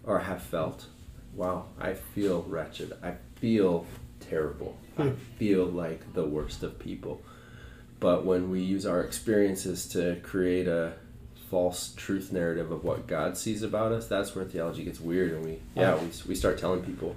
or 0.03 0.19
have 0.19 0.41
felt, 0.43 0.85
wow, 1.33 1.65
I 1.79 1.93
feel 1.93 2.43
wretched. 2.43 2.93
I 3.03 3.15
feel 3.35 3.85
terrible. 4.19 4.77
I 4.97 5.03
Hmm. 5.03 5.15
feel 5.37 5.65
like 5.65 6.13
the 6.13 6.23
worst 6.25 6.63
of 6.63 6.79
people. 6.79 7.21
But 7.99 8.25
when 8.25 8.49
we 8.49 8.61
use 8.61 8.85
our 8.85 9.01
experiences 9.01 9.87
to 9.89 10.17
create 10.23 10.67
a 10.67 10.93
false 11.49 11.93
truth 11.95 12.31
narrative 12.31 12.71
of 12.71 12.83
what 12.83 13.07
God 13.07 13.37
sees 13.37 13.61
about 13.61 13.91
us, 13.91 14.07
that's 14.07 14.35
where 14.35 14.45
theology 14.45 14.83
gets 14.83 14.99
weird. 14.99 15.31
And 15.33 15.45
we, 15.45 15.59
yeah, 15.75 15.95
we, 15.95 16.07
we 16.27 16.35
start 16.35 16.57
telling 16.57 16.81
people, 16.83 17.15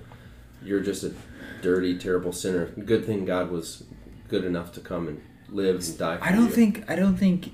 you're 0.63 0.81
just 0.81 1.05
a 1.05 1.15
dirty, 1.63 1.97
terrible 1.99 2.33
sinner. 2.33 2.67
Good 2.67 3.05
thing 3.05 3.25
God 3.25 3.51
was 3.51 3.85
good 4.29 4.45
enough 4.45 4.73
to 4.73 4.81
come 4.81 5.09
and 5.09 5.23
live 5.49 5.77
and 5.77 5.99
die 5.99 6.19
for 6.19 6.25
I 6.25 6.33
don't 6.33 6.47
you. 6.47 6.51
think 6.51 6.91
I 6.91 6.97
don't 6.97 7.17
think 7.17 7.53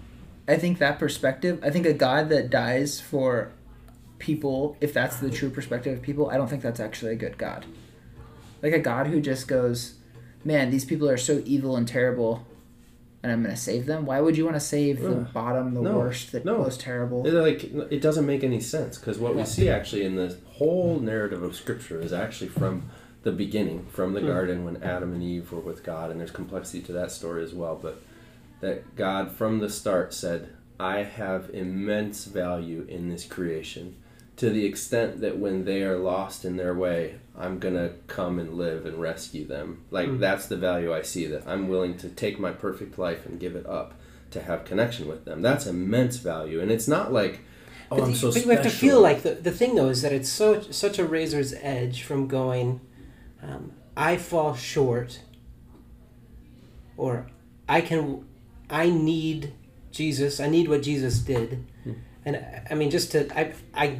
I 0.48 0.56
think 0.56 0.78
that 0.78 0.98
perspective 0.98 1.60
I 1.62 1.70
think 1.70 1.86
a 1.86 1.92
God 1.92 2.28
that 2.30 2.50
dies 2.50 3.00
for 3.00 3.52
people 4.18 4.76
if 4.80 4.92
that's 4.92 5.18
the 5.18 5.30
true 5.30 5.50
perspective 5.50 5.96
of 5.96 6.02
people 6.02 6.28
I 6.30 6.36
don't 6.36 6.48
think 6.48 6.62
that's 6.62 6.80
actually 6.80 7.12
a 7.12 7.16
good 7.16 7.38
God. 7.38 7.64
Like 8.62 8.72
a 8.72 8.80
God 8.80 9.06
who 9.06 9.20
just 9.20 9.46
goes, 9.46 9.94
"Man, 10.44 10.70
these 10.70 10.84
people 10.84 11.08
are 11.08 11.16
so 11.18 11.42
evil 11.44 11.76
and 11.76 11.86
terrible 11.86 12.46
and 13.24 13.32
I'm 13.32 13.42
going 13.42 13.54
to 13.54 13.60
save 13.60 13.86
them." 13.86 14.04
Why 14.06 14.20
would 14.20 14.36
you 14.36 14.44
want 14.44 14.54
to 14.56 14.60
save 14.60 15.00
the 15.00 15.26
bottom, 15.32 15.74
the 15.74 15.80
No. 15.82 15.98
worst, 15.98 16.30
the 16.30 16.40
No. 16.44 16.58
most 16.58 16.78
terrible? 16.80 17.26
It, 17.26 17.32
like 17.32 17.64
it 17.90 18.00
doesn't 18.00 18.26
make 18.26 18.44
any 18.44 18.60
sense 18.60 18.98
because 18.98 19.18
what 19.18 19.32
Yeah. 19.32 19.40
we 19.40 19.46
see 19.46 19.68
actually 19.68 20.04
in 20.04 20.14
the 20.14 20.36
whole 20.46 21.00
narrative 21.00 21.42
of 21.42 21.56
Scripture 21.56 22.00
is 22.00 22.12
actually 22.12 22.48
from 22.50 22.82
the 23.24 23.32
beginning, 23.32 23.86
from 23.90 24.12
the 24.12 24.20
Hmm. 24.20 24.26
garden 24.26 24.64
when 24.64 24.76
Adam 24.82 25.12
and 25.14 25.22
Eve 25.22 25.50
were 25.50 25.58
with 25.60 25.82
God, 25.82 26.10
and 26.10 26.20
there's 26.20 26.30
complexity 26.30 26.82
to 26.82 26.92
that 26.92 27.10
story 27.10 27.42
as 27.42 27.54
well. 27.54 27.78
But 27.80 27.96
that 28.60 28.94
God 28.96 29.32
from 29.32 29.58
the 29.60 29.70
start 29.70 30.12
said, 30.14 30.48
"I 30.78 30.98
have 31.04 31.48
immense 31.52 32.26
value 32.26 32.84
in 32.88 33.08
this 33.08 33.24
creation." 33.24 33.94
To 34.36 34.50
the 34.50 34.66
extent 34.66 35.20
that 35.22 35.38
when 35.38 35.64
they 35.64 35.82
are 35.84 35.96
lost 35.96 36.44
in 36.44 36.56
their 36.56 36.74
way, 36.74 37.14
I'm 37.36 37.58
gonna 37.58 37.90
come 38.06 38.38
and 38.38 38.54
live 38.54 38.86
and 38.86 39.00
rescue 39.00 39.44
them. 39.46 39.82
Like 39.90 40.08
Hmm. 40.08 40.18
that's 40.18 40.46
the 40.46 40.56
value 40.56 40.94
I 40.94 41.02
see. 41.02 41.26
That 41.26 41.46
I'm 41.46 41.68
willing 41.68 41.96
to 41.98 42.08
take 42.08 42.38
my 42.38 42.52
perfect 42.52 42.98
life 42.98 43.26
and 43.26 43.40
give 43.40 43.56
it 43.56 43.66
up 43.66 43.94
to 44.30 44.40
have 44.42 44.64
connection 44.64 45.06
with 45.08 45.24
them. 45.24 45.42
That's 45.42 45.66
immense 45.66 46.16
value, 46.18 46.60
and 46.60 46.70
it's 46.70 46.88
not 46.88 47.12
like, 47.12 47.40
oh, 47.90 47.98
but 47.98 48.04
I'm 48.04 48.14
so 48.14 48.28
but 48.28 48.34
special. 48.34 48.50
you 48.50 48.56
have 48.56 48.64
to 48.64 48.70
feel 48.70 49.00
like 49.00 49.22
the, 49.22 49.34
the 49.34 49.50
thing 49.52 49.74
though 49.74 49.88
is 49.88 50.02
that 50.02 50.12
it's 50.12 50.28
so 50.28 50.60
such 50.60 50.98
a 50.98 51.04
razor's 51.04 51.54
edge 51.60 52.02
from 52.02 52.26
going 52.28 52.80
um, 53.42 53.72
i 53.96 54.16
fall 54.16 54.54
short 54.54 55.20
or 56.96 57.26
i 57.68 57.80
can 57.80 58.24
i 58.70 58.88
need 58.90 59.52
jesus 59.92 60.40
i 60.40 60.48
need 60.48 60.68
what 60.68 60.82
jesus 60.82 61.18
did 61.18 61.64
Hmm. 61.84 61.92
and 62.24 62.36
I- 62.36 62.66
i 62.70 62.74
mean 62.74 62.90
just 62.90 63.12
to 63.12 63.38
i 63.38 63.52
i 63.74 63.98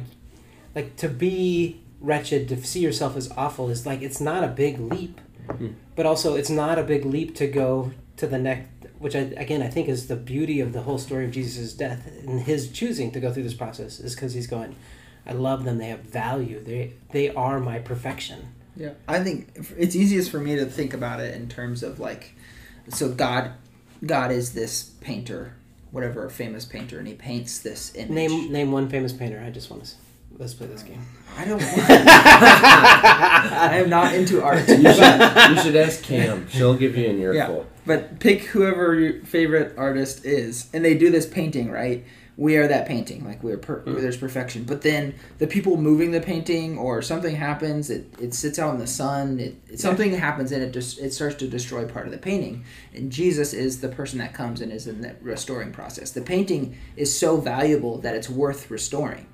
like 0.73 0.95
to 0.97 1.07
be 1.09 1.81
wretched 1.99 2.47
to 2.49 2.63
see 2.63 2.79
yourself 2.79 3.15
as 3.15 3.31
awful 3.31 3.69
is 3.69 3.85
like 3.85 4.01
it's 4.01 4.21
not 4.21 4.43
a 4.43 4.47
big 4.47 4.79
leap. 4.79 5.21
Hmm. 5.45 5.73
but 5.95 6.07
also 6.07 6.33
it's 6.35 6.49
not 6.49 6.79
a 6.79 6.83
big 6.83 7.05
leap 7.05 7.35
to 7.35 7.45
go 7.45 7.91
to 8.17 8.25
the 8.25 8.39
next 8.39 8.67
which 8.97 9.15
I, 9.15 9.19
again 9.37 9.61
i 9.61 9.67
think 9.67 9.87
is 9.87 10.07
the 10.07 10.15
beauty 10.15 10.59
of 10.59 10.73
the 10.73 10.81
whole 10.81 10.97
story 10.97 11.23
of 11.25 11.29
jesus' 11.29 11.71
death 11.73 12.07
and 12.25 12.41
his 12.41 12.71
choosing 12.71 13.11
to 13.11 13.19
go 13.19 13.31
through 13.31 13.43
this 13.43 13.53
process 13.53 13.99
is 13.99 14.15
because 14.15 14.33
he's 14.33 14.47
going 14.47 14.75
i 15.27 15.33
love 15.33 15.63
them. 15.63 15.77
They 15.77 15.87
have 15.87 16.01
value. 16.01 16.63
They 16.63 16.93
they 17.11 17.29
are 17.29 17.59
my 17.59 17.79
perfection. 17.79 18.53
Yeah, 18.75 18.91
I 19.07 19.23
think 19.23 19.49
it's 19.77 19.95
easiest 19.95 20.29
for 20.29 20.39
me 20.39 20.55
to 20.55 20.65
think 20.65 20.93
about 20.93 21.19
it 21.19 21.33
in 21.35 21.47
terms 21.47 21.81
of 21.81 21.99
like, 21.99 22.35
so 22.89 23.09
God, 23.09 23.53
God 24.05 24.31
is 24.31 24.53
this 24.53 24.83
painter, 25.01 25.55
whatever 25.91 26.25
a 26.25 26.29
famous 26.29 26.65
painter, 26.65 26.99
and 26.99 27.07
he 27.07 27.13
paints 27.13 27.59
this 27.59 27.95
image. 27.95 28.09
name 28.11 28.51
name 28.51 28.71
one 28.71 28.89
famous 28.89 29.13
painter. 29.13 29.41
I 29.45 29.49
just 29.49 29.69
want 29.69 29.85
to 29.85 29.95
let's 30.37 30.53
play 30.53 30.67
this 30.67 30.83
game 30.83 31.01
I 31.37 31.43
don't. 31.45 31.61
Want 31.61 31.73
I 31.89 33.79
am 33.83 33.89
not 33.89 34.13
into 34.13 34.41
art. 34.41 34.59
you 34.69 34.75
should, 34.75 34.77
you 34.85 35.61
should 35.61 35.75
ask 35.75 36.01
Cam. 36.03 36.47
She'll 36.49 36.75
give 36.75 36.95
you 36.95 37.09
an 37.09 37.19
earful. 37.19 37.65
But 37.85 38.19
pick 38.19 38.43
whoever 38.43 38.95
your 38.97 39.21
favorite 39.23 39.75
artist 39.77 40.25
is, 40.25 40.69
and 40.73 40.83
they 40.83 40.97
do 40.97 41.11
this 41.11 41.25
painting, 41.25 41.69
right? 41.69 42.05
We 42.37 42.57
are 42.57 42.67
that 42.67 42.85
painting, 42.85 43.23
like 43.23 43.41
we're 43.43 43.57
per- 43.57 43.81
Mm. 43.81 44.01
there's 44.01 44.17
perfection. 44.17 44.63
But 44.65 44.81
then 44.81 45.15
the 45.37 45.47
people 45.47 45.77
moving 45.77 46.11
the 46.11 46.19
painting, 46.19 46.77
or 46.77 47.01
something 47.01 47.35
happens, 47.35 47.89
it, 47.89 48.07
it 48.19 48.33
sits 48.33 48.59
out 48.59 48.73
in 48.73 48.79
the 48.79 48.87
sun. 48.87 49.39
It, 49.39 49.55
it 49.69 49.79
something 49.79 50.11
happens, 50.13 50.51
and 50.51 50.61
it 50.61 50.71
just 50.73 50.99
it 50.99 51.13
starts 51.13 51.35
to 51.37 51.47
destroy 51.47 51.85
part 51.85 52.05
of 52.07 52.11
the 52.11 52.17
painting. 52.17 52.65
And 52.93 53.09
Jesus 53.11 53.53
is 53.53 53.79
the 53.79 53.87
person 53.89 54.19
that 54.19 54.33
comes 54.33 54.59
and 54.59 54.71
is 54.71 54.85
in 54.87 54.99
that 55.01 55.21
restoring 55.21 55.71
process. 55.71 56.11
The 56.11 56.21
painting 56.21 56.77
is 56.97 57.17
so 57.17 57.37
valuable 57.37 57.99
that 57.99 58.15
it's 58.15 58.29
worth 58.29 58.69
restoring. 58.69 59.27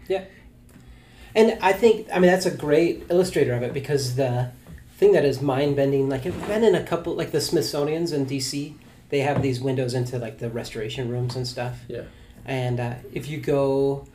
And 1.35 1.57
I 1.61 1.73
think, 1.73 2.07
I 2.13 2.19
mean, 2.19 2.29
that's 2.29 2.45
a 2.45 2.55
great 2.55 3.05
illustrator 3.09 3.53
of 3.53 3.63
it 3.63 3.73
because 3.73 4.15
the 4.15 4.51
thing 4.97 5.13
that 5.13 5.25
is 5.25 5.41
mind 5.41 5.75
bending, 5.75 6.09
like, 6.09 6.25
I've 6.25 6.47
been 6.47 6.63
in 6.63 6.75
a 6.75 6.83
couple, 6.83 7.15
like 7.15 7.31
the 7.31 7.41
Smithsonian's 7.41 8.11
in 8.11 8.25
DC, 8.25 8.73
they 9.09 9.19
have 9.19 9.41
these 9.41 9.59
windows 9.61 9.93
into 9.93 10.17
like 10.17 10.39
the 10.39 10.49
restoration 10.49 11.09
rooms 11.09 11.35
and 11.35 11.47
stuff. 11.47 11.79
Yeah. 11.87 12.03
And 12.45 12.79
uh, 12.79 12.93
if 13.13 13.29
you 13.29 13.39
go, 13.39 14.07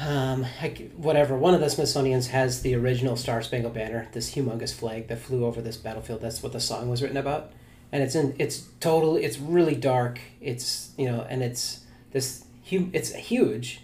um, 0.00 0.46
like, 0.60 0.92
whatever, 0.92 1.36
one 1.36 1.54
of 1.54 1.60
the 1.60 1.68
Smithsonian's 1.68 2.28
has 2.28 2.62
the 2.62 2.74
original 2.74 3.16
Star 3.16 3.42
Spangled 3.42 3.74
Banner, 3.74 4.08
this 4.12 4.34
humongous 4.34 4.72
flag 4.72 5.08
that 5.08 5.18
flew 5.18 5.44
over 5.44 5.60
this 5.60 5.76
battlefield. 5.76 6.20
That's 6.20 6.42
what 6.42 6.52
the 6.52 6.60
song 6.60 6.88
was 6.88 7.02
written 7.02 7.16
about. 7.16 7.52
And 7.90 8.02
it's 8.02 8.14
in, 8.14 8.34
it's 8.38 8.68
total, 8.80 9.16
it's 9.16 9.38
really 9.38 9.74
dark. 9.74 10.18
It's, 10.40 10.92
you 10.96 11.10
know, 11.10 11.26
and 11.28 11.42
it's 11.42 11.80
this, 12.12 12.44
it's 12.70 13.14
huge 13.14 13.80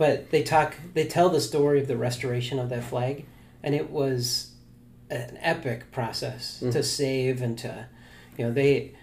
but 0.00 0.30
they 0.30 0.42
talk 0.42 0.74
they 0.94 1.04
tell 1.04 1.28
the 1.28 1.40
story 1.42 1.78
of 1.82 1.86
the 1.86 1.96
restoration 2.08 2.58
of 2.58 2.70
that 2.70 2.82
flag 2.82 3.26
and 3.62 3.74
it 3.74 3.90
was 3.90 4.52
an 5.10 5.36
epic 5.52 5.90
process 5.92 6.58
Mm. 6.62 6.72
to 6.72 6.82
save 6.82 7.42
and 7.42 7.58
to 7.58 7.86
you 8.38 8.44
know 8.46 8.52
they 8.60 8.94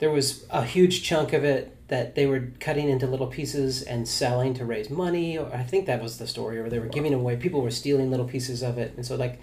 there 0.00 0.10
was 0.10 0.44
a 0.50 0.64
huge 0.64 1.04
chunk 1.04 1.32
of 1.32 1.44
it 1.44 1.62
that 1.86 2.14
they 2.16 2.26
were 2.26 2.42
cutting 2.58 2.88
into 2.88 3.06
little 3.06 3.28
pieces 3.38 3.82
and 3.82 4.08
selling 4.08 4.52
to 4.54 4.64
raise 4.64 4.90
money 4.90 5.38
or 5.38 5.46
i 5.54 5.62
think 5.62 5.86
that 5.86 6.02
was 6.02 6.18
the 6.18 6.26
story 6.26 6.58
or 6.58 6.68
they 6.68 6.80
were 6.80 6.92
giving 6.98 7.14
away 7.14 7.36
people 7.36 7.60
were 7.62 7.70
stealing 7.82 8.10
little 8.10 8.26
pieces 8.34 8.62
of 8.62 8.78
it 8.78 8.90
and 8.96 9.06
so 9.06 9.14
like 9.14 9.38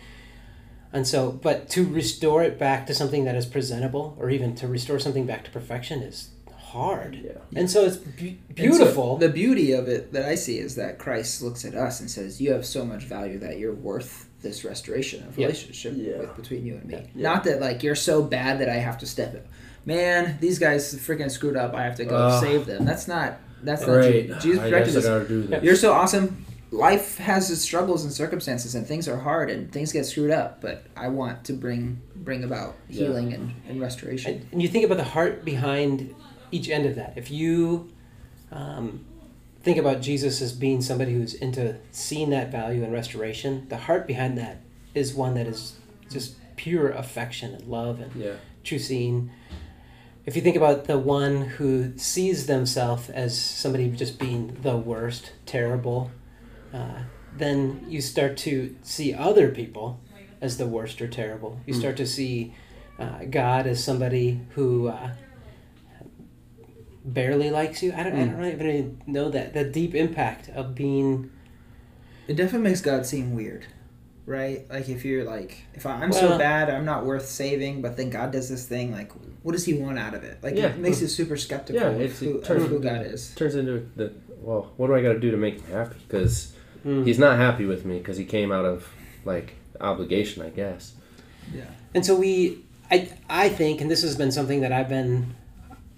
and 0.92 1.08
so 1.08 1.32
but 1.32 1.70
to 1.70 1.86
restore 2.02 2.42
it 2.44 2.58
back 2.60 2.86
to 2.88 2.94
something 2.94 3.24
that 3.24 3.36
is 3.36 3.46
presentable 3.46 4.18
or 4.20 4.30
even 4.30 4.54
to 4.56 4.68
restore 4.68 5.00
something 5.00 5.26
back 5.26 5.46
to 5.46 5.52
perfection 5.52 6.02
is 6.02 6.30
hard 6.70 7.16
Yeah. 7.24 7.32
and 7.56 7.70
so 7.70 7.86
it's 7.86 7.98
be- 7.98 8.40
And 8.50 8.58
so 8.58 8.78
beautiful 8.78 9.18
the 9.18 9.30
beauty 9.30 9.72
of 9.72 9.88
it 9.88 10.14
that 10.14 10.26
I 10.26 10.36
see 10.36 10.58
is 10.60 10.76
that 10.76 10.98
Christ 11.00 11.42
looks 11.42 11.66
at 11.66 11.74
us 11.76 12.00
and 12.00 12.10
says, 12.10 12.40
"You 12.40 12.54
have 12.54 12.66
so 12.66 12.86
much 12.86 13.04
value 13.06 13.40
that 13.40 13.58
you're 13.60 13.74
worth 13.74 14.28
this 14.42 14.64
restoration 14.64 15.24
of 15.28 15.38
relationship 15.38 15.94
Yeah. 15.98 16.20
with, 16.20 16.36
between 16.36 16.66
you 16.66 16.76
and 16.76 16.86
me. 16.86 16.94
Yeah. 17.16 17.22
Not 17.30 17.44
that 17.46 17.60
like 17.60 17.84
you're 17.84 17.96
so 17.96 18.22
bad 18.22 18.60
that 18.60 18.70
I 18.70 18.76
have 18.76 18.98
to 19.00 19.06
step 19.06 19.34
in. 19.36 19.42
Man, 19.86 20.38
these 20.40 20.60
guys 20.60 20.94
freaking 20.96 21.30
screwed 21.32 21.58
up. 21.58 21.74
I 21.74 21.84
have 21.84 21.96
to 21.98 22.06
go 22.06 22.16
Ugh. 22.16 22.44
save 22.44 22.66
them. 22.66 22.86
That's 22.86 23.08
not. 23.08 23.40
That's 23.64 23.84
Great. 23.84 24.30
not. 24.30 24.40
Je- 24.42 24.50
Jesus 24.50 24.64
I 24.64 24.70
corrected 24.70 24.94
guess 24.94 25.06
I 25.06 25.10
us. 25.12 25.20
gotta 25.24 25.28
do 25.28 25.42
this. 25.44 25.64
You're 25.64 25.76
so 25.76 25.92
awesome. 25.94 26.46
Life 26.72 27.18
has 27.18 27.50
its 27.50 27.62
struggles 27.62 28.04
and 28.04 28.14
circumstances, 28.14 28.76
and 28.76 28.86
things 28.86 29.08
are 29.08 29.18
hard, 29.18 29.50
and 29.50 29.72
things 29.72 29.92
get 29.92 30.06
screwed 30.06 30.30
up. 30.32 30.62
But 30.62 30.84
I 30.96 31.08
want 31.08 31.44
to 31.46 31.54
bring 31.54 32.00
bring 32.16 32.44
about 32.44 32.76
Yeah. 32.90 33.08
healing 33.08 33.34
and, 33.34 33.54
and 33.68 33.82
restoration. 33.82 34.34
And, 34.36 34.46
and 34.52 34.62
you 34.62 34.68
think 34.68 34.86
about 34.86 34.98
the 34.98 35.04
heart 35.04 35.44
behind 35.44 36.14
each 36.52 36.70
end 36.70 36.86
of 36.86 36.96
that. 36.96 37.14
If 37.16 37.30
you 37.32 37.92
um, 38.52 39.06
think 39.62 39.78
about 39.78 40.02
Jesus 40.02 40.42
as 40.42 40.52
being 40.54 40.82
somebody 40.82 41.14
who's 41.14 41.34
into 41.34 41.76
seeing 41.92 42.30
that 42.32 42.52
value 42.52 42.84
and 42.84 42.92
restoration, 42.94 43.68
the 43.70 43.78
heart 43.78 44.08
behind 44.08 44.38
that 44.38 44.62
is 44.96 45.14
one 45.14 45.36
that 45.36 45.48
is 45.48 45.76
just 46.10 46.36
pure 46.56 46.90
affection 46.90 47.54
and 47.54 47.68
love 47.68 48.00
and 48.00 48.12
Yeah. 48.16 48.34
true 48.64 48.80
seeing. 48.80 49.30
If 50.26 50.36
you 50.36 50.42
think 50.42 50.56
about 50.56 50.86
the 50.86 50.98
one 50.98 51.42
who 51.42 51.98
sees 51.98 52.46
themselves 52.48 53.10
as 53.10 53.38
somebody 53.40 53.90
just 53.90 54.20
being 54.20 54.58
the 54.62 54.78
worst, 54.78 55.32
terrible, 55.46 56.12
uh, 56.74 57.04
then 57.36 57.86
you 57.88 58.02
start 58.02 58.38
to 58.38 58.76
see 58.84 59.14
other 59.14 59.50
people 59.50 60.00
as 60.42 60.58
the 60.58 60.68
worst 60.68 61.02
or 61.02 61.08
terrible. 61.08 61.60
You 61.66 61.74
Mm. 61.74 61.80
start 61.80 61.98
to 61.98 62.06
see 62.06 62.54
uh, 63.00 63.24
God 63.30 63.66
as 63.66 63.82
somebody 63.84 64.42
who 64.56 64.88
uh, 64.90 65.12
barely 67.14 67.50
likes 67.52 67.82
you. 67.84 67.94
I 67.94 68.04
don't, 68.04 68.14
I 68.16 68.26
don't 68.26 68.38
really 68.38 68.54
even 68.78 69.02
know 69.08 69.30
that 69.30 69.54
the 69.54 69.64
deep 69.64 69.96
impact 69.96 70.50
of 70.50 70.76
being. 70.76 71.32
It 72.28 72.36
definitely 72.36 72.70
makes 72.70 72.82
God 72.82 73.06
seem 73.06 73.34
weird, 73.34 73.66
right? 74.26 74.70
Like 74.70 74.88
if 74.90 75.04
you're 75.04 75.24
like, 75.24 75.64
if 75.74 75.86
I- 75.86 76.02
I'm 76.04 76.10
Well- 76.12 76.20
so 76.32 76.38
bad, 76.38 76.70
I'm 76.70 76.86
not 76.86 77.06
worth 77.06 77.26
saving, 77.28 77.82
but 77.82 77.98
then 77.98 78.10
God 78.10 78.32
does 78.32 78.50
this 78.50 78.66
thing, 78.68 78.92
like, 78.92 79.12
what 79.44 79.54
does 79.54 79.66
He 79.66 79.74
want 79.74 79.98
out 79.98 80.14
of 80.14 80.24
it? 80.24 80.38
Like 80.44 80.56
Yeah. 80.56 80.68
it 80.68 80.78
makes 80.78 81.02
you 81.02 81.08
super 81.08 81.38
skeptical 81.38 81.82
Yeah, 81.82 81.88
of, 81.90 82.02
it's- 82.02 82.20
who, 82.20 82.38
it 82.38 82.44
turns- 82.46 82.68
who 82.68 82.80
God 82.80 83.06
is. 83.06 83.34
Turns 83.36 83.56
into 83.56 83.88
the 83.96 84.12
well. 84.42 84.72
What 84.78 84.88
do 84.88 84.96
I 84.96 85.02
got 85.02 85.14
to 85.14 85.20
do 85.20 85.32
to 85.32 85.38
make 85.38 85.56
him 85.62 85.72
happy? 85.72 85.96
Because 86.08 86.54
Mm. 86.86 87.06
he's 87.06 87.20
not 87.20 87.38
happy 87.38 87.66
with 87.66 87.84
me 87.86 87.98
because 87.98 88.18
he 88.18 88.24
came 88.26 88.52
out 88.54 88.64
of 88.66 88.88
like 89.26 89.56
obligation, 89.82 90.42
I 90.44 90.50
guess. 90.50 90.94
Yeah. 91.54 91.64
And 91.96 92.06
so 92.06 92.16
we, 92.16 92.64
I, 92.92 93.10
I 93.30 93.50
think, 93.50 93.82
and 93.82 93.90
this 93.92 94.02
has 94.04 94.16
been 94.16 94.32
something 94.32 94.62
that 94.62 94.72
I've 94.72 94.88
been, 94.88 95.34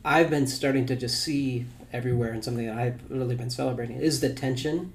I've 0.04 0.30
been 0.30 0.48
starting 0.48 0.86
to 0.88 0.96
just 0.96 1.22
see 1.22 1.66
everywhere, 1.94 2.32
and 2.32 2.44
something 2.44 2.66
that 2.66 2.78
I've 2.78 3.00
really 3.10 3.36
been 3.36 3.50
celebrating 3.50 3.98
is 3.98 4.20
the 4.20 4.34
tension 4.34 4.94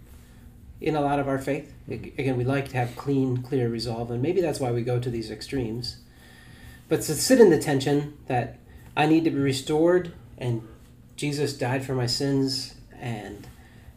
in 0.80 0.96
a 0.96 1.00
lot 1.00 1.18
of 1.18 1.28
our 1.28 1.38
faith. 1.38 1.72
Ag- 1.90 2.14
Again, 2.18 2.36
we 2.36 2.44
like 2.44 2.68
to 2.70 2.76
have 2.76 2.96
clean, 2.96 3.42
clear 3.42 3.68
resolve, 3.68 4.10
and 4.10 4.20
maybe 4.20 4.40
that's 4.40 4.60
why 4.60 4.72
we 4.72 4.82
go 4.82 4.98
to 4.98 5.10
these 5.10 5.30
extremes. 5.30 5.98
But 6.88 7.02
to 7.02 7.14
sit 7.14 7.40
in 7.40 7.50
the 7.50 7.58
tension 7.58 8.16
that 8.26 8.58
I 8.96 9.06
need 9.06 9.24
to 9.24 9.30
be 9.30 9.38
restored, 9.38 10.12
and 10.38 10.66
Jesus 11.16 11.56
died 11.56 11.84
for 11.84 11.94
my 11.94 12.06
sins, 12.06 12.74
and 12.98 13.46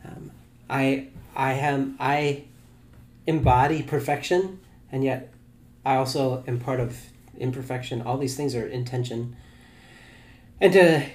um, 0.05 0.31
I, 0.69 1.07
I 1.35 1.53
am, 1.53 1.95
I 1.99 2.43
embody 3.25 3.81
perfection, 3.83 4.59
and 4.91 5.03
yet 5.03 5.33
I 5.85 5.95
also 5.95 6.43
am 6.47 6.59
part 6.59 6.79
of 6.79 6.97
imperfection. 7.37 8.01
All 8.01 8.17
these 8.17 8.35
things 8.35 8.55
are 8.55 8.67
intention. 8.67 9.35
And 10.61 10.73
to 10.73 11.05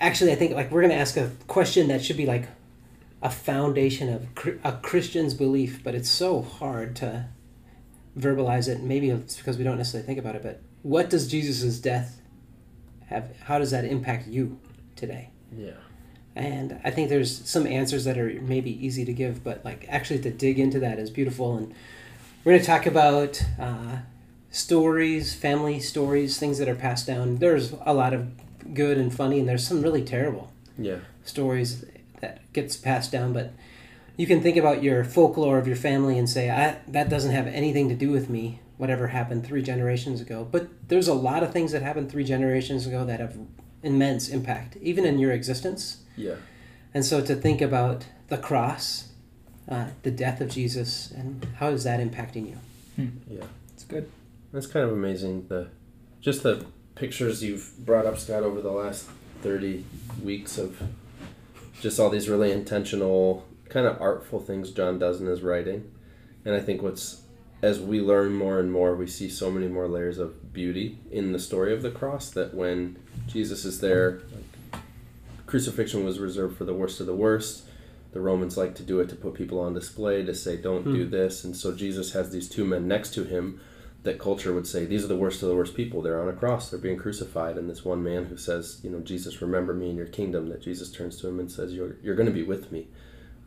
actually, 0.00 0.32
I 0.32 0.36
think 0.36 0.52
like 0.54 0.70
we're 0.70 0.82
gonna 0.82 0.94
ask 0.94 1.16
a 1.16 1.30
question 1.46 1.88
that 1.88 2.04
should 2.04 2.16
be 2.16 2.26
like 2.26 2.48
a 3.22 3.30
foundation 3.30 4.08
of 4.12 4.26
a 4.64 4.72
Christian's 4.72 5.34
belief, 5.34 5.82
but 5.82 5.94
it's 5.94 6.10
so 6.10 6.42
hard 6.42 6.94
to 6.96 7.26
verbalize 8.18 8.68
it. 8.68 8.82
Maybe 8.82 9.10
it's 9.10 9.36
because 9.36 9.56
we 9.56 9.64
don't 9.64 9.78
necessarily 9.78 10.06
think 10.06 10.18
about 10.18 10.36
it. 10.36 10.42
But 10.42 10.60
what 10.82 11.10
does 11.10 11.26
Jesus' 11.26 11.78
death 11.78 12.20
have? 13.06 13.30
How 13.44 13.58
does 13.58 13.70
that 13.70 13.84
impact 13.84 14.28
you 14.28 14.60
today? 14.94 15.30
Yeah. 15.56 15.72
And 16.36 16.80
I 16.84 16.90
think 16.90 17.08
there's 17.08 17.48
some 17.48 17.66
answers 17.66 18.04
that 18.04 18.18
are 18.18 18.40
maybe 18.42 18.84
easy 18.84 19.04
to 19.04 19.12
give, 19.12 19.44
but 19.44 19.64
like 19.64 19.86
actually 19.88 20.20
to 20.20 20.30
dig 20.30 20.58
into 20.58 20.80
that 20.80 20.98
is 20.98 21.10
beautiful. 21.10 21.56
And 21.56 21.74
we're 22.44 22.52
going 22.52 22.60
to 22.60 22.66
talk 22.66 22.86
about 22.86 23.42
uh, 23.58 23.98
stories, 24.50 25.34
family 25.34 25.80
stories, 25.80 26.38
things 26.38 26.58
that 26.58 26.68
are 26.68 26.74
passed 26.74 27.06
down. 27.06 27.36
There's 27.36 27.72
a 27.86 27.94
lot 27.94 28.12
of 28.12 28.28
good 28.72 28.98
and 28.98 29.14
funny, 29.14 29.38
and 29.40 29.48
there's 29.48 29.66
some 29.66 29.82
really 29.82 30.02
terrible 30.02 30.52
Yeah. 30.78 30.98
stories 31.24 31.84
that 32.20 32.40
gets 32.52 32.76
passed 32.76 33.12
down. 33.12 33.32
But 33.32 33.52
you 34.16 34.26
can 34.26 34.40
think 34.40 34.56
about 34.56 34.82
your 34.82 35.04
folklore 35.04 35.58
of 35.58 35.66
your 35.66 35.76
family 35.76 36.18
and 36.18 36.28
say, 36.28 36.50
I, 36.50 36.76
that 36.88 37.08
doesn't 37.08 37.32
have 37.32 37.46
anything 37.46 37.88
to 37.88 37.94
do 37.94 38.10
with 38.10 38.30
me, 38.30 38.60
whatever 38.78 39.08
happened 39.08 39.44
three 39.44 39.62
generations 39.62 40.20
ago. 40.20 40.46
But 40.50 40.68
there's 40.88 41.08
a 41.08 41.14
lot 41.14 41.42
of 41.42 41.52
things 41.52 41.72
that 41.72 41.82
happened 41.82 42.10
three 42.10 42.24
generations 42.24 42.86
ago 42.86 43.04
that 43.04 43.20
have 43.20 43.36
immense 43.82 44.28
impact, 44.28 44.76
even 44.80 45.04
in 45.04 45.18
your 45.18 45.32
existence. 45.32 45.98
Yeah. 46.16 46.36
And 46.94 47.04
so 47.04 47.20
to 47.24 47.34
think 47.34 47.60
about 47.60 48.06
the 48.28 48.38
cross, 48.38 49.08
uh, 49.68 49.88
the 50.02 50.10
death 50.10 50.40
of 50.40 50.48
Jesus, 50.48 51.10
and 51.10 51.46
how 51.56 51.68
is 51.68 51.84
that 51.84 52.00
impacting 52.00 52.48
you? 52.48 53.10
Yeah. 53.28 53.44
It's 53.74 53.84
good. 53.84 54.08
That's 54.52 54.66
kind 54.68 54.84
of 54.84 54.92
amazing. 54.92 55.46
The 55.48 55.68
just 56.20 56.42
the 56.44 56.64
pictures 56.94 57.42
you've 57.42 57.74
brought 57.84 58.06
up, 58.06 58.18
Scott, 58.18 58.42
over 58.42 58.60
the 58.60 58.70
last 58.70 59.08
thirty 59.42 59.84
weeks 60.22 60.58
of 60.58 60.82
just 61.80 62.00
all 62.00 62.10
these 62.10 62.28
really 62.28 62.50
intentional, 62.50 63.46
kind 63.68 63.86
of 63.86 64.00
artful 64.00 64.40
things 64.40 64.70
John 64.70 64.98
does 64.98 65.20
in 65.20 65.26
his 65.26 65.42
writing. 65.42 65.90
And 66.44 66.54
I 66.54 66.60
think 66.60 66.82
what's 66.82 67.22
as 67.62 67.80
we 67.80 67.98
learn 67.98 68.34
more 68.34 68.60
and 68.60 68.70
more, 68.70 68.94
we 68.94 69.06
see 69.06 69.28
so 69.28 69.50
many 69.50 69.68
more 69.68 69.88
layers 69.88 70.18
of 70.18 70.52
beauty 70.52 70.98
in 71.10 71.32
the 71.32 71.38
story 71.38 71.72
of 71.72 71.80
the 71.80 71.90
cross 71.90 72.28
that 72.30 72.52
when 72.52 72.96
Jesus 73.26 73.64
is 73.64 73.80
there, 73.80 74.20
like, 74.32 74.82
crucifixion 75.46 76.04
was 76.04 76.18
reserved 76.18 76.58
for 76.58 76.64
the 76.64 76.74
worst 76.74 77.00
of 77.00 77.06
the 77.06 77.14
worst. 77.14 77.64
The 78.12 78.20
Romans 78.20 78.58
like 78.58 78.74
to 78.76 78.82
do 78.82 79.00
it 79.00 79.08
to 79.08 79.16
put 79.16 79.32
people 79.32 79.58
on 79.58 79.72
display, 79.72 80.22
to 80.24 80.34
say, 80.34 80.56
don't 80.56 80.84
do 80.84 81.04
hmm. 81.04 81.10
this. 81.10 81.42
And 81.42 81.56
so 81.56 81.74
Jesus 81.74 82.12
has 82.12 82.30
these 82.30 82.48
two 82.50 82.66
men 82.66 82.86
next 82.86 83.14
to 83.14 83.24
him 83.24 83.60
that 84.04 84.18
culture 84.18 84.52
would 84.52 84.66
say, 84.66 84.84
these 84.84 85.02
are 85.04 85.08
the 85.08 85.16
worst 85.16 85.42
of 85.42 85.48
the 85.48 85.56
worst 85.56 85.74
people. 85.74 86.00
They're 86.02 86.20
on 86.22 86.28
a 86.28 86.32
cross, 86.32 86.70
they're 86.70 86.78
being 86.78 86.98
crucified. 86.98 87.56
And 87.56 87.68
this 87.68 87.84
one 87.84 88.02
man 88.02 88.26
who 88.26 88.36
says, 88.36 88.80
you 88.84 88.90
know, 88.90 89.00
Jesus, 89.00 89.40
remember 89.42 89.74
me 89.74 89.90
in 89.90 89.96
your 89.96 90.06
kingdom, 90.06 90.48
that 90.50 90.62
Jesus 90.62 90.92
turns 90.92 91.18
to 91.20 91.28
him 91.28 91.40
and 91.40 91.50
says, 91.50 91.72
you're, 91.72 91.96
you're 92.02 92.14
going 92.14 92.28
to 92.28 92.32
be 92.32 92.42
with 92.42 92.70
me. 92.70 92.86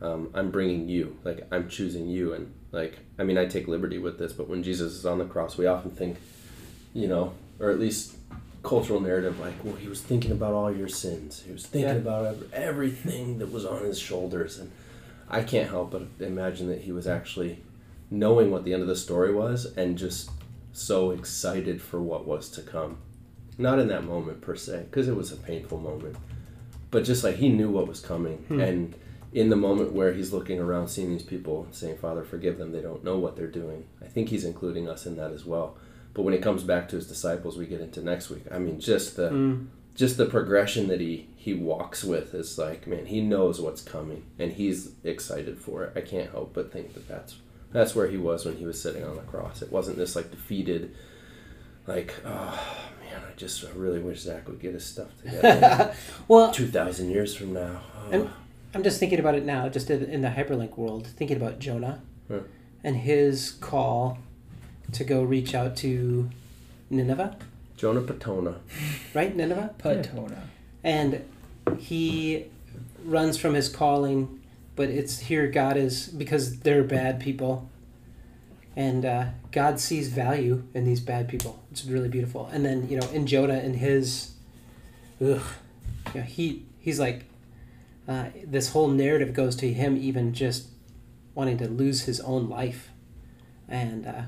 Um, 0.02 0.30
I'm 0.34 0.50
bringing 0.50 0.88
you, 0.88 1.16
like, 1.24 1.46
I'm 1.50 1.68
choosing 1.68 2.08
you. 2.08 2.32
And, 2.34 2.52
like, 2.72 2.98
I 3.18 3.22
mean, 3.24 3.38
I 3.38 3.46
take 3.46 3.66
liberty 3.68 3.98
with 3.98 4.18
this, 4.18 4.32
but 4.32 4.48
when 4.48 4.62
Jesus 4.62 4.92
is 4.92 5.06
on 5.06 5.18
the 5.18 5.24
cross, 5.24 5.56
we 5.56 5.66
often 5.66 5.90
think, 5.92 6.18
you 6.92 7.08
know, 7.08 7.34
or 7.60 7.70
at 7.70 7.78
least 7.78 8.16
cultural 8.64 9.00
narrative 9.00 9.38
like 9.38 9.54
well 9.64 9.76
he 9.76 9.86
was 9.88 10.00
thinking 10.00 10.32
about 10.32 10.52
all 10.52 10.70
your 10.74 10.88
sins 10.88 11.42
he 11.46 11.52
was 11.52 11.64
thinking 11.64 11.94
Yeah. 11.94 12.00
about 12.00 12.36
everything 12.52 13.38
that 13.38 13.52
was 13.52 13.64
on 13.64 13.84
his 13.84 13.98
shoulders 14.00 14.58
and 14.58 14.70
i 15.30 15.42
can't 15.42 15.70
help 15.70 15.92
but 15.92 16.02
imagine 16.18 16.66
that 16.68 16.82
he 16.82 16.90
was 16.90 17.06
actually 17.06 17.60
knowing 18.10 18.50
what 18.50 18.64
the 18.64 18.72
end 18.74 18.82
of 18.82 18.88
the 18.88 18.96
story 18.96 19.32
was 19.32 19.64
and 19.76 19.96
just 19.96 20.28
so 20.78 21.10
excited 21.10 21.80
for 21.82 22.00
what 22.00 22.26
was 22.26 22.48
to 22.50 22.62
come. 22.62 22.98
Not 23.56 23.78
in 23.78 23.88
that 23.88 24.04
moment 24.04 24.40
per 24.40 24.54
se 24.54 24.86
because 24.90 25.08
it 25.08 25.16
was 25.16 25.32
a 25.32 25.36
painful 25.36 25.78
moment 25.78 26.16
but 26.90 27.04
just 27.04 27.22
like 27.24 27.36
he 27.36 27.48
knew 27.50 27.70
what 27.70 27.86
was 27.86 28.00
coming. 28.00 28.44
And 28.48 28.94
in 29.32 29.50
the 29.50 29.56
moment 29.56 29.92
where 29.92 30.14
he's 30.14 30.32
looking 30.32 30.58
around 30.58 30.88
seeing 30.88 31.10
these 31.10 31.22
people 31.22 31.66
saying 31.70 31.98
father 31.98 32.24
forgive 32.24 32.56
them. 32.56 32.72
They 32.72 32.80
don't 32.80 33.04
know 33.04 33.18
what 33.18 33.36
they're 33.36 33.46
doing. 33.46 33.84
I 34.02 34.06
think 34.06 34.30
he's 34.30 34.44
including 34.44 34.88
us 34.88 35.04
in 35.04 35.16
that 35.16 35.32
as 35.32 35.44
well. 35.44 35.76
But 36.14 36.22
when 36.22 36.32
he 36.32 36.40
comes 36.40 36.62
back 36.62 36.88
to 36.88 36.96
his 36.96 37.06
disciples 37.06 37.58
we 37.58 37.66
get 37.66 37.80
into 37.82 38.00
next 38.02 38.30
week. 38.30 38.44
I 38.50 38.58
mean 38.58 38.80
just 38.80 39.16
the 39.16 39.30
Mm. 39.30 39.66
just 39.94 40.16
the 40.16 40.26
progression 40.26 40.88
that 40.88 41.00
he 41.00 41.26
he 41.36 41.52
walks 41.52 42.04
with 42.04 42.32
is 42.34 42.56
like 42.56 42.86
man 42.86 43.04
he 43.06 43.20
knows 43.20 43.60
what's 43.60 43.82
coming 43.82 44.22
and 44.38 44.52
he's 44.52 44.92
excited 45.04 45.58
for 45.58 45.84
it. 45.84 45.92
I 45.94 46.00
can't 46.00 46.30
help 46.30 46.54
but 46.54 46.72
think 46.72 46.94
that 46.94 47.06
that's 47.06 47.36
that's 47.72 47.94
where 47.94 48.08
he 48.08 48.16
was 48.16 48.44
when 48.44 48.56
he 48.56 48.64
was 48.64 48.80
sitting 48.80 49.04
on 49.04 49.14
the 49.16 49.22
cross 49.22 49.62
it 49.62 49.70
wasn't 49.72 49.96
this 49.96 50.16
like 50.16 50.30
defeated 50.30 50.94
like 51.86 52.14
oh 52.24 52.60
man 53.02 53.20
i 53.30 53.34
just 53.36 53.62
really 53.74 53.98
wish 54.00 54.20
zach 54.20 54.46
would 54.48 54.60
get 54.60 54.72
his 54.74 54.84
stuff 54.84 55.08
together 55.22 55.94
Well, 56.28 56.50
2000 56.52 57.10
years 57.10 57.34
from 57.34 57.52
now 57.54 57.80
oh. 58.06 58.10
And- 58.10 58.30
I'm 58.74 58.82
just 58.82 59.00
thinking 59.00 59.18
about 59.18 59.34
it 59.34 59.46
now, 59.46 59.70
just 59.70 59.88
in 59.88 60.04
in 60.04 60.20
the 60.20 60.28
hyperlink 60.28 60.76
world, 60.76 61.06
thinking 61.06 61.38
about 61.38 61.58
Jonah 61.58 62.02
Yeah. 62.28 62.40
and 62.84 62.96
his 62.96 63.52
call 63.52 64.18
to 64.92 65.04
go 65.04 65.22
reach 65.22 65.54
out 65.54 65.74
to 65.78 66.28
Nineveh, 66.90 67.36
jonah 67.78 68.02
patona 68.02 68.56
right? 69.14 69.34
Nineveh? 69.34 69.74
Patona. 69.78 70.42
And 70.84 71.24
he 71.78 72.44
runs 73.04 73.38
from 73.38 73.54
his 73.54 73.70
calling, 73.70 74.37
but 74.78 74.90
it's 74.90 75.18
here 75.18 75.48
God 75.48 75.76
is 75.76 76.06
because 76.06 76.60
they're 76.60 76.84
bad 76.84 77.18
people. 77.18 77.68
And 78.76 79.04
uh, 79.04 79.24
God 79.50 79.80
sees 79.80 80.06
value 80.06 80.62
in 80.72 80.84
these 80.84 81.00
bad 81.00 81.26
people. 81.26 81.60
It's 81.72 81.84
really 81.84 82.08
beautiful. 82.08 82.46
And 82.52 82.64
then, 82.64 82.88
you 82.88 82.96
know, 83.00 83.08
in 83.08 83.26
Jonah, 83.26 83.58
in 83.58 83.74
his, 83.74 84.34
ugh, 85.20 85.42
you 86.14 86.20
know, 86.20 86.22
he 86.22 86.64
he's 86.78 87.00
like, 87.00 87.24
uh, 88.06 88.26
this 88.46 88.70
whole 88.70 88.86
narrative 88.86 89.34
goes 89.34 89.56
to 89.56 89.72
him 89.72 89.96
even 89.96 90.32
just 90.32 90.68
wanting 91.34 91.58
to 91.58 91.66
lose 91.66 92.02
his 92.02 92.20
own 92.20 92.48
life. 92.48 92.90
And 93.68 94.06
uh, 94.06 94.22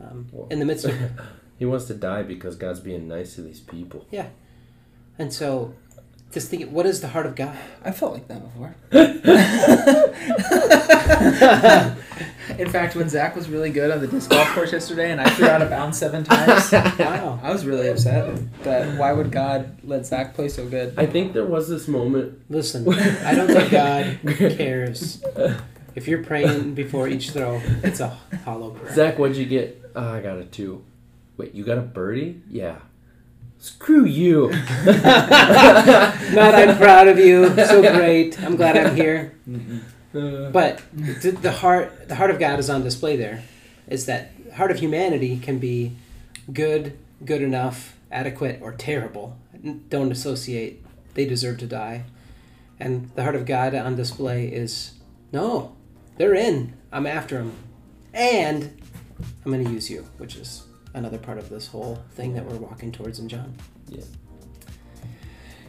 um, 0.00 0.26
in 0.48 0.58
the 0.58 0.64
midst 0.64 0.86
of 0.86 0.94
he 1.58 1.66
wants 1.66 1.84
to 1.84 1.94
die 1.94 2.22
because 2.22 2.56
god's 2.56 2.80
being 2.80 3.06
nice 3.06 3.34
to 3.34 3.42
these 3.42 3.60
people 3.60 4.06
Yeah, 4.10 4.28
And 5.18 5.32
so, 5.32 5.74
just 6.32 6.48
think, 6.48 6.70
what 6.70 6.86
is 6.86 7.00
the 7.00 7.08
heart 7.08 7.26
of 7.26 7.36
God? 7.36 7.56
I 7.84 7.90
felt 7.92 8.14
like 8.14 8.26
that 8.28 8.42
before. 8.42 8.74
In 12.58 12.68
fact, 12.70 12.96
when 12.96 13.08
Zach 13.08 13.34
was 13.36 13.48
really 13.48 13.70
good 13.70 13.90
on 13.90 14.00
the 14.00 14.06
disc 14.06 14.30
golf 14.30 14.48
course 14.48 14.72
yesterday 14.72 15.10
and 15.10 15.20
I 15.20 15.28
threw 15.30 15.46
out 15.46 15.62
of 15.62 15.70
bounds 15.70 15.98
seven 15.98 16.24
times, 16.28 16.72
Wow. 16.72 17.40
I 17.42 17.52
was 17.52 17.64
really 17.64 17.88
upset 17.88 18.36
that 18.64 18.98
why 18.98 19.12
would 19.12 19.30
God 19.30 19.78
let 19.84 20.06
Zach 20.06 20.34
play 20.34 20.48
so 20.48 20.66
good? 20.68 20.94
i 20.98 21.06
think 21.06 21.32
there 21.32 21.44
was 21.46 21.68
this 21.68 21.88
moment 21.88 22.40
Listen, 22.50 22.86
I 23.24 23.34
don't 23.34 23.46
think 23.46 23.70
God 23.70 24.18
cares. 24.56 25.22
If 25.94 26.08
you're 26.08 26.22
praying 26.24 26.74
before 26.74 27.08
each 27.08 27.30
throw, 27.30 27.60
it's 27.82 28.00
a 28.00 28.08
hollow 28.44 28.70
prayer. 28.70 28.94
Zach, 28.94 29.18
what'd 29.18 29.36
you 29.36 29.46
get? 29.46 29.80
Oh, 29.94 30.14
I 30.14 30.20
got 30.20 30.38
a 30.38 30.44
two. 30.44 30.84
Wait, 31.36 31.54
you 31.54 31.64
got 31.64 31.78
a 31.78 31.82
birdie? 31.82 32.42
Yeah. 32.50 32.78
Screw 33.62 34.04
you. 34.04 34.48
Not, 34.84 36.52
I'm 36.52 36.76
proud 36.76 37.06
of 37.06 37.16
you. 37.16 37.48
So 37.64 37.80
great. 37.80 38.36
I'm 38.42 38.56
glad 38.56 38.76
I'm 38.76 38.96
here. 38.96 39.34
Uh, 40.12 40.50
But 40.50 40.82
the, 40.92 41.30
the 41.30 41.52
heart, 41.52 42.08
the 42.08 42.16
heart 42.16 42.32
of 42.32 42.40
God 42.40 42.58
is 42.58 42.68
on 42.68 42.82
display 42.82 43.16
there. 43.16 43.44
Is 43.86 44.06
that 44.06 44.32
heart 44.56 44.72
of 44.72 44.80
humanity 44.80 45.38
can 45.38 45.60
be 45.60 45.92
good, 46.52 46.98
good 47.24 47.40
enough, 47.40 47.96
adequate, 48.10 48.58
or 48.60 48.72
terrible. 48.72 49.38
Don't 49.88 50.10
associate. 50.10 50.84
They 51.14 51.24
deserve 51.24 51.58
to 51.58 51.66
die. 51.68 52.02
And 52.80 53.12
the 53.14 53.22
heart 53.22 53.36
of 53.36 53.46
God 53.46 53.76
on 53.76 53.94
display 53.94 54.48
is 54.48 54.94
no, 55.30 55.76
they're 56.16 56.34
in. 56.34 56.72
I'm 56.90 57.06
after 57.06 57.38
them, 57.38 57.52
and 58.12 58.76
I'm 59.44 59.52
going 59.52 59.64
to 59.64 59.70
use 59.70 59.88
you, 59.88 60.08
which 60.18 60.34
is 60.34 60.64
another 60.94 61.18
part 61.18 61.38
of 61.38 61.48
this 61.48 61.66
whole 61.66 62.02
thing 62.12 62.34
that 62.34 62.44
we're 62.44 62.56
walking 62.56 62.92
towards 62.92 63.18
in 63.18 63.28
John. 63.28 63.54
Yeah. 63.88 64.02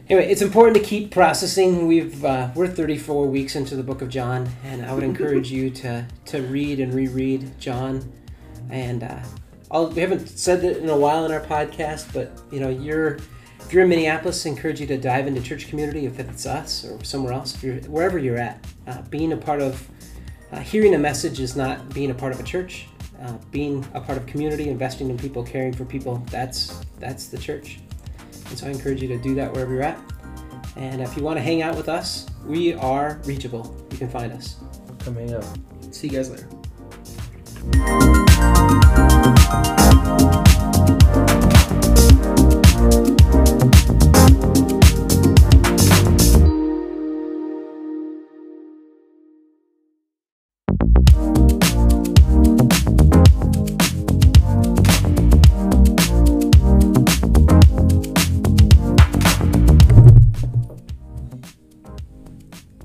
Anyway, 0.08 0.30
it's 0.30 0.42
important 0.42 0.76
to 0.76 0.82
keep 0.82 1.10
processing. 1.10 1.86
We've 1.86 2.22
uh, 2.24 2.50
we're 2.54 2.68
34 2.68 3.26
weeks 3.26 3.56
into 3.56 3.74
the 3.74 3.82
book 3.82 4.02
of 4.02 4.10
John, 4.10 4.48
and 4.62 4.84
I 4.84 4.92
would 4.92 5.02
encourage 5.02 5.50
you 5.50 5.70
to 5.70 6.06
to 6.26 6.42
read 6.42 6.78
and 6.78 6.92
reread 6.92 7.58
John. 7.58 8.12
And 8.68 9.02
uh, 9.02 9.22
I'll, 9.70 9.88
we 9.88 10.02
haven't 10.02 10.28
said 10.28 10.62
it 10.62 10.78
in 10.78 10.90
a 10.90 10.96
while 10.96 11.24
in 11.24 11.32
our 11.32 11.40
podcast, 11.40 12.12
but 12.12 12.38
you 12.52 12.60
know, 12.60 12.68
you're 12.68 13.16
if 13.60 13.72
you're 13.72 13.84
in 13.84 13.88
Minneapolis, 13.88 14.44
I 14.44 14.50
encourage 14.50 14.78
you 14.78 14.86
to 14.88 14.98
dive 14.98 15.26
into 15.26 15.40
church 15.40 15.68
community 15.68 16.04
if 16.04 16.20
it's 16.20 16.44
us 16.44 16.84
or 16.84 17.02
somewhere 17.02 17.32
else. 17.32 17.54
If 17.54 17.62
you're 17.62 17.76
wherever 17.84 18.18
you're 18.18 18.36
at, 18.36 18.62
uh, 18.86 19.00
being 19.08 19.32
a 19.32 19.38
part 19.38 19.62
of 19.62 19.88
uh, 20.52 20.60
hearing 20.60 20.94
a 20.94 20.98
message 20.98 21.40
is 21.40 21.56
not 21.56 21.94
being 21.94 22.10
a 22.10 22.14
part 22.14 22.32
of 22.32 22.40
a 22.40 22.42
church. 22.42 22.88
Uh, 23.24 23.38
being 23.50 23.82
a 23.94 24.00
part 24.00 24.18
of 24.18 24.26
community, 24.26 24.68
investing 24.68 25.08
in 25.08 25.16
people, 25.16 25.42
caring 25.42 25.72
for 25.72 25.86
people, 25.86 26.22
that's 26.30 26.84
that's 26.98 27.28
the 27.28 27.38
church. 27.38 27.78
And 28.50 28.58
so 28.58 28.66
I 28.66 28.70
encourage 28.70 29.00
you 29.00 29.08
to 29.08 29.16
do 29.16 29.34
that 29.36 29.50
wherever 29.50 29.72
you're 29.72 29.82
at. 29.82 29.98
And 30.76 31.00
if 31.00 31.16
you 31.16 31.22
want 31.22 31.38
to 31.38 31.42
hang 31.42 31.62
out 31.62 31.74
with 31.74 31.88
us, 31.88 32.26
we 32.44 32.74
are 32.74 33.20
reachable. 33.24 33.74
You 33.90 33.96
can 33.96 34.10
find 34.10 34.30
us. 34.30 34.56
Come 34.98 35.14
hang 35.14 35.32
out. 35.32 35.46
See 35.90 36.08
you 36.08 36.12
guys 36.12 36.30
later. 36.30 36.48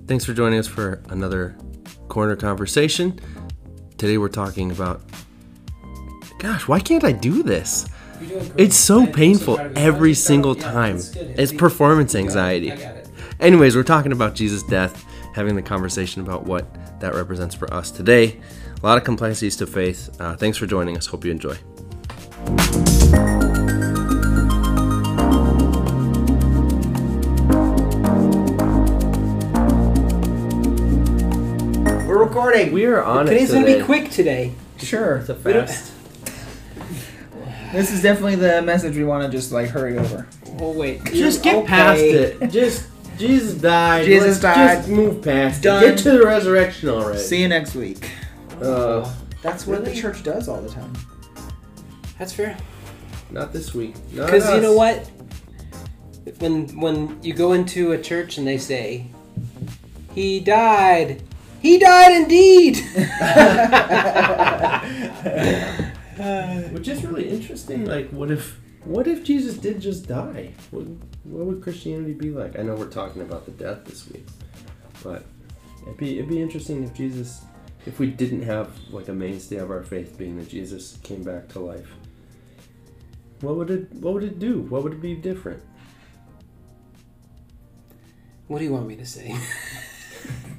Thanks 0.10 0.26
for 0.26 0.34
joining 0.34 0.58
us 0.58 0.66
for 0.66 1.04
another 1.10 1.56
corner 2.08 2.36
conversation. 2.36 3.20
Today 4.00 4.18
we're 4.18 4.28
talking 4.28 4.72
about 4.72 5.04
gosh, 6.40 6.68
why 6.68 6.80
can't 6.80 7.04
I 7.04 7.12
do 7.12 7.44
this? 7.44 7.88
It's 8.58 8.76
so 8.76 9.06
painful 9.06 9.60
every 9.76 10.16
single 10.16 10.56
time. 10.56 10.96
It's 11.14 11.54
performance 11.54 12.16
anxiety. 12.16 12.74
Anyways, 13.40 13.76
we're 13.76 13.84
talking 13.84 14.12
about 14.12 14.34
Jesus' 14.34 14.64
death, 14.64 15.06
having 15.36 15.56
the 15.56 15.62
conversation 15.62 16.24
about 16.24 16.44
what 16.44 17.00
that 17.02 17.14
represents 17.14 17.54
for 17.54 17.72
us 17.72 17.92
today. 17.92 18.42
A 18.82 18.86
lot 18.86 18.98
of 18.98 19.04
complexities 19.04 19.58
to 19.58 19.68
faith. 19.68 20.20
Uh, 20.20 20.36
thanks 20.36 20.58
for 20.58 20.66
joining 20.66 20.98
us. 20.98 21.06
Hope 21.06 21.24
you 21.24 21.30
enjoy. 21.30 21.56
We're 32.50 32.56
recording. 32.56 32.74
We 32.74 32.86
are 32.86 33.04
on 33.04 33.28
Today's 33.28 33.52
it 33.52 33.62
gonna 33.62 33.78
be 33.78 33.84
quick 33.84 34.10
today. 34.10 34.56
Sure. 34.80 35.18
It's 35.18 35.30
a 35.30 35.36
fast. 35.36 35.94
This 37.72 37.92
is 37.92 38.02
definitely 38.02 38.38
the 38.38 38.64
message 38.64 38.96
we 38.98 39.04
want 39.04 39.24
to 39.24 39.30
just 39.30 39.52
like 39.52 39.70
hurry 39.70 40.00
over. 40.00 40.28
Oh 40.60 40.72
wait. 40.72 41.04
Just 41.06 41.44
get 41.44 41.58
Okay. 41.58 41.68
past 41.68 42.00
it. 42.02 42.48
Just 42.52 42.88
Jesus 43.20 43.62
died. 43.62 44.06
Jesus 44.06 44.42
Let's 44.42 44.58
died. 44.58 44.78
Just 44.78 44.90
move 44.90 45.22
past 45.24 45.62
Done. 45.62 45.84
it. 45.84 45.88
Get 45.90 46.00
to 46.00 46.12
the 46.14 46.26
resurrection 46.26 46.90
already. 46.90 47.20
See 47.20 47.40
you 47.40 47.48
next 47.48 47.76
week. 47.76 48.10
Uh, 48.60 49.08
That's 49.44 49.68
what 49.68 49.86
the 49.86 49.94
church 49.94 50.24
does 50.24 50.48
all 50.48 50.60
the 50.60 50.70
time. 50.70 50.92
That's 52.18 52.34
fair. 52.34 52.58
not 53.30 53.54
this 53.54 53.76
week. 53.76 53.94
Not 54.12 54.26
Because 54.26 54.52
you 54.52 54.62
know 54.62 54.74
what? 54.74 55.08
When 56.40 56.68
when 56.80 57.22
you 57.22 57.36
go 57.36 57.54
into 57.54 57.92
a 57.92 58.02
church 58.02 58.40
and 58.40 58.48
they 58.48 58.58
say, 58.58 59.06
"He 60.16 60.40
died," 60.40 61.22
he 61.62 61.78
died 61.78 62.22
indeed. 62.22 62.78
Which 66.74 66.88
is 66.88 67.06
really 67.06 67.30
interesting. 67.30 67.86
Like, 67.86 68.10
what 68.10 68.32
if 68.32 68.60
what 68.84 69.08
if 69.08 69.24
Jesus 69.24 69.58
did 69.58 69.80
just 69.80 70.08
die? 70.08 70.54
What, 70.72 70.86
what 71.24 71.46
would 71.46 71.62
Christianity 71.62 72.14
be 72.14 72.32
like? 72.32 72.58
I 72.58 72.64
know 72.64 72.76
we're 72.76 72.90
talking 72.90 73.22
about 73.22 73.46
the 73.46 73.52
death 73.52 73.86
this 73.86 74.10
week, 74.10 74.26
but 75.04 75.24
it'd 75.84 75.98
be 75.98 76.18
it'd 76.18 76.30
be 76.30 76.42
interesting 76.42 76.84
if 76.84 76.94
Jesus, 76.94 77.44
if 77.86 78.00
we 78.00 78.08
didn't 78.08 78.44
have 78.44 78.72
like 78.92 79.08
a 79.08 79.14
mainstay 79.14 79.58
of 79.58 79.72
our 79.72 79.84
faith 79.84 80.18
being 80.18 80.38
that 80.38 80.50
Jesus 80.50 80.98
came 81.04 81.24
back 81.24 81.48
to 81.50 81.60
life. 81.60 81.92
What 83.42 83.56
would 83.56 83.70
it 83.70 83.92
What 83.94 84.14
would 84.14 84.24
it 84.24 84.40
do? 84.40 84.62
What 84.62 84.84
would 84.84 84.94
it 84.94 85.02
be 85.02 85.16
different? 85.16 85.64
what 88.48 88.58
do 88.58 88.66
you 88.66 88.74
want 88.74 88.88
me 88.88 88.96
to 88.96 89.06
say? 89.06 89.36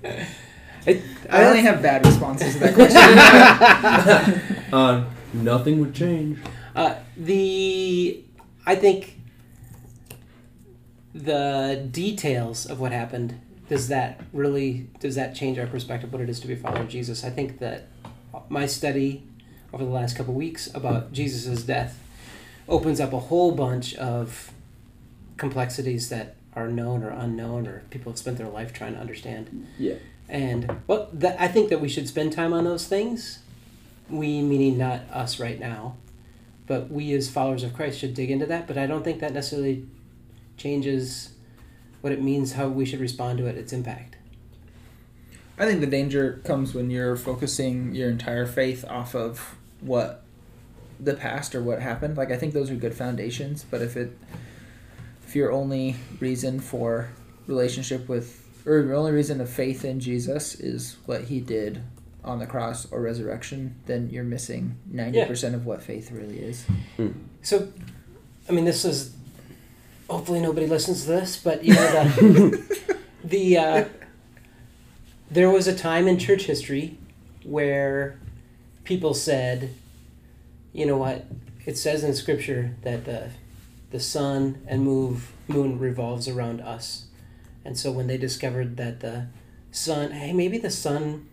I, 0.86 1.02
I 1.28 1.44
only 1.44 1.60
have 1.62 1.82
bad 1.82 2.04
responses 2.04 2.54
to 2.54 2.60
that 2.60 2.74
question. 2.74 4.56
Uh, 4.70 5.04
nothing 5.32 5.80
would 5.80 5.92
change. 5.92 6.38
Uh, 6.76 6.94
the 7.16 8.22
I 8.64 8.76
think 8.76 9.18
the 11.12 11.88
details 11.90 12.66
of 12.66 12.78
what 12.78 12.92
happened 12.92 13.40
does 13.68 13.88
that 13.88 14.20
really 14.32 14.88
does 15.00 15.16
that 15.16 15.34
change 15.34 15.58
our 15.58 15.66
perspective 15.66 16.12
what 16.12 16.22
it 16.22 16.28
is 16.28 16.38
to 16.38 16.46
be 16.46 16.52
a 16.52 16.56
follower 16.56 16.82
of 16.82 16.88
Jesus? 16.88 17.24
I 17.24 17.30
think 17.30 17.58
that 17.58 17.88
my 18.48 18.66
study 18.66 19.24
over 19.72 19.84
the 19.84 19.90
last 19.90 20.16
couple 20.16 20.34
weeks 20.34 20.72
about 20.74 21.12
Jesus' 21.12 21.62
death 21.64 21.98
opens 22.68 23.00
up 23.00 23.12
a 23.12 23.18
whole 23.18 23.52
bunch 23.52 23.94
of 23.96 24.52
complexities 25.36 26.08
that 26.10 26.36
are 26.54 26.68
known 26.68 27.02
or 27.02 27.10
unknown 27.10 27.66
or 27.66 27.82
people 27.90 28.12
have 28.12 28.18
spent 28.18 28.38
their 28.38 28.48
life 28.48 28.72
trying 28.72 28.94
to 28.94 29.00
understand. 29.00 29.66
Yeah. 29.78 29.94
And 30.30 30.80
well, 30.86 31.08
that, 31.12 31.40
I 31.40 31.48
think 31.48 31.68
that 31.70 31.80
we 31.80 31.88
should 31.88 32.08
spend 32.08 32.32
time 32.32 32.52
on 32.52 32.64
those 32.64 32.86
things. 32.86 33.40
We, 34.08 34.40
meaning 34.42 34.78
not 34.78 35.02
us 35.12 35.38
right 35.38 35.58
now, 35.58 35.96
but 36.66 36.90
we 36.90 37.12
as 37.14 37.28
followers 37.28 37.62
of 37.62 37.74
Christ 37.74 37.98
should 37.98 38.14
dig 38.14 38.30
into 38.30 38.46
that. 38.46 38.66
But 38.66 38.78
I 38.78 38.86
don't 38.86 39.02
think 39.02 39.20
that 39.20 39.32
necessarily 39.32 39.86
changes 40.56 41.32
what 42.00 42.12
it 42.12 42.22
means, 42.22 42.52
how 42.52 42.68
we 42.68 42.86
should 42.86 43.00
respond 43.00 43.38
to 43.38 43.46
it, 43.46 43.56
its 43.56 43.72
impact. 43.72 44.16
I 45.58 45.66
think 45.66 45.80
the 45.80 45.86
danger 45.86 46.40
comes 46.44 46.74
when 46.74 46.90
you're 46.90 47.16
focusing 47.16 47.94
your 47.94 48.08
entire 48.08 48.46
faith 48.46 48.84
off 48.88 49.14
of 49.14 49.56
what 49.80 50.22
the 50.98 51.14
past 51.14 51.54
or 51.54 51.62
what 51.62 51.80
happened. 51.80 52.16
Like 52.16 52.30
I 52.30 52.36
think 52.36 52.54
those 52.54 52.70
are 52.70 52.76
good 52.76 52.94
foundations, 52.94 53.64
but 53.70 53.82
if 53.82 53.96
it 53.96 54.16
if 55.26 55.36
your 55.36 55.52
only 55.52 55.96
reason 56.18 56.60
for 56.60 57.10
relationship 57.46 58.08
with 58.08 58.39
or 58.66 58.82
the 58.82 58.94
only 58.94 59.12
reason 59.12 59.40
of 59.40 59.48
faith 59.50 59.84
in 59.84 60.00
Jesus 60.00 60.54
is 60.54 60.96
what 61.06 61.24
he 61.24 61.40
did 61.40 61.82
on 62.22 62.38
the 62.38 62.46
cross 62.46 62.90
or 62.92 63.00
resurrection, 63.00 63.76
then 63.86 64.10
you're 64.10 64.24
missing 64.24 64.76
90% 64.92 65.54
of 65.54 65.64
what 65.66 65.82
faith 65.82 66.10
really 66.10 66.38
is. 66.38 66.66
So, 67.42 67.68
I 68.48 68.52
mean, 68.52 68.66
this 68.66 68.84
is 68.84 69.14
hopefully 70.08 70.40
nobody 70.40 70.66
listens 70.66 71.02
to 71.04 71.08
this, 71.08 71.36
but 71.42 71.64
you 71.64 71.72
know 71.74 71.92
the 71.92 72.96
the 73.24 73.56
uh, 73.56 73.84
there 75.30 75.48
was 75.48 75.66
a 75.68 75.74
time 75.76 76.08
in 76.08 76.18
church 76.18 76.42
history 76.44 76.98
where 77.44 78.18
people 78.84 79.14
said, 79.14 79.72
you 80.72 80.84
know 80.84 80.96
what, 80.96 81.26
it 81.64 81.78
says 81.78 82.02
in 82.04 82.14
Scripture 82.14 82.74
that 82.82 83.04
the 83.04 83.30
the 83.90 84.00
sun 84.00 84.62
and 84.66 84.82
move 84.82 85.32
moon 85.48 85.78
revolves 85.78 86.28
around 86.28 86.60
us, 86.60 87.06
and 87.64 87.78
so 87.78 87.90
when 87.92 88.06
they 88.06 88.18
discovered 88.18 88.76
that 88.76 89.00
the 89.00 89.28
sun, 89.70 90.12
hey, 90.12 90.32
maybe 90.32 90.58
the 90.58 90.70
sun. 90.70 91.26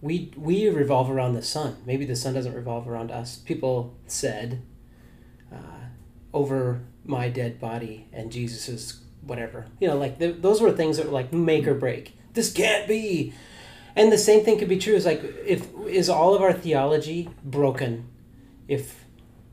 We, 0.00 0.32
we 0.36 0.68
revolve 0.68 1.08
around 1.10 1.34
the 1.34 1.42
sun. 1.42 1.76
Maybe 1.86 2.04
the 2.04 2.16
sun 2.16 2.34
doesn't 2.34 2.54
revolve 2.54 2.88
around 2.88 3.12
us. 3.12 3.36
People 3.36 3.96
said, 4.08 4.60
uh, 5.52 5.82
over 6.32 6.80
my 7.04 7.28
dead 7.28 7.60
body 7.60 8.08
and 8.12 8.32
Jesus's 8.32 9.00
whatever. 9.22 9.66
You 9.80 9.88
know, 9.88 9.96
like 9.96 10.18
th- 10.18 10.36
those 10.40 10.60
were 10.60 10.72
things 10.72 10.96
that 10.96 11.06
were 11.06 11.12
like 11.12 11.32
make 11.32 11.66
or 11.66 11.74
break. 11.74 12.16
This 12.32 12.52
can't 12.52 12.88
be. 12.88 13.32
And 13.94 14.10
the 14.10 14.18
same 14.18 14.44
thing 14.44 14.58
could 14.58 14.68
be 14.68 14.78
true. 14.78 14.94
Is 14.94 15.04
like 15.04 15.22
if 15.44 15.68
is 15.86 16.08
all 16.08 16.34
of 16.34 16.42
our 16.42 16.52
theology 16.52 17.28
broken 17.44 18.08
if 18.66 19.04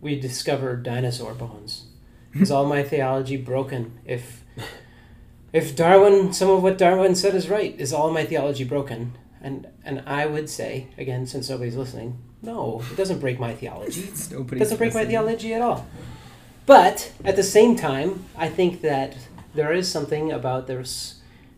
we 0.02 0.20
discover 0.20 0.76
dinosaur 0.76 1.34
bones? 1.34 1.86
Is 2.34 2.52
all 2.52 2.66
my 2.66 2.84
theology 2.84 3.38
broken 3.38 4.00
if 4.06 4.44
if 5.54 5.76
Darwin 5.76 6.34
some 6.34 6.50
of 6.50 6.64
what 6.64 6.78
Darwin 6.78 7.16
said 7.16 7.36
is 7.36 7.50
right? 7.50 7.80
Is 7.80 7.94
all 7.94 8.12
my 8.12 8.26
theology 8.26 8.64
broken? 8.64 9.18
And 9.42 9.68
and 9.84 10.04
I 10.06 10.26
would 10.26 10.50
say 10.50 10.88
again, 10.98 11.26
since 11.26 11.50
nobody's 11.50 11.76
listening, 11.76 12.20
no, 12.42 12.82
it 12.92 12.96
doesn't 12.96 13.20
break 13.20 13.40
my 13.40 13.54
theology. 13.54 14.02
It 14.58 14.60
doesn't 14.60 14.78
break 14.78 14.94
my 14.94 15.06
theology 15.06 15.54
at 15.54 15.62
all. 15.62 15.88
But 16.66 17.12
at 17.26 17.36
the 17.36 17.44
same 17.44 17.76
time, 17.76 18.26
I 18.38 18.48
think 18.48 18.82
that 18.82 19.18
there 19.54 19.74
is 19.74 19.92
something 19.92 20.32
about 20.32 20.68
there's. 20.68 21.16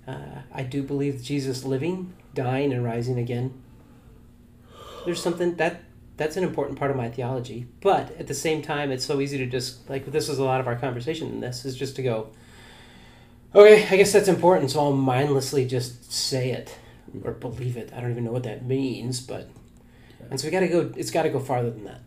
Uh, 0.08 0.42
I 0.54 0.64
do 0.64 0.82
believe 0.82 1.22
Jesus 1.22 1.64
living, 1.64 2.14
dying, 2.34 2.74
and 2.74 2.84
rising 2.84 3.20
again. 3.20 3.54
There's 5.06 5.22
something 5.22 5.56
that 5.56 5.82
that's 6.18 6.38
an 6.38 6.44
important 6.44 6.78
part 6.80 6.92
of 6.92 6.98
my 6.98 7.10
theology. 7.10 7.68
But 7.82 8.16
at 8.18 8.28
the 8.28 8.34
same 8.34 8.62
time, 8.62 8.92
it's 8.92 9.06
so 9.06 9.20
easy 9.20 9.38
to 9.40 9.46
just 9.46 9.90
like 9.90 10.06
this 10.06 10.30
is 10.30 10.40
a 10.40 10.44
lot 10.44 10.60
of 10.60 10.68
our 10.68 10.76
conversation 10.76 11.28
in 11.30 11.40
this 11.40 11.66
is 11.66 11.76
just 11.76 11.96
to 11.98 12.04
go. 12.04 12.30
Okay, 13.54 13.86
I 13.90 13.98
guess 13.98 14.14
that's 14.14 14.30
important, 14.30 14.72
so 14.72 14.80
I'll 14.80 14.94
mindlessly 14.94 15.66
just 15.66 16.12
say 16.12 16.52
it 16.52 16.78
or 17.24 17.32
believe 17.34 17.76
it. 17.76 17.92
I 17.94 18.00
don't 18.00 18.12
even 18.12 18.24
know 18.24 18.32
what 18.32 18.44
that 18.44 18.66
means, 18.66 19.20
but 19.20 19.50
and 20.30 20.40
so 20.40 20.48
we 20.48 20.52
got 20.52 20.62
to 20.62 20.68
go. 20.68 20.92
It's 20.96 21.12
got 21.12 21.24
to 21.24 21.30
go 21.30 21.40
farther 21.40 21.70
than 21.70 21.84
that. 21.84 22.02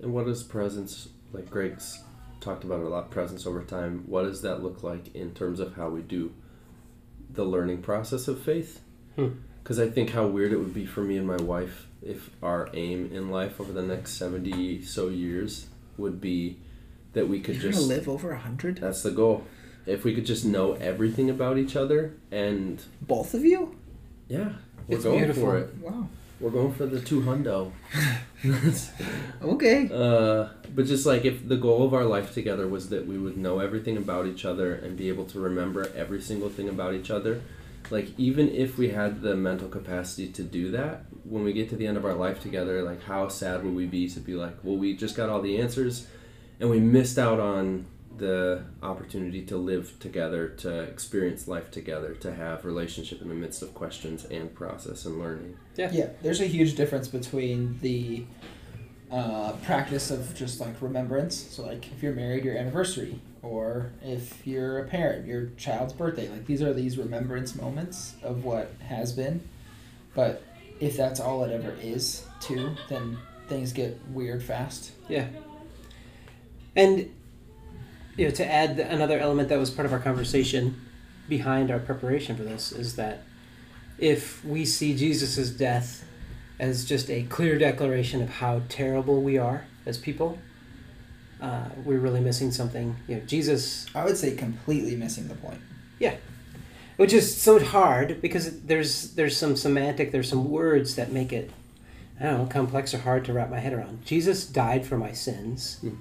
And 0.00 0.14
what 0.14 0.26
is 0.26 0.42
presence? 0.42 1.08
Like 1.32 1.50
Greg's 1.50 2.02
talked 2.40 2.64
about 2.64 2.80
it 2.80 2.86
a 2.86 2.88
lot. 2.88 3.10
Presence 3.10 3.46
over 3.46 3.62
time. 3.62 4.04
What 4.06 4.22
does 4.22 4.42
that 4.42 4.62
look 4.62 4.82
like 4.82 5.14
in 5.14 5.34
terms 5.34 5.60
of 5.60 5.74
how 5.74 5.90
we 5.90 6.00
do 6.00 6.32
the 7.28 7.44
learning 7.44 7.82
process 7.82 8.26
of 8.26 8.40
faith? 8.40 8.80
Hmm. 9.16 9.28
Because 9.62 9.78
I 9.78 9.88
think 9.90 10.10
how 10.10 10.26
weird 10.26 10.52
it 10.52 10.56
would 10.56 10.72
be 10.72 10.86
for 10.86 11.02
me 11.02 11.18
and 11.18 11.26
my 11.26 11.36
wife 11.36 11.86
if 12.02 12.30
our 12.42 12.70
aim 12.72 13.10
in 13.12 13.30
life 13.30 13.60
over 13.60 13.72
the 13.72 13.82
next 13.82 14.12
seventy 14.12 14.82
so 14.82 15.08
years 15.08 15.66
would 15.98 16.20
be 16.20 16.56
that 17.12 17.28
we 17.28 17.40
could 17.40 17.56
You're 17.56 17.72
just 17.72 17.86
live 17.86 18.08
over 18.08 18.32
a 18.32 18.38
hundred? 18.38 18.78
That's 18.78 19.02
the 19.02 19.10
goal. 19.10 19.44
If 19.86 20.04
we 20.04 20.14
could 20.14 20.26
just 20.26 20.44
know 20.44 20.72
everything 20.74 21.30
about 21.30 21.58
each 21.58 21.74
other 21.76 22.14
and 22.30 22.82
Both 23.02 23.34
of 23.34 23.44
you? 23.44 23.76
yeah, 24.28 24.52
we're 24.86 24.96
It's 24.96 25.04
going 25.04 25.18
beautiful. 25.18 25.42
for 25.42 25.58
it. 25.58 25.74
Wow. 25.80 26.08
We're 26.38 26.50
going 26.50 26.72
for 26.72 26.86
the 26.86 27.00
two 27.00 27.20
hundo. 27.22 27.72
Okay. 29.42 29.88
uh, 29.92 30.48
but 30.74 30.86
just 30.86 31.04
like 31.06 31.24
if 31.24 31.46
the 31.46 31.56
goal 31.56 31.84
of 31.84 31.92
our 31.94 32.04
life 32.04 32.32
together 32.34 32.66
was 32.66 32.88
that 32.90 33.06
we 33.06 33.18
would 33.18 33.36
know 33.36 33.58
everything 33.58 33.96
about 33.96 34.26
each 34.26 34.44
other 34.44 34.74
and 34.74 34.96
be 34.96 35.08
able 35.08 35.24
to 35.26 35.38
remember 35.40 35.90
every 35.94 36.20
single 36.20 36.48
thing 36.48 36.68
about 36.68 36.94
each 36.94 37.10
other, 37.10 37.42
like 37.90 38.08
even 38.18 38.48
if 38.48 38.78
we 38.78 38.90
had 38.90 39.20
the 39.22 39.34
mental 39.36 39.68
capacity 39.68 40.28
to 40.28 40.42
do 40.42 40.70
that, 40.70 41.04
when 41.24 41.42
we 41.44 41.52
get 41.52 41.68
to 41.70 41.76
the 41.76 41.86
end 41.86 41.96
of 41.96 42.04
our 42.04 42.14
life 42.14 42.40
together, 42.40 42.82
like 42.82 43.02
how 43.04 43.28
sad 43.28 43.62
would 43.64 43.74
we 43.74 43.86
be 43.86 44.08
to 44.08 44.20
be 44.20 44.34
like, 44.34 44.56
well, 44.62 44.76
we 44.76 44.94
just 44.96 45.16
got 45.16 45.28
all 45.28 45.40
the 45.42 45.58
answers, 45.58 46.06
and 46.58 46.70
we 46.70 46.80
missed 46.80 47.18
out 47.18 47.40
on 47.40 47.84
the 48.20 48.62
opportunity 48.82 49.44
to 49.46 49.56
live 49.56 49.98
together, 49.98 50.48
to 50.48 50.82
experience 50.82 51.48
life 51.48 51.70
together, 51.70 52.14
to 52.14 52.32
have 52.32 52.64
relationship 52.64 53.20
in 53.20 53.28
the 53.28 53.34
midst 53.34 53.62
of 53.62 53.74
questions 53.74 54.24
and 54.26 54.54
process 54.54 55.04
and 55.04 55.18
learning. 55.18 55.56
Yeah, 55.76 55.90
yeah. 55.92 56.08
there's 56.22 56.40
a 56.40 56.46
huge 56.46 56.76
difference 56.76 57.08
between 57.08 57.78
the 57.80 58.24
uh, 59.10 59.52
practice 59.64 60.10
of 60.10 60.34
just 60.36 60.60
like 60.60 60.80
remembrance. 60.80 61.34
So 61.34 61.64
like 61.64 61.90
if 61.90 62.02
you're 62.02 62.14
married, 62.14 62.44
your 62.44 62.56
anniversary, 62.56 63.20
or 63.42 63.90
if 64.04 64.46
you're 64.46 64.78
a 64.78 64.84
parent, 64.86 65.26
your 65.26 65.46
child's 65.56 65.92
birthday. 65.92 66.28
Like 66.28 66.46
these 66.46 66.62
are 66.62 66.72
these 66.72 66.98
remembrance 66.98 67.56
moments 67.56 68.14
of 68.22 68.44
what 68.44 68.72
has 68.86 69.12
been. 69.12 69.42
But 70.14 70.42
if 70.78 70.96
that's 70.96 71.18
all 71.20 71.44
it 71.44 71.52
ever 71.52 71.74
is, 71.82 72.24
too, 72.40 72.74
then 72.88 73.18
things 73.48 73.72
get 73.72 73.98
weird 74.08 74.42
fast. 74.42 74.92
Yeah. 75.08 75.28
And 76.76 77.10
you 78.16 78.26
know, 78.26 78.30
to 78.32 78.46
add 78.50 78.78
another 78.78 79.18
element 79.18 79.48
that 79.48 79.58
was 79.58 79.70
part 79.70 79.86
of 79.86 79.92
our 79.92 79.98
conversation 79.98 80.80
behind 81.28 81.70
our 81.70 81.78
preparation 81.78 82.36
for 82.36 82.42
this 82.42 82.72
is 82.72 82.96
that 82.96 83.22
if 83.98 84.44
we 84.44 84.64
see 84.64 84.96
Jesus' 84.96 85.50
death 85.50 86.04
as 86.58 86.84
just 86.84 87.08
a 87.10 87.22
clear 87.24 87.58
declaration 87.58 88.20
of 88.20 88.28
how 88.28 88.62
terrible 88.68 89.22
we 89.22 89.38
are 89.38 89.66
as 89.86 89.96
people, 89.96 90.38
uh, 91.40 91.70
we're 91.84 91.98
really 91.98 92.20
missing 92.20 92.50
something. 92.50 92.96
You 93.08 93.16
know, 93.16 93.22
Jesus, 93.22 93.86
I 93.94 94.04
would 94.04 94.16
say 94.16 94.34
completely 94.36 94.96
missing 94.96 95.28
the 95.28 95.34
point. 95.34 95.60
Yeah, 95.98 96.16
which 96.96 97.12
is 97.12 97.40
so 97.40 97.58
hard 97.58 98.20
because 98.20 98.60
there's 98.62 99.12
there's 99.12 99.36
some 99.36 99.56
semantic, 99.56 100.12
there's 100.12 100.28
some 100.28 100.50
words 100.50 100.96
that 100.96 101.12
make 101.12 101.32
it, 101.32 101.50
I 102.18 102.24
don't 102.24 102.38
know, 102.38 102.46
complex 102.46 102.92
or 102.92 102.98
hard 102.98 103.24
to 103.26 103.32
wrap 103.32 103.50
my 103.50 103.60
head 103.60 103.72
around. 103.72 104.04
Jesus 104.04 104.46
died 104.46 104.84
for 104.84 104.98
my 104.98 105.12
sins. 105.12 105.78
Hmm. 105.80 105.94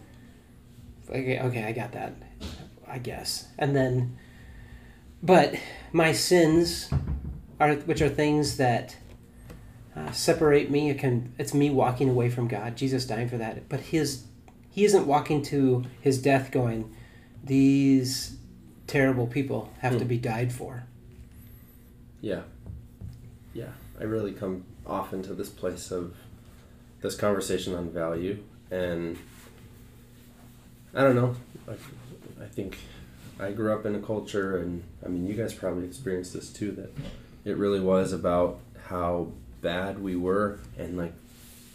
Okay, 1.10 1.40
okay, 1.40 1.64
I 1.64 1.72
got 1.72 1.92
that. 1.94 2.14
I 2.88 2.98
guess, 2.98 3.48
and 3.60 3.76
then, 3.76 4.18
but 5.22 5.54
my 5.92 6.12
sins 6.12 6.90
are 7.60 7.76
which 7.76 8.02
are 8.02 8.10
things 8.10 8.58
that 8.58 8.96
uh, 9.96 10.12
separate 10.12 10.72
me. 10.72 10.90
It 10.90 10.98
can 10.98 11.34
it's 11.38 11.54
me 11.54 11.70
walking 11.70 12.10
away 12.10 12.30
from 12.30 12.48
God. 12.48 12.76
Jesus 12.76 13.06
dying 13.06 13.30
for 13.30 13.38
that, 13.38 13.70
but 13.70 13.80
his 13.80 14.24
he 14.72 14.86
isn't 14.86 15.06
walking 15.06 15.42
to 15.44 15.84
his 16.02 16.22
death 16.22 16.52
going, 16.52 16.96
these 17.44 18.38
terrible 18.88 19.28
people 19.28 19.72
have 19.80 19.94
to 19.94 20.00
Hmm. 20.04 20.08
be 20.08 20.18
died 20.18 20.52
for. 20.52 20.84
Yeah. 22.22 22.42
Yeah. 23.54 23.72
I 24.00 24.04
really 24.04 24.32
come 24.32 24.64
often 24.86 25.22
to 25.24 25.34
this 25.34 25.50
place 25.50 25.92
of 25.92 26.16
this 27.02 27.16
conversation 27.16 27.76
on 27.76 27.90
value 27.90 28.44
and 28.72 29.18
I 30.94 31.02
don't 31.04 31.16
know. 31.16 31.36
I, 31.68 31.74
I 32.44 32.48
think 32.48 32.78
I 33.40 33.52
grew 33.52 33.74
up 33.74 33.86
in 33.86 33.96
a 33.96 34.00
culture 34.00 34.58
and 34.58 34.84
I 35.06 35.10
mean 35.10 35.28
you 35.28 35.34
guys 35.36 35.54
probably 35.54 35.86
experienced 35.86 36.34
this 36.34 36.50
too 36.52 36.72
that 36.72 36.92
it 37.50 37.58
really 37.58 37.80
was 37.80 38.12
about 38.12 38.60
how 38.88 39.32
bad 39.62 40.02
we 40.02 40.16
were 40.16 40.60
and 40.78 40.98
like 40.98 41.14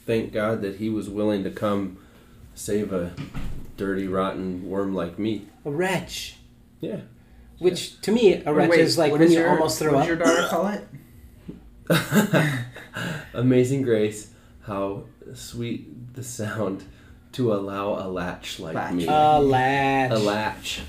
thank 0.07 0.33
God 0.33 0.63
that 0.63 0.77
he 0.77 0.89
was 0.91 1.09
willing 1.09 1.45
to 1.45 1.51
come 1.51 1.99
save 2.55 2.93
a 2.93 3.13
dirty 3.77 4.07
rotten 4.07 4.69
worm 4.69 4.95
like 4.95 5.19
me. 5.19 5.47
A 5.65 5.71
wretch. 5.71 6.37
Yeah. 6.81 7.01
Which 7.59 8.01
to 8.03 8.13
me, 8.13 8.35
a 8.45 8.53
wretch 8.53 8.71
Wait, 8.71 8.81
is 8.81 8.99
like 8.99 9.11
what 9.13 9.21
when 9.21 9.31
you 9.31 9.39
your- 9.39 9.49
almost 9.51 9.79
throw 9.79 9.93
what 9.95 10.03
up. 10.03 10.07
does 10.07 10.09
your 10.09 10.17
daughter 10.17 10.49
call 10.49 10.67
it? 10.69 10.85
Amazing 13.35 13.83
grace, 13.83 14.31
how 14.63 15.05
sweet 15.35 16.15
the 16.15 16.23
sound 16.23 16.85
to 17.35 17.53
allow 17.53 17.95
a 18.05 18.09
latch 18.09 18.59
like 18.61 18.75
Latch. 18.75 18.95
me. 18.95 19.07
A 19.07 19.39
latch. 19.41 20.11
a 20.13 20.19
latch. 20.19 20.81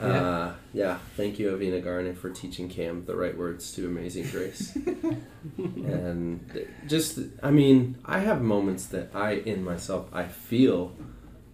Yeah. 0.00 0.06
Uh, 0.06 0.52
yeah, 0.74 0.98
thank 1.16 1.38
you, 1.38 1.50
Avina 1.50 1.82
Garner, 1.82 2.14
for 2.14 2.28
teaching 2.30 2.68
Cam 2.68 3.04
the 3.06 3.16
right 3.16 3.36
words 3.36 3.72
to 3.76 3.86
Amazing 3.86 4.28
Grace. 4.30 4.76
and 5.58 6.68
just, 6.86 7.18
I 7.42 7.50
mean, 7.50 7.96
I 8.04 8.18
have 8.20 8.42
moments 8.42 8.86
that 8.86 9.10
I, 9.14 9.32
in 9.32 9.64
myself, 9.64 10.08
I 10.12 10.24
feel 10.24 10.92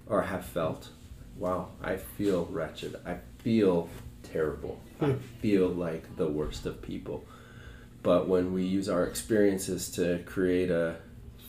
or 0.06 0.22
have 0.22 0.44
felt, 0.44 0.88
wow, 1.36 1.68
I 1.82 1.96
feel 1.96 2.46
wretched. 2.46 2.96
I 3.06 3.18
feel 3.38 3.88
terrible. 4.22 4.80
I 5.00 5.06
Hmm. 5.06 5.18
feel 5.40 5.68
like 5.68 6.16
the 6.16 6.28
worst 6.28 6.66
of 6.66 6.80
people. 6.82 7.24
But 8.02 8.28
when 8.28 8.52
we 8.52 8.64
use 8.64 8.88
our 8.88 9.04
experiences 9.04 9.88
to 9.92 10.22
create 10.26 10.70
a 10.70 10.96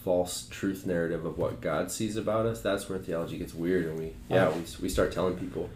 false 0.04 0.48
truth 0.50 0.86
narrative 0.86 1.26
of 1.26 1.38
what 1.38 1.62
God 1.62 1.90
sees 1.92 2.18
about 2.18 2.46
us, 2.46 2.62
that's 2.62 2.90
where 2.90 3.00
theology 3.00 3.38
gets 3.38 3.54
weird. 3.54 3.86
And 3.86 3.98
we, 3.98 4.14
yeah, 4.30 4.50
we, 4.50 4.64
we 4.82 4.90
start 4.90 5.12
telling 5.14 5.38
people, 5.38 5.70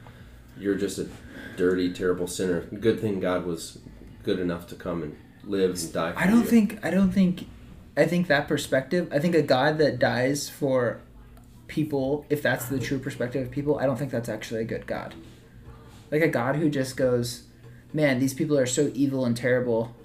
you're 0.60 0.76
just 0.76 1.00
a 1.00 1.08
dirty, 1.56 1.94
terrible 1.94 2.28
sinner. 2.28 2.62
Good 2.62 3.00
thing 3.00 3.20
God 3.20 3.46
was 3.46 3.80
good 4.24 4.40
enough 4.40 4.68
to 4.68 4.76
come 4.76 5.04
and 5.04 5.16
live 5.44 5.72
and 5.80 5.94
die 5.94 6.12
for 6.12 6.20
I 6.20 6.28
don't 6.28 6.42
you. 6.42 6.46
think. 6.46 6.86
I 6.86 6.92
don't 6.92 7.12
think. 7.12 7.48
I 7.96 8.06
think 8.06 8.28
that 8.28 8.48
perspective. 8.48 9.10
I 9.12 9.20
think 9.20 9.34
a 9.34 9.42
God 9.42 9.78
that 9.78 9.98
dies 9.98 10.50
for 10.50 11.00
people, 11.68 12.26
if 12.30 12.42
that's 12.42 12.66
the 12.66 12.80
true 12.80 13.00
perspective 13.00 13.46
of 13.46 13.52
people, 13.52 13.80
I 13.80 13.86
don't 13.86 13.98
think 13.98 14.12
that's 14.12 14.30
actually 14.30 14.62
a 14.62 14.66
good 14.66 14.88
God. 14.88 15.16
Like 16.12 16.22
a 16.22 16.28
God 16.28 16.58
who 16.58 16.70
just 16.70 16.96
goes, 16.98 17.44
"Man, 17.94 18.20
these 18.20 18.34
people 18.34 18.58
are 18.58 18.66
so 18.66 18.92
evil 18.94 19.26
and 19.26 19.36
terrible, 19.36 19.96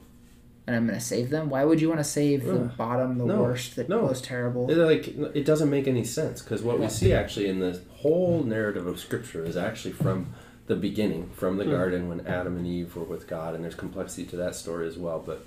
and 0.67 0.77
I'm 0.77 0.87
going 0.87 0.99
to 0.99 1.05
save 1.05 1.31
them." 1.31 1.49
Why 1.51 1.65
would 1.65 1.81
you 1.81 1.89
want 1.89 2.01
to 2.01 2.05
save 2.05 2.45
the 2.45 2.71
bottom, 2.77 3.19
the 3.19 3.27
No. 3.27 3.43
worst, 3.43 3.77
the 3.77 3.85
No. 3.89 4.03
most 4.03 4.25
terrible? 4.25 4.71
It, 4.71 4.77
like 4.77 5.09
it 5.37 5.45
doesn't 5.45 5.71
make 5.71 5.87
any 5.89 6.05
sense 6.05 6.43
because 6.43 6.63
what 6.63 6.79
we 6.79 6.89
see 6.89 7.13
actually 7.13 7.49
in 7.49 7.61
the 7.61 7.81
whole 7.91 8.43
narrative 8.45 8.87
of 8.87 8.99
Scripture 8.99 9.45
is 9.45 9.57
actually 9.57 9.93
from 9.93 10.27
the 10.67 10.77
beginning, 10.77 11.29
from 11.35 11.57
the 11.57 11.65
Hmm. 11.65 11.71
garden 11.71 12.09
when 12.09 12.27
Adam 12.27 12.57
and 12.57 12.67
Eve 12.67 12.95
were 12.97 13.03
with 13.05 13.27
God, 13.27 13.55
and 13.55 13.65
there's 13.65 13.75
complexity 13.75 14.25
to 14.27 14.37
that 14.37 14.55
story 14.55 14.87
as 14.87 14.97
well. 14.97 15.23
But 15.25 15.45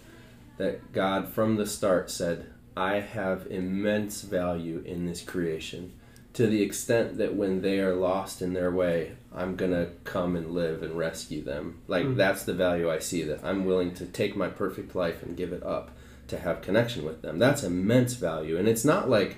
that 0.58 0.92
God 0.94 1.30
from 1.30 1.56
the 1.56 1.66
start 1.66 2.10
said, 2.12 2.46
"I 2.78 2.96
have 3.00 3.48
immense 3.50 4.22
value 4.22 4.82
in 4.86 5.06
this 5.06 5.22
creation." 5.22 5.94
To 6.36 6.48
the 6.48 6.62
extent 6.62 7.18
that 7.18 7.36
when 7.36 7.62
they 7.62 7.80
are 7.80 7.96
lost 7.96 8.42
in 8.42 8.54
their 8.54 8.72
way, 8.72 9.14
I'm 9.34 9.56
gonna 9.56 9.88
come 10.04 10.36
and 10.36 10.52
live 10.52 10.84
and 10.84 10.98
rescue 10.98 11.42
them. 11.44 11.80
Like 11.88 12.04
Hmm. 12.06 12.16
that's 12.16 12.44
the 12.44 12.54
value 12.54 12.90
I 12.92 13.00
see. 13.00 13.24
That 13.24 13.40
I'm 13.44 13.66
willing 13.66 13.94
to 13.96 14.06
take 14.06 14.36
my 14.36 14.50
perfect 14.50 14.96
life 14.96 15.24
and 15.24 15.36
give 15.38 15.52
it 15.54 15.64
up 15.64 15.92
to 16.28 16.38
have 16.40 16.62
connection 16.62 17.06
with 17.06 17.22
them. 17.22 17.40
That's 17.40 17.64
immense 17.64 18.14
value, 18.16 18.58
and 18.58 18.68
it's 18.68 18.84
not 18.84 19.10
like, 19.10 19.38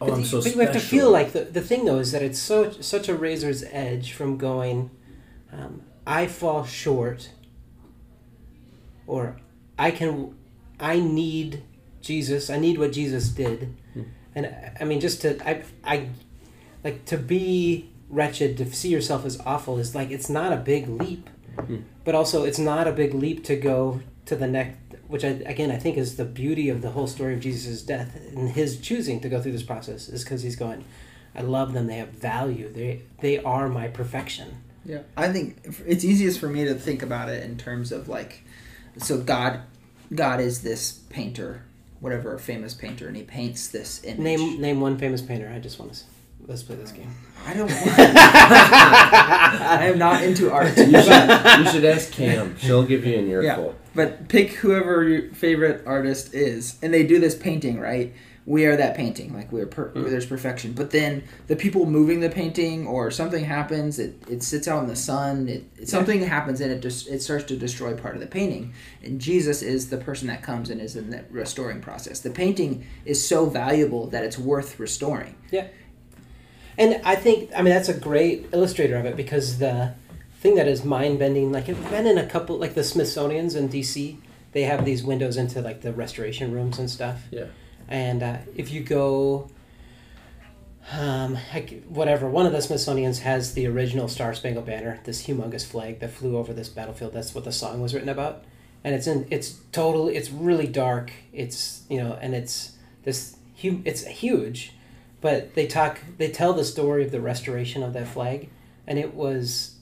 oh, 0.00 0.06
but 0.06 0.14
I'm 0.14 0.24
so 0.24 0.40
but 0.42 0.54
you 0.54 0.60
have 0.60 0.72
to 0.72 0.80
feel 0.80 1.10
like 1.10 1.32
the, 1.32 1.44
the 1.44 1.60
thing 1.60 1.84
though 1.84 1.98
is 1.98 2.12
that 2.12 2.22
it's 2.22 2.38
so 2.38 2.70
such 2.80 3.08
a 3.08 3.14
razor's 3.14 3.62
edge 3.70 4.12
from 4.12 4.38
going, 4.38 4.90
um, 5.52 5.82
I 6.06 6.26
fall 6.28 6.64
short, 6.64 7.30
or 9.06 9.36
I 9.78 9.90
can, 9.90 10.34
I 10.80 10.98
need 11.00 11.62
Jesus. 12.00 12.48
I 12.50 12.58
need 12.58 12.78
what 12.78 12.92
Jesus 12.92 13.28
did, 13.28 13.74
Hmm. 13.94 14.02
and 14.34 14.46
I- 14.46 14.76
I 14.80 14.84
mean 14.84 15.00
just 15.00 15.20
to 15.22 15.36
I 15.46 15.62
I, 15.84 16.08
like 16.84 17.04
to 17.06 17.16
be 17.18 17.88
wretched 18.08 18.56
to 18.58 18.72
see 18.72 18.88
yourself 18.88 19.24
as 19.26 19.40
awful 19.44 19.78
is 19.78 19.94
like 19.94 20.10
it's 20.10 20.28
not 20.30 20.52
a 20.52 20.56
big 20.56 20.88
leap, 20.88 21.28
Hmm. 21.58 21.78
but 22.04 22.14
also 22.14 22.44
it's 22.44 22.58
not 22.58 22.86
a 22.86 22.92
big 22.92 23.14
leap 23.14 23.44
to 23.44 23.56
go 23.56 24.00
to 24.26 24.36
the 24.36 24.46
next. 24.46 24.76
Which 25.08 25.24
I, 25.24 25.28
again 25.28 25.70
I 25.70 25.76
think 25.78 25.96
is 25.96 26.16
the 26.16 26.24
beauty 26.24 26.68
of 26.68 26.82
the 26.82 26.90
whole 26.90 27.06
story 27.06 27.34
of 27.34 27.40
Jesus' 27.40 27.82
death 27.82 28.14
and 28.34 28.50
his 28.50 28.78
choosing 28.78 29.20
to 29.20 29.28
go 29.28 29.40
through 29.40 29.52
this 29.52 29.62
process 29.62 30.08
is 30.08 30.22
because 30.22 30.42
he's 30.42 30.54
going, 30.56 30.84
I 31.34 31.40
love 31.40 31.72
them. 31.72 31.86
They 31.86 31.96
have 31.96 32.10
value. 32.10 32.70
They 32.72 33.02
they 33.20 33.38
are 33.42 33.68
my 33.68 33.88
perfection. 33.88 34.62
Yeah, 34.84 35.00
I 35.16 35.32
think 35.32 35.60
it's 35.86 36.04
easiest 36.04 36.38
for 36.38 36.48
me 36.48 36.64
to 36.64 36.74
think 36.74 37.02
about 37.02 37.28
it 37.28 37.42
in 37.42 37.56
terms 37.58 37.90
of 37.92 38.08
like, 38.08 38.44
so 38.98 39.18
God, 39.18 39.60
God 40.14 40.40
is 40.40 40.62
this 40.62 40.92
painter, 41.10 41.62
whatever 42.00 42.34
a 42.34 42.38
famous 42.38 42.72
painter, 42.74 43.06
and 43.08 43.16
he 43.16 43.22
paints 43.22 43.68
this 43.68 44.02
image. 44.04 44.18
Name 44.18 44.60
name 44.60 44.80
one 44.80 44.96
famous 44.98 45.20
painter. 45.22 45.50
I 45.54 45.58
just 45.58 45.78
want 45.78 45.92
to 45.92 46.00
let's 46.48 46.62
play 46.64 46.74
this 46.76 46.90
game. 46.90 47.10
I 47.46 47.54
don't. 47.54 47.70
Want 47.70 47.82
I 47.98 49.86
am 49.92 49.98
not 49.98 50.22
into 50.22 50.50
art. 50.50 50.76
You 50.76 50.84
should, 50.84 50.88
you 51.60 51.70
should 51.70 51.84
ask 51.84 52.10
Cam. 52.12 52.56
She'll 52.58 52.82
give 52.84 53.04
you 53.06 53.16
an 53.18 53.28
earful. 53.28 53.64
Yeah, 53.66 53.72
But 53.94 54.28
pick 54.28 54.50
whoever 54.54 55.04
your 55.04 55.30
favorite 55.32 55.84
artist 55.86 56.34
is, 56.34 56.76
and 56.82 56.92
they 56.92 57.06
do 57.06 57.20
this 57.20 57.34
painting, 57.34 57.78
right? 57.78 58.12
We 58.44 58.64
are 58.64 58.76
that 58.76 58.96
painting, 58.96 59.34
like 59.34 59.52
we're 59.52 59.66
per- 59.66 59.90
Mm. 59.90 60.08
there's 60.08 60.24
perfection. 60.24 60.72
But 60.72 60.90
then 60.90 61.22
the 61.48 61.56
people 61.56 61.84
moving 61.84 62.20
the 62.20 62.30
painting, 62.30 62.86
or 62.86 63.10
something 63.10 63.44
happens, 63.44 63.98
it, 63.98 64.14
it 64.26 64.42
sits 64.42 64.66
out 64.66 64.82
in 64.82 64.88
the 64.88 64.96
sun. 64.96 65.48
It, 65.48 65.64
it 65.78 65.88
something 65.90 66.22
happens, 66.22 66.62
and 66.62 66.72
it 66.72 66.80
just 66.80 67.08
it 67.08 67.20
starts 67.22 67.44
to 67.44 67.56
destroy 67.56 67.94
part 67.94 68.14
of 68.14 68.20
the 68.22 68.26
painting. 68.26 68.72
And 69.04 69.20
Jesus 69.20 69.60
is 69.60 69.90
the 69.90 69.98
person 69.98 70.28
that 70.28 70.42
comes 70.42 70.70
and 70.70 70.80
is 70.80 70.96
in 70.96 71.10
that 71.10 71.30
restoring 71.30 71.82
process. 71.82 72.20
The 72.20 72.30
painting 72.30 72.86
is 73.04 73.26
so 73.26 73.44
valuable 73.46 74.06
that 74.08 74.24
it's 74.24 74.38
worth 74.38 74.80
restoring. 74.80 75.34
And 76.78 77.00
I 77.04 77.16
think 77.16 77.50
I 77.54 77.62
mean 77.62 77.74
that's 77.74 77.88
a 77.88 77.98
great 77.98 78.46
illustrator 78.52 78.96
of 78.96 79.04
it 79.04 79.16
because 79.16 79.58
the 79.58 79.94
thing 80.38 80.54
that 80.54 80.68
is 80.68 80.84
mind 80.84 81.18
bending, 81.18 81.50
like 81.52 81.68
I've 81.68 81.90
been 81.90 82.06
in 82.06 82.16
a 82.16 82.26
couple 82.26 82.56
like 82.56 82.74
the 82.74 82.84
Smithsonian's 82.84 83.54
in 83.56 83.68
DC, 83.68 84.16
they 84.52 84.62
have 84.62 84.84
these 84.84 85.02
windows 85.02 85.36
into 85.36 85.60
like 85.60 85.82
the 85.82 85.92
restoration 85.92 86.52
rooms 86.52 86.78
and 86.78 86.88
stuff. 86.88 87.22
Yeah. 87.30 87.46
And 87.88 88.22
uh, 88.22 88.36
if 88.54 88.70
you 88.70 88.82
go, 88.82 89.50
um, 90.92 91.38
like, 91.52 91.84
whatever, 91.84 92.28
one 92.28 92.46
of 92.46 92.52
the 92.52 92.62
Smithsonian's 92.62 93.20
has 93.20 93.54
the 93.54 93.66
original 93.66 94.08
Star 94.08 94.34
Spangled 94.34 94.66
Banner, 94.66 95.00
this 95.04 95.26
humongous 95.26 95.66
flag 95.66 96.00
that 96.00 96.10
flew 96.10 96.36
over 96.36 96.52
this 96.52 96.68
battlefield. 96.68 97.12
That's 97.12 97.34
what 97.34 97.44
the 97.44 97.52
song 97.52 97.80
was 97.80 97.94
written 97.94 98.08
about, 98.08 98.44
and 98.84 98.94
it's 98.94 99.06
in 99.06 99.26
it's 99.30 99.58
total. 99.72 100.08
It's 100.08 100.30
really 100.30 100.66
dark. 100.66 101.12
It's 101.32 101.82
you 101.88 102.02
know, 102.02 102.18
and 102.20 102.34
it's 102.34 102.72
this 103.02 103.36
hu- 103.60 103.82
It's 103.84 104.04
huge, 104.04 104.72
but 105.20 105.54
they 105.54 105.66
talk 105.66 106.00
they 106.18 106.30
tell 106.30 106.52
the 106.52 106.64
story 106.64 107.04
of 107.04 107.10
the 107.10 107.20
restoration 107.20 107.82
of 107.82 107.92
that 107.92 108.06
flag 108.08 108.48
and 108.86 108.98
it 108.98 109.14
was 109.14 109.74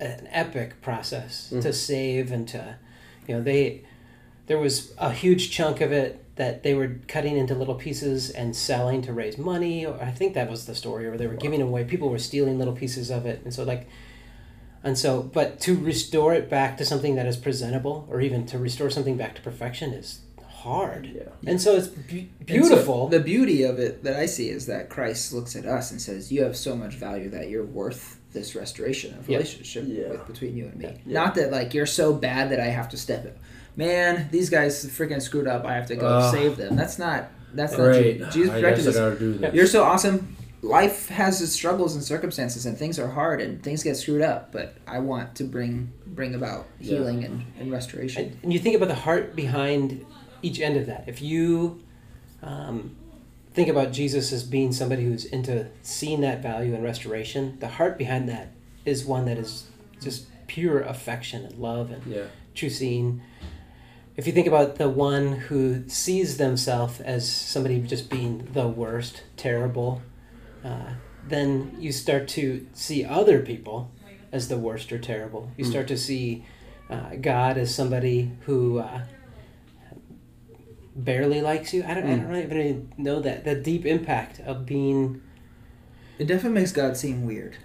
an 0.00 0.28
epic 0.30 0.80
process 0.82 1.50
Mm. 1.52 1.62
to 1.62 1.72
save 1.72 2.32
and 2.32 2.46
to 2.48 2.76
you 3.26 3.34
know 3.36 3.42
they 3.42 3.84
there 4.46 4.58
was 4.58 4.92
a 4.98 5.10
huge 5.12 5.50
chunk 5.50 5.80
of 5.80 5.90
it 5.92 6.20
that 6.36 6.62
they 6.64 6.74
were 6.74 6.96
cutting 7.08 7.36
into 7.36 7.54
little 7.54 7.76
pieces 7.76 8.28
and 8.28 8.54
selling 8.56 9.00
to 9.02 9.12
raise 9.12 9.38
money 9.38 9.86
or 9.86 9.94
i 10.02 10.10
think 10.10 10.34
that 10.34 10.50
was 10.50 10.66
the 10.66 10.74
story 10.74 11.06
or 11.06 11.16
they 11.16 11.26
were 11.26 11.34
giving 11.36 11.62
away 11.62 11.84
people 11.84 12.08
were 12.10 12.18
stealing 12.18 12.58
little 12.58 12.74
pieces 12.74 13.10
of 13.10 13.24
it 13.24 13.40
and 13.44 13.54
so 13.54 13.62
like 13.64 13.88
and 14.82 14.98
so 14.98 15.22
but 15.22 15.60
to 15.60 15.76
restore 15.78 16.34
it 16.34 16.50
back 16.50 16.76
to 16.76 16.84
something 16.84 17.14
that 17.14 17.26
is 17.26 17.36
presentable 17.36 18.06
or 18.10 18.20
even 18.20 18.44
to 18.44 18.58
restore 18.58 18.90
something 18.90 19.16
back 19.16 19.34
to 19.34 19.40
perfection 19.40 19.92
is 19.94 20.20
hard 20.64 21.06
Yeah. 21.14 21.22
and 21.46 21.60
so 21.60 21.76
it's 21.76 21.88
be- 21.88 22.30
And 22.40 22.48
so 22.48 22.54
beautiful 22.54 23.08
the 23.08 23.20
beauty 23.20 23.62
of 23.64 23.78
it 23.78 24.02
that 24.04 24.16
I 24.16 24.26
see 24.26 24.48
is 24.48 24.66
that 24.66 24.88
Christ 24.88 25.32
looks 25.32 25.54
at 25.56 25.66
us 25.66 25.90
and 25.90 26.00
says, 26.00 26.32
"You 26.32 26.42
have 26.44 26.56
so 26.56 26.74
much 26.74 26.94
value 26.94 27.28
that 27.30 27.48
you're 27.50 27.64
worth 27.64 28.18
this 28.32 28.54
restoration 28.56 29.14
of 29.18 29.28
relationship 29.28 29.84
Yeah. 29.86 30.08
with, 30.12 30.26
between 30.26 30.56
you 30.56 30.64
and 30.64 30.76
me. 30.76 30.86
Yeah. 31.06 31.12
Not 31.20 31.34
that 31.36 31.52
like 31.52 31.74
you're 31.74 31.86
so 31.86 32.12
bad 32.12 32.50
that 32.50 32.58
I 32.60 32.66
have 32.78 32.88
to 32.90 32.96
step 32.96 33.24
in. 33.26 33.32
Man, 33.76 34.28
these 34.32 34.48
guys 34.50 34.84
freaking 34.86 35.20
screwed 35.22 35.46
up. 35.46 35.64
I 35.64 35.74
have 35.74 35.86
to 35.86 35.96
go 35.96 36.06
Ugh. 36.06 36.34
save 36.34 36.56
them. 36.56 36.74
That's 36.76 36.98
not. 36.98 37.28
That's 37.54 37.72
not 37.72 37.84
Great. 37.84 38.18
true. 38.18 38.26
Jesus 38.32 38.60
directed 38.60 38.86
us. 38.88 38.96
gotta 38.96 39.18
do 39.18 39.34
this. 39.34 39.54
You're 39.54 39.66
so 39.68 39.84
awesome. 39.84 40.36
Life 40.62 41.08
has 41.10 41.42
its 41.42 41.52
struggles 41.52 41.94
and 41.94 42.02
circumstances, 42.02 42.64
and 42.66 42.76
things 42.78 42.98
are 42.98 43.06
hard, 43.08 43.40
and 43.42 43.62
things 43.62 43.82
get 43.82 43.96
screwed 43.98 44.22
up. 44.22 44.50
But 44.50 44.74
I 44.86 44.98
want 44.98 45.34
to 45.36 45.44
bring 45.44 45.92
bring 46.06 46.34
about 46.34 46.66
Yeah. 46.80 46.90
healing 46.98 47.22
and, 47.24 47.42
and 47.60 47.70
restoration. 47.72 48.22
And, 48.24 48.36
and 48.44 48.52
you 48.52 48.58
think 48.60 48.74
about 48.76 48.88
the 48.88 48.94
heart 48.94 49.34
behind 49.36 50.04
each 50.44 50.60
end 50.60 50.76
of 50.76 50.86
that. 50.86 51.04
If 51.06 51.20
you 51.22 51.82
um, 52.42 52.94
think 53.52 53.68
about 53.68 53.92
Jesus 53.92 54.32
as 54.32 54.42
being 54.42 54.72
somebody 54.72 55.04
who's 55.04 55.24
into 55.24 55.66
seeing 55.82 56.20
that 56.20 56.42
value 56.42 56.74
and 56.74 56.82
restoration, 56.84 57.56
the 57.60 57.68
heart 57.68 57.96
behind 57.98 58.28
that 58.28 58.48
is 58.84 59.04
one 59.04 59.24
that 59.26 59.38
is 59.38 59.66
just 60.00 60.26
pure 60.46 60.80
affection 60.80 61.44
and 61.44 61.56
love 61.58 61.90
and 61.90 62.04
Yeah. 62.06 62.26
true 62.54 62.68
seeing. 62.70 63.22
If 64.16 64.26
you 64.26 64.32
think 64.32 64.46
about 64.46 64.76
the 64.76 64.88
one 64.88 65.32
who 65.48 65.88
sees 65.88 66.36
themselves 66.36 67.00
as 67.00 67.28
somebody 67.28 67.80
just 67.80 68.10
being 68.10 68.46
the 68.52 68.68
worst, 68.68 69.22
terrible, 69.36 70.02
uh, 70.64 70.92
then 71.26 71.74
you 71.78 71.90
start 71.90 72.28
to 72.28 72.66
see 72.74 73.04
other 73.04 73.40
people 73.40 73.90
as 74.30 74.48
the 74.48 74.58
worst 74.58 74.92
or 74.92 74.98
terrible. 74.98 75.50
You 75.56 75.64
Mm. 75.64 75.68
start 75.70 75.88
to 75.88 75.96
see 75.96 76.44
uh, 76.90 77.16
God 77.20 77.56
as 77.56 77.74
somebody 77.74 78.30
who 78.44 78.78
uh, 78.78 79.00
barely 80.96 81.40
likes 81.40 81.72
you. 81.74 81.84
I 81.84 81.94
don't, 81.94 82.04
I 82.08 82.16
don't 82.16 82.36
even 82.52 82.92
know 82.96 83.20
that 83.20 83.44
the 83.44 83.54
deep 83.54 83.84
impact 83.86 84.40
of 84.40 84.64
being. 84.66 85.20
It 86.18 86.26
definitely 86.26 86.60
makes 86.60 86.72
God 86.72 86.96
seem 86.96 87.26
weird, 87.26 87.56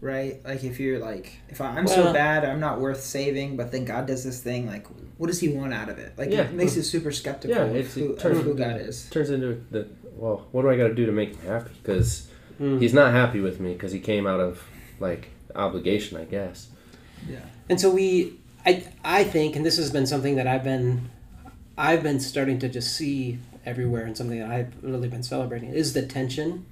right? 0.00 0.44
Like 0.44 0.62
if 0.62 0.78
you're 0.78 0.98
like, 1.00 1.32
if 1.48 1.60
I, 1.60 1.66
I'm 1.76 1.88
so 1.88 2.12
bad, 2.12 2.44
I'm 2.44 2.60
not 2.60 2.80
worth 2.80 3.02
saving, 3.02 3.56
but 3.56 3.72
then 3.72 3.84
God 3.84 4.06
does 4.06 4.22
this 4.24 4.40
thing, 4.40 4.66
like, 4.66 4.86
what 5.16 5.26
does 5.26 5.40
He 5.40 5.48
want 5.48 5.74
out 5.74 5.88
of 5.88 5.98
it? 5.98 6.12
Like 6.16 6.30
Yeah. 6.30 6.42
it 6.42 6.52
makes 6.52 6.76
you 6.76 6.82
super 6.82 7.10
skeptical 7.10 7.56
Yeah, 7.56 7.64
of, 7.64 7.74
it's- 7.76 7.94
who, 7.94 8.12
it 8.12 8.18
turns- 8.20 8.38
of 8.38 8.44
who 8.44 8.54
God 8.54 8.80
is. 8.80 9.08
Turns 9.10 9.30
into 9.30 9.64
the 9.72 9.88
well. 10.16 10.46
What 10.52 10.62
do 10.62 10.70
I 10.70 10.76
got 10.76 10.88
to 10.88 10.94
do 10.94 11.06
to 11.06 11.12
make 11.12 11.34
him 11.36 11.46
happy? 11.46 11.70
Because 11.82 12.28
Hmm. 12.58 12.78
he's 12.80 12.92
not 12.94 13.12
happy 13.12 13.38
with 13.40 13.60
me 13.60 13.72
because 13.72 13.92
he 13.92 14.00
came 14.00 14.26
out 14.26 14.40
of 14.40 14.62
like 15.00 15.28
obligation, 15.54 16.18
I 16.18 16.24
guess. 16.24 16.68
Yeah. 17.28 17.38
And 17.68 17.80
so 17.80 17.90
we, 17.90 18.38
I, 18.66 18.84
I 19.04 19.22
think, 19.24 19.54
and 19.56 19.64
this 19.66 19.76
has 19.76 19.90
been 19.92 20.06
something 20.06 20.36
that 20.36 20.46
I've 20.48 20.64
been, 20.64 21.08
I've 21.78 22.02
been 22.02 22.18
starting 22.18 22.58
to 22.58 22.68
just 22.68 22.94
see 22.96 23.38
everywhere, 23.64 24.04
and 24.04 24.16
something 24.16 24.40
that 24.40 24.50
I've 24.50 24.72
really 24.82 25.06
been 25.06 25.22
celebrating 25.22 25.70
is 25.70 25.92
the 25.92 26.04
tension 26.04 26.66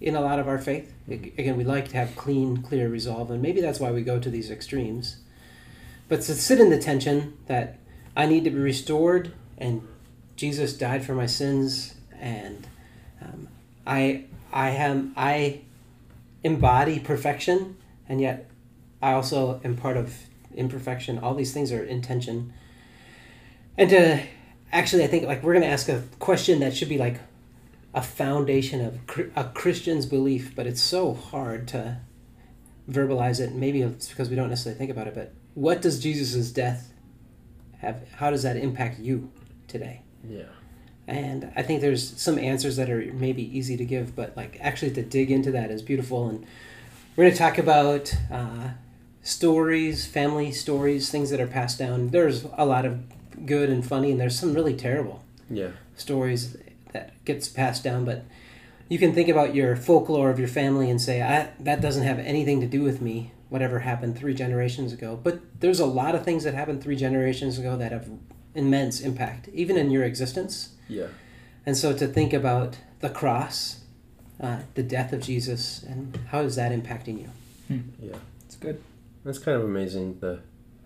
in 0.00 0.14
a 0.14 0.20
lot 0.20 0.38
of 0.38 0.46
our 0.46 0.58
faith. 0.58 0.94
Again, 1.08 1.56
we 1.56 1.64
like 1.64 1.88
to 1.88 1.96
have 1.96 2.14
clean, 2.14 2.62
clear 2.62 2.88
resolve, 2.88 3.32
and 3.32 3.42
maybe 3.42 3.60
that's 3.60 3.80
why 3.80 3.90
we 3.90 4.02
go 4.02 4.20
to 4.20 4.30
these 4.30 4.48
extremes. 4.48 5.16
But 6.08 6.22
to 6.22 6.34
sit 6.34 6.60
in 6.60 6.70
the 6.70 6.78
tension 6.78 7.38
that 7.46 7.78
I 8.16 8.26
need 8.26 8.44
to 8.44 8.50
be 8.50 8.60
restored, 8.60 9.32
and 9.58 9.86
Jesus 10.36 10.74
died 10.74 11.04
for 11.04 11.14
my 11.14 11.26
sins, 11.26 11.96
and 12.16 12.68
um, 13.20 13.48
I, 13.84 14.26
I 14.52 14.70
am, 14.70 15.12
I 15.16 15.62
embody 16.44 17.00
perfection, 17.00 17.76
and 18.08 18.20
yet 18.20 18.48
I 19.02 19.12
also 19.12 19.60
am 19.64 19.76
part 19.76 19.96
of 19.96 20.14
imperfection. 20.54 21.18
All 21.18 21.34
these 21.34 21.52
things 21.52 21.72
are 21.72 21.82
intention. 21.82 22.52
And 23.80 23.88
to 23.88 24.22
actually, 24.70 25.04
I 25.04 25.06
think 25.06 25.26
like 25.26 25.42
we're 25.42 25.54
going 25.54 25.64
to 25.64 25.70
ask 25.70 25.88
a 25.88 26.02
question 26.18 26.60
that 26.60 26.76
should 26.76 26.90
be 26.90 26.98
like 26.98 27.18
a 27.94 28.02
foundation 28.02 28.84
of 28.84 29.00
a 29.34 29.44
Christian's 29.44 30.04
belief, 30.04 30.54
but 30.54 30.66
it's 30.66 30.82
so 30.82 31.14
hard 31.14 31.66
to 31.68 31.96
verbalize 32.90 33.40
it. 33.40 33.54
Maybe 33.54 33.80
it's 33.80 34.10
because 34.10 34.28
we 34.28 34.36
don't 34.36 34.50
necessarily 34.50 34.78
think 34.78 34.90
about 34.90 35.06
it. 35.06 35.14
But 35.14 35.32
what 35.54 35.80
does 35.80 35.98
Jesus' 35.98 36.50
death 36.50 36.92
have? 37.78 38.06
How 38.16 38.30
does 38.30 38.42
that 38.42 38.58
impact 38.58 39.00
you 39.00 39.32
today? 39.66 40.02
Yeah. 40.28 40.42
And 41.06 41.50
I 41.56 41.62
think 41.62 41.80
there's 41.80 42.20
some 42.20 42.38
answers 42.38 42.76
that 42.76 42.90
are 42.90 43.10
maybe 43.14 43.42
easy 43.56 43.78
to 43.78 43.84
give, 43.86 44.14
but 44.14 44.36
like 44.36 44.58
actually 44.60 44.90
to 44.90 45.02
dig 45.02 45.30
into 45.30 45.52
that 45.52 45.70
is 45.70 45.80
beautiful. 45.80 46.28
And 46.28 46.46
we're 47.16 47.24
going 47.24 47.32
to 47.32 47.38
talk 47.38 47.56
about 47.56 48.14
uh, 48.30 48.72
stories, 49.22 50.04
family 50.04 50.52
stories, 50.52 51.10
things 51.10 51.30
that 51.30 51.40
are 51.40 51.46
passed 51.46 51.78
down. 51.78 52.08
There's 52.08 52.44
a 52.58 52.66
lot 52.66 52.84
of 52.84 53.00
good 53.46 53.70
and 53.70 53.86
funny, 53.86 54.10
and 54.10 54.20
there's 54.20 54.38
some 54.38 54.54
really 54.54 54.74
terrible 54.74 55.22
Yeah. 55.50 55.70
stories 55.96 56.56
that 56.92 57.12
gets 57.24 57.48
passed 57.48 57.82
down. 57.84 58.04
But 58.04 58.24
you 58.88 58.98
can 58.98 59.12
think 59.12 59.28
about 59.28 59.54
your 59.54 59.76
folklore 59.76 60.30
of 60.30 60.38
your 60.38 60.48
family 60.48 60.90
and 60.90 61.00
say, 61.00 61.22
I, 61.22 61.48
that 61.60 61.80
doesn't 61.80 62.02
have 62.04 62.18
anything 62.18 62.60
to 62.60 62.66
do 62.66 62.82
with 62.82 63.00
me, 63.00 63.32
whatever 63.48 63.80
happened 63.80 64.16
three 64.18 64.34
generations 64.34 64.92
ago. 64.92 65.18
But 65.22 65.40
there's 65.60 65.80
a 65.80 65.86
lot 65.86 66.14
of 66.14 66.24
things 66.24 66.44
that 66.44 66.54
happened 66.54 66.82
three 66.82 66.96
generations 66.96 67.58
ago 67.58 67.76
that 67.76 67.92
have 67.92 68.08
immense 68.54 69.00
impact, 69.00 69.48
even 69.52 69.76
in 69.76 69.90
your 69.90 70.02
existence. 70.04 70.70
Yeah. 70.88 71.06
And 71.64 71.76
so 71.76 71.92
to 71.96 72.06
think 72.06 72.32
about 72.32 72.78
the 73.00 73.08
cross, 73.10 73.80
uh, 74.40 74.60
the 74.74 74.82
death 74.82 75.12
of 75.12 75.20
Jesus, 75.20 75.82
and 75.84 76.18
how 76.28 76.40
is 76.40 76.56
that 76.56 76.72
impacting 76.72 77.18
you? 77.20 77.82
Yeah. 78.00 78.16
It's 78.46 78.56
good. 78.56 78.82
That's 79.24 79.38
kind 79.38 79.56
of 79.56 79.64
amazing. 79.64 80.18
The 80.20 80.40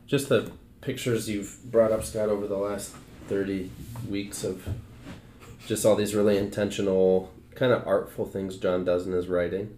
just 0.06 0.28
the 0.28 0.52
pictures 0.84 1.28
you've 1.28 1.58
brought 1.64 1.90
up, 1.90 2.04
Scott, 2.04 2.28
over 2.28 2.46
the 2.46 2.56
last 2.56 2.94
thirty 3.28 3.70
weeks 4.08 4.44
of 4.44 4.68
just 5.66 5.86
all 5.86 5.96
these 5.96 6.14
really 6.14 6.36
intentional, 6.36 7.32
kind 7.54 7.72
of 7.72 7.86
artful 7.86 8.26
things 8.26 8.58
John 8.58 8.84
does 8.84 9.06
in 9.06 9.12
his 9.12 9.26
writing. 9.26 9.76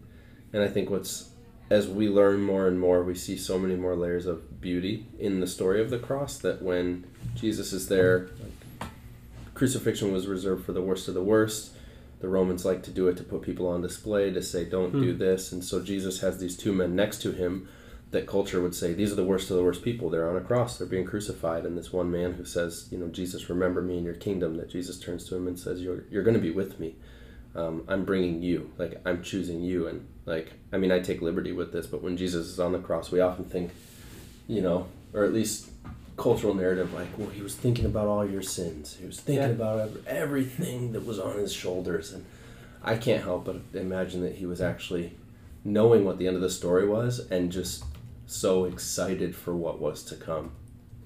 And 0.52 0.62
I 0.62 0.68
think 0.68 0.90
what's 0.90 1.30
as 1.70 1.88
we 1.88 2.08
learn 2.08 2.42
more 2.42 2.68
and 2.68 2.78
more, 2.78 3.02
we 3.02 3.14
see 3.14 3.36
so 3.36 3.58
many 3.58 3.74
more 3.74 3.96
layers 3.96 4.26
of 4.26 4.60
beauty 4.60 5.06
in 5.18 5.40
the 5.40 5.46
story 5.46 5.80
of 5.80 5.90
the 5.90 5.98
cross 5.98 6.38
that 6.38 6.62
when 6.62 7.04
Jesus 7.34 7.72
is 7.72 7.88
there, 7.88 8.28
like, 8.40 8.90
crucifixion 9.54 10.12
was 10.12 10.26
reserved 10.26 10.64
for 10.64 10.72
the 10.72 10.82
worst 10.82 11.08
of 11.08 11.14
the 11.14 11.22
worst. 11.22 11.72
The 12.20 12.28
Romans 12.28 12.64
like 12.64 12.82
to 12.84 12.90
do 12.90 13.08
it 13.08 13.16
to 13.18 13.24
put 13.24 13.42
people 13.42 13.66
on 13.66 13.82
display, 13.82 14.32
to 14.32 14.42
say, 14.42 14.64
don't 14.64 14.92
do 14.92 15.12
hmm. 15.12 15.18
this. 15.18 15.52
And 15.52 15.62
so 15.62 15.82
Jesus 15.82 16.20
has 16.20 16.38
these 16.38 16.56
two 16.56 16.72
men 16.72 16.96
next 16.96 17.20
to 17.22 17.32
him 17.32 17.68
that 18.12 18.26
culture 18.26 18.62
would 18.62 18.74
say, 18.74 18.92
these 18.92 19.10
are 19.12 19.16
the 19.16 19.24
worst 19.24 19.50
of 19.50 19.56
the 19.56 19.64
worst 19.64 19.82
people. 19.82 20.08
They're 20.10 20.28
on 20.30 20.36
a 20.36 20.40
cross, 20.40 20.78
they're 20.78 20.86
being 20.86 21.04
crucified. 21.04 21.64
And 21.66 21.76
this 21.76 21.92
one 21.92 22.10
man 22.10 22.34
who 22.34 22.44
says, 22.44 22.88
you 22.90 22.98
know, 22.98 23.08
Jesus, 23.08 23.50
remember 23.50 23.82
me 23.82 23.98
in 23.98 24.04
your 24.04 24.14
kingdom, 24.14 24.56
that 24.58 24.70
Jesus 24.70 24.98
turns 24.98 25.28
to 25.28 25.36
him 25.36 25.46
and 25.48 25.58
says, 25.58 25.80
you're, 25.82 26.04
you're 26.10 26.22
going 26.22 26.34
to 26.36 26.40
be 26.40 26.52
with 26.52 26.78
me. 26.78 26.94
Um, 27.54 27.84
I'm 27.88 28.04
bringing 28.04 28.42
you, 28.42 28.70
like, 28.78 29.00
I'm 29.04 29.22
choosing 29.22 29.60
you. 29.62 29.88
And, 29.88 30.06
like, 30.24 30.52
I 30.72 30.76
mean, 30.76 30.92
I 30.92 31.00
take 31.00 31.20
liberty 31.22 31.52
with 31.52 31.72
this, 31.72 31.86
but 31.86 32.02
when 32.02 32.16
Jesus 32.16 32.46
is 32.46 32.60
on 32.60 32.72
the 32.72 32.78
cross, 32.78 33.10
we 33.10 33.20
often 33.20 33.44
think, 33.44 33.72
you 34.46 34.60
know, 34.62 34.86
or 35.12 35.24
at 35.24 35.32
least 35.32 35.70
cultural 36.16 36.54
narrative 36.54 36.94
like 36.94 37.08
well 37.18 37.28
he 37.28 37.42
was 37.42 37.54
thinking 37.54 37.84
about 37.84 38.06
all 38.06 38.24
your 38.26 38.40
sins 38.40 38.96
he 38.98 39.06
was 39.06 39.20
thinking 39.20 39.42
Yeah. 39.48 39.50
about 39.50 39.90
everything 40.06 40.92
that 40.92 41.04
was 41.04 41.18
on 41.18 41.36
his 41.36 41.52
shoulders 41.52 42.10
and 42.10 42.24
i 42.82 42.96
can't 42.96 43.22
help 43.22 43.44
but 43.44 43.56
imagine 43.74 44.22
that 44.22 44.36
he 44.36 44.46
was 44.46 44.62
actually 44.62 45.12
knowing 45.62 46.06
what 46.06 46.16
the 46.16 46.26
end 46.26 46.34
of 46.34 46.40
the 46.40 46.48
story 46.48 46.88
was 46.88 47.18
and 47.30 47.52
just 47.52 47.84
so 48.27 48.65
excited 48.65 49.35
for 49.36 49.55
what 49.55 49.81
was 49.81 50.03
to 50.05 50.16
come. 50.16 50.53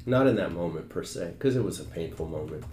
Not 0.07 0.27
in 0.27 0.37
that 0.37 0.53
moment 0.53 0.89
per 0.89 1.03
se 1.05 1.35
because 1.39 1.57
it 1.57 1.65
was 1.65 1.79
a 1.81 1.85
painful 1.85 2.27
moment 2.27 2.65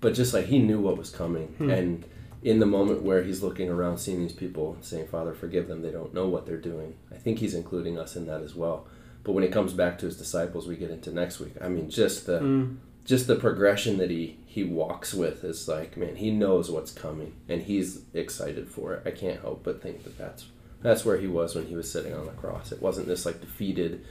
but 0.00 0.14
just 0.14 0.34
like 0.34 0.46
he 0.46 0.58
knew 0.58 0.80
what 0.80 0.98
was 0.98 1.10
coming. 1.10 1.54
And 1.60 2.04
in 2.42 2.58
the 2.58 2.66
moment 2.66 3.02
where 3.02 3.22
he's 3.22 3.40
looking 3.40 3.68
around 3.70 3.98
seeing 3.98 4.20
these 4.20 4.32
people 4.32 4.76
saying 4.80 5.06
father 5.06 5.32
forgive 5.32 5.68
them. 5.68 5.80
They 5.80 5.92
don't 5.92 6.12
know 6.12 6.28
what 6.28 6.44
they're 6.44 6.56
doing. 6.56 6.96
I 7.12 7.14
think 7.16 7.38
he's 7.38 7.54
including 7.54 7.98
us 8.00 8.16
in 8.16 8.26
that 8.26 8.42
as 8.42 8.54
well. 8.56 8.86
But 9.22 9.32
when 9.32 9.44
it 9.44 9.52
comes 9.52 9.72
back 9.72 9.98
to 10.00 10.06
his 10.06 10.16
disciples 10.18 10.66
we 10.66 10.76
get 10.76 10.90
into 10.90 11.12
next 11.12 11.38
week. 11.38 11.54
I 11.60 11.68
mean 11.68 11.88
just 11.88 12.26
the 12.26 12.40
Mm. 12.40 12.76
just 13.04 13.26
the 13.28 13.36
progression 13.36 13.98
that 13.98 14.10
he 14.10 14.38
he 14.44 14.64
walks 14.64 15.14
with 15.14 15.44
is 15.44 15.68
like 15.68 15.96
man 15.96 16.16
he 16.16 16.30
knows 16.32 16.68
what's 16.70 16.92
coming 16.92 17.32
and 17.48 17.62
he's 17.62 18.02
excited 18.12 18.68
for 18.68 18.94
it. 18.94 19.02
I 19.06 19.12
can't 19.12 19.40
help 19.40 19.62
but 19.62 19.80
think 19.80 20.02
that 20.02 20.18
that's 20.18 20.46
that's 20.82 21.04
where 21.04 21.16
he 21.18 21.26
was 21.26 21.54
when 21.54 21.66
he 21.66 21.74
was 21.76 21.90
sitting 21.90 22.12
on 22.14 22.26
the 22.26 22.32
cross 22.32 22.72
it 22.72 22.80
wasn't 22.82 23.06
this 23.06 23.24
like 23.26 23.40
defeated 23.40 24.04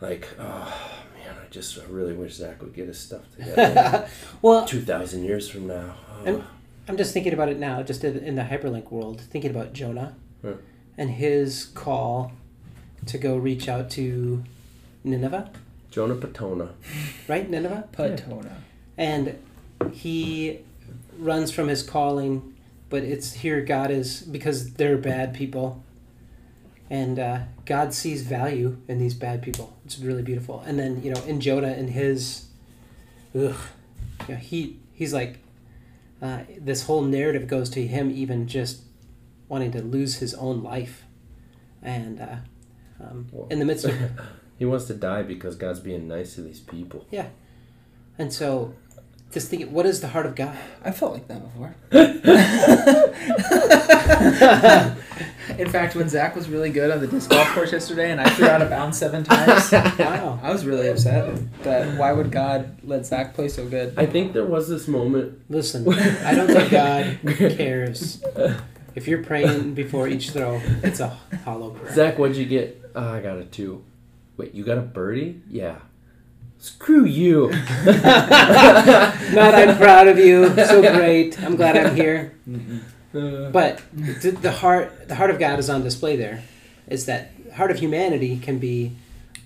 like 0.00 0.28
oh 0.38 0.74
man 1.14 1.34
i 1.44 1.48
just 1.50 1.78
I 1.78 1.82
really 1.88 2.12
wish 2.12 2.34
zach 2.34 2.60
would 2.62 2.74
get 2.74 2.88
his 2.88 2.98
stuff 2.98 3.22
together 3.36 4.08
well, 4.42 4.66
2000 4.66 5.24
years 5.24 5.48
from 5.48 5.66
now 5.66 5.94
oh. 6.20 6.24
And- 6.24 6.44
I'm 6.88 6.96
just 6.96 7.12
thinking 7.12 7.32
about 7.32 7.48
it 7.48 7.58
now, 7.58 7.82
just 7.82 8.04
in 8.04 8.16
in 8.18 8.36
the 8.36 8.42
hyperlink 8.42 8.92
world, 8.92 9.20
thinking 9.20 9.50
about 9.50 9.72
Jonah 9.72 10.14
Huh. 10.40 10.52
and 10.96 11.10
his 11.10 11.64
call 11.64 12.30
to 13.06 13.18
go 13.18 13.36
reach 13.36 13.68
out 13.68 13.90
to 13.90 14.44
Nineveh, 15.02 15.50
Jonah 15.90 16.14
Patona. 16.14 16.68
right? 17.26 17.50
Nineveh? 17.50 17.88
Patona. 17.92 18.52
And 18.96 19.36
he 19.92 20.60
runs 21.18 21.50
from 21.50 21.66
his 21.66 21.82
calling, 21.82 22.54
but 22.88 23.02
it's 23.02 23.32
here 23.34 23.60
God 23.62 23.90
is 23.90 24.22
because 24.22 24.74
they're 24.74 24.98
bad 24.98 25.34
people. 25.34 25.82
And 26.88 27.18
uh, 27.18 27.40
God 27.64 27.92
sees 27.92 28.22
value 28.22 28.78
in 28.86 28.98
these 28.98 29.14
bad 29.14 29.42
people. 29.42 29.76
It's 29.84 29.98
really 29.98 30.22
beautiful. 30.22 30.60
And 30.60 30.78
then, 30.78 31.02
you 31.02 31.12
know, 31.12 31.20
in 31.24 31.40
Jonah 31.40 31.72
and 31.72 31.90
his, 31.90 32.46
ugh, 33.34 33.56
you 34.28 34.34
know, 34.34 34.36
he 34.36 34.78
he's 34.94 35.12
like, 35.12 35.40
uh, 36.22 36.40
this 36.58 36.84
whole 36.84 37.02
narrative 37.02 37.46
goes 37.46 37.68
to 37.70 37.86
him 37.86 38.10
even 38.10 38.46
just 38.46 38.82
wanting 39.48 39.72
to 39.72 39.82
lose 39.82 40.16
his 40.16 40.34
own 40.34 40.62
life, 40.62 41.04
and 41.82 42.20
uh, 42.20 42.36
um, 43.00 43.28
in 43.50 43.58
the 43.58 43.64
midst 43.64 43.84
of 43.84 43.94
He 44.58 44.64
wants 44.64 44.86
to 44.86 44.94
die 44.94 45.22
because 45.22 45.54
God's 45.54 45.80
being 45.80 46.08
nice 46.08 46.34
to 46.36 46.40
these 46.40 46.60
people. 46.60 47.06
Yeah, 47.10 47.28
and 48.16 48.32
so 48.32 48.74
just 49.32 49.48
think, 49.48 49.70
what 49.70 49.86
is 49.86 50.00
the 50.00 50.08
heart 50.08 50.26
of 50.26 50.34
God? 50.34 50.56
I 50.84 50.90
felt 50.92 51.12
like 51.12 51.28
that 51.28 51.42
before. 51.42 51.74
In 55.58 55.70
fact, 55.70 55.94
when 55.94 56.08
Zach 56.08 56.34
was 56.34 56.48
really 56.48 56.70
good 56.70 56.90
on 56.90 57.00
the 57.00 57.06
disc 57.06 57.30
golf 57.30 57.48
course 57.54 57.72
yesterday, 57.72 58.10
and 58.10 58.20
I 58.20 58.28
threw 58.30 58.48
out 58.48 58.62
of 58.62 58.70
bounds 58.70 58.98
seven 58.98 59.22
times, 59.24 59.70
Wow. 59.72 60.40
I 60.42 60.52
was 60.52 60.66
really 60.66 60.88
upset. 60.88 61.38
That 61.62 61.98
why 61.98 62.12
would 62.12 62.32
God 62.32 62.78
let 62.82 63.06
Zach 63.06 63.34
play 63.34 63.48
so 63.48 63.66
good? 63.66 63.94
I 63.96 64.06
think 64.06 64.32
there 64.32 64.44
was 64.44 64.68
this 64.68 64.88
moment. 64.88 65.40
Listen, 65.48 65.88
I 65.88 66.34
don't 66.34 66.48
think 66.48 66.70
God 66.70 67.18
cares. 67.56 68.22
If 68.94 69.06
you're 69.06 69.22
praying 69.22 69.74
before 69.74 70.08
each 70.08 70.30
throw, 70.30 70.60
it's 70.82 71.00
a 71.00 71.08
hollow 71.44 71.70
prayer. 71.70 71.94
Zach, 71.94 72.18
what'd 72.18 72.36
you 72.36 72.46
get? 72.46 72.82
Oh, 72.94 73.14
I 73.14 73.20
got 73.20 73.38
a 73.38 73.44
two. 73.44 73.84
Wait, 74.36 74.54
you 74.54 74.64
got 74.64 74.78
a 74.78 74.82
birdie? 74.82 75.40
Yeah. 75.48 75.76
Screw 76.58 77.04
you. 77.04 77.50
Not 77.86 79.54
I'm 79.54 79.76
proud 79.76 80.08
of 80.08 80.18
you. 80.18 80.54
So 80.56 80.80
great. 80.96 81.40
I'm 81.42 81.56
glad 81.56 81.76
I'm 81.76 81.94
here. 81.94 82.34
Uh, 83.14 83.50
But 83.50 83.82
the, 83.92 84.30
the 84.32 84.50
heart, 84.52 85.08
the 85.08 85.14
heart 85.14 85.30
of 85.30 85.38
God 85.38 85.58
is 85.58 85.70
on 85.70 85.82
display 85.82 86.16
there. 86.16 86.42
Is 86.88 87.06
that 87.06 87.32
heart 87.54 87.70
of 87.70 87.78
humanity 87.78 88.38
can 88.38 88.58
be 88.58 88.92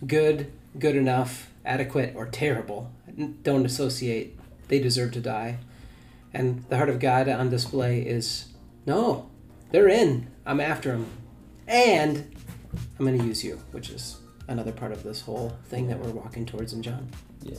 good, 0.07 0.51
good 0.79 0.97
enough, 0.97 1.51
adequate, 1.65 2.15
or 2.17 2.27
terrible. 2.27 2.91
Don't 3.43 3.67
associate. 3.67 4.39
They 4.69 4.79
deserve 4.79 5.13
to 5.13 5.21
die. 5.21 5.59
And 6.33 6.65
the 6.69 6.77
heart 6.77 6.89
of 6.89 7.01
God 7.01 7.29
on 7.29 7.51
display 7.51 8.03
is 8.03 8.47
no, 8.87 9.29
they're 9.73 9.89
in. 9.89 10.29
I'm 10.47 10.61
after 10.61 10.93
them, 10.93 11.07
and 11.67 12.35
I'm 12.99 13.07
going 13.07 13.19
to 13.19 13.25
use 13.25 13.43
you, 13.45 13.61
which 13.73 13.91
is 13.91 14.17
another 14.51 14.73
part 14.73 14.93
of 14.93 15.03
this 15.03 15.23
whole 15.23 15.57
thing 15.67 15.87
that 15.89 15.99
we're 15.99 16.11
walking 16.11 16.45
towards 16.45 16.73
in 16.73 16.83
John. 16.83 17.09
Yeah. 17.43 17.57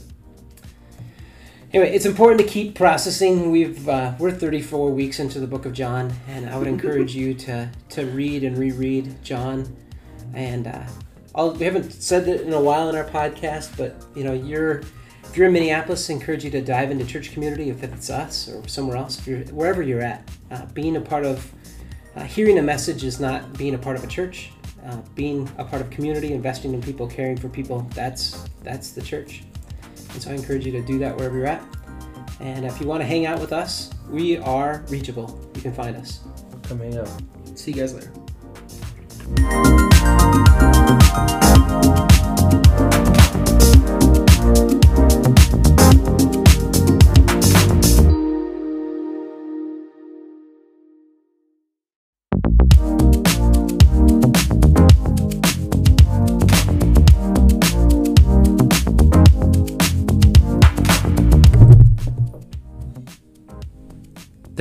Anyway, 1.72 1.94
it's 1.94 2.04
important 2.04 2.38
to 2.40 2.46
keep 2.46 2.74
processing. 2.74 3.50
We've 3.50 3.88
uh, 3.88 4.12
we're 4.18 4.30
34 4.30 4.90
weeks 4.90 5.18
into 5.18 5.40
the 5.40 5.46
book 5.46 5.64
of 5.64 5.72
John, 5.72 6.12
and 6.28 6.48
I 6.48 6.58
would 6.58 6.68
encourage 6.76 7.16
you 7.16 7.34
to 7.34 7.70
to 7.90 8.06
read 8.06 8.44
and 8.44 8.58
reread 8.58 9.24
John. 9.24 9.74
And 10.34 10.66
uh, 10.66 10.84
I'll, 11.34 11.52
we 11.52 11.64
haven't 11.64 11.90
said 11.90 12.28
it 12.28 12.42
in 12.42 12.52
a 12.52 12.60
while 12.60 12.90
in 12.90 12.96
our 12.96 13.04
podcast, 13.04 13.76
but 13.78 14.04
you 14.14 14.22
know, 14.22 14.34
you're 14.34 14.82
if 15.24 15.36
you're 15.36 15.46
in 15.46 15.54
Minneapolis, 15.54 16.10
I 16.10 16.12
encourage 16.12 16.44
you 16.44 16.50
to 16.50 16.60
dive 16.60 16.90
into 16.90 17.06
church 17.06 17.32
community. 17.32 17.70
If 17.70 17.82
it's 17.82 18.10
us 18.10 18.50
or 18.50 18.68
somewhere 18.68 18.98
else, 18.98 19.18
if 19.18 19.26
you're 19.26 19.40
wherever 19.46 19.82
you're 19.82 20.02
at, 20.02 20.30
uh, 20.50 20.66
being 20.74 20.96
a 20.96 21.00
part 21.00 21.24
of 21.24 21.50
uh, 22.16 22.24
hearing 22.24 22.58
a 22.58 22.62
message 22.62 23.02
is 23.02 23.18
not 23.18 23.56
being 23.56 23.74
a 23.74 23.78
part 23.78 23.96
of 23.96 24.04
a 24.04 24.08
church. 24.08 24.50
Uh, 24.84 24.96
being 25.14 25.48
a 25.58 25.64
part 25.64 25.80
of 25.80 25.90
community, 25.90 26.32
investing 26.32 26.74
in 26.74 26.82
people, 26.82 27.06
caring 27.06 27.36
for 27.36 27.48
people, 27.48 27.86
that's 27.94 28.44
that's 28.62 28.90
the 28.90 29.02
church. 29.02 29.44
And 30.12 30.22
so 30.22 30.30
I 30.30 30.34
encourage 30.34 30.66
you 30.66 30.72
to 30.72 30.82
do 30.82 30.98
that 30.98 31.16
wherever 31.16 31.36
you're 31.36 31.46
at. 31.46 31.62
And 32.40 32.66
if 32.66 32.80
you 32.80 32.86
want 32.88 33.00
to 33.00 33.06
hang 33.06 33.24
out 33.24 33.38
with 33.40 33.52
us, 33.52 33.90
we 34.10 34.38
are 34.38 34.84
reachable. 34.88 35.40
You 35.54 35.62
can 35.62 35.72
find 35.72 35.96
us. 35.96 36.20
Come 36.64 36.80
hang 36.80 36.98
out. 36.98 37.08
See 37.54 37.70
you 37.70 37.76
guys 37.76 37.94
later. 37.94 38.12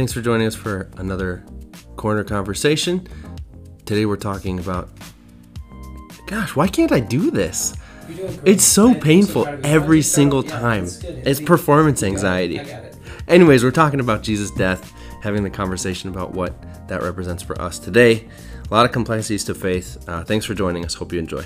Thanks 0.01 0.13
for 0.13 0.21
joining 0.21 0.47
us 0.47 0.55
for 0.55 0.89
another 0.97 1.43
corner 1.95 2.23
conversation. 2.23 3.07
Today 3.85 4.07
we're 4.07 4.15
talking 4.15 4.57
about. 4.57 4.89
Gosh, 6.25 6.55
why 6.55 6.67
can't 6.69 6.91
I 6.91 6.99
do 6.99 7.29
this? 7.29 7.75
It's 8.43 8.63
so 8.63 8.95
painful 8.95 9.47
every 9.63 10.01
single 10.01 10.41
time. 10.41 10.87
It's 11.03 11.39
performance 11.39 12.01
anxiety. 12.01 12.61
Anyways, 13.27 13.63
we're 13.63 13.69
talking 13.69 13.99
about 13.99 14.23
Jesus' 14.23 14.49
death, 14.49 14.91
having 15.21 15.43
the 15.43 15.51
conversation 15.51 16.09
about 16.09 16.31
what 16.31 16.87
that 16.87 17.03
represents 17.03 17.43
for 17.43 17.61
us 17.61 17.77
today. 17.77 18.27
A 18.71 18.73
lot 18.73 18.87
of 18.87 18.91
complexities 18.91 19.43
to 19.43 19.53
faith. 19.53 20.03
Uh, 20.09 20.23
thanks 20.23 20.47
for 20.47 20.55
joining 20.55 20.83
us. 20.83 20.95
Hope 20.95 21.13
you 21.13 21.19
enjoy. 21.19 21.45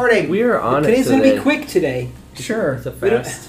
Recording. 0.00 0.30
We 0.30 0.42
are 0.42 0.58
on 0.58 0.82
it 0.84 0.86
Today's 0.86 1.08
gonna 1.08 1.22
be 1.22 1.38
quick 1.38 1.66
today. 1.68 2.10
Sure. 2.34 2.74
It's 2.74 2.86
a 2.86 2.92
fast. 2.92 3.48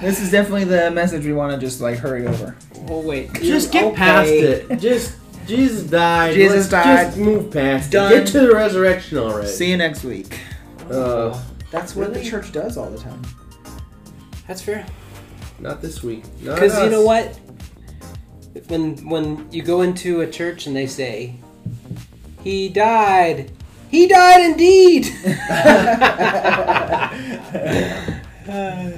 This 0.00 0.20
is 0.20 0.30
definitely 0.30 0.64
the 0.64 0.90
message 0.90 1.24
we 1.24 1.32
want 1.32 1.52
to 1.52 1.64
just 1.64 1.80
like 1.80 1.98
hurry 1.98 2.26
over. 2.26 2.56
Oh 2.88 3.00
wait, 3.00 3.32
Just 3.34 3.72
You're- 3.74 3.88
get 3.90 3.94
past 3.96 4.30
it. 4.30 4.80
Just 4.80 5.16
Jesus 5.46 5.82
died. 5.84 6.34
Jesus 6.34 6.70
Let's 6.72 6.86
died. 6.86 7.06
Just 7.08 7.18
move 7.18 7.50
past 7.52 7.90
Done. 7.92 8.12
it. 8.12 8.16
Get 8.16 8.26
to 8.28 8.40
the 8.40 8.54
resurrection 8.54 9.18
already. 9.18 9.48
See 9.48 9.70
you 9.70 9.76
next 9.76 10.04
week. 10.04 10.38
Uh, 10.90 11.38
That's 11.70 11.94
what 11.94 12.14
the 12.14 12.22
church 12.24 12.50
does 12.52 12.76
all 12.76 12.90
the 12.90 12.98
time. 12.98 13.22
That's 14.48 14.62
fair. 14.62 14.86
not 15.60 15.82
this 15.82 16.02
week. 16.02 16.24
Not 16.40 16.54
Because 16.56 16.78
you 16.82 16.90
know 16.90 17.02
what? 17.02 17.38
When 18.68 18.96
when 19.08 19.48
you 19.52 19.62
go 19.62 19.82
into 19.82 20.22
a 20.22 20.26
church 20.26 20.66
and 20.66 20.74
they 20.74 20.86
say, 20.86 21.36
"He 22.42 22.68
died," 22.68 23.50
he 23.92 24.08
died 24.08 24.40
indeed. 24.40 25.06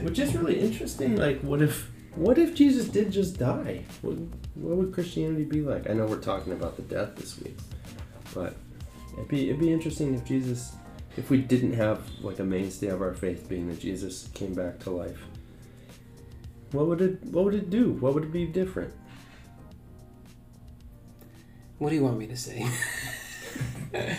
Which 0.04 0.18
is 0.18 0.34
really 0.34 0.60
interesting. 0.60 1.16
Like, 1.16 1.40
what 1.40 1.60
if, 1.60 1.90
what 2.14 2.38
if 2.38 2.54
Jesus 2.54 2.88
did 2.88 3.10
just 3.10 3.38
die? 3.38 3.82
What, 4.02 4.16
what 4.54 4.76
would 4.76 4.94
Christianity 4.94 5.44
be 5.44 5.62
like? 5.62 5.90
I 5.90 5.94
know 5.94 6.06
we're 6.06 6.20
talking 6.20 6.52
about 6.52 6.76
the 6.76 6.82
death 6.82 7.16
this 7.16 7.38
week, 7.40 7.58
but 8.32 8.54
it'd 9.14 9.28
be 9.28 9.50
it'd 9.50 9.60
be 9.60 9.72
interesting 9.72 10.14
if 10.14 10.24
Jesus, 10.24 10.72
if 11.16 11.28
we 11.28 11.38
didn't 11.38 11.72
have 11.72 12.00
like 12.22 12.38
a 12.38 12.44
mainstay 12.44 12.86
of 12.86 13.02
our 13.02 13.14
faith 13.14 13.48
being 13.48 13.66
that 13.68 13.80
Jesus 13.80 14.28
came 14.32 14.54
back 14.54 14.78
to 14.84 14.90
life. 14.90 15.18
What 16.70 16.86
would 16.86 17.00
it 17.00 17.22
What 17.24 17.44
would 17.44 17.54
it 17.54 17.68
do? 17.68 17.94
What 17.94 18.14
would 18.14 18.22
it 18.22 18.32
be 18.32 18.46
different? 18.46 18.94
what 21.78 21.90
do 21.90 21.96
you 21.96 22.04
want 22.04 22.16
me 22.16 22.28
to 22.28 22.36
say? 22.36 22.64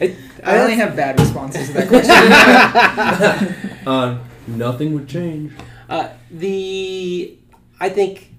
I, 0.00 0.16
I 0.44 0.58
only 0.58 0.74
have 0.76 0.96
bad 0.96 1.18
responses 1.18 1.68
to 1.68 1.74
that 1.74 1.88
question. 3.48 3.64
Uh, 3.88 4.18
nothing 4.46 4.92
would 4.92 5.08
change. 5.08 5.50
Uh, 5.88 6.10
the 6.30 7.34
I 7.80 7.88
think 7.88 8.34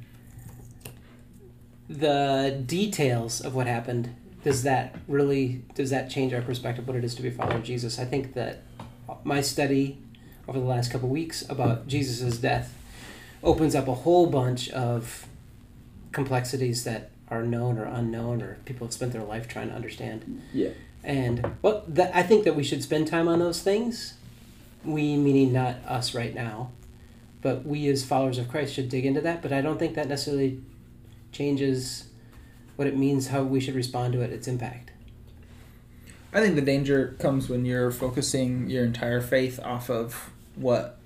the 1.90 2.61
details 2.68 3.41
of 3.41 3.56
what 3.56 3.65
happened 3.65 4.15
does 4.44 4.61
that 4.64 4.95
really 5.07 5.64
does 5.73 5.90
that 5.90 6.10
change 6.10 6.34
our 6.34 6.41
perspective 6.41 6.88
what 6.88 6.95
it 6.95 7.03
is 7.03 7.15
to 7.15 7.23
be 7.23 7.30
a 7.30 7.31
follower 7.31 7.56
of 7.56 7.64
Jesus? 7.64 7.98
I 7.98 8.06
think 8.06 8.34
that 8.36 8.61
my 9.23 9.41
study 9.41 9.98
over 10.48 10.60
the 10.60 10.65
last 10.65 10.91
couple 10.91 11.10
weeks 11.10 11.48
about 11.49 11.88
Jesus' 11.88 12.38
death 12.38 12.76
opens 13.44 13.73
up 13.76 13.88
a 13.88 13.95
whole 13.95 14.27
bunch 14.27 14.69
of 14.69 15.27
complexities 16.11 16.84
that 16.84 17.11
are 17.30 17.44
known 17.44 17.77
or 17.77 17.86
unknown 17.86 18.41
or 18.41 18.57
people 18.65 18.88
have 18.88 18.94
spent 18.94 19.14
their 19.14 19.23
life 19.23 19.48
trying 19.48 19.69
to 19.69 19.76
understand. 19.76 20.41
Yeah. 20.53 20.69
And 21.04 21.56
well, 21.62 21.84
that, 21.88 22.16
I 22.16 22.24
think 22.24 22.44
that 22.44 22.56
we 22.56 22.64
should 22.64 22.84
spend 22.84 23.08
time 23.08 23.28
on 23.28 23.40
those 23.40 23.62
things. 23.62 24.16
We, 24.84 25.18
meaning 25.18 25.52
not 25.54 25.76
us 25.86 26.14
right 26.14 26.34
now, 26.34 26.72
but 27.42 27.66
we 27.66 27.88
as 27.90 28.06
followers 28.06 28.38
of 28.38 28.48
Christ 28.48 28.74
should 28.74 28.90
dig 28.90 29.06
into 29.06 29.22
that. 29.22 29.42
But 29.42 29.52
I 29.52 29.62
don't 29.62 29.78
think 29.78 29.96
that 29.96 30.08
necessarily 30.08 30.62
changes 31.32 32.08
what 32.76 32.88
it 32.88 32.98
means, 32.98 33.28
how 33.28 33.44
we 33.44 33.60
should 33.60 33.76
respond 33.76 34.14
to 34.14 34.22
it, 34.22 34.32
its 34.32 34.48
impact. 34.48 34.92
I 36.32 36.42
think 36.42 36.56
the 36.56 36.62
danger 36.62 37.16
comes 37.20 37.50
when 37.50 37.66
you're 37.66 37.92
focusing 37.92 38.70
your 38.70 38.86
entire 38.86 39.20
faith 39.20 39.60
off 39.64 39.90
of 39.90 40.30
what 40.56 40.98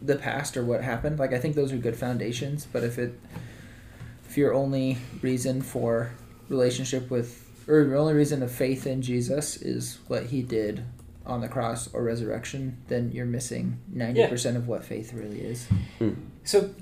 the 0.00 0.16
past 0.16 0.56
or 0.56 0.64
what 0.64 0.82
happened. 0.82 1.18
Like 1.18 1.32
I 1.32 1.38
think 1.38 1.54
those 1.56 1.72
are 1.72 1.76
good 1.76 1.96
foundations, 1.96 2.66
but 2.72 2.82
if 2.82 2.98
it 2.98 3.18
if 4.28 4.36
your 4.36 4.54
only 4.54 4.98
reason 5.22 5.62
for 5.62 6.12
relationship 6.48 7.10
with 7.10 7.45
or 7.68 7.84
the 7.84 7.96
only 7.96 8.14
reason 8.14 8.42
of 8.42 8.50
faith 8.52 8.86
in 8.86 9.02
Jesus 9.02 9.56
is 9.56 9.98
what 10.08 10.26
he 10.26 10.42
did 10.42 10.84
on 11.24 11.40
the 11.40 11.48
cross 11.48 11.92
or 11.92 12.04
resurrection, 12.04 12.78
then 12.88 13.10
you're 13.12 13.26
missing 13.26 13.78
90% 13.94 14.56
of 14.56 14.68
what 14.68 14.84
faith 14.84 15.12
really 15.12 15.40
is. 15.40 15.66
So, 16.44 16.72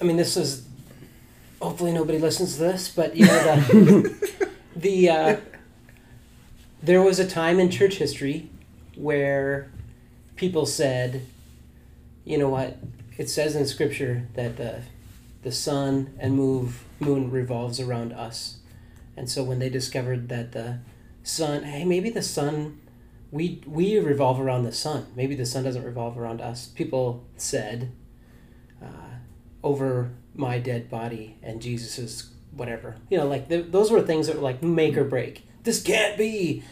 I 0.00 0.04
mean, 0.04 0.16
this 0.16 0.36
is 0.36 0.66
hopefully 1.60 1.92
nobody 1.92 2.18
listens 2.18 2.54
to 2.54 2.60
this, 2.60 2.88
but 2.88 3.16
you 3.16 3.26
know 3.26 3.60
the 3.60 4.48
the 4.76 5.08
uh, 5.08 5.36
there 6.82 7.02
was 7.02 7.18
a 7.18 7.26
time 7.26 7.58
in 7.58 7.70
church 7.70 7.96
history 7.96 8.48
where 8.94 9.70
people 10.36 10.66
said, 10.66 11.26
you 12.24 12.38
know 12.38 12.48
what, 12.48 12.78
it 13.18 13.28
says 13.28 13.56
in 13.56 13.66
Scripture 13.66 14.26
that 14.34 14.56
the 14.56 14.82
the 15.42 15.52
sun 15.52 16.14
and 16.18 16.34
move 16.34 16.84
moon 16.98 17.30
revolves 17.30 17.78
around 17.80 18.12
us, 18.12 18.55
and 19.16 19.28
so 19.30 19.42
when 19.42 19.58
they 19.58 19.68
discovered 19.68 20.28
that 20.28 20.52
the 20.52 20.78
sun, 21.22 21.64
hey, 21.64 21.84
maybe 21.84 22.10
the 22.10 22.22
sun. 22.22 22.80
We, 23.32 23.60
we 23.66 23.98
revolve 23.98 24.40
around 24.40 24.62
the 24.62 24.72
sun. 24.72 25.08
Maybe 25.16 25.34
the 25.34 25.44
sun 25.44 25.64
doesn't 25.64 25.82
revolve 25.82 26.16
around 26.16 26.40
us. 26.40 26.68
People 26.68 27.26
said, 27.36 27.90
uh, 28.80 29.16
over 29.62 30.12
my 30.34 30.58
dead 30.58 30.88
body 30.88 31.36
and 31.42 31.60
Jesus's 31.60 32.30
whatever. 32.52 32.96
You 33.10 33.18
know, 33.18 33.26
like 33.26 33.48
th- 33.48 33.66
those 33.70 33.90
were 33.90 34.02
things 34.02 34.26
that 34.26 34.36
were 34.36 34.42
like 34.42 34.62
make 34.62 34.96
or 34.96 35.04
break. 35.04 35.46
This 35.64 35.82
can't 35.82 36.16
be. 36.16 36.62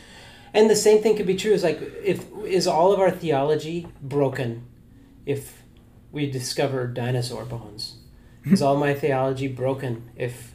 And 0.53 0.71
the 0.71 0.77
same 0.77 1.03
thing 1.03 1.17
could 1.17 1.27
be 1.27 1.35
true. 1.35 1.53
Is 1.53 1.65
like 1.65 1.81
if 2.03 2.27
is 2.45 2.67
all 2.67 2.93
of 2.93 3.01
our 3.01 3.11
theology 3.11 3.89
broken 4.01 4.67
if 5.27 5.63
we 6.13 6.31
discover 6.31 6.87
dinosaur 6.87 7.45
bones? 7.45 7.97
Is 8.47 8.61
all 8.61 8.77
my 8.77 8.93
theology 8.93 9.49
broken 9.49 10.11
if 10.17 10.54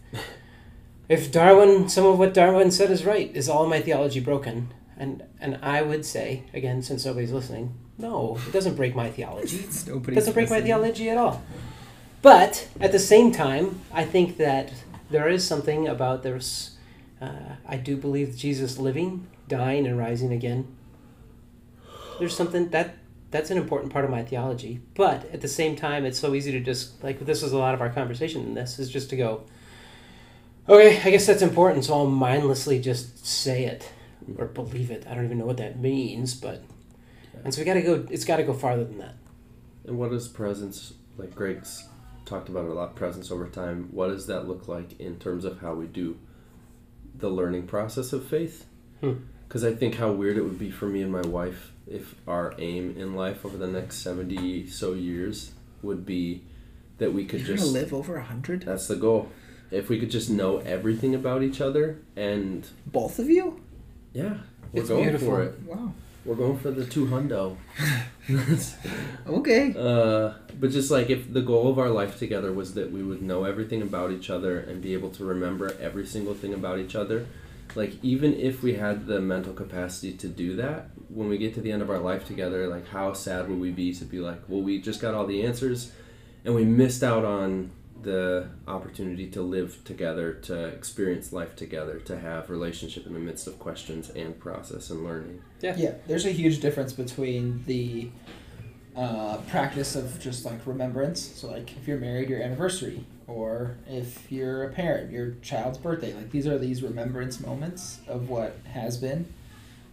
if 1.09 1.31
Darwin 1.31 1.89
some 1.89 2.05
of 2.05 2.17
what 2.17 2.33
Darwin 2.33 2.71
said 2.71 2.91
is 2.91 3.03
right? 3.03 3.35
Is 3.35 3.49
all 3.49 3.67
my 3.67 3.81
theology 3.81 4.19
broken? 4.19 4.73
And 4.95 5.23
and 5.41 5.59
I 5.61 5.81
would 5.81 6.05
say 6.05 6.43
again, 6.53 6.81
since 6.81 7.05
nobody's 7.05 7.31
listening, 7.31 7.73
no, 7.97 8.39
it 8.47 8.53
doesn't 8.53 8.75
break 8.75 8.95
my 8.95 9.09
theology 9.09 9.57
Nobody's 9.87 10.15
doesn't 10.15 10.33
break 10.33 10.49
my 10.49 10.61
theology 10.61 11.09
at 11.09 11.17
all. 11.17 11.43
But 12.21 12.67
at 12.79 12.91
the 12.91 12.99
same 12.99 13.31
time, 13.31 13.81
I 13.93 14.05
think 14.05 14.37
that 14.37 14.71
there 15.09 15.27
is 15.27 15.45
something 15.45 15.87
about 15.87 16.23
there's. 16.23 16.75
Uh, 17.21 17.55
I 17.67 17.75
do 17.75 17.97
believe 17.97 18.37
Jesus 18.37 18.77
living, 18.77 19.27
dying, 19.49 19.85
and 19.85 19.97
rising 19.97 20.31
again. 20.31 20.67
There's 22.17 22.35
something 22.35 22.69
that 22.69 22.95
that's 23.31 23.51
an 23.51 23.57
important 23.57 23.91
part 23.91 24.05
of 24.05 24.11
my 24.11 24.23
theology. 24.23 24.81
But 24.95 25.25
at 25.33 25.41
the 25.41 25.47
same 25.47 25.75
time, 25.75 26.05
it's 26.05 26.19
so 26.19 26.33
easy 26.33 26.51
to 26.51 26.59
just 26.59 27.03
like 27.03 27.19
this 27.19 27.43
is 27.43 27.51
a 27.51 27.57
lot 27.57 27.73
of 27.73 27.81
our 27.81 27.89
conversation 27.89 28.41
in 28.43 28.53
this 28.53 28.79
is 28.79 28.89
just 28.89 29.09
to 29.09 29.17
go. 29.17 29.43
Okay, 30.69 31.01
I 31.03 31.09
guess 31.09 31.25
that's 31.25 31.41
important, 31.41 31.85
so 31.85 31.95
I'll 31.95 32.05
mindlessly 32.05 32.79
just 32.79 33.25
say 33.25 33.65
it 33.65 33.91
or 34.37 34.45
believe 34.45 34.91
it. 34.91 35.05
I 35.09 35.15
don't 35.15 35.25
even 35.25 35.39
know 35.39 35.45
what 35.45 35.57
that 35.57 35.79
means, 35.79 36.35
but 36.35 36.63
and 37.43 37.53
so 37.53 37.61
we 37.61 37.65
got 37.65 37.73
to 37.75 37.81
go. 37.81 38.05
It's 38.09 38.25
got 38.25 38.37
to 38.37 38.43
go 38.43 38.53
farther 38.53 38.83
than 38.83 38.99
that. 38.99 39.15
And 39.85 39.97
what 39.97 40.11
does 40.11 40.27
presence, 40.27 40.93
like 41.17 41.33
Greg's 41.33 41.87
talked 42.25 42.49
about 42.49 42.65
it 42.65 42.71
a 42.71 42.73
lot, 42.73 42.95
presence 42.95 43.31
over 43.31 43.47
time, 43.47 43.89
what 43.91 44.09
does 44.09 44.27
that 44.27 44.47
look 44.47 44.67
like 44.67 44.99
in 44.99 45.17
terms 45.17 45.45
of 45.45 45.59
how 45.61 45.73
we 45.73 45.87
do 45.87 46.19
the 47.15 47.29
learning 47.29 47.65
process 47.65 48.13
of 48.13 48.27
faith? 48.27 48.65
Hmm. 49.01 49.13
Because 49.47 49.63
I 49.63 49.73
think 49.73 49.95
how 49.95 50.11
weird 50.11 50.37
it 50.37 50.43
would 50.43 50.59
be 50.59 50.69
for 50.69 50.85
me 50.85 51.01
and 51.01 51.11
my 51.11 51.21
wife 51.21 51.71
if 51.87 52.13
our 52.27 52.53
aim 52.59 52.95
in 52.95 53.15
life 53.15 53.43
over 53.43 53.57
the 53.57 53.65
next 53.65 54.03
70 54.03 54.67
so 54.67 54.93
years 54.93 55.53
would 55.81 56.05
be 56.05 56.43
that 56.99 57.13
we 57.13 57.25
could 57.25 57.47
You're 57.47 57.57
just. 57.57 57.73
live 57.73 57.91
over 57.91 58.17
a 58.17 58.23
hundred. 58.23 58.61
That's 58.61 58.87
the 58.87 58.95
goal. 58.95 59.31
If 59.71 59.89
we 59.89 59.99
could 59.99 60.09
just 60.11 60.29
know 60.29 60.57
everything 60.59 61.13
about 61.15 61.43
each 61.43 61.61
other 61.61 61.99
and 62.15 62.65
Both 62.87 63.19
of 63.19 63.29
you? 63.29 63.61
yeah, 64.13 64.37
we're 64.71 64.81
It's 64.81 64.89
going 64.89 65.03
beautiful. 65.03 65.27
for 65.27 65.43
it. 65.43 65.59
Wow. 65.65 65.93
We're 66.25 66.35
going 66.35 66.57
for 66.59 66.71
the 66.71 66.85
two 66.85 67.05
hundo. 67.07 67.57
Okay. 69.27 69.73
Uh, 69.77 70.33
but 70.59 70.71
just 70.71 70.91
like 70.91 71.09
if 71.09 71.31
the 71.31 71.41
goal 71.41 71.69
of 71.69 71.79
our 71.79 71.89
life 71.89 72.17
together 72.19 72.51
was 72.51 72.73
that 72.75 72.91
we 72.91 73.03
would 73.03 73.21
know 73.21 73.43
everything 73.45 73.81
about 73.81 74.11
each 74.11 74.29
other 74.29 74.59
and 74.59 74.81
be 74.81 74.93
able 74.93 75.09
to 75.11 75.25
remember 75.25 75.75
every 75.79 76.05
single 76.05 76.33
thing 76.33 76.53
about 76.53 76.79
each 76.79 76.95
other, 76.95 77.25
like 77.75 77.93
even 78.03 78.33
if 78.33 78.61
we 78.63 78.73
had 78.75 79.07
the 79.07 79.19
mental 79.19 79.53
capacity 79.53 80.13
to 80.13 80.27
do 80.27 80.55
that, 80.57 80.89
when 81.09 81.29
we 81.29 81.37
get 81.37 81.53
to 81.55 81.61
the 81.61 81.71
end 81.71 81.81
of 81.81 81.89
our 81.89 81.99
life 81.99 82.25
together, 82.27 82.67
like 82.67 82.87
how 82.89 83.13
sad 83.13 83.47
would 83.49 83.59
we 83.59 83.71
be 83.71 83.93
to 83.93 84.05
be 84.05 84.19
like, 84.19 84.39
well, 84.47 84.61
we 84.61 84.79
just 84.81 85.01
got 85.01 85.13
all 85.13 85.25
the 85.25 85.43
answers 85.43 85.91
and 86.45 86.53
we 86.55 86.65
missed 86.65 87.03
out 87.03 87.25
on 87.25 87.71
the 88.01 88.49
opportunity 88.67 89.27
to 89.31 89.41
live 89.41 89.83
together, 89.83 90.33
to 90.33 90.65
experience 90.65 91.33
life 91.33 91.55
together, 91.55 91.99
to 91.99 92.19
have 92.19 92.49
relationship 92.49 93.05
in 93.05 93.13
the 93.13 93.19
midst 93.19 93.47
of 93.47 93.59
questions 93.59 94.09
and 94.09 94.39
process 94.39 94.89
and 94.89 95.03
learning. 95.03 95.41
Yeah, 95.61 95.75
yeah. 95.77 95.93
there's 96.07 96.25
a 96.25 96.31
huge 96.31 96.59
difference 96.59 96.93
between 96.93 97.63
the 97.65 98.09
uh, 98.95 99.37
practice 99.49 99.95
of 99.95 100.19
just 100.19 100.45
like 100.45 100.65
remembrance. 100.65 101.21
So, 101.21 101.47
like 101.47 101.75
if 101.77 101.87
you're 101.87 101.99
married, 101.99 102.29
your 102.29 102.41
anniversary, 102.41 103.05
or 103.27 103.77
if 103.87 104.31
you're 104.31 104.63
a 104.63 104.69
parent, 104.69 105.11
your 105.11 105.35
child's 105.41 105.77
birthday. 105.77 106.13
Like 106.13 106.31
these 106.31 106.47
are 106.47 106.57
these 106.57 106.81
remembrance 106.81 107.39
moments 107.39 107.99
of 108.07 108.29
what 108.29 108.57
has 108.71 108.97
been. 108.97 109.31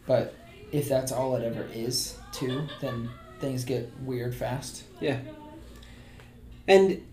But 0.06 0.34
if 0.72 0.88
that's 0.88 1.12
all 1.12 1.36
it 1.36 1.44
ever 1.44 1.66
is, 1.72 2.18
too, 2.32 2.66
then 2.80 3.10
things 3.40 3.64
get 3.64 3.92
weird 4.00 4.34
fast. 4.34 4.84
Yeah. 5.00 5.20
And 6.66 7.04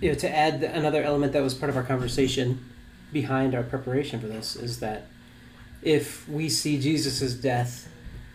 you 0.00 0.10
know, 0.10 0.14
to 0.14 0.34
add 0.34 0.62
another 0.62 1.02
element 1.02 1.32
that 1.32 1.42
was 1.42 1.54
part 1.54 1.70
of 1.70 1.76
our 1.76 1.82
conversation 1.82 2.64
behind 3.12 3.54
our 3.54 3.62
preparation 3.62 4.20
for 4.20 4.26
this 4.26 4.54
is 4.54 4.80
that 4.80 5.06
if 5.82 6.28
we 6.28 6.48
see 6.48 6.78
Jesus' 6.78 7.34
death 7.34 7.88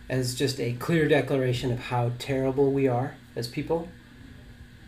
as 0.08 0.34
just 0.34 0.60
a 0.60 0.72
clear 0.74 1.08
declaration 1.08 1.72
of 1.72 1.78
how 1.78 2.12
terrible 2.18 2.72
we 2.72 2.88
are 2.88 3.16
as 3.36 3.48
people, 3.48 3.88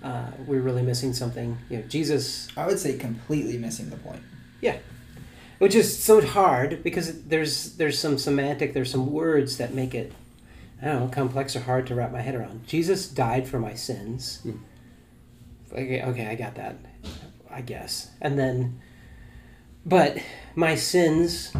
uh, 0.03 0.31
we're 0.47 0.61
really 0.61 0.83
missing 0.83 1.13
something. 1.13 1.59
You 1.71 1.79
know, 1.79 1.83
Jesus 1.85 2.49
I 2.57 2.67
would 2.67 2.79
say 2.79 2.97
completely 2.97 3.59
missing 3.59 3.91
the 3.91 3.97
point. 3.97 4.23
Yeah, 4.61 4.79
which 5.59 5.75
is 5.75 6.03
so 6.03 6.21
hard 6.21 6.83
because 6.83 7.25
there's 7.25 7.77
there's 7.77 7.99
some 7.99 8.19
semantic 8.19 8.75
there's 8.75 8.91
some 8.91 9.13
words 9.13 9.57
that 9.57 9.75
make 9.75 9.95
it 9.95 10.13
I 10.81 10.87
don't 10.87 11.01
know 11.01 11.09
complex 11.09 11.57
or 11.57 11.61
hard 11.61 11.87
to 11.89 11.95
wrap 11.95 12.13
my 12.13 12.21
head 12.21 12.35
around. 12.35 12.67
Jesus 12.67 13.09
died 13.09 13.49
for 13.49 13.59
my 13.59 13.75
sins. 13.75 14.41
Hmm. 14.43 14.57
Okay, 15.77 16.03
okay, 16.03 16.27
I 16.27 16.35
got 16.35 16.55
that. 16.55 16.77
I 17.51 17.61
guess. 17.61 18.11
And 18.21 18.39
then 18.39 18.81
but 19.85 20.19
my 20.55 20.75
sins 20.75 21.53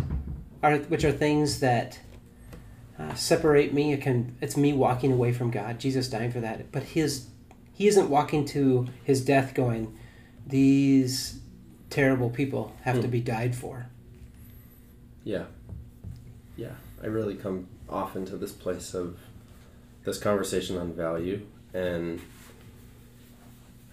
are 0.63 0.79
which 0.79 1.05
are 1.05 1.13
things 1.13 1.61
that 1.61 1.99
uh, 2.99 3.15
separate 3.15 3.73
me. 3.73 3.93
It 3.93 4.01
can 4.01 4.37
it's 4.41 4.57
me 4.57 4.73
walking 4.73 5.13
away 5.13 5.33
from 5.33 5.51
God. 5.51 5.79
Jesus 5.79 6.09
dying 6.09 6.33
for 6.33 6.41
that. 6.41 6.73
But 6.73 6.83
his 6.83 7.29
he 7.73 7.87
isn't 7.89 8.09
walking 8.09 8.45
to 8.47 8.87
his 9.05 9.25
death 9.25 9.55
going 9.55 9.97
these 10.47 11.41
terrible 11.91 12.31
people 12.31 12.75
have 12.83 12.97
to 12.97 13.03
Hmm. 13.03 13.11
be 13.11 13.21
died 13.21 13.55
for. 13.55 13.87
Yeah. 15.25 15.45
Yeah. 16.57 16.73
I 17.03 17.07
really 17.07 17.35
come 17.35 17.67
often 17.89 18.25
to 18.27 18.37
this 18.37 18.53
place 18.53 18.95
of 18.95 19.19
this 20.05 20.19
conversation 20.19 20.77
on 20.77 20.93
value 20.93 21.47
and 21.75 22.21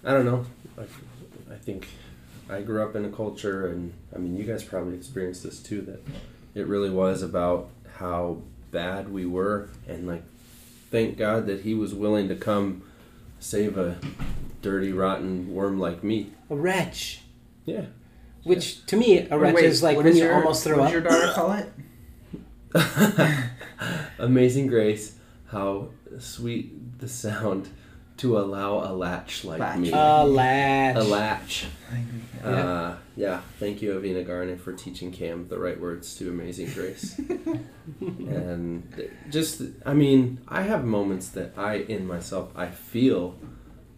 I 0.03 0.11
don't 0.11 0.25
know. 0.25 0.45
I, 0.77 0.83
I 1.53 1.57
think 1.57 1.87
I 2.49 2.61
grew 2.61 2.83
up 2.83 2.95
in 2.95 3.05
a 3.05 3.09
culture 3.09 3.67
and 3.67 3.93
I 4.15 4.19
mean 4.19 4.35
you 4.35 4.43
guys 4.43 4.63
probably 4.63 4.95
experienced 4.95 5.43
this 5.43 5.59
too 5.61 5.81
that 5.83 6.03
it 6.55 6.67
really 6.67 6.89
was 6.89 7.21
about 7.21 7.69
how 7.97 8.41
bad 8.71 9.11
we 9.11 9.25
were 9.25 9.69
and 9.87 10.07
like 10.07 10.23
thank 10.91 11.17
God 11.17 11.45
that 11.47 11.61
he 11.61 11.73
was 11.73 11.93
willing 11.93 12.27
to 12.27 12.35
come 12.35 12.83
save 13.39 13.77
a 13.77 13.97
dirty 14.61 14.91
rotten 14.91 15.53
worm 15.53 15.79
like 15.79 16.03
me. 16.03 16.31
A 16.49 16.55
wretch. 16.55 17.21
Yeah. 17.65 17.85
Which 18.43 18.85
to 18.87 18.97
me, 18.97 19.19
a 19.29 19.37
wretch 19.37 19.55
Wait, 19.55 19.65
is 19.65 19.81
like 19.83 19.95
what 19.95 20.05
when 20.05 20.15
you 20.17 20.23
your- 20.23 20.35
almost 20.35 20.63
throw 20.63 20.77
what 20.79 20.87
up. 20.87 20.91
does 20.91 20.93
your 20.93 21.01
daughter 21.01 21.33
call 21.33 21.53
it? 21.53 21.69
Amazing 24.19 24.67
grace, 24.67 25.15
how 25.47 25.89
sweet 26.19 26.99
the 26.99 27.07
sound 27.07 27.69
to 28.17 28.37
allow 28.37 28.79
a 28.79 28.93
latch 28.93 29.43
like 29.43 29.59
Latch. 29.59 29.79
me. 29.79 29.91
A 29.91 30.23
latch. 30.23 30.95
a 30.97 31.03
latch. 31.03 31.65
Yeah. 32.43 32.49
Uh, 32.49 32.95
yeah. 33.15 33.41
Thank 33.59 33.81
you, 33.81 33.93
Avina 33.93 34.25
Garner, 34.25 34.57
for 34.57 34.73
teaching 34.73 35.11
Cam 35.11 35.47
the 35.47 35.57
right 35.57 35.79
words 35.79 36.15
to 36.17 36.29
Amazing 36.29 36.71
Grace. 36.73 37.19
and 38.01 39.09
just, 39.29 39.61
I 39.85 39.93
mean, 39.93 40.41
I 40.47 40.61
have 40.63 40.83
moments 40.83 41.29
that 41.29 41.53
I, 41.57 41.75
in 41.77 42.05
myself, 42.07 42.51
I 42.55 42.67
feel 42.67 43.35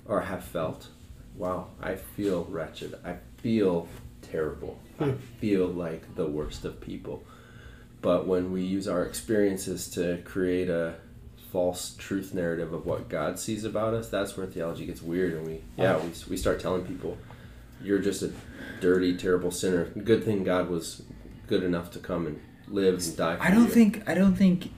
or 0.06 0.22
have 0.22 0.44
felt, 0.44 0.88
wow, 1.36 1.68
I 1.82 1.96
feel 1.96 2.46
wretched. 2.46 2.96
I 3.04 3.16
feel 3.38 3.88
terrible. 4.22 4.80
I 5.00 5.06
Hmm. 5.06 5.18
feel 5.42 5.68
like 5.68 6.16
the 6.16 6.26
worst 6.28 6.64
of 6.66 6.80
people. 6.80 7.24
But 8.02 8.28
when 8.28 8.52
we 8.52 8.62
use 8.64 8.88
our 8.88 9.04
experiences 9.04 9.90
to 9.92 10.22
create 10.24 10.70
a 10.70 10.96
false 11.56 11.95
truth 11.98 12.34
narrative 12.34 12.73
of 12.73 12.86
what 12.86 13.07
God 13.07 13.40
sees 13.40 13.64
about 13.64 13.94
us, 13.94 14.10
that's 14.10 14.36
where 14.36 14.45
theology 14.45 14.86
gets 14.86 15.02
weird, 15.02 15.36
and 15.36 15.48
we 15.48 15.61
yeah 15.77 15.95
we, 15.99 16.11
we 16.32 16.36
start 16.36 16.60
telling 16.60 16.84
people 16.86 17.18
you're 17.82 17.99
just 17.99 18.22
a 18.23 18.34
dirty, 18.82 19.15
terrible 19.15 19.52
sinner. 19.52 19.86
Good 19.86 20.26
thing 20.26 20.44
God 20.44 20.69
was 20.69 21.03
good 21.48 21.64
enough 21.64 21.91
to 21.91 21.99
come 21.99 22.27
and 22.27 22.41
live 22.68 23.02
and 23.02 23.15
die. 23.15 23.38
For 23.38 23.44
I 23.44 23.52
don't 23.52 23.68
you. 23.68 23.69
think 23.69 24.03
I 24.06 24.14
don't 24.15 24.36
think 24.36 24.69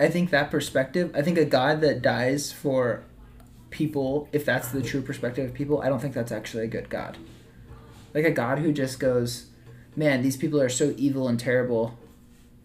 I 0.00 0.08
think 0.08 0.30
that 0.30 0.50
perspective. 0.50 1.12
I 1.14 1.22
think 1.22 1.38
a 1.38 1.44
God 1.44 1.80
that 1.82 2.02
dies 2.02 2.50
for 2.50 3.04
people, 3.70 4.28
if 4.32 4.44
that's 4.44 4.72
the 4.72 4.82
true 4.82 5.02
perspective 5.02 5.48
of 5.48 5.54
people, 5.54 5.82
I 5.82 5.88
don't 5.88 6.00
think 6.00 6.14
that's 6.14 6.32
actually 6.32 6.64
a 6.64 6.68
good 6.68 6.90
God. 6.90 7.16
Like 8.12 8.24
a 8.24 8.32
God 8.32 8.58
who 8.58 8.72
just 8.72 8.98
goes, 8.98 9.46
"Man, 9.94 10.20
these 10.22 10.36
people 10.36 10.60
are 10.60 10.68
so 10.68 10.94
evil 10.96 11.28
and 11.28 11.38
terrible." 11.38 11.96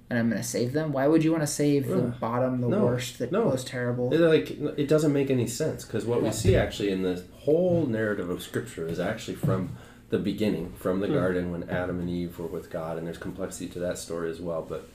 And 0.10 0.18
I'm 0.18 0.30
gonna 0.30 0.42
save 0.44 0.74
them. 0.74 0.92
Why 0.92 1.06
would 1.08 1.24
you 1.24 1.32
want 1.32 1.44
to 1.44 1.48
save 1.48 1.88
the 1.88 2.02
bottom, 2.20 2.62
the 2.62 2.68
No. 2.68 2.86
worst, 2.86 3.20
the 3.20 3.28
No. 3.28 3.46
most 3.46 3.68
terrible? 3.68 4.12
It, 4.14 4.20
like 4.20 4.52
it 4.80 4.88
doesn't 4.88 5.14
make 5.14 5.30
any 5.30 5.46
sense 5.46 5.86
because 5.86 6.06
what 6.06 6.20
Yeah. 6.20 6.26
we 6.30 6.32
see 6.32 6.56
actually 6.56 6.90
in 6.90 7.04
the 7.04 7.22
whole 7.42 7.86
narrative 7.86 8.30
of 8.30 8.42
Scripture 8.42 8.88
is 8.88 9.00
actually 9.00 9.36
from 9.36 9.70
the 10.10 10.18
beginning, 10.18 10.74
from 10.78 11.00
the 11.00 11.08
Hmm. 11.08 11.14
garden 11.14 11.52
when 11.52 11.70
Adam 11.70 12.00
and 12.00 12.10
Eve 12.10 12.40
were 12.40 12.48
with 12.48 12.72
God, 12.72 12.98
and 12.98 13.06
there's 13.06 13.20
complexity 13.20 13.68
to 13.68 13.80
that 13.80 14.00
story 14.00 14.32
as 14.32 14.40
well. 14.42 14.66
But 14.68 14.86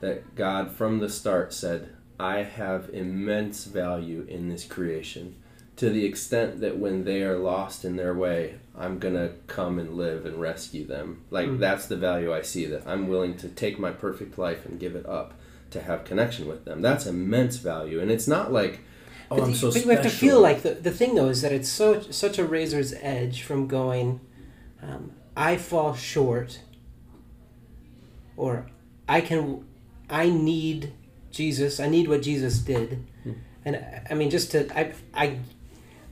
that 0.00 0.36
God 0.36 0.70
from 0.70 1.00
the 1.00 1.08
start 1.08 1.52
said, 1.52 1.88
"I 2.20 2.42
have 2.44 2.88
immense 2.92 3.64
value 3.64 4.24
in 4.28 4.48
this 4.48 4.64
creation." 4.64 5.34
To 5.76 5.90
the 5.90 6.04
extent 6.04 6.60
that 6.60 6.78
when 6.78 7.02
they 7.02 7.24
are 7.24 7.36
lost 7.38 7.84
in 7.84 7.96
their 7.96 8.14
way, 8.14 8.54
I'm 8.76 8.98
gonna 8.98 9.30
come 9.46 9.78
and 9.78 9.94
live 9.96 10.24
and 10.26 10.40
rescue 10.40 10.86
them. 10.86 11.22
Like 11.30 11.46
Hmm. 11.48 11.58
that's 11.58 11.86
the 11.86 11.96
value 11.96 12.32
I 12.32 12.42
see. 12.42 12.64
That 12.66 12.86
I'm 12.86 13.08
willing 13.08 13.36
to 13.38 13.48
take 13.48 13.78
my 13.78 13.90
perfect 13.90 14.38
life 14.38 14.64
and 14.66 14.80
give 14.80 14.96
it 14.96 15.06
up 15.06 15.34
to 15.70 15.80
have 15.82 16.04
connection 16.04 16.46
with 16.48 16.64
them. 16.64 16.80
That's 16.82 17.06
immense 17.06 17.56
value, 17.56 18.00
and 18.00 18.10
it's 18.10 18.26
not 18.28 18.52
like, 18.52 18.80
oh, 19.30 19.36
but 19.36 19.44
I'm 19.44 19.50
the- 19.52 19.56
so 19.58 19.66
but 19.68 19.72
special. 19.74 19.90
you 19.90 19.96
have 19.96 20.04
to 20.04 20.10
feel 20.10 20.40
like 20.40 20.62
the, 20.62 20.74
the 20.74 20.90
thing 20.90 21.14
though 21.14 21.28
is 21.28 21.42
that 21.42 21.52
it's 21.52 21.68
so 21.68 22.00
such 22.10 22.38
a 22.38 22.44
razor's 22.44 22.94
edge 23.00 23.42
from 23.42 23.66
going, 23.68 24.20
um, 24.82 25.12
I 25.36 25.56
fall 25.56 25.94
short, 25.94 26.60
or 28.36 28.66
I 29.08 29.20
can, 29.20 29.64
I 30.08 30.28
need 30.30 30.92
Jesus. 31.30 31.80
I 31.80 31.88
need 31.88 32.08
what 32.08 32.22
Jesus 32.22 32.58
did, 32.58 33.04
Hmm. 33.24 33.32
and 33.64 33.76
I- 33.76 34.06
I 34.10 34.14
mean 34.14 34.30
just 34.30 34.50
to 34.52 34.66
I 34.78 34.92
I, 35.14 35.38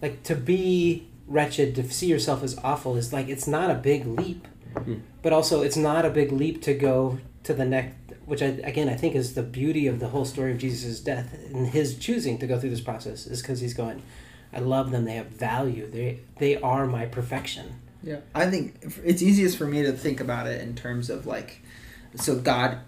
like 0.02 0.22
to 0.24 0.34
be 0.34 1.06
wretched 1.30 1.74
to 1.76 1.90
see 1.90 2.06
yourself 2.08 2.42
as 2.42 2.58
awful 2.62 2.96
is 2.96 3.12
like 3.12 3.28
it's 3.28 3.46
not 3.46 3.70
a 3.70 3.74
big 3.74 4.04
leap, 4.06 4.46
Hmm. 4.76 4.96
but 5.22 5.32
also 5.32 5.62
it's 5.62 5.76
not 5.76 6.04
a 6.04 6.10
big 6.10 6.30
leap 6.30 6.60
to 6.62 6.74
go 6.74 7.18
to 7.44 7.54
the 7.54 7.64
next 7.64 7.94
which 8.26 8.42
I, 8.42 8.46
again 8.46 8.88
I 8.88 8.94
think 8.94 9.14
is 9.16 9.34
the 9.34 9.42
beauty 9.42 9.86
of 9.88 9.98
the 9.98 10.08
whole 10.08 10.24
story 10.24 10.52
of 10.52 10.58
Jesus' 10.58 11.00
death 11.00 11.34
and 11.52 11.68
his 11.68 11.96
choosing 11.98 12.38
to 12.38 12.46
go 12.46 12.58
through 12.60 12.70
this 12.70 12.80
process 12.80 13.26
is 13.26 13.40
because 13.42 13.60
he's 13.60 13.74
going, 13.74 14.02
I 14.52 14.60
love 14.60 14.90
them. 14.92 15.04
They 15.04 15.14
have 15.14 15.26
value. 15.28 15.90
They 15.90 16.20
they 16.38 16.56
are 16.60 16.86
my 16.86 17.06
perfection. 17.06 17.80
Yeah, 18.02 18.20
I 18.34 18.46
think 18.50 18.76
it's 19.04 19.22
easiest 19.22 19.58
for 19.58 19.66
me 19.66 19.82
to 19.82 19.92
think 19.92 20.20
about 20.20 20.46
it 20.46 20.60
in 20.60 20.74
terms 20.74 21.10
of 21.10 21.26
like, 21.26 21.60
so 22.14 22.36
God, 22.36 22.78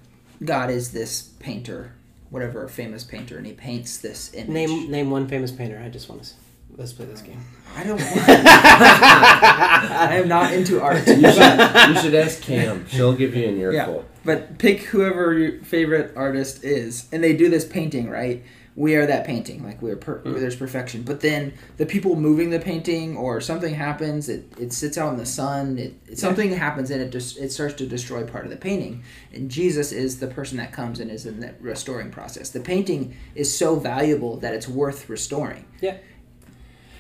God 0.45 0.71
is 0.71 0.93
this 0.93 1.23
painter, 1.39 1.93
whatever 2.31 2.67
famous 2.69 3.05
painter, 3.05 3.37
and 3.37 3.47
he 3.47 3.53
paints 3.53 3.99
this 3.99 4.33
image. 4.35 4.49
Name 4.49 4.91
name 4.91 5.11
one 5.11 5.29
famous 5.29 5.51
painter. 5.51 5.81
I 5.85 5.89
just 5.89 6.09
want 6.09 6.23
to 6.23 6.29
let's 6.77 6.93
play 6.93 7.07
this 7.07 7.23
game. 7.23 7.41
I 7.77 7.85
don't. 7.85 8.01
I 8.83 10.17
am 10.21 10.29
not 10.29 10.53
into 10.53 10.81
art. 10.83 11.07
you 11.07 11.15
should, 11.15 11.89
you 11.89 11.97
should 12.01 12.15
ask 12.15 12.43
Cam. 12.43 12.87
She'll 12.89 13.15
give 13.15 13.35
you 13.35 13.49
an 13.49 13.59
earful. 13.59 14.05
But 14.25 14.59
pick 14.59 14.81
whoever 14.83 15.33
your 15.35 15.61
favorite 15.63 16.13
artist 16.17 16.63
is, 16.65 17.09
and 17.13 17.23
they 17.25 17.35
do 17.37 17.49
this 17.49 17.65
painting, 17.65 18.09
right? 18.09 18.45
We 18.75 18.95
are 18.97 19.05
that 19.05 19.27
painting, 19.27 19.63
like 19.63 19.83
we're 19.83 19.97
per- 19.97 20.21
Mm. 20.21 20.41
there's 20.41 20.57
perfection. 20.57 21.03
But 21.03 21.21
then 21.21 21.53
the 21.77 21.85
people 21.85 22.17
moving 22.17 22.49
the 22.49 22.59
painting, 22.59 23.19
or 23.19 23.39
something 23.41 23.75
happens, 23.75 24.31
it, 24.31 24.51
it 24.59 24.73
sits 24.73 24.97
out 24.97 25.13
in 25.13 25.19
the 25.19 25.27
sun. 25.27 25.79
It, 25.79 25.95
it 26.09 26.19
something 26.19 26.51
happens, 26.53 26.91
and 26.91 27.03
it 27.03 27.11
just 27.11 27.37
it 27.37 27.53
starts 27.53 27.75
to 27.75 27.87
destroy 27.87 28.25
part 28.25 28.45
of 28.45 28.51
the 28.51 28.57
painting. 28.57 29.03
And 29.35 29.51
Jesus 29.51 29.93
is 29.93 30.21
the 30.21 30.27
person 30.27 30.57
that 30.57 30.73
comes 30.73 31.01
and 31.01 31.11
is 31.11 31.27
in 31.27 31.41
that 31.41 31.61
restoring 31.61 32.11
process. 32.11 32.49
The 32.49 32.61
painting 32.61 33.15
is 33.35 33.55
so 33.55 33.77
valuable 33.77 34.39
that 34.39 34.55
it's 34.55 34.69
worth 34.69 35.07
restoring. 35.11 35.67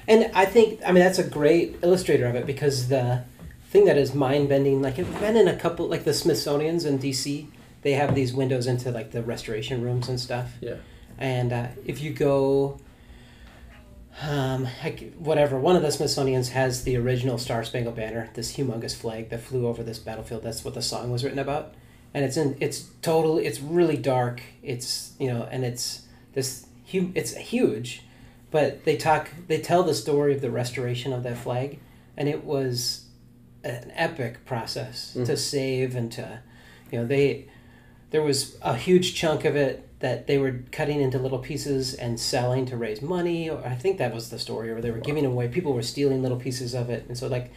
And 0.08 0.30
I 0.34 0.44
think 0.44 0.80
I 0.84 0.92
mean 0.92 1.02
that's 1.02 1.18
a 1.18 1.28
great 1.28 1.76
illustrator 1.82 2.26
of 2.26 2.34
it 2.34 2.46
because 2.46 2.88
the 2.88 3.24
thing 3.72 3.84
that 3.86 3.96
is 3.96 4.14
mind 4.14 4.48
bending, 4.48 4.82
like 4.82 4.98
I've 4.98 5.20
been 5.20 5.36
in 5.36 5.48
a 5.48 5.56
couple 5.56 5.86
like 5.86 6.04
the 6.04 6.14
Smithsonian's 6.14 6.84
in 6.84 6.98
DC, 6.98 7.46
they 7.82 7.92
have 7.92 8.14
these 8.14 8.32
windows 8.32 8.66
into 8.66 8.90
like 8.90 9.12
the 9.12 9.22
restoration 9.22 9.82
rooms 9.82 10.08
and 10.08 10.20
stuff. 10.20 10.52
Yeah. 10.60 10.76
And 11.18 11.52
uh, 11.52 11.66
if 11.86 12.00
you 12.00 12.12
go, 12.12 12.80
um, 14.22 14.68
like 14.82 15.14
whatever, 15.14 15.58
one 15.58 15.76
of 15.76 15.82
the 15.82 15.90
Smithsonian's 15.90 16.50
has 16.50 16.84
the 16.84 16.96
original 16.96 17.38
Star 17.38 17.64
Spangled 17.64 17.96
Banner, 17.96 18.28
this 18.34 18.56
humongous 18.56 18.94
flag 18.94 19.30
that 19.30 19.40
flew 19.40 19.66
over 19.66 19.82
this 19.82 19.98
battlefield. 19.98 20.42
That's 20.42 20.64
what 20.64 20.74
the 20.74 20.82
song 20.82 21.10
was 21.10 21.24
written 21.24 21.38
about, 21.38 21.74
and 22.12 22.24
it's 22.24 22.36
in 22.36 22.56
it's 22.60 22.90
totally 23.02 23.46
it's 23.46 23.60
really 23.60 23.96
dark. 23.96 24.42
It's 24.62 25.12
you 25.18 25.32
know, 25.32 25.48
and 25.50 25.64
it's 25.64 26.02
this 26.34 26.66
hu- 26.90 27.12
it's 27.14 27.34
huge, 27.34 28.02
but 28.52 28.84
they 28.84 28.96
talk 28.96 29.30
they 29.48 29.60
tell 29.60 29.82
the 29.82 29.94
story 29.94 30.34
of 30.34 30.40
the 30.40 30.50
restoration 30.50 31.12
of 31.12 31.24
that 31.24 31.38
flag, 31.38 31.80
and 32.16 32.28
it 32.28 32.44
was 32.44 33.06
an 33.64 33.90
epic 33.94 34.44
process 34.44 35.14
Mm. 35.16 35.26
to 35.26 35.36
save 35.36 35.96
and 35.96 36.10
to, 36.12 36.40
you 36.90 36.98
know, 37.00 37.06
they 37.06 37.46
there 38.10 38.22
was 38.22 38.56
a 38.62 38.76
huge 38.76 39.14
chunk 39.14 39.44
of 39.44 39.56
it 39.56 39.88
that 40.00 40.26
they 40.26 40.36
were 40.36 40.60
cutting 40.72 41.00
into 41.00 41.18
little 41.18 41.38
pieces 41.38 41.94
and 41.94 42.20
selling 42.20 42.66
to 42.66 42.76
raise 42.76 43.00
money 43.00 43.48
or 43.48 43.64
i 43.64 43.74
think 43.74 43.96
that 43.98 44.12
was 44.12 44.28
the 44.30 44.38
story 44.38 44.68
or 44.70 44.80
they 44.82 44.90
were 44.90 44.98
giving 44.98 45.24
away 45.24 45.46
people 45.48 45.72
were 45.72 45.80
stealing 45.82 46.20
little 46.22 46.36
pieces 46.38 46.74
of 46.74 46.90
it 46.90 47.06
and 47.08 47.16
so 47.16 47.26
like 47.28 47.50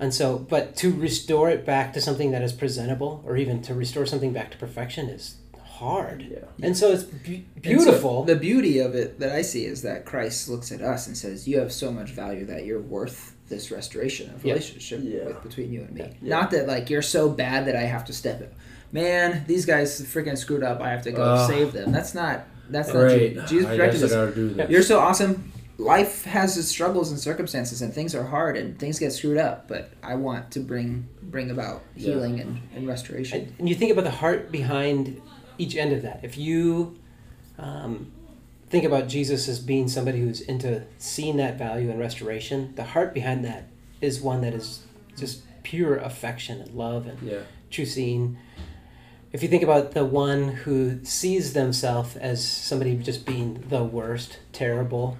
and 0.00 0.12
so 0.12 0.36
but 0.36 0.74
to 0.76 0.92
restore 0.92 1.48
it 1.48 1.64
back 1.64 1.92
to 1.94 2.00
something 2.00 2.32
that 2.32 2.42
is 2.42 2.52
presentable 2.52 3.22
or 3.24 3.36
even 3.36 3.62
to 3.62 3.72
restore 3.72 4.04
something 4.04 4.32
back 4.34 4.50
to 4.50 4.58
perfection 4.58 5.08
is 5.08 5.36
hard 5.78 6.22
Yeah. 6.30 6.38
and 6.62 6.76
so 6.76 6.92
it's 6.92 7.02
be- 7.02 7.44
And 7.56 7.64
so 7.64 7.70
beautiful 7.84 8.24
the 8.24 8.36
beauty 8.36 8.78
of 8.78 8.94
it 8.94 9.18
that 9.20 9.32
I 9.32 9.42
see 9.42 9.64
is 9.64 9.82
that 9.82 10.04
Christ 10.04 10.48
looks 10.48 10.70
at 10.72 10.80
us 10.82 11.06
and 11.06 11.16
says, 11.16 11.48
"You 11.48 11.58
have 11.58 11.72
so 11.72 11.90
much 11.90 12.10
value 12.10 12.44
that 12.46 12.64
you're 12.64 12.80
worth 12.80 13.34
this 13.48 13.70
restoration 13.70 14.30
of 14.34 14.42
relationship 14.44 15.00
Yeah. 15.02 15.24
with, 15.26 15.42
between 15.42 15.72
you 15.72 15.80
and 15.82 15.92
me. 15.92 16.00
Yeah. 16.22 16.28
Not 16.36 16.50
that 16.52 16.66
like 16.66 16.90
you're 16.90 17.02
so 17.02 17.28
bad 17.28 17.66
that 17.66 17.76
I 17.76 17.82
have 17.82 18.04
to 18.06 18.12
step 18.12 18.40
in. 18.40 18.48
Man, 18.92 19.44
these 19.48 19.66
guys 19.66 20.00
freaking 20.02 20.38
screwed 20.38 20.62
up. 20.62 20.80
I 20.80 20.90
have 20.90 21.02
to 21.02 21.12
go 21.12 21.22
Ugh. 21.22 21.50
save 21.50 21.72
them. 21.72 21.90
That's 21.92 22.14
not. 22.14 22.46
That's 22.70 22.88
not 22.88 23.00
Great. 23.00 23.34
true. 23.34 23.46
Jesus 23.46 23.66
I 23.66 23.76
corrected 23.76 24.00
guess 24.00 24.12
I 24.12 24.16
us. 24.18 24.24
gotta 24.30 24.34
do 24.36 24.48
this. 24.54 24.70
You're 24.70 24.82
so 24.82 24.98
awesome. 25.00 25.52
Life 25.76 26.24
has 26.24 26.56
its 26.56 26.68
struggles 26.68 27.10
and 27.10 27.18
circumstances, 27.18 27.82
and 27.82 27.92
things 27.92 28.14
are 28.14 28.22
hard, 28.22 28.56
and 28.56 28.78
things 28.78 29.00
get 29.00 29.12
screwed 29.12 29.38
up. 29.38 29.66
But 29.66 29.90
I 30.04 30.14
want 30.14 30.52
to 30.52 30.60
bring 30.60 31.08
bring 31.22 31.50
about 31.50 31.82
Yeah. 31.96 32.12
healing 32.12 32.38
and, 32.40 32.60
and 32.76 32.86
restoration. 32.86 33.40
and, 33.40 33.52
and 33.58 33.68
you 33.68 33.74
think 33.74 33.90
about 33.90 34.04
the 34.04 34.10
heart 34.22 34.52
behind 34.52 35.20
each 35.58 35.76
end 35.76 35.92
of 35.92 36.02
that 36.02 36.20
if 36.22 36.36
you 36.36 36.98
um, 37.58 38.10
think 38.68 38.84
about 38.84 39.08
jesus 39.08 39.48
as 39.48 39.58
being 39.60 39.88
somebody 39.88 40.20
who's 40.20 40.40
into 40.40 40.82
seeing 40.98 41.36
that 41.36 41.56
value 41.58 41.90
and 41.90 41.98
restoration 41.98 42.72
the 42.76 42.84
heart 42.84 43.14
behind 43.14 43.44
that 43.44 43.68
is 44.00 44.20
one 44.20 44.40
that 44.40 44.52
is 44.54 44.82
just 45.16 45.42
pure 45.62 45.96
affection 45.96 46.60
and 46.60 46.70
love 46.74 47.06
and 47.06 47.18
Yeah. 47.22 47.40
true 47.70 47.86
seeing 47.86 48.36
if 49.32 49.42
you 49.42 49.48
think 49.48 49.62
about 49.64 49.92
the 49.92 50.04
one 50.04 50.48
who 50.48 51.04
sees 51.04 51.54
themselves 51.54 52.14
as 52.16 52.46
somebody 52.46 52.96
just 52.96 53.24
being 53.26 53.64
the 53.68 53.82
worst 53.84 54.38
terrible 54.52 55.18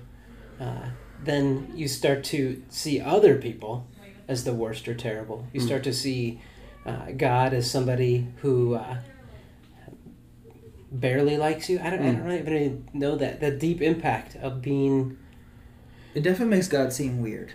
uh, 0.61 0.91
then 1.23 1.71
you 1.75 1.89
start 1.89 2.23
to 2.25 2.63
see 2.69 3.01
other 3.01 3.37
people 3.37 3.87
as 4.29 4.45
the 4.45 4.53
worst 4.55 4.87
or 4.89 4.95
terrible 4.95 5.47
you 5.53 5.61
Mm. 5.61 5.67
start 5.67 5.83
to 5.85 5.93
see 5.93 6.41
uh, 6.87 7.13
god 7.17 7.55
as 7.55 7.71
somebody 7.71 8.27
who 8.43 8.75
uh, 8.75 8.99
barely 11.01 11.37
likes 11.37 11.69
you 11.69 11.79
i 11.83 11.91
don't, 11.91 12.01
I 12.03 12.13
don't 12.13 12.25
really 12.25 12.65
even 12.67 12.89
know 12.93 13.17
that 13.17 13.41
the 13.41 13.51
deep 13.51 13.83
impact 13.83 14.37
of 14.37 14.63
being 14.63 15.17
It 16.15 16.23
definitely 16.23 16.55
makes 16.57 16.69
God 16.69 16.93
seem 16.93 17.21
weird, 17.23 17.51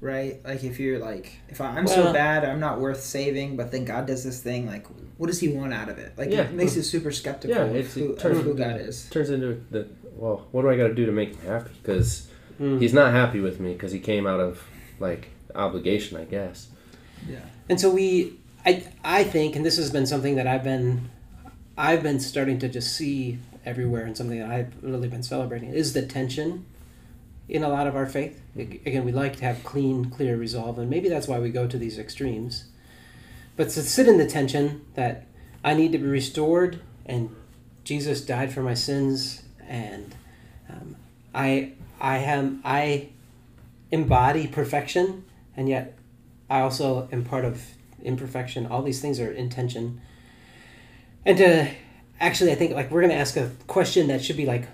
right? 0.00 0.44
Like 0.44 0.64
if 0.64 0.80
you're 0.80 0.98
like, 0.98 1.34
if 1.48 1.60
I- 1.60 1.76
I'm 1.76 1.84
Well- 1.84 1.94
so 2.08 2.12
bad, 2.12 2.44
I'm 2.44 2.58
not 2.58 2.80
worth 2.80 3.00
saving, 3.00 3.56
but 3.56 3.70
then 3.70 3.84
God 3.84 4.06
does 4.08 4.24
this 4.24 4.40
thing, 4.42 4.66
like, 4.66 4.86
what 5.18 5.28
does 5.28 5.38
He 5.38 5.48
want 5.50 5.72
out 5.72 5.88
of 5.88 5.98
it? 5.98 6.12
Like 6.18 6.30
Yeah. 6.32 6.40
it 6.42 6.52
makes 6.52 6.74
you 6.74 6.82
super 6.82 7.12
skeptical 7.12 7.56
Yeah, 7.56 7.62
of, 7.66 7.76
it's- 7.76 7.94
who, 7.94 8.12
it 8.14 8.18
turns- 8.18 8.38
of 8.38 8.44
who 8.44 8.54
God 8.54 8.80
is. 8.80 9.08
Turns 9.10 9.30
into 9.30 9.62
the 9.70 9.86
well. 10.16 10.48
What 10.50 10.62
do 10.62 10.70
I 10.70 10.76
got 10.76 10.88
to 10.88 10.94
do 10.94 11.06
to 11.06 11.12
make 11.12 11.36
him 11.36 11.46
happy? 11.46 11.70
Because 11.80 12.26
Mm. 12.60 12.80
he's 12.80 12.92
not 12.92 13.12
happy 13.12 13.38
with 13.38 13.60
me 13.60 13.72
because 13.74 13.92
he 13.92 14.00
came 14.00 14.26
out 14.26 14.40
of 14.40 14.60
like 14.98 15.28
obligation, 15.54 16.16
I 16.18 16.24
guess. 16.24 16.66
Yeah. 17.30 17.38
And 17.68 17.80
so 17.80 17.88
we, 17.90 18.34
I, 18.66 18.82
I 19.04 19.22
think, 19.22 19.54
and 19.54 19.64
this 19.64 19.76
has 19.76 19.90
been 19.92 20.06
something 20.06 20.34
that 20.34 20.48
I've 20.48 20.64
been, 20.64 21.08
I've 21.76 22.02
been 22.02 22.20
starting 22.20 22.58
to 22.60 22.68
just 22.68 22.94
see 22.94 23.38
everywhere, 23.64 24.04
and 24.04 24.16
something 24.16 24.38
that 24.38 24.50
I've 24.50 24.82
really 24.82 25.08
been 25.08 25.22
celebrating 25.22 25.70
is 25.70 25.92
the 25.92 26.02
tension 26.02 26.66
in 27.48 27.62
a 27.62 27.68
lot 27.68 27.86
of 27.86 27.96
our 27.96 28.06
faith. 28.06 28.40
Ag- 28.58 28.82
Again, 28.86 29.04
we 29.04 29.12
like 29.12 29.36
to 29.36 29.44
have 29.44 29.64
clean, 29.64 30.10
clear 30.10 30.36
resolve, 30.36 30.78
and 30.78 30.90
maybe 30.90 31.08
that's 31.08 31.28
why 31.28 31.38
we 31.38 31.50
go 31.50 31.66
to 31.66 31.78
these 31.78 31.98
extremes. 31.98 32.66
But 33.56 33.68
to 33.70 33.82
sit 33.82 34.08
in 34.08 34.18
the 34.18 34.26
tension 34.26 34.84
that 34.94 35.26
I 35.64 35.74
need 35.74 35.92
to 35.92 35.98
be 35.98 36.06
restored, 36.06 36.80
and 37.06 37.34
Jesus 37.84 38.20
died 38.20 38.52
for 38.52 38.62
my 38.62 38.74
sins, 38.74 39.42
and 39.66 40.14
um, 40.68 40.96
I 41.34 41.72
I 42.00 42.18
am 42.18 42.60
I 42.64 43.08
embody 43.90 44.46
perfection, 44.46 45.24
and 45.56 45.68
yet 45.68 45.96
I 46.50 46.60
also 46.60 47.08
am 47.12 47.24
part 47.24 47.44
of 47.44 47.62
imperfection. 48.02 48.66
All 48.66 48.82
these 48.82 49.00
things 49.00 49.20
are 49.20 49.30
intention, 49.30 50.00
and 51.24 51.38
to 51.38 51.70
actually, 52.20 52.52
I 52.52 52.54
think 52.54 52.74
like 52.74 52.90
we're 52.90 53.02
gonna 53.02 53.14
ask 53.14 53.36
a 53.36 53.50
question 53.66 54.08
that 54.08 54.24
should 54.24 54.36
be 54.36 54.46
like 54.46 54.68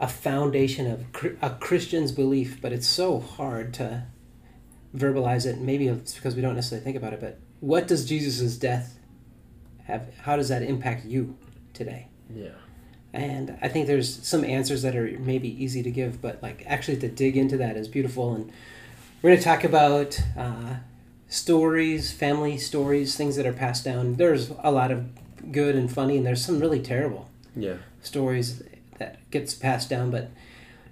a 0.00 0.08
foundation 0.08 0.90
of 0.90 1.04
a 1.42 1.50
Christian's 1.50 2.12
belief, 2.12 2.60
but 2.60 2.72
it's 2.72 2.86
so 2.86 3.20
hard 3.20 3.74
to 3.74 4.04
verbalize 4.96 5.46
it. 5.46 5.58
Maybe 5.58 5.88
it's 5.88 6.14
because 6.14 6.34
we 6.34 6.42
don't 6.42 6.54
necessarily 6.54 6.84
think 6.84 6.96
about 6.96 7.12
it. 7.12 7.20
But 7.20 7.38
what 7.60 7.86
does 7.86 8.06
Jesus' 8.06 8.56
death 8.56 8.98
have? 9.84 10.08
How 10.22 10.36
does 10.36 10.48
that 10.48 10.62
impact 10.62 11.04
you 11.04 11.36
today? 11.74 12.08
Yeah. 12.34 12.50
And 13.12 13.58
I 13.60 13.68
think 13.68 13.86
there's 13.86 14.26
some 14.26 14.44
answers 14.44 14.82
that 14.82 14.94
are 14.96 15.16
maybe 15.18 15.62
easy 15.62 15.82
to 15.82 15.90
give, 15.90 16.22
but 16.22 16.42
like 16.42 16.64
actually 16.66 16.96
to 16.98 17.08
dig 17.08 17.36
into 17.36 17.56
that 17.58 17.76
is 17.76 17.88
beautiful. 17.88 18.34
And 18.34 18.52
we're 19.20 19.30
going 19.30 19.38
to 19.38 19.44
talk 19.44 19.64
about 19.64 20.18
uh, 20.38 20.76
stories, 21.28 22.12
family 22.12 22.56
stories, 22.56 23.16
things 23.16 23.36
that 23.36 23.46
are 23.46 23.52
passed 23.52 23.84
down. 23.84 24.14
There's 24.14 24.50
a 24.62 24.70
lot 24.70 24.90
of 24.90 25.06
good 25.50 25.74
and 25.74 25.90
funny, 25.92 26.16
and 26.16 26.26
there's 26.26 26.44
some 26.44 26.60
really 26.60 26.80
terrible 26.80 27.28
Yeah. 27.56 27.76
stories 28.02 28.62
that 28.98 29.18
gets 29.30 29.54
passed 29.54 29.88
down. 29.90 30.10
But 30.10 30.30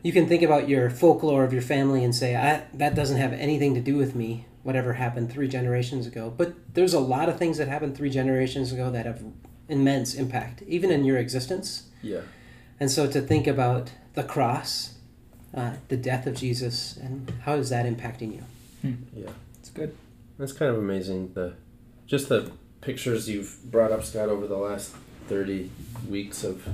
you 0.02 0.12
can 0.12 0.26
think 0.26 0.42
about 0.42 0.68
your 0.68 0.90
folklore 0.90 1.44
of 1.44 1.52
your 1.52 1.62
family 1.62 2.04
and 2.04 2.14
say, 2.14 2.36
I, 2.36 2.62
that 2.74 2.94
doesn't 2.94 3.16
have 3.18 3.32
anything 3.32 3.74
to 3.74 3.80
do 3.80 3.96
with 3.96 4.14
me, 4.14 4.46
whatever 4.62 4.94
happened 4.94 5.30
three 5.30 5.48
generations 5.48 6.06
ago. 6.06 6.32
But 6.36 6.54
there's 6.74 6.94
a 6.94 7.00
lot 7.00 7.28
of 7.28 7.38
things 7.38 7.58
that 7.58 7.68
happened 7.68 7.96
three 7.96 8.10
generations 8.10 8.72
ago 8.72 8.90
that 8.90 9.06
have 9.06 9.22
immense 9.68 10.14
impact, 10.14 10.62
even 10.66 10.90
in 10.90 11.04
your 11.04 11.18
existence. 11.18 11.84
Yeah. 12.02 12.20
And 12.80 12.90
so 12.90 13.06
to 13.10 13.20
think 13.20 13.46
about 13.46 13.90
the 14.14 14.22
cross, 14.22 14.94
uh, 15.54 15.74
the 15.88 15.96
death 15.96 16.26
of 16.26 16.34
Jesus, 16.36 16.96
and 16.96 17.32
how 17.42 17.54
is 17.56 17.68
that 17.70 17.86
impacting 17.86 18.34
you? 18.34 18.96
Yeah. 19.14 19.30
It's 19.60 19.70
good. 19.70 19.94
That's 20.38 20.52
kind 20.52 20.70
of 20.70 20.78
amazing. 20.78 21.32
The 21.34 21.54
just 22.06 22.28
the 22.28 22.52
pictures 22.80 23.28
you've 23.28 23.70
brought 23.70 23.92
up, 23.92 24.04
Scott, 24.04 24.28
over 24.28 24.46
the 24.46 24.56
last 24.56 24.94
thirty 25.28 25.70
weeks 26.08 26.44
of 26.44 26.66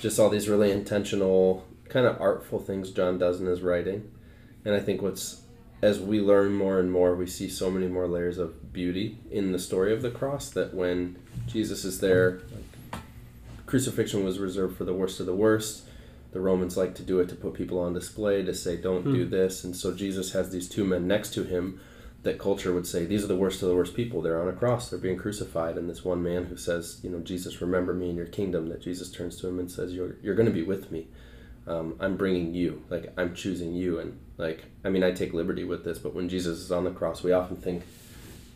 just 0.00 0.18
all 0.18 0.28
these 0.28 0.48
really 0.48 0.70
intentional, 0.70 1.66
kind 1.88 2.06
of 2.06 2.20
artful 2.20 2.58
things 2.58 2.90
John 2.90 3.18
does 3.18 3.40
in 3.40 3.46
his 3.46 3.62
writing. 3.62 4.10
And 4.64 4.74
I 4.74 4.80
think 4.80 5.02
what's 5.02 5.42
as 5.82 5.98
we 5.98 6.20
learn 6.20 6.54
more 6.54 6.78
and 6.78 6.90
more, 6.90 7.16
we 7.16 7.26
see 7.26 7.48
so 7.48 7.68
many 7.70 7.88
more 7.88 8.06
layers 8.06 8.38
of 8.38 8.72
beauty 8.72 9.18
in 9.30 9.50
the 9.50 9.58
story 9.58 9.92
of 9.92 10.00
the 10.00 10.10
cross 10.10 10.48
that 10.50 10.72
when 10.72 11.16
Jesus 11.46 11.84
is 11.84 11.98
there, 11.98 12.40
like, 12.52 13.02
crucifixion 13.66 14.24
was 14.24 14.38
reserved 14.38 14.76
for 14.76 14.84
the 14.84 14.94
worst 14.94 15.18
of 15.18 15.26
the 15.26 15.34
worst. 15.34 15.82
The 16.30 16.40
Romans 16.40 16.76
like 16.76 16.94
to 16.94 17.02
do 17.02 17.18
it 17.18 17.28
to 17.30 17.34
put 17.34 17.54
people 17.54 17.80
on 17.80 17.92
display, 17.92 18.42
to 18.42 18.54
say, 18.54 18.76
don't 18.76 19.04
do 19.04 19.24
hmm. 19.24 19.30
this. 19.30 19.64
And 19.64 19.74
so 19.74 19.92
Jesus 19.92 20.32
has 20.32 20.50
these 20.50 20.68
two 20.68 20.84
men 20.84 21.06
next 21.06 21.34
to 21.34 21.42
him 21.42 21.80
that 22.22 22.38
culture 22.38 22.72
would 22.72 22.86
say, 22.86 23.04
these 23.04 23.24
are 23.24 23.28
the 23.28 23.36
worst 23.36 23.62
of 23.62 23.68
the 23.68 23.74
worst 23.74 23.94
people. 23.94 24.22
They're 24.22 24.40
on 24.40 24.48
a 24.48 24.52
cross, 24.52 24.88
they're 24.90 24.98
being 24.98 25.16
crucified. 25.16 25.76
And 25.76 25.90
this 25.90 26.04
one 26.04 26.22
man 26.22 26.44
who 26.44 26.56
says, 26.56 27.00
you 27.02 27.10
know, 27.10 27.18
Jesus, 27.18 27.60
remember 27.60 27.92
me 27.92 28.10
in 28.10 28.16
your 28.16 28.26
kingdom, 28.26 28.68
that 28.68 28.80
Jesus 28.80 29.10
turns 29.10 29.36
to 29.40 29.48
him 29.48 29.58
and 29.58 29.70
says, 29.70 29.92
you're, 29.92 30.16
you're 30.22 30.36
going 30.36 30.46
to 30.46 30.52
be 30.54 30.62
with 30.62 30.92
me. 30.92 31.08
Um, 31.66 31.96
I'm 32.00 32.16
bringing 32.16 32.54
you, 32.54 32.82
like, 32.90 33.12
I'm 33.16 33.34
choosing 33.34 33.72
you. 33.72 33.98
And, 33.98 34.18
like, 34.36 34.64
I 34.84 34.88
mean, 34.88 35.02
I 35.02 35.10
take 35.12 35.32
liberty 35.32 35.64
with 35.64 35.84
this, 35.84 35.98
but 35.98 36.14
when 36.14 36.28
Jesus 36.28 36.58
is 36.58 36.70
on 36.72 36.84
the 36.84 36.90
cross, 36.90 37.22
we 37.24 37.32
often 37.32 37.56
think, 37.56 37.82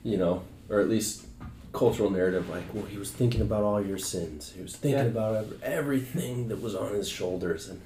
you 0.04 0.16
know, 0.16 0.42
or 0.68 0.80
at 0.80 0.88
least 0.88 1.26
cultural 1.72 2.08
narrative 2.08 2.48
like 2.48 2.62
well 2.72 2.86
he 2.86 2.96
was 2.96 3.10
thinking 3.10 3.42
about 3.42 3.62
all 3.62 3.84
your 3.84 3.98
sins 3.98 4.50
he 4.56 4.62
was 4.62 4.74
thinking 4.74 4.98
Yeah. 5.04 5.10
about 5.10 5.46
everything 5.62 6.48
that 6.48 6.62
was 6.62 6.74
on 6.74 6.94
his 6.94 7.06
shoulders 7.06 7.68
and 7.68 7.82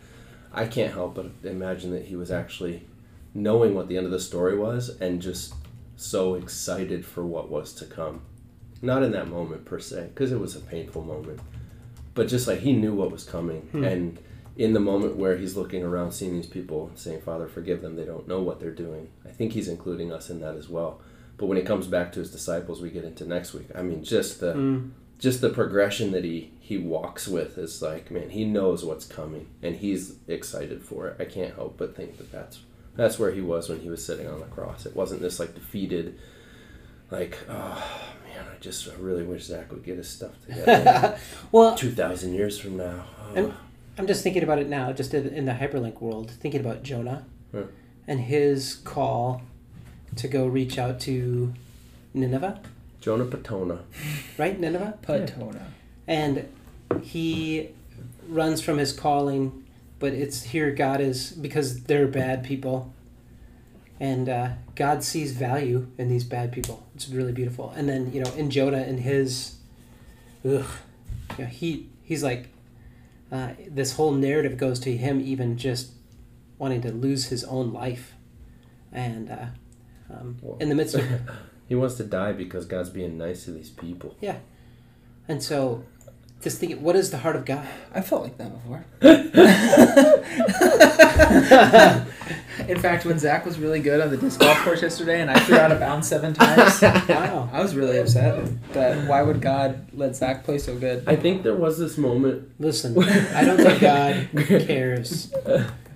i 0.53 0.65
can't 0.65 0.93
help 0.93 1.17
but 1.17 1.27
imagine 1.43 1.91
that 1.91 2.05
he 2.05 2.15
was 2.15 2.31
actually 2.31 2.83
knowing 3.35 3.75
what 3.75 3.89
the 3.89 3.97
end 3.97 4.07
of 4.07 4.13
the 4.13 4.21
story 4.21 4.57
was 4.57 4.91
and 5.01 5.21
just 5.21 5.55
so 6.01 6.35
excited 6.35 7.05
for 7.05 7.25
what 7.25 7.51
was 7.51 7.73
to 7.75 7.85
come. 7.85 8.23
Not 8.83 9.03
in 9.03 9.13
that 9.13 9.29
moment 9.29 9.65
per 9.67 9.79
se 9.79 10.09
because 10.15 10.33
it 10.33 10.41
was 10.41 10.57
a 10.57 10.61
painful 10.61 11.03
moment 11.05 11.41
but 12.15 12.27
just 12.29 12.49
like 12.49 12.59
he 12.61 12.73
knew 12.73 12.93
what 12.95 13.13
was 13.13 13.25
coming. 13.25 13.69
And 13.73 14.19
in 14.57 14.73
the 14.73 14.81
moment 14.81 15.17
where 15.17 15.37
he's 15.37 15.57
looking 15.57 15.83
around 15.83 16.13
seeing 16.13 16.35
these 16.35 16.47
people 16.47 16.91
saying 16.97 17.21
father 17.23 17.47
forgive 17.47 17.83
them. 17.83 17.97
They 17.97 18.05
don't 18.05 18.27
know 18.27 18.43
what 18.43 18.61
they're 18.61 18.73
doing. 18.73 19.09
I 19.25 19.31
think 19.31 19.53
he's 19.53 19.69
including 19.69 20.13
us 20.13 20.29
in 20.29 20.41
that 20.41 20.57
as 20.57 20.69
well. 20.69 21.01
But 21.37 21.47
when 21.47 21.57
he 21.57 21.63
comes 21.63 21.87
back 21.87 22.13
to 22.13 22.21
his 22.21 22.31
disciples 22.33 22.81
we 22.83 22.91
get 22.91 23.05
into 23.05 23.25
next 23.27 23.55
week. 23.55 23.69
I 23.75 23.83
mean 23.83 24.03
just 24.03 24.41
the 24.41 24.55
Mm. 24.55 24.91
just 25.19 25.41
the 25.41 25.51
progression 25.51 26.11
that 26.13 26.25
he 26.25 26.51
he 26.59 26.79
walks 26.79 27.29
with 27.29 27.57
is 27.59 27.81
like 27.81 28.11
man 28.11 28.31
he 28.31 28.45
knows 28.45 28.85
what's 28.85 29.07
coming 29.07 29.47
and 29.63 29.77
he's 29.77 30.15
excited 30.29 30.83
for 30.83 31.07
it. 31.09 31.17
I 31.21 31.25
can't 31.27 31.55
help 31.55 31.77
but 31.79 31.95
think 31.97 32.17
that 32.19 32.33
that's 32.33 32.59
that's 32.97 33.19
where 33.19 33.31
he 33.33 33.41
was 33.41 33.69
when 33.69 33.81
he 33.81 33.89
was 33.89 34.05
sitting 34.05 34.27
on 34.27 34.41
the 34.41 34.47
cross 34.47 34.87
it 34.87 34.95
wasn't 34.97 35.21
this 35.21 35.39
like 35.41 35.55
defeated 35.55 36.19
like 37.11 37.39
oh 37.49 37.83
man 38.25 38.45
i 38.55 38.59
just 38.61 38.89
I 38.89 38.95
really 38.99 39.23
wish 39.25 39.45
zach 39.45 39.71
would 39.73 39.85
get 39.85 39.97
his 39.97 40.09
stuff 40.09 40.33
together 40.47 41.19
well, 41.53 41.75
2000 41.77 42.35
years 42.35 42.59
from 42.59 42.77
now 42.77 43.05
oh. 43.31 43.35
And- 43.35 43.55
I'm 43.99 44.07
just 44.07 44.23
thinking 44.23 44.43
about 44.43 44.59
it 44.59 44.69
now, 44.69 44.93
just 44.93 45.13
in 45.13 45.27
in 45.29 45.45
the 45.45 45.53
hyperlink 45.53 46.01
world, 46.01 46.31
thinking 46.31 46.61
about 46.61 46.83
Jonah 46.83 47.25
Yeah. 47.53 47.65
and 48.07 48.19
his 48.21 48.77
call 48.77 49.43
to 50.17 50.27
go 50.27 50.47
reach 50.47 50.79
out 50.79 51.01
to 51.01 51.53
Nineveh, 52.15 52.61
jonah 53.01 53.27
patona 53.27 53.81
right? 54.39 54.59
Nineveh? 54.59 54.95
Patona. 55.03 55.61
And 56.07 56.49
he 57.03 57.69
runs 58.29 58.63
from 58.63 58.79
his 58.79 58.93
calling, 58.95 59.65
but 60.01 60.13
it's 60.13 60.43
here 60.43 60.73
God 60.73 61.01
is 61.01 61.31
because 61.31 61.85
they're 61.85 62.09
bad 62.09 62.43
people. 62.43 62.93
And 64.01 64.29
uh, 64.29 64.49
God 64.75 65.05
sees 65.05 65.33
value 65.33 65.89
in 65.99 66.09
these 66.09 66.25
bad 66.25 66.53
people. 66.53 66.87
It's 66.95 67.09
really 67.09 67.33
beautiful. 67.33 67.71
And 67.77 67.89
then, 67.89 68.13
you 68.13 68.25
know, 68.25 68.33
in 68.33 68.51
Jonah, 68.51 68.83
in 68.83 68.99
his, 68.99 69.57
ugh, 70.45 70.65
you 71.39 71.45
know, 71.45 71.47
he 71.47 71.91
he's 72.03 72.25
like, 72.25 72.49
uh, 73.31 73.51
this 73.69 73.95
whole 73.95 74.13
narrative 74.13 74.57
goes 74.57 74.81
to 74.81 74.97
him 74.97 75.21
even 75.21 75.59
just 75.59 75.93
wanting 76.57 76.81
to 76.81 76.91
lose 76.91 77.27
his 77.27 77.45
own 77.45 77.73
life. 77.73 78.15
And 78.91 79.31
uh, 79.31 79.47
um, 80.13 80.39
in 80.61 80.69
the 80.71 80.75
midst 80.75 80.95
of 80.95 81.05
he 81.69 81.75
wants 81.75 81.95
to 81.97 82.05
die 82.05 82.33
because 82.33 82.67
god's 82.67 82.91
being 82.91 83.17
nice 83.17 83.45
to 83.45 83.53
these 83.53 83.71
people 83.71 84.17
Yeah. 84.21 84.39
And 85.29 85.41
so, 85.41 85.85
just 86.43 86.59
think, 86.59 86.81
what 86.81 86.97
is 86.97 87.11
the 87.11 87.19
heart 87.19 87.37
of 87.37 87.45
God? 87.45 87.67
I 87.95 88.01
felt 88.01 88.23
like 88.23 88.39
that 88.39 88.51
before. 88.53 88.85
In 92.69 92.79
fact, 92.79 93.05
when 93.05 93.19
Zach 93.19 93.45
was 93.47 93.59
really 93.59 93.81
good 93.81 94.01
on 94.01 94.11
the 94.11 94.17
disc 94.17 94.39
golf 94.39 94.57
course 94.59 94.83
yesterday, 94.83 95.21
and 95.21 95.31
I 95.31 95.39
threw 95.41 95.57
out 95.57 95.73
of 95.73 95.81
bounds 95.81 96.09
seven 96.09 96.35
times, 96.35 96.81
Wow. 96.83 97.49
I 97.53 97.63
was 97.63 97.75
really 97.75 97.99
upset. 97.99 98.45
That 98.73 99.09
why 99.09 99.23
would 99.23 99.41
God 99.41 99.87
let 99.93 100.15
Zach 100.15 100.45
play 100.45 100.59
so 100.59 100.77
good? 100.79 101.05
i 101.07 101.17
think 101.17 101.43
there 101.43 101.55
was 101.55 101.79
this 101.79 101.99
moment 101.99 102.51
Listen, 102.61 102.97
I 103.03 103.45
don't 103.45 103.57
think 103.57 103.81
God 103.81 104.29
cares. 104.67 105.33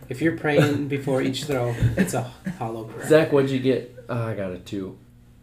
If 0.09 0.21
you're 0.21 0.37
praying 0.37 0.89
before 0.89 1.23
each 1.23 1.45
throw, 1.45 1.75
it's 1.97 2.15
a 2.15 2.23
hollow 2.59 2.85
prayer. 2.85 3.09
Zach, 3.09 3.33
what'd 3.33 3.51
you 3.51 3.61
get? 3.61 3.95
Oh, 4.09 4.27
I 4.27 4.35
got 4.35 4.53
a 4.53 4.59
two. 4.59 4.99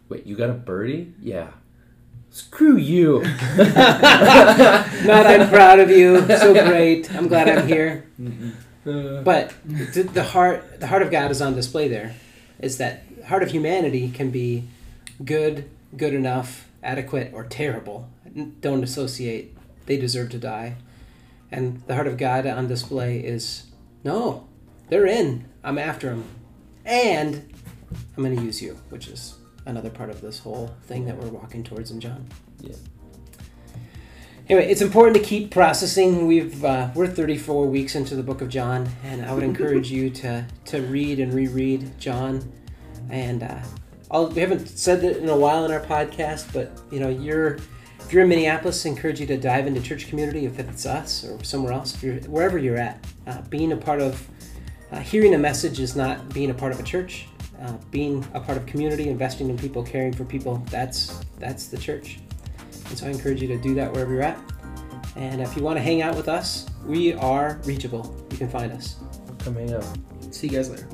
Wait, 0.08 0.26
you 0.26 0.36
got 0.36 0.50
a 0.50 0.54
birdie? 0.54 1.14
Yeah. 1.20 1.48
Screw 2.32 2.76
you. 2.78 3.20
Not, 3.56 5.26
I'm 5.26 5.48
proud 5.50 5.80
of 5.80 5.90
you. 5.90 6.26
So 6.26 6.52
great. 6.68 7.14
I'm 7.14 7.28
glad 7.28 7.48
I'm 7.48 7.68
here. 7.68 8.06
Uh, 8.86 9.22
But 9.22 9.52
the, 9.64 10.02
the 10.02 10.22
heart, 10.24 10.80
the 10.80 10.86
heart 10.86 11.02
of 11.02 11.10
God 11.10 11.30
is 11.30 11.42
on 11.42 11.54
display 11.54 11.88
there. 11.88 12.14
Is 12.58 12.78
that 12.78 13.02
heart 13.26 13.42
of 13.42 13.50
humanity 13.50 14.10
can 14.10 14.30
be 14.30 14.64
good, 15.24 15.68
good 15.96 16.14
enough, 16.14 16.68
adequate, 16.82 17.32
or 17.34 17.44
terrible. 17.44 18.08
Don't 18.60 18.82
associate. 18.82 19.54
They 19.86 19.98
deserve 19.98 20.30
to 20.30 20.38
die. 20.38 20.76
And 21.50 21.82
the 21.86 21.94
heart 21.94 22.06
of 22.06 22.16
God 22.16 22.46
on 22.46 22.66
display 22.66 23.18
is 23.18 23.64
no, 24.04 24.48
they're 24.88 25.06
in. 25.06 25.44
I'm 25.62 25.78
after 25.78 26.08
them, 26.08 26.24
and 26.84 27.52
I'm 28.16 28.24
going 28.24 28.36
to 28.36 28.42
use 28.42 28.62
you, 28.62 28.78
which 28.88 29.06
is 29.06 29.34
another 29.66 29.90
part 29.90 30.10
of 30.10 30.20
this 30.20 30.38
whole 30.38 30.74
thing 30.84 31.04
that 31.06 31.16
we're 31.16 31.28
walking 31.28 31.62
towards 31.62 31.90
in 31.90 32.00
John. 32.00 32.26
Yeah. 32.60 32.74
Anyway, 34.48 34.68
it's 34.68 34.82
important 34.82 35.16
to 35.16 35.22
keep 35.22 35.50
processing. 35.50 36.26
We've 36.26 36.64
uh, 36.64 36.90
we're 36.94 37.06
34 37.06 37.66
weeks 37.66 37.94
into 37.94 38.16
the 38.16 38.22
book 38.22 38.40
of 38.40 38.48
John, 38.48 38.88
and 39.04 39.24
I 39.24 39.32
would 39.32 39.44
encourage 39.44 39.90
you 39.90 40.10
to 40.10 40.44
to 40.66 40.82
read 40.82 41.20
and 41.20 41.32
reread 41.32 41.98
John. 41.98 42.52
And 43.08 43.44
uh, 43.44 43.60
I'll, 44.10 44.28
we 44.28 44.40
haven't 44.40 44.66
said 44.66 45.04
it 45.04 45.18
in 45.18 45.28
a 45.28 45.36
while 45.36 45.64
in 45.64 45.70
our 45.70 45.80
podcast, 45.80 46.52
but 46.52 46.72
you 46.90 46.98
know, 46.98 47.08
you're 47.08 47.58
if 48.00 48.12
you're 48.12 48.24
in 48.24 48.28
Minneapolis, 48.28 48.84
I 48.84 48.90
encourage 48.90 49.20
you 49.20 49.26
to 49.26 49.36
dive 49.36 49.66
into 49.66 49.80
church 49.80 50.08
community. 50.08 50.44
If 50.44 50.58
it's 50.58 50.86
us 50.86 51.24
or 51.24 51.42
somewhere 51.44 51.72
else, 51.72 51.94
if 51.94 52.02
you're 52.02 52.16
wherever 52.22 52.58
you're 52.58 52.76
at, 52.76 53.06
uh, 53.28 53.40
being 53.42 53.72
a 53.72 53.76
part 53.76 54.02
of 54.02 54.28
uh, 54.90 54.98
hearing 54.98 55.34
a 55.34 55.38
message 55.38 55.80
is 55.80 55.96
not 55.96 56.34
being 56.34 56.50
a 56.50 56.54
part 56.54 56.72
of 56.72 56.80
a 56.80 56.82
church. 56.82 57.26
Uh, 57.62 57.76
being 57.92 58.26
a 58.34 58.40
part 58.40 58.58
of 58.58 58.66
community, 58.66 59.08
investing 59.08 59.48
in 59.48 59.56
people, 59.56 59.84
caring 59.84 60.12
for 60.12 60.24
people, 60.24 60.60
that's, 60.68 61.24
that's 61.38 61.68
the 61.68 61.78
church. 61.78 62.18
And 62.88 62.98
so 62.98 63.06
I 63.06 63.10
encourage 63.10 63.40
you 63.40 63.46
to 63.48 63.56
do 63.56 63.72
that 63.76 63.92
wherever 63.92 64.12
you're 64.12 64.22
at. 64.22 64.38
And 65.14 65.40
if 65.40 65.56
you 65.56 65.62
want 65.62 65.76
to 65.76 65.82
hang 65.82 66.02
out 66.02 66.16
with 66.16 66.28
us, 66.28 66.66
we 66.84 67.12
are 67.14 67.60
reachable. 67.64 68.16
You 68.32 68.36
can 68.36 68.48
find 68.48 68.72
us. 68.72 68.96
Come 69.44 69.54
hang 69.54 69.72
out. 69.74 69.84
See 70.32 70.48
you 70.48 70.54
guys 70.54 70.70
later. 70.70 70.88